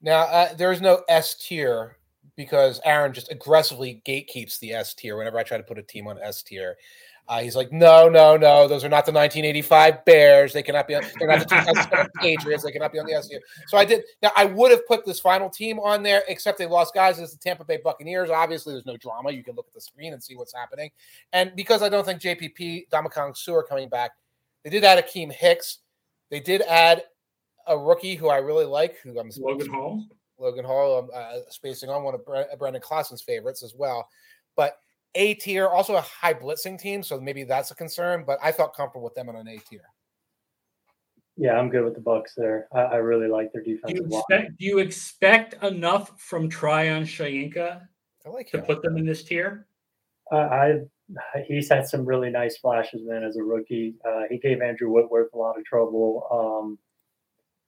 Now 0.00 0.22
uh, 0.22 0.54
there 0.54 0.72
is 0.72 0.80
no 0.80 1.02
S 1.08 1.34
tier 1.34 1.96
because 2.36 2.80
Aaron 2.84 3.12
just 3.12 3.30
aggressively 3.30 4.02
gatekeeps 4.06 4.58
the 4.58 4.72
S 4.72 4.94
tier 4.94 5.16
whenever 5.16 5.38
I 5.38 5.42
try 5.42 5.56
to 5.56 5.62
put 5.62 5.78
a 5.78 5.82
team 5.82 6.06
on 6.06 6.18
S 6.20 6.42
tier. 6.42 6.76
Uh, 7.28 7.40
he's 7.40 7.54
like, 7.54 7.70
no, 7.70 8.08
no, 8.08 8.36
no, 8.36 8.66
those 8.66 8.82
are 8.82 8.88
not 8.88 9.06
the 9.06 9.12
1985 9.12 10.04
Bears. 10.04 10.52
They 10.52 10.62
cannot 10.62 10.88
be. 10.88 10.96
On, 10.96 11.02
they're 11.18 11.28
not 11.28 11.38
the 11.38 11.44
2007 11.44 12.08
Patriots. 12.20 12.64
They 12.64 12.72
cannot 12.72 12.92
be 12.92 12.98
on 12.98 13.06
the 13.06 13.14
S 13.14 13.28
tier. 13.28 13.40
So 13.68 13.78
I 13.78 13.84
did. 13.84 14.02
Now 14.22 14.32
I 14.36 14.46
would 14.46 14.72
have 14.72 14.86
put 14.88 15.04
this 15.04 15.20
final 15.20 15.48
team 15.48 15.78
on 15.78 16.02
there, 16.02 16.22
except 16.26 16.58
they 16.58 16.66
lost 16.66 16.94
guys. 16.94 17.20
It's 17.20 17.32
the 17.32 17.38
Tampa 17.38 17.64
Bay 17.64 17.78
Buccaneers. 17.82 18.28
Obviously, 18.28 18.74
there's 18.74 18.86
no 18.86 18.96
drama. 18.96 19.30
You 19.30 19.44
can 19.44 19.54
look 19.54 19.68
at 19.68 19.72
the 19.72 19.80
screen 19.80 20.12
and 20.12 20.22
see 20.22 20.34
what's 20.34 20.52
happening. 20.52 20.90
And 21.32 21.52
because 21.54 21.82
I 21.82 21.88
don't 21.88 22.04
think 22.04 22.20
JPP, 22.20 22.88
Ndamukong 22.90 23.36
Suh 23.36 23.54
are 23.54 23.62
coming 23.62 23.88
back, 23.88 24.12
they 24.64 24.70
did 24.70 24.84
add 24.84 25.02
Akiem 25.04 25.32
Hicks. 25.32 25.78
They 26.30 26.40
did 26.40 26.62
add 26.62 27.04
a 27.66 27.78
rookie 27.78 28.16
who 28.16 28.28
I 28.28 28.38
really 28.38 28.64
like, 28.64 28.98
who 28.98 29.18
I'm 29.18 29.30
Logan 29.38 29.70
Hall. 29.70 30.04
Logan 30.38 30.64
Hall, 30.64 30.98
um, 30.98 31.10
uh, 31.14 31.40
spacing 31.48 31.90
on 31.90 32.02
one 32.02 32.14
of 32.14 32.24
Bre- 32.24 32.56
Brendan 32.58 32.82
Claessen's 32.82 33.22
favorites 33.22 33.62
as 33.62 33.74
well. 33.74 34.08
But 34.56 34.78
A 35.14 35.34
tier, 35.34 35.68
also 35.68 35.96
a 35.96 36.00
high 36.00 36.34
blitzing 36.34 36.78
team, 36.78 37.02
so 37.02 37.20
maybe 37.20 37.44
that's 37.44 37.70
a 37.70 37.74
concern. 37.74 38.24
But 38.26 38.38
I 38.42 38.52
felt 38.52 38.74
comfortable 38.74 39.04
with 39.04 39.14
them 39.14 39.28
on 39.28 39.36
an 39.36 39.48
A 39.48 39.58
tier. 39.58 39.84
Yeah, 41.36 41.58
I'm 41.58 41.70
good 41.70 41.84
with 41.84 41.94
the 41.94 42.00
Bucks 42.00 42.34
there. 42.36 42.68
I, 42.72 42.80
I 42.80 42.96
really 42.96 43.28
like 43.28 43.52
their 43.52 43.62
Do 43.62 43.70
you, 43.70 43.78
expect, 44.04 44.58
do 44.58 44.64
you 44.64 44.78
expect 44.78 45.62
enough 45.62 46.20
from 46.20 46.48
Tryon 46.48 47.04
Shoyinka 47.04 47.80
I 48.24 48.28
like 48.28 48.50
to 48.50 48.62
put 48.62 48.82
them 48.82 48.96
in 48.96 49.06
this 49.06 49.24
tier? 49.24 49.66
I, 50.30 50.36
I 50.36 50.74
he's 51.46 51.68
had 51.68 51.86
some 51.86 52.04
really 52.04 52.30
nice 52.30 52.58
flashes, 52.58 53.02
man, 53.04 53.24
as 53.24 53.36
a 53.36 53.42
rookie. 53.42 53.94
Uh, 54.06 54.22
he 54.30 54.38
gave 54.38 54.62
Andrew 54.62 54.90
Whitworth 54.90 55.32
a 55.34 55.36
lot 55.36 55.58
of 55.58 55.64
trouble. 55.64 56.26
Um, 56.30 56.78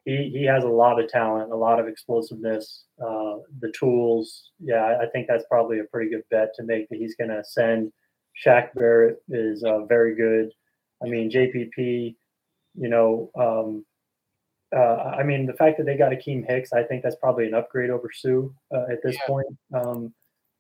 he 0.05 0.31
he 0.33 0.45
has 0.45 0.65
a 0.65 0.69
lot 0.69 1.01
of 1.01 1.09
talent, 1.09 1.53
a 1.53 1.57
lot 1.57 1.81
of 1.81 1.89
explosiveness, 1.89 2.85
uh, 3.01 3.37
the 3.61 3.73
tools. 3.79 4.51
Yeah, 4.61 4.99
I, 5.01 5.07
think 5.07 5.27
that's 5.27 5.45
probably 5.49 5.81
a 5.81 5.85
pretty 5.85 6.11
good 6.11 6.25
bet 6.31 6.55
to 6.57 6.63
make 6.63 6.89
that 6.89 6.99
he's 6.99 7.17
going 7.17 7.31
to 7.31 7.41
ascend. 7.41 7.93
Shaq 8.45 8.75
Barrett 8.75 9.23
is 9.29 9.65
uh, 9.65 9.85
very 9.87 10.15
good. 10.15 10.51
I 11.03 11.09
mean, 11.09 11.31
JPP, 11.31 12.17
you 12.75 12.89
know, 12.89 13.31
um, 13.39 13.85
uh, 14.77 15.15
I 15.19 15.23
mean, 15.23 15.47
the 15.47 15.53
fact 15.53 15.79
that 15.79 15.85
they 15.87 15.97
got 15.97 16.13
Akiem 16.13 16.45
Hicks, 16.47 16.73
I 16.73 16.83
think 16.83 17.03
that's 17.03 17.17
probably 17.17 17.47
an 17.47 17.55
upgrade 17.55 17.91
over 17.91 18.11
Suh 18.13 18.49
uh, 18.75 18.87
at 18.91 19.03
this 19.03 19.15
Yeah. 19.15 19.27
point. 19.27 19.59
Um, 19.73 20.15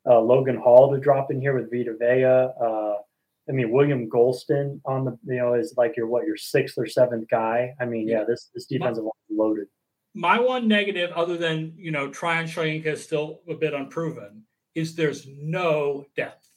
uh, 0.06 0.20
Logan 0.20 0.56
Hall 0.56 0.92
to 0.92 1.00
drop 1.00 1.30
in 1.30 1.40
here 1.40 1.54
with 1.54 1.70
Vita 1.70 1.96
Vea. 1.98 3.03
I 3.48 3.52
mean, 3.52 3.70
William 3.70 4.08
Gholston 4.08 4.80
on 4.86 5.04
the, 5.04 5.18
you 5.24 5.38
know, 5.38 5.54
is 5.54 5.74
like 5.76 5.96
your 5.96 6.06
what 6.06 6.26
your 6.26 6.36
sixth 6.36 6.78
or 6.78 6.86
seventh 6.86 7.28
guy. 7.28 7.74
I 7.80 7.84
mean, 7.84 8.08
yeah, 8.08 8.24
this 8.26 8.50
this 8.54 8.66
defensive 8.66 9.04
line 9.04 9.12
is 9.30 9.36
loaded. 9.36 9.66
My 10.14 10.38
one 10.38 10.68
negative, 10.68 11.10
other 11.12 11.36
than 11.36 11.74
you 11.76 11.90
know, 11.90 12.08
Tryon 12.08 12.46
Shoyinka 12.46 12.86
is 12.86 13.04
still 13.04 13.40
a 13.48 13.54
bit 13.54 13.74
unproven, 13.74 14.44
is 14.74 14.94
there's 14.94 15.26
no 15.26 16.06
depth. 16.16 16.48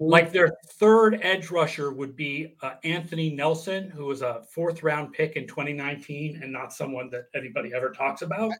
Like 0.00 0.32
their 0.32 0.56
third 0.74 1.20
edge 1.22 1.50
rusher 1.50 1.92
would 1.92 2.16
be 2.16 2.56
uh, 2.60 2.74
Anthony 2.82 3.30
Nelson, 3.30 3.88
who 3.88 4.06
was 4.06 4.22
a 4.22 4.42
fourth 4.50 4.82
round 4.82 5.12
pick 5.12 5.36
in 5.36 5.46
2019 5.46 6.40
and 6.42 6.52
not 6.52 6.72
someone 6.72 7.08
that 7.10 7.26
anybody 7.36 7.72
ever 7.72 7.90
talks 7.90 8.22
about. 8.22 8.52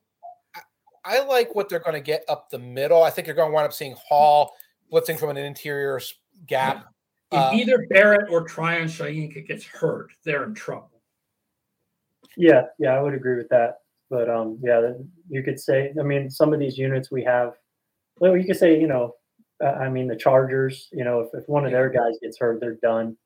I 1.04 1.20
like 1.24 1.54
what 1.56 1.68
they're 1.68 1.80
going 1.80 1.94
to 1.94 2.00
get 2.00 2.24
up 2.28 2.48
the 2.48 2.60
middle. 2.60 3.02
I 3.02 3.10
think 3.10 3.26
you're 3.26 3.34
going 3.34 3.50
to 3.50 3.54
wind 3.54 3.66
up 3.66 3.72
seeing 3.72 3.96
Hall 4.08 4.54
blitzing 4.92 5.18
from 5.18 5.30
an 5.30 5.36
interior 5.36 5.96
s- 5.96 6.14
gap. 6.46 6.86
If 7.30 7.38
Uh, 7.38 7.50
either 7.54 7.86
Barrett 7.88 8.30
or 8.30 8.42
Tryon 8.44 8.88
Shoyinka 8.88 9.46
gets 9.46 9.64
hurt, 9.64 10.10
they're 10.24 10.44
in 10.44 10.54
trouble. 10.54 11.02
Yeah, 12.36 12.66
yeah, 12.78 12.90
I 12.96 13.00
would 13.00 13.14
agree 13.14 13.36
with 13.36 13.48
that. 13.50 13.78
But 14.10 14.28
um, 14.28 14.58
yeah, 14.62 14.92
you 15.28 15.42
could 15.42 15.58
say. 15.58 15.92
I 15.98 16.02
mean, 16.02 16.30
some 16.30 16.52
of 16.52 16.60
these 16.60 16.76
units 16.78 17.10
we 17.10 17.24
have. 17.24 17.54
Well, 18.18 18.36
you 18.36 18.44
could 18.44 18.56
say, 18.58 18.78
you 18.78 18.86
know, 18.86 19.14
uh, 19.62 19.68
I 19.68 19.88
mean, 19.88 20.06
the 20.08 20.16
Chargers. 20.16 20.88
You 20.92 21.04
know, 21.04 21.20
if, 21.20 21.28
if 21.34 21.48
one 21.48 21.64
of 21.64 21.72
their 21.72 21.88
guys 21.88 22.18
gets 22.22 22.38
hurt, 22.38 22.60
they're 22.60 22.74
done. 22.82 23.16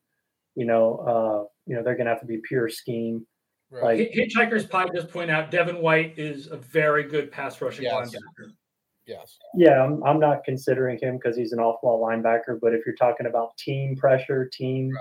You 0.55 0.65
know, 0.65 0.97
uh, 0.97 1.47
you 1.65 1.75
know, 1.75 1.83
they're 1.83 1.95
gonna 1.95 2.09
have 2.09 2.21
to 2.21 2.25
be 2.25 2.37
pure 2.37 2.69
scheme. 2.69 3.25
right. 3.69 3.99
Like- 3.99 4.11
Hitchhiker's 4.13 4.65
Pie 4.65 4.87
does 4.93 5.05
point 5.05 5.29
out 5.29 5.51
Devin 5.51 5.81
White 5.81 6.17
is 6.17 6.47
a 6.47 6.55
very 6.57 7.03
good 7.03 7.31
pass 7.31 7.61
rushing 7.61 7.83
Yes. 7.83 7.93
linebacker. 8.15 8.51
Yes. 9.07 9.37
Yeah, 9.55 9.83
I'm, 9.83 10.03
I'm 10.03 10.19
not 10.19 10.43
considering 10.43 10.99
him 11.01 11.17
because 11.17 11.35
he's 11.37 11.53
an 11.53 11.59
off-ball 11.59 12.05
linebacker. 12.05 12.59
But 12.61 12.73
if 12.73 12.85
you're 12.85 12.95
talking 12.95 13.27
about 13.27 13.57
team 13.57 13.95
pressure, 13.95 14.49
team, 14.51 14.91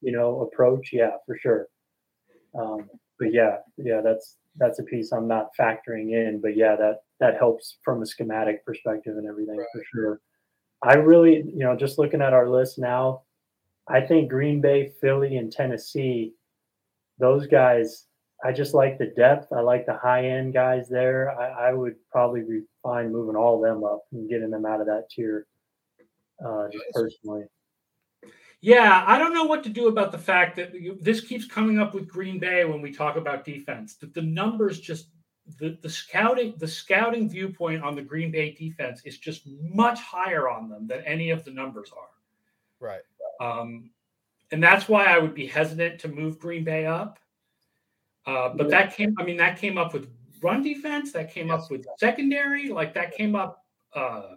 you 0.00 0.12
know, 0.12 0.42
approach, 0.42 0.90
yeah, 0.92 1.10
for 1.26 1.36
sure. 1.36 1.66
Um, 2.58 2.88
but 3.18 3.32
yeah, 3.32 3.58
yeah, 3.76 4.00
that's 4.00 4.36
that's 4.56 4.78
a 4.78 4.82
piece 4.82 5.12
I'm 5.12 5.28
not 5.28 5.50
factoring 5.58 6.12
in. 6.12 6.40
But 6.40 6.56
yeah, 6.56 6.76
that 6.76 7.02
that 7.20 7.36
helps 7.36 7.76
from 7.84 8.02
a 8.02 8.06
schematic 8.06 8.64
perspective 8.64 9.16
and 9.16 9.26
everything 9.26 9.58
Right. 9.58 9.66
for 9.72 9.82
sure. 9.92 10.20
I 10.82 10.94
really, 10.94 11.36
you 11.36 11.58
know, 11.58 11.76
just 11.76 11.98
looking 11.98 12.22
at 12.22 12.32
our 12.32 12.48
list 12.48 12.78
now, 12.78 13.22
I 13.88 14.00
think 14.00 14.30
Green 14.30 14.60
Bay, 14.60 14.92
Philly, 15.00 15.36
and 15.36 15.52
Tennessee, 15.52 16.32
those 17.18 17.46
guys, 17.46 18.06
I 18.42 18.52
just 18.52 18.72
like 18.72 18.96
the 18.96 19.12
depth. 19.14 19.52
I 19.52 19.60
like 19.60 19.84
the 19.84 19.98
high 19.98 20.26
end 20.26 20.54
guys 20.54 20.88
there. 20.88 21.38
I, 21.38 21.68
I 21.68 21.72
would 21.74 21.96
probably 22.10 22.40
be 22.40 22.62
fine 22.82 23.12
moving 23.12 23.36
all 23.36 23.56
of 23.56 23.68
them 23.68 23.84
up 23.84 24.02
and 24.12 24.28
getting 24.28 24.50
them 24.50 24.66
out 24.66 24.80
of 24.80 24.86
that 24.86 25.08
tier. 25.10 25.46
Uh, 26.44 26.68
just 26.72 26.84
personally. 26.92 27.44
Yeah, 28.62 29.04
I 29.06 29.18
don't 29.18 29.32
know 29.32 29.44
what 29.44 29.62
to 29.64 29.70
do 29.70 29.88
about 29.88 30.12
the 30.12 30.18
fact 30.18 30.56
that 30.56 30.74
you, 30.74 30.98
this 31.00 31.20
keeps 31.22 31.46
coming 31.46 31.78
up 31.78 31.94
with 31.94 32.08
Green 32.08 32.38
Bay 32.38 32.64
when 32.64 32.82
we 32.82 32.92
talk 32.92 33.16
about 33.16 33.44
defense. 33.44 33.96
That 33.96 34.12
the 34.12 34.22
numbers 34.22 34.80
just 34.80 35.08
the, 35.58 35.78
the 35.82 35.88
scouting 35.88 36.54
the 36.58 36.68
scouting 36.68 37.28
viewpoint 37.28 37.82
on 37.82 37.94
the 37.94 38.02
Green 38.02 38.30
Bay 38.30 38.52
defense 38.52 39.02
is 39.04 39.18
just 39.18 39.46
much 39.62 40.00
higher 40.00 40.48
on 40.48 40.68
them 40.68 40.86
than 40.86 41.00
any 41.02 41.30
of 41.30 41.44
the 41.44 41.50
numbers 41.50 41.90
are. 41.96 42.86
Right. 42.86 43.00
Um, 43.40 43.90
and 44.52 44.62
that's 44.62 44.88
why 44.88 45.06
I 45.06 45.18
would 45.18 45.34
be 45.34 45.46
hesitant 45.46 46.00
to 46.00 46.08
move 46.08 46.38
Green 46.38 46.64
Bay 46.64 46.86
up. 46.86 47.18
Uh, 48.26 48.50
but 48.50 48.68
that 48.68 48.94
came, 48.94 49.14
I 49.18 49.24
mean, 49.24 49.38
that 49.38 49.58
came 49.58 49.78
up 49.78 49.94
with 49.94 50.08
run 50.42 50.62
defense, 50.62 51.12
that 51.12 51.32
came 51.32 51.48
Yes. 51.48 51.64
up 51.64 51.70
with 51.70 51.86
secondary, 51.98 52.68
like 52.68 52.94
that 52.94 53.14
came 53.14 53.34
up. 53.34 53.64
Uh, 53.94 54.36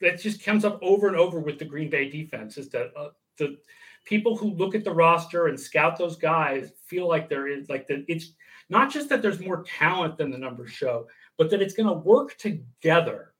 that 0.00 0.20
just 0.20 0.44
comes 0.44 0.64
up 0.64 0.78
over 0.82 1.08
and 1.08 1.16
over 1.16 1.40
with 1.40 1.58
the 1.58 1.64
Green 1.64 1.88
Bay 1.88 2.10
defense 2.10 2.58
is 2.58 2.68
that 2.68 2.92
uh, 2.96 3.08
the 3.38 3.56
people 4.04 4.36
who 4.36 4.50
look 4.50 4.74
at 4.74 4.84
the 4.84 4.92
roster 4.92 5.46
and 5.46 5.58
scout 5.58 5.96
those 5.96 6.16
guys 6.16 6.72
feel 6.84 7.08
like 7.08 7.28
there 7.28 7.48
is 7.48 7.68
like 7.70 7.86
that 7.86 8.04
it's 8.06 8.32
not 8.68 8.90
just 8.92 9.08
that 9.08 9.22
there's 9.22 9.40
more 9.40 9.64
talent 9.64 10.18
than 10.18 10.30
the 10.30 10.38
numbers 10.38 10.70
show, 10.70 11.06
but 11.38 11.50
that 11.50 11.62
it's 11.62 11.74
going 11.74 11.88
to 11.88 11.94
work 11.94 12.36
together 12.36 13.32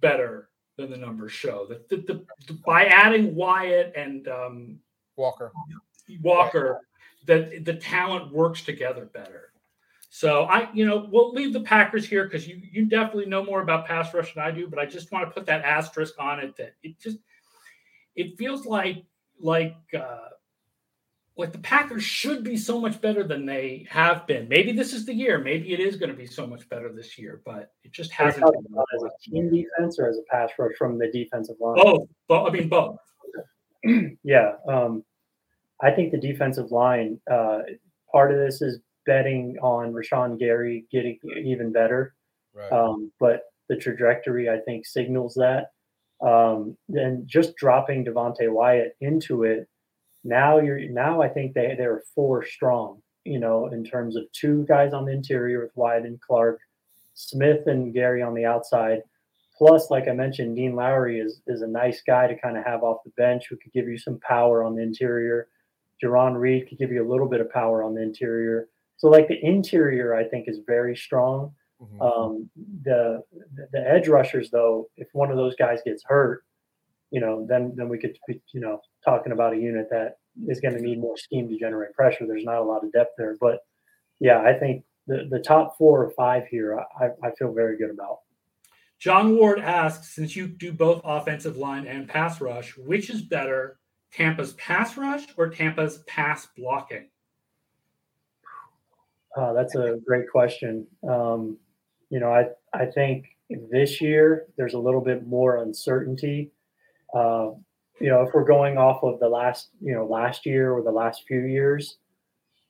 better 0.00 0.50
than 0.76 0.90
the 0.90 0.96
numbers 0.96 1.32
show. 1.32 1.66
That 1.66 1.88
the, 1.88 1.96
the, 1.96 2.24
the, 2.46 2.60
by 2.66 2.86
adding 2.86 3.34
Wyatt 3.34 3.92
and 3.96 4.28
um, 4.28 4.78
Walker. 5.16 5.52
Walker, 6.22 6.80
that 7.26 7.64
the 7.64 7.74
talent 7.74 8.32
works 8.32 8.62
together 8.62 9.06
better. 9.12 9.52
So 10.12 10.42
I, 10.42 10.68
you 10.74 10.84
know, 10.84 11.08
we'll 11.10 11.32
leave 11.32 11.52
the 11.52 11.60
Packers 11.60 12.04
here 12.04 12.24
because 12.24 12.46
you 12.46 12.60
you 12.70 12.84
definitely 12.86 13.26
know 13.26 13.44
more 13.44 13.62
about 13.62 13.86
pass 13.86 14.12
rush 14.12 14.34
than 14.34 14.42
I 14.42 14.50
do, 14.50 14.66
but 14.66 14.80
I 14.80 14.84
just 14.84 15.12
want 15.12 15.26
to 15.26 15.30
put 15.32 15.46
that 15.46 15.64
asterisk 15.64 16.14
on 16.18 16.40
it 16.40 16.56
that 16.56 16.74
it 16.82 16.98
just 16.98 17.18
it 18.16 18.36
feels 18.36 18.66
like 18.66 19.04
like 19.38 19.76
uh 19.96 20.30
like 21.36 21.52
the 21.52 21.58
Packers 21.58 22.02
should 22.02 22.42
be 22.42 22.56
so 22.56 22.80
much 22.80 23.00
better 23.00 23.22
than 23.22 23.46
they 23.46 23.86
have 23.88 24.26
been. 24.26 24.48
Maybe 24.48 24.72
this 24.72 24.92
is 24.92 25.06
the 25.06 25.14
year. 25.14 25.38
Maybe 25.38 25.72
it 25.72 25.80
is 25.80 25.94
going 25.94 26.10
to 26.10 26.16
be 26.16 26.26
so 26.26 26.44
much 26.44 26.68
better 26.68 26.92
this 26.92 27.16
year, 27.16 27.40
but 27.46 27.72
it 27.84 27.92
just 27.92 28.10
hasn't 28.10 28.44
been. 28.44 28.66
about 28.72 28.86
as 28.96 29.04
a 29.04 29.10
team 29.22 29.48
defense 29.48 29.98
or 30.00 30.08
as 30.08 30.18
a 30.18 30.22
pass 30.28 30.50
rush 30.58 30.72
from 30.76 30.98
the 30.98 31.08
defensive 31.12 31.56
line? 31.60 31.76
Both, 31.76 32.08
but 32.26 32.44
I 32.46 32.50
mean 32.50 32.68
both. 32.68 32.96
Yeah, 34.22 34.54
um, 34.68 35.04
I 35.80 35.92
think 35.92 36.10
the 36.10 36.18
defensive 36.18 36.72
line. 36.72 37.18
Uh, 37.30 37.60
part 38.12 38.32
of 38.32 38.38
this 38.38 38.60
is 38.60 38.80
betting 39.10 39.56
on 39.60 39.92
Rashan 39.92 40.38
Gary 40.38 40.86
getting 40.92 41.18
even 41.52 41.72
better, 41.72 42.14
Right. 42.54 42.70
um, 42.72 43.10
but 43.18 43.38
the 43.68 43.76
trajectory 43.76 44.48
I 44.48 44.58
think 44.66 44.86
signals 44.86 45.34
that. 45.34 45.72
Um, 46.32 46.76
then 46.88 47.24
just 47.26 47.56
dropping 47.56 48.04
Devonte 48.04 48.48
Wyatt 48.58 48.94
into 49.00 49.42
it. 49.44 49.68
Now 50.22 50.58
you're 50.58 50.80
now 50.90 51.22
I 51.22 51.28
think 51.28 51.54
they 51.54 51.74
they're 51.76 52.02
four 52.14 52.44
strong. 52.44 53.02
You 53.24 53.38
know, 53.44 53.66
in 53.76 53.82
terms 53.84 54.16
of 54.16 54.24
two 54.32 54.64
guys 54.74 54.92
on 54.92 55.04
the 55.06 55.12
interior 55.12 55.60
with 55.62 55.76
Wyatt 55.76 56.04
and 56.06 56.20
Clark, 56.20 56.58
Smith 57.14 57.66
and 57.66 57.92
Gary 57.92 58.22
on 58.22 58.34
the 58.34 58.46
outside. 58.46 59.02
Plus, 59.58 59.90
like 59.90 60.08
I 60.08 60.12
mentioned, 60.12 60.56
Dean 60.56 60.74
Lowry 60.76 61.20
is 61.20 61.42
is 61.46 61.62
a 61.62 61.66
nice 61.82 62.00
guy 62.12 62.24
to 62.28 62.38
kind 62.44 62.56
of 62.58 62.64
have 62.64 62.82
off 62.82 63.04
the 63.04 63.10
bench 63.24 63.42
who 63.48 63.56
could 63.56 63.72
give 63.72 63.88
you 63.88 63.98
some 63.98 64.18
power 64.20 64.62
on 64.64 64.74
the 64.76 64.82
interior. 64.82 65.48
Jarran 66.02 66.34
Reed 66.44 66.66
could 66.68 66.78
give 66.78 66.92
you 66.92 67.02
a 67.06 67.10
little 67.12 67.28
bit 67.28 67.42
of 67.42 67.52
power 67.52 67.82
on 67.82 67.94
the 67.94 68.02
interior. 68.02 68.68
So, 69.00 69.08
like 69.08 69.28
the 69.28 69.42
interior, 69.42 70.14
I 70.14 70.24
think 70.24 70.46
is 70.46 70.60
very 70.66 70.94
strong. 70.94 71.54
Mhm. 71.80 72.00
Um, 72.02 72.50
the 72.82 73.24
the 73.72 73.80
edge 73.90 74.08
rushers, 74.08 74.50
though, 74.50 74.90
if 74.98 75.08
one 75.14 75.30
of 75.30 75.38
those 75.38 75.56
guys 75.56 75.80
gets 75.82 76.04
hurt, 76.04 76.44
you 77.10 77.18
know, 77.22 77.46
then 77.48 77.72
then 77.76 77.88
we 77.88 77.96
could 77.98 78.18
be, 78.28 78.42
you 78.52 78.60
know, 78.60 78.82
talking 79.02 79.32
about 79.32 79.54
a 79.54 79.56
unit 79.56 79.88
that 79.90 80.18
is 80.46 80.60
going 80.60 80.74
to 80.74 80.82
need 80.82 81.00
more 81.00 81.16
scheme 81.16 81.48
to 81.48 81.58
generate 81.58 81.94
pressure. 81.94 82.26
There's 82.26 82.44
not 82.44 82.58
a 82.60 82.62
lot 82.62 82.84
of 82.84 82.92
depth 82.92 83.14
there, 83.16 83.36
but 83.40 83.60
yeah, 84.20 84.42
I 84.42 84.52
think 84.52 84.84
the 85.06 85.26
the 85.30 85.40
top 85.40 85.78
four 85.78 86.04
or 86.04 86.10
five 86.10 86.46
here, 86.48 86.78
I 86.78 87.06
I 87.22 87.30
feel 87.38 87.52
very 87.54 87.78
good 87.78 87.90
about. 87.90 88.18
John 88.98 89.34
Ward 89.34 89.60
asks, 89.60 90.14
since 90.14 90.36
you 90.36 90.46
do 90.46 90.74
both 90.74 91.00
offensive 91.04 91.56
line 91.56 91.86
and 91.86 92.06
pass 92.06 92.38
rush, 92.42 92.76
which 92.76 93.08
is 93.08 93.22
better, 93.22 93.78
Tampa's 94.12 94.52
pass 94.54 94.98
rush 94.98 95.26
or 95.38 95.48
Tampa's 95.48 96.02
pass 96.06 96.46
blocking? 96.54 97.08
Uh, 99.36 99.52
that's 99.52 99.74
a 99.74 99.98
great 100.06 100.28
question. 100.30 100.86
Um, 101.08 101.58
you 102.10 102.18
know, 102.20 102.32
I 102.32 102.48
I 102.74 102.86
think 102.86 103.26
this 103.70 104.00
year 104.00 104.46
there's 104.56 104.74
a 104.74 104.78
little 104.78 105.00
bit 105.00 105.26
more 105.26 105.58
uncertainty. 105.58 106.50
Uh, 107.14 107.50
you 108.00 108.08
know, 108.08 108.22
if 108.22 108.32
we're 108.32 108.44
going 108.44 108.78
off 108.78 109.02
of 109.02 109.20
the 109.20 109.28
last, 109.28 109.70
you 109.80 109.94
know, 109.94 110.06
last 110.06 110.46
year 110.46 110.72
or 110.72 110.82
the 110.82 110.90
last 110.90 111.24
few 111.28 111.40
years, 111.42 111.98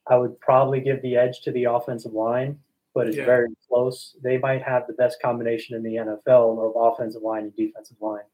I 0.09 0.16
would 0.16 0.39
probably 0.41 0.81
give 0.81 1.01
the 1.03 1.16
edge 1.16 1.41
to 1.43 1.53
the 1.53 1.65
offensive 1.65 2.12
line. 2.12 2.59
but 2.93 3.07
it's 3.07 3.16
Yeah. 3.16 3.24
very 3.24 3.47
close. 3.69 4.16
They 4.20 4.37
might 4.39 4.62
have 4.62 4.89
the 4.89 4.95
best 4.95 5.23
combination 5.23 5.77
in 5.77 5.82
the 5.85 5.95
NFL 5.97 6.59
of 6.59 6.73
offensive 6.74 7.23
line 7.23 7.45
and 7.45 7.55
defensive 7.55 7.97
line. 8.01 8.24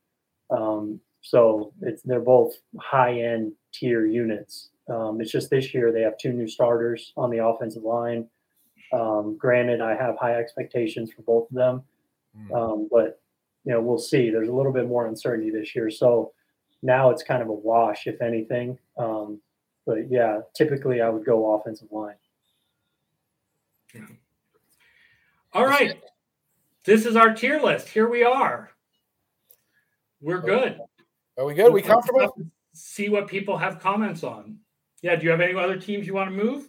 Um, 0.49 0.99
so 1.21 1.75
it's 1.83 2.01
they're 2.03 2.21
both 2.21 2.55
high 2.81 3.21
end 3.21 3.53
tier 3.75 4.07
units. 4.07 4.71
Um, 4.89 5.21
it's 5.21 5.33
just 5.33 5.51
this 5.51 5.75
year 5.75 5.93
they 5.93 6.03
have 6.03 6.17
two 6.19 6.33
new 6.33 6.47
starters 6.47 7.13
on 7.17 7.31
the 7.31 7.45
offensive 7.45 7.83
line. 7.83 8.29
Um, 8.93 9.37
granted, 9.37 9.81
I 9.81 9.97
have 9.97 10.17
high 10.17 10.35
expectations 10.37 11.13
for 11.13 11.23
both 11.23 11.51
of 11.51 11.57
them, 11.57 11.83
Mm. 12.39 12.55
um, 12.55 12.89
but 12.91 13.21
you 13.65 13.73
know 13.73 13.81
we'll 13.81 13.99
see. 13.99 14.31
There's 14.31 14.49
a 14.49 14.53
little 14.53 14.73
bit 14.73 14.87
more 14.87 15.07
uncertainty 15.07 15.51
this 15.51 15.75
year, 15.75 15.91
so 15.91 16.33
now 16.83 17.11
it's 17.11 17.23
kind 17.23 17.43
of 17.43 17.49
a 17.49 17.53
wash, 17.53 18.07
if 18.07 18.21
anything. 18.23 18.79
Um, 18.97 19.41
but 19.87 20.11
yeah, 20.11 20.41
typically 20.55 21.01
I 21.01 21.09
would 21.09 21.25
go 21.25 21.55
offensive 21.55 21.91
line. 21.91 22.17
All 25.53 25.65
right. 25.67 25.97
This 26.85 27.07
is 27.07 27.17
our 27.17 27.35
tier 27.35 27.61
list. 27.61 27.89
Here 27.89 28.09
we 28.09 28.23
are. 28.23 28.71
We're 30.21 30.41
good. 30.41 30.79
Are 31.39 31.45
we 31.45 31.55
good? 31.55 31.73
we 31.73 31.81
Let's 31.81 31.93
comfortable? 31.93 32.37
See 32.75 33.09
what 33.09 33.27
people 33.27 33.57
have 33.57 33.81
comments 33.81 34.23
on. 34.23 34.59
Yeah. 35.07 35.17
Do 35.17 35.25
you 35.25 35.31
have 35.31 35.41
any 35.41 35.55
other 35.55 35.79
teams 35.79 36.07
you 36.07 36.15
want 36.15 36.31
to 36.31 36.37
move? 36.37 36.69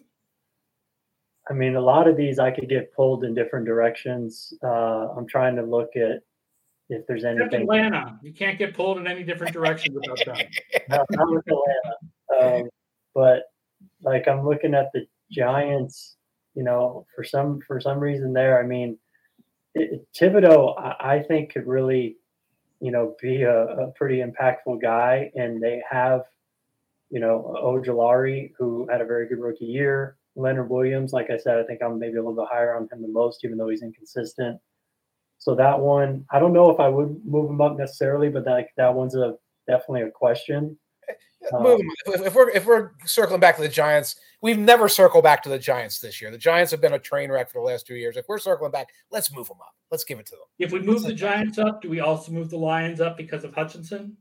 I 1.49 1.53
mean, 1.53 1.75
a 1.75 1.81
lot 1.81 2.07
of 2.07 2.17
these 2.17 2.39
I 2.39 2.51
could 2.51 2.69
get 2.69 2.93
pulled 2.93 3.23
in 3.23 3.33
different 3.33 3.65
directions. 3.65 4.53
Uh, 4.63 5.09
I'm 5.15 5.27
trying 5.27 5.55
to 5.55 5.63
look 5.63 5.95
at 5.95 6.21
if 6.89 7.05
there's 7.07 7.23
Except 7.23 7.53
anything. 7.53 7.61
Atlanta. 7.61 8.19
You 8.21 8.33
can't 8.33 8.59
get 8.59 8.73
pulled 8.73 8.97
in 8.97 9.07
any 9.07 9.23
different 9.23 9.53
direction 9.53 9.95
without 9.95 10.19
that. 10.25 10.47
not, 10.89 11.05
not 11.09 11.31
with 11.31 11.45
Atlanta. 11.47 12.61
Um, 12.61 12.69
but 13.15 13.43
like 14.03 14.27
I'm 14.27 14.45
looking 14.47 14.73
at 14.75 14.91
the 14.93 15.07
Giants, 15.31 16.17
you 16.53 16.63
know, 16.63 17.05
for 17.15 17.23
some 17.23 17.59
for 17.65 17.79
some 17.79 17.99
reason 17.99 18.33
there. 18.33 18.61
I 18.61 18.65
mean, 18.65 18.97
it, 19.73 20.05
Thibodeaux, 20.15 20.79
I, 20.79 21.15
I 21.15 21.23
think 21.23 21.53
could 21.53 21.65
really, 21.67 22.17
you 22.79 22.91
know, 22.91 23.15
be 23.21 23.43
a, 23.43 23.65
a 23.65 23.91
pretty 23.91 24.21
impactful 24.21 24.81
guy, 24.81 25.31
and 25.35 25.61
they 25.61 25.81
have, 25.89 26.21
you 27.09 27.19
know, 27.19 27.55
Ojulari 27.63 28.51
who 28.57 28.87
had 28.91 29.01
a 29.01 29.05
very 29.05 29.27
good 29.27 29.39
rookie 29.39 29.65
year. 29.65 30.17
Leonard 30.35 30.69
Williams, 30.69 31.13
like 31.13 31.29
I 31.31 31.37
said, 31.37 31.57
I 31.57 31.63
think 31.63 31.81
I'm 31.81 31.97
maybe 31.97 32.17
a 32.17 32.21
little 32.21 32.35
bit 32.35 32.45
higher 32.51 32.75
on 32.75 32.83
him 32.91 33.01
than 33.01 33.11
most, 33.11 33.43
even 33.43 33.57
though 33.57 33.69
he's 33.69 33.81
inconsistent. 33.81 34.59
So 35.39 35.55
that 35.55 35.79
one, 35.79 36.25
I 36.31 36.39
don't 36.39 36.53
know 36.53 36.69
if 36.69 36.79
I 36.79 36.89
would 36.89 37.25
move 37.25 37.49
him 37.49 37.61
up 37.61 37.77
necessarily, 37.77 38.29
but 38.29 38.45
like 38.45 38.69
that 38.77 38.93
one's 38.93 39.15
a 39.15 39.35
definitely 39.67 40.03
a 40.03 40.11
question. 40.11 40.77
Um, 41.53 41.63
Move 41.63 41.79
'em. 41.79 41.89
If, 42.07 42.21
if 42.27 42.35
we're 42.35 42.49
if 42.49 42.65
we're 42.65 42.91
circling 43.05 43.39
back 43.39 43.55
to 43.55 43.61
the 43.61 43.69
Giants, 43.69 44.15
we've 44.41 44.57
never 44.57 44.89
circled 44.89 45.23
back 45.23 45.43
to 45.43 45.49
the 45.49 45.59
Giants 45.59 45.99
this 45.99 46.21
year. 46.21 46.31
The 46.31 46.37
Giants 46.37 46.71
have 46.71 46.81
been 46.81 46.93
a 46.93 46.99
train 46.99 47.31
wreck 47.31 47.49
for 47.49 47.61
the 47.61 47.65
last 47.65 47.87
two 47.87 47.95
years. 47.95 48.17
If 48.17 48.25
we're 48.27 48.39
circling 48.39 48.71
back, 48.71 48.89
let's 49.11 49.33
move 49.33 49.47
them 49.47 49.57
up. 49.61 49.73
Let's 49.91 50.03
give 50.03 50.19
it 50.19 50.25
to 50.27 50.31
them. 50.31 50.45
If 50.59 50.71
we 50.71 50.79
move 50.81 51.03
the 51.03 51.13
Giants 51.13 51.57
up, 51.59 51.81
do 51.81 51.89
we 51.89 51.99
also 51.99 52.31
move 52.31 52.49
the 52.49 52.57
Lions 52.57 52.99
up 52.99 53.17
because 53.17 53.43
of 53.43 53.53
Hutchinson? 53.53 54.17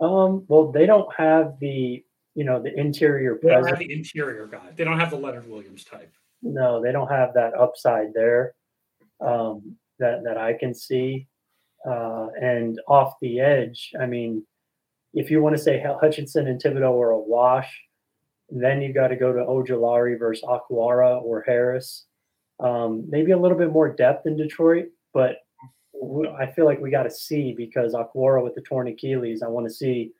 Um, 0.00 0.44
well, 0.48 0.70
they 0.72 0.86
don't 0.86 1.08
have 1.16 1.58
the, 1.60 2.04
you 2.34 2.44
know, 2.44 2.62
the 2.62 2.78
interior 2.78 3.38
They 3.42 3.50
don't 3.50 3.66
have 3.66 3.78
the 3.78 3.92
interior 3.92 4.46
guy. 4.46 4.70
They 4.76 4.84
don't 4.84 5.00
have 5.00 5.10
the 5.10 5.16
Leonard 5.16 5.48
Williams 5.48 5.84
type. 5.84 6.12
No, 6.42 6.82
they 6.82 6.92
don't 6.92 7.08
have 7.08 7.32
that 7.34 7.54
upside 7.58 8.12
there 8.12 8.54
um, 9.20 9.76
that 9.98 10.22
that 10.24 10.36
I 10.36 10.52
can 10.52 10.74
see. 10.74 11.26
Uh, 11.88 12.28
and 12.40 12.80
off 12.88 13.14
the 13.22 13.40
edge, 13.40 13.92
I 14.00 14.06
mean, 14.06 14.44
if 15.14 15.30
you 15.30 15.40
want 15.40 15.56
to 15.56 15.62
say 15.62 15.82
Hutchinson 16.00 16.48
and 16.48 16.60
Thibodeaux 16.60 17.00
are 17.00 17.10
a 17.10 17.18
wash, 17.18 17.72
then 18.50 18.82
you 18.82 18.92
got 18.92 19.08
to 19.08 19.16
go 19.16 19.32
to 19.32 19.40
Ojulari 19.40 20.18
versus 20.18 20.44
Okwara 20.44 21.22
or 21.22 21.42
Harris. 21.46 22.06
Um, 22.60 23.04
maybe 23.08 23.32
a 23.32 23.38
little 23.38 23.56
bit 23.56 23.72
more 23.72 23.88
depth 23.88 24.26
in 24.26 24.36
Detroit, 24.36 24.86
but 25.14 25.38
I 26.38 26.46
feel 26.46 26.64
like 26.64 26.80
we 26.80 26.90
got 26.90 27.04
to 27.04 27.10
see 27.10 27.54
because 27.56 27.94
Okwara 27.94 28.42
with 28.42 28.54
the 28.54 28.62
torn 28.62 28.88
Achilles, 28.88 29.42
I 29.42 29.48
want 29.48 29.66
to 29.66 29.72
see 29.72 30.12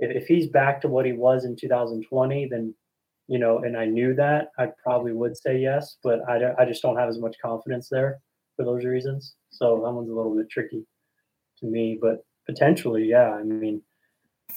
if, 0.00 0.22
if 0.22 0.26
he's 0.26 0.48
back 0.48 0.80
to 0.82 0.88
what 0.88 1.06
he 1.06 1.12
was 1.12 1.44
in 1.44 1.56
2020, 1.56 2.48
then 2.50 2.74
you 3.28 3.38
know, 3.38 3.58
and 3.58 3.76
I 3.76 3.84
knew 3.84 4.14
that, 4.14 4.52
I 4.58 4.68
probably 4.82 5.12
would 5.12 5.36
say 5.36 5.58
yes, 5.58 5.98
but 6.02 6.20
I, 6.28 6.54
I 6.58 6.64
just 6.64 6.80
don't 6.80 6.96
have 6.96 7.10
as 7.10 7.18
much 7.18 7.36
confidence 7.42 7.88
there 7.90 8.20
for 8.56 8.64
those 8.64 8.86
reasons. 8.86 9.34
So 9.50 9.82
that 9.84 9.92
one's 9.92 10.08
a 10.08 10.14
little 10.14 10.34
bit 10.34 10.48
tricky 10.48 10.86
to 11.58 11.66
me, 11.66 11.98
but 12.00 12.24
potentially, 12.46 13.04
yeah. 13.04 13.32
I 13.34 13.42
mean, 13.42 13.82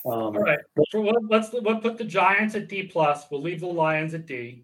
um, 0.06 0.14
All 0.14 0.31
right. 0.31 0.60
So 0.89 1.02
what, 1.02 1.18
let's 1.30 1.49
we'll 1.52 1.80
put 1.80 1.98
the 1.98 2.06
Giants 2.06 2.56
at 2.56 2.69
D 2.69 2.84
plus. 2.84 3.26
We'll 3.30 3.41
leave 3.41 3.60
the 3.60 3.68
Lions 3.68 4.14
at 4.14 4.26
D. 4.26 4.64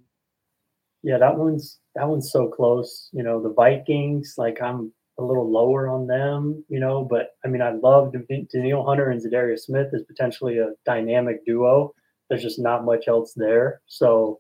yeah, 1.04 1.18
that 1.18 1.38
one's 1.38 1.80
that 1.96 2.08
one's 2.08 2.32
so 2.32 2.48
close. 2.48 3.10
You 3.12 3.24
know, 3.24 3.42
the 3.42 3.54
Vikings, 3.54 4.36
like 4.38 4.62
I'm 4.62 4.92
a 5.20 5.24
little 5.24 5.52
lower 5.52 5.90
on 5.90 6.08
them, 6.08 6.64
you 6.70 6.80
know, 6.80 7.04
but 7.04 7.32
I 7.44 7.48
mean, 7.48 7.62
I 7.62 7.72
love 7.72 8.14
Dan- 8.14 8.48
Danielle 8.54 8.86
Hunter 8.86 9.10
and 9.10 9.22
Za'Darius 9.22 9.62
Smith 9.62 9.88
is 9.94 10.04
potentially 10.04 10.60
a 10.60 10.70
dynamic 10.86 11.44
duo. 11.46 11.94
There's 12.30 12.44
just 12.44 12.60
not 12.60 12.86
much 12.86 13.08
else 13.08 13.34
there, 13.36 13.82
so 13.88 14.40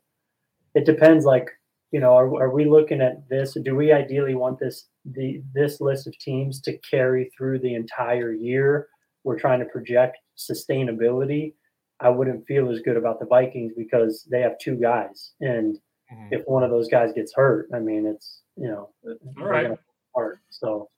it 0.76 0.86
depends. 0.86 1.26
Like, 1.26 1.48
you 1.92 2.00
know, 2.00 2.14
are, 2.14 2.28
are 2.44 2.50
we 2.54 2.66
looking 2.66 3.02
at 3.02 3.28
this? 3.30 3.58
Do 3.64 3.76
we 3.76 3.92
ideally 3.92 4.36
want 4.36 4.60
this 4.60 4.88
the 5.06 5.42
this 5.54 5.80
list 5.82 6.06
of 6.06 6.18
teams 6.20 6.62
to 6.62 6.78
carry 6.80 7.32
through 7.36 7.60
the 7.60 7.74
entire 7.76 8.34
year? 8.34 8.88
We're 9.24 9.40
trying 9.40 9.60
to 9.60 9.66
project 9.66 10.18
sustainability. 10.38 11.54
I 12.00 12.10
wouldn't 12.10 12.46
feel 12.46 12.70
as 12.70 12.82
good 12.82 12.98
about 12.98 13.20
the 13.20 13.26
Vikings 13.26 13.74
because 13.76 14.28
they 14.30 14.42
have 14.42 14.60
two 14.60 14.76
guys, 14.76 15.34
and 15.42 15.78
Mhm. 16.14 16.28
if 16.32 16.46
one 16.46 16.64
of 16.64 16.70
those 16.70 16.88
guys 16.90 17.12
gets 17.14 17.34
hurt, 17.34 17.68
I 17.74 17.80
mean, 17.80 18.06
it's 18.06 18.44
you 18.60 18.68
know, 18.68 18.90
gonna 19.36 19.76
fall 19.78 19.78
apart. 20.18 20.40
So 20.50 20.90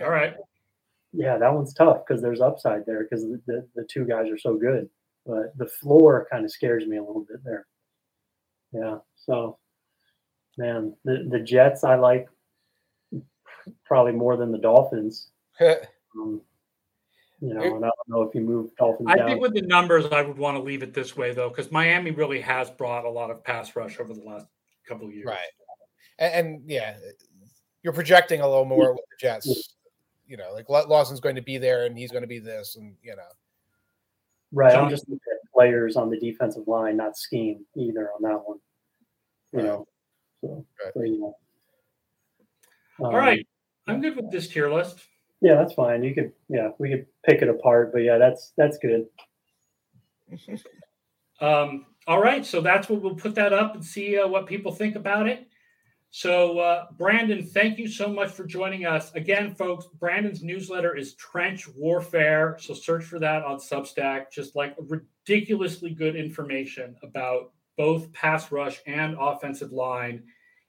All 0.00 0.10
right. 0.10 0.34
yeah, 1.12 1.38
that 1.38 1.52
one's 1.52 1.74
tough 1.74 2.02
because 2.06 2.22
there's 2.22 2.40
upside 2.40 2.84
there 2.86 3.04
because 3.04 3.22
the, 3.22 3.40
the, 3.46 3.66
the 3.74 3.84
two 3.84 4.04
guys 4.04 4.28
are 4.30 4.38
so 4.38 4.56
good, 4.56 4.88
but 5.24 5.56
the 5.56 5.66
floor 5.66 6.26
kind 6.30 6.44
of 6.44 6.50
scares 6.50 6.86
me 6.86 6.96
a 6.96 7.02
little 7.02 7.26
bit 7.28 7.42
there. 7.44 7.66
Yeah. 8.72 8.98
So, 9.14 9.58
man, 10.58 10.94
the 11.04 11.26
the 11.30 11.40
Jets 11.40 11.84
I 11.84 11.96
like 11.96 12.28
probably 13.84 14.12
more 14.12 14.36
than 14.36 14.52
the 14.52 14.58
Dolphins. 14.58 15.30
Um, 16.18 16.40
you 17.42 17.52
know, 17.52 17.60
and 17.60 17.84
I 17.84 17.88
don't 17.88 18.08
know 18.08 18.22
if 18.22 18.34
you 18.34 18.40
move 18.40 18.74
Dolphins 18.78 19.10
I 19.10 19.16
down. 19.18 19.28
think 19.28 19.42
with 19.42 19.52
the 19.52 19.60
numbers, 19.60 20.06
I 20.06 20.22
would 20.22 20.38
want 20.38 20.56
to 20.56 20.62
leave 20.62 20.82
it 20.82 20.94
this 20.94 21.14
way 21.14 21.34
though, 21.34 21.50
because 21.50 21.70
Miami 21.70 22.10
really 22.10 22.40
has 22.40 22.70
brought 22.70 23.04
a 23.04 23.10
lot 23.10 23.30
of 23.30 23.44
pass 23.44 23.76
rush 23.76 24.00
over 24.00 24.14
the 24.14 24.22
last 24.22 24.46
couple 24.88 25.06
of 25.06 25.12
years. 25.12 25.26
Right. 25.26 25.38
And, 26.18 26.46
and 26.46 26.62
yeah, 26.64 26.96
you're 27.82 27.92
projecting 27.92 28.40
a 28.40 28.48
little 28.48 28.64
more 28.64 28.92
with 28.92 29.02
the 29.10 29.16
Jets. 29.20 29.74
You 30.26 30.36
know, 30.36 30.52
like 30.52 30.68
Lawson's 30.68 31.20
going 31.20 31.36
to 31.36 31.42
be 31.42 31.56
there 31.56 31.86
and 31.86 31.96
he's 31.96 32.10
going 32.10 32.22
to 32.22 32.28
be 32.28 32.38
this, 32.40 32.76
and 32.76 32.94
you 33.02 33.14
know, 33.14 33.22
Right. 34.52 34.74
I'm 34.74 34.88
just 34.88 35.08
looking 35.08 35.20
at 35.32 35.52
players 35.52 35.96
on 35.96 36.08
the 36.08 36.18
defensive 36.18 36.66
line, 36.68 36.96
not 36.96 37.16
scheme 37.16 37.64
either 37.76 38.10
on 38.12 38.22
that 38.22 38.40
one. 38.46 38.58
You 39.52 39.58
Right. 39.58 39.64
know, 39.64 39.86
so, 40.40 40.66
Right. 40.84 40.92
but, 40.94 41.02
you 41.02 41.20
know. 41.20 41.36
Um, 43.04 43.14
right. 43.14 43.46
I'm 43.86 44.00
good 44.00 44.16
with 44.16 44.30
this 44.30 44.48
tier 44.48 44.72
list. 44.72 45.00
Yeah, 45.40 45.56
that's 45.56 45.74
fine. 45.74 46.02
You 46.02 46.14
could, 46.14 46.32
yeah, 46.48 46.70
we 46.78 46.88
could 46.90 47.06
pick 47.24 47.42
it 47.42 47.48
apart, 47.48 47.92
but 47.92 47.98
yeah, 48.02 48.18
that's 48.18 48.52
that's 48.56 48.78
good. 48.78 49.08
Um, 51.38 51.84
all 52.06 52.22
right, 52.22 52.46
so 52.46 52.62
that's 52.62 52.88
what 52.88 53.02
we'll 53.02 53.14
put 53.14 53.34
that 53.34 53.52
up 53.52 53.74
and 53.74 53.84
see 53.84 54.18
uh, 54.18 54.26
what 54.26 54.46
people 54.46 54.72
think 54.72 54.96
about 54.96 55.28
it. 55.28 55.46
So, 56.10 56.58
uh, 56.58 56.86
Brandon, 56.96 57.44
thank 57.44 57.78
you 57.78 57.88
so 57.88 58.08
much 58.08 58.30
for 58.30 58.44
joining 58.44 58.86
us 58.86 59.12
again, 59.12 59.54
folks. 59.54 59.86
Brandon's 59.98 60.42
newsletter 60.42 60.96
is 60.96 61.14
Trench 61.14 61.68
Warfare, 61.68 62.56
so 62.58 62.72
search 62.72 63.04
for 63.04 63.18
that 63.18 63.42
on 63.42 63.58
Substack. 63.58 64.30
Just 64.32 64.56
like 64.56 64.74
ridiculously 64.78 65.90
good 65.90 66.16
information 66.16 66.96
about 67.02 67.52
both 67.76 68.10
pass 68.12 68.50
rush 68.50 68.80
and 68.86 69.16
offensive 69.20 69.72
line. 69.72 70.22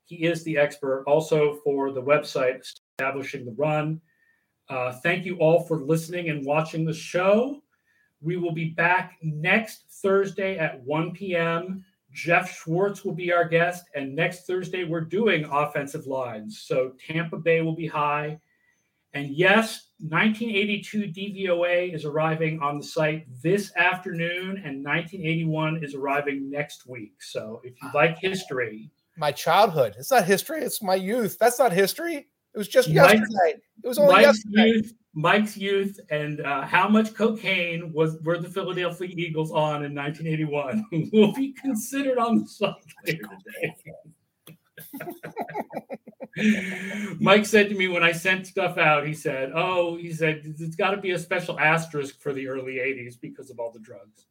He 0.06 0.26
is 0.26 0.44
the 0.44 0.58
expert 0.58 1.04
also 1.08 1.56
for 1.64 1.92
the 1.92 2.02
website 2.02 2.62
establishing 3.00 3.46
the 3.46 3.56
run. 3.58 4.02
Uh, 4.70 4.92
thank 5.04 5.26
you 5.26 5.38
all 5.38 5.64
for 5.64 5.78
listening 5.78 6.30
and 6.30 6.46
watching 6.46 6.86
the 6.86 6.94
show. 6.94 7.62
We 8.22 8.38
will 8.38 8.54
be 8.54 8.70
back 8.70 9.18
next 9.22 9.86
Thursday 10.02 10.58
at 10.58 10.82
1 10.84 11.12
p.m. 11.12 11.86
Jeff 12.18 12.58
Schwartz 12.58 13.06
will 13.06 13.14
be 13.14 13.32
our 13.32 13.48
guest. 13.48 13.86
And 13.94 14.16
next 14.16 14.48
Thursday, 14.48 14.84
we're 14.84 15.02
doing 15.02 15.46
offensive 15.46 16.08
lines. 16.08 16.64
So 16.66 16.94
Tampa 17.00 17.38
Bay 17.38 17.62
will 17.62 17.76
be 17.76 17.86
high. 17.86 18.40
And 19.14 19.30
yes, 19.30 19.92
1982 20.00 21.04
DVOA 21.04 21.94
is 21.94 22.06
arriving 22.06 22.60
on 22.60 22.80
the 22.80 22.84
site 22.84 23.28
this 23.44 23.72
afternoon, 23.76 24.62
and 24.66 24.84
1981 24.84 25.84
is 25.84 25.94
arriving 25.94 26.50
next 26.50 26.88
week. 26.88 27.14
So 27.22 27.62
if 27.64 27.76
you 27.82 27.90
like 27.94 28.18
history, 28.18 28.90
my 29.16 29.32
childhood. 29.32 29.96
It's 29.98 30.12
not 30.12 30.26
history. 30.26 30.64
It's 30.64 30.82
my 30.82 30.96
youth. 30.96 31.38
That's 31.40 31.60
not 31.60 31.72
history. 31.72 32.16
It 32.16 32.58
was 32.58 32.68
just 32.68 32.90
yesterday. 32.90 33.60
It 33.84 33.88
was 33.88 34.00
only 34.00 34.22
yesterday. 34.22 34.68
youth, 34.68 34.94
Mike's 35.18 35.58
youth, 35.58 36.00
and 36.12 36.42
uh, 36.42 36.62
how 36.62 36.88
much 36.88 37.16
cocaine 37.16 37.92
was 37.92 38.18
were 38.22 38.38
the 38.38 38.48
Philadelphia 38.48 39.10
Eagles 39.10 39.52
on 39.52 39.84
in 39.84 39.96
1981 39.96 40.86
will 41.12 41.34
be 41.34 41.54
considered 41.54 42.20
on 42.20 42.38
the 42.38 42.48
site 42.48 42.76
later 43.04 43.24
today. 43.44 43.76
Mike 47.20 47.48
said 47.48 47.68
to 47.70 47.76
me 47.76 47.88
when 47.88 48.04
I 48.04 48.12
sent 48.12 48.46
stuff 48.46 48.78
out, 48.78 49.08
he 49.08 49.16
said, 49.16 49.54
Oh, 49.56 49.98
he 49.98 50.14
said, 50.14 50.44
it's 50.60 50.76
got 50.76 50.92
to 50.92 50.98
be 50.98 51.10
a 51.12 51.20
special 51.20 51.60
asterisk 51.60 52.22
for 52.22 52.32
the 52.32 52.48
early 52.48 52.76
80s 52.76 53.20
because 53.20 53.50
of 53.50 53.60
all 53.60 53.72
the 53.72 53.80
drugs. 53.80 54.28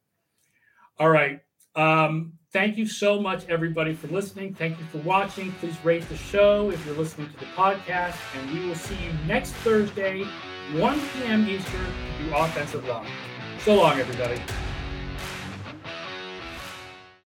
All 1.01 1.11
right. 1.11 1.41
Um, 1.75 2.35
thank 2.53 2.77
you 2.79 2.87
so 2.87 3.21
much, 3.21 3.45
everybody, 3.49 3.93
for 3.93 4.07
listening. 4.07 4.55
Thank 4.55 4.79
you 4.79 4.85
for 4.87 4.99
watching. 4.99 5.51
Please 5.55 5.77
rate 5.85 6.09
the 6.09 6.17
show 6.17 6.71
if 6.71 6.87
you're 6.87 6.95
listening 6.95 7.29
to 7.29 7.41
the 7.41 7.47
podcast. 7.47 8.15
And 8.37 8.53
we 8.53 8.69
will 8.69 8.77
see 8.77 8.95
you 9.05 9.13
next 9.27 9.51
Thursday, 9.55 10.25
1 10.75 11.01
p.m. 11.15 11.49
Eastern, 11.49 11.81
to 12.19 12.25
do 12.25 12.35
offensive 12.35 12.89
line. 12.89 13.07
So 13.61 13.77
long, 13.77 14.01
everybody. 14.01 14.43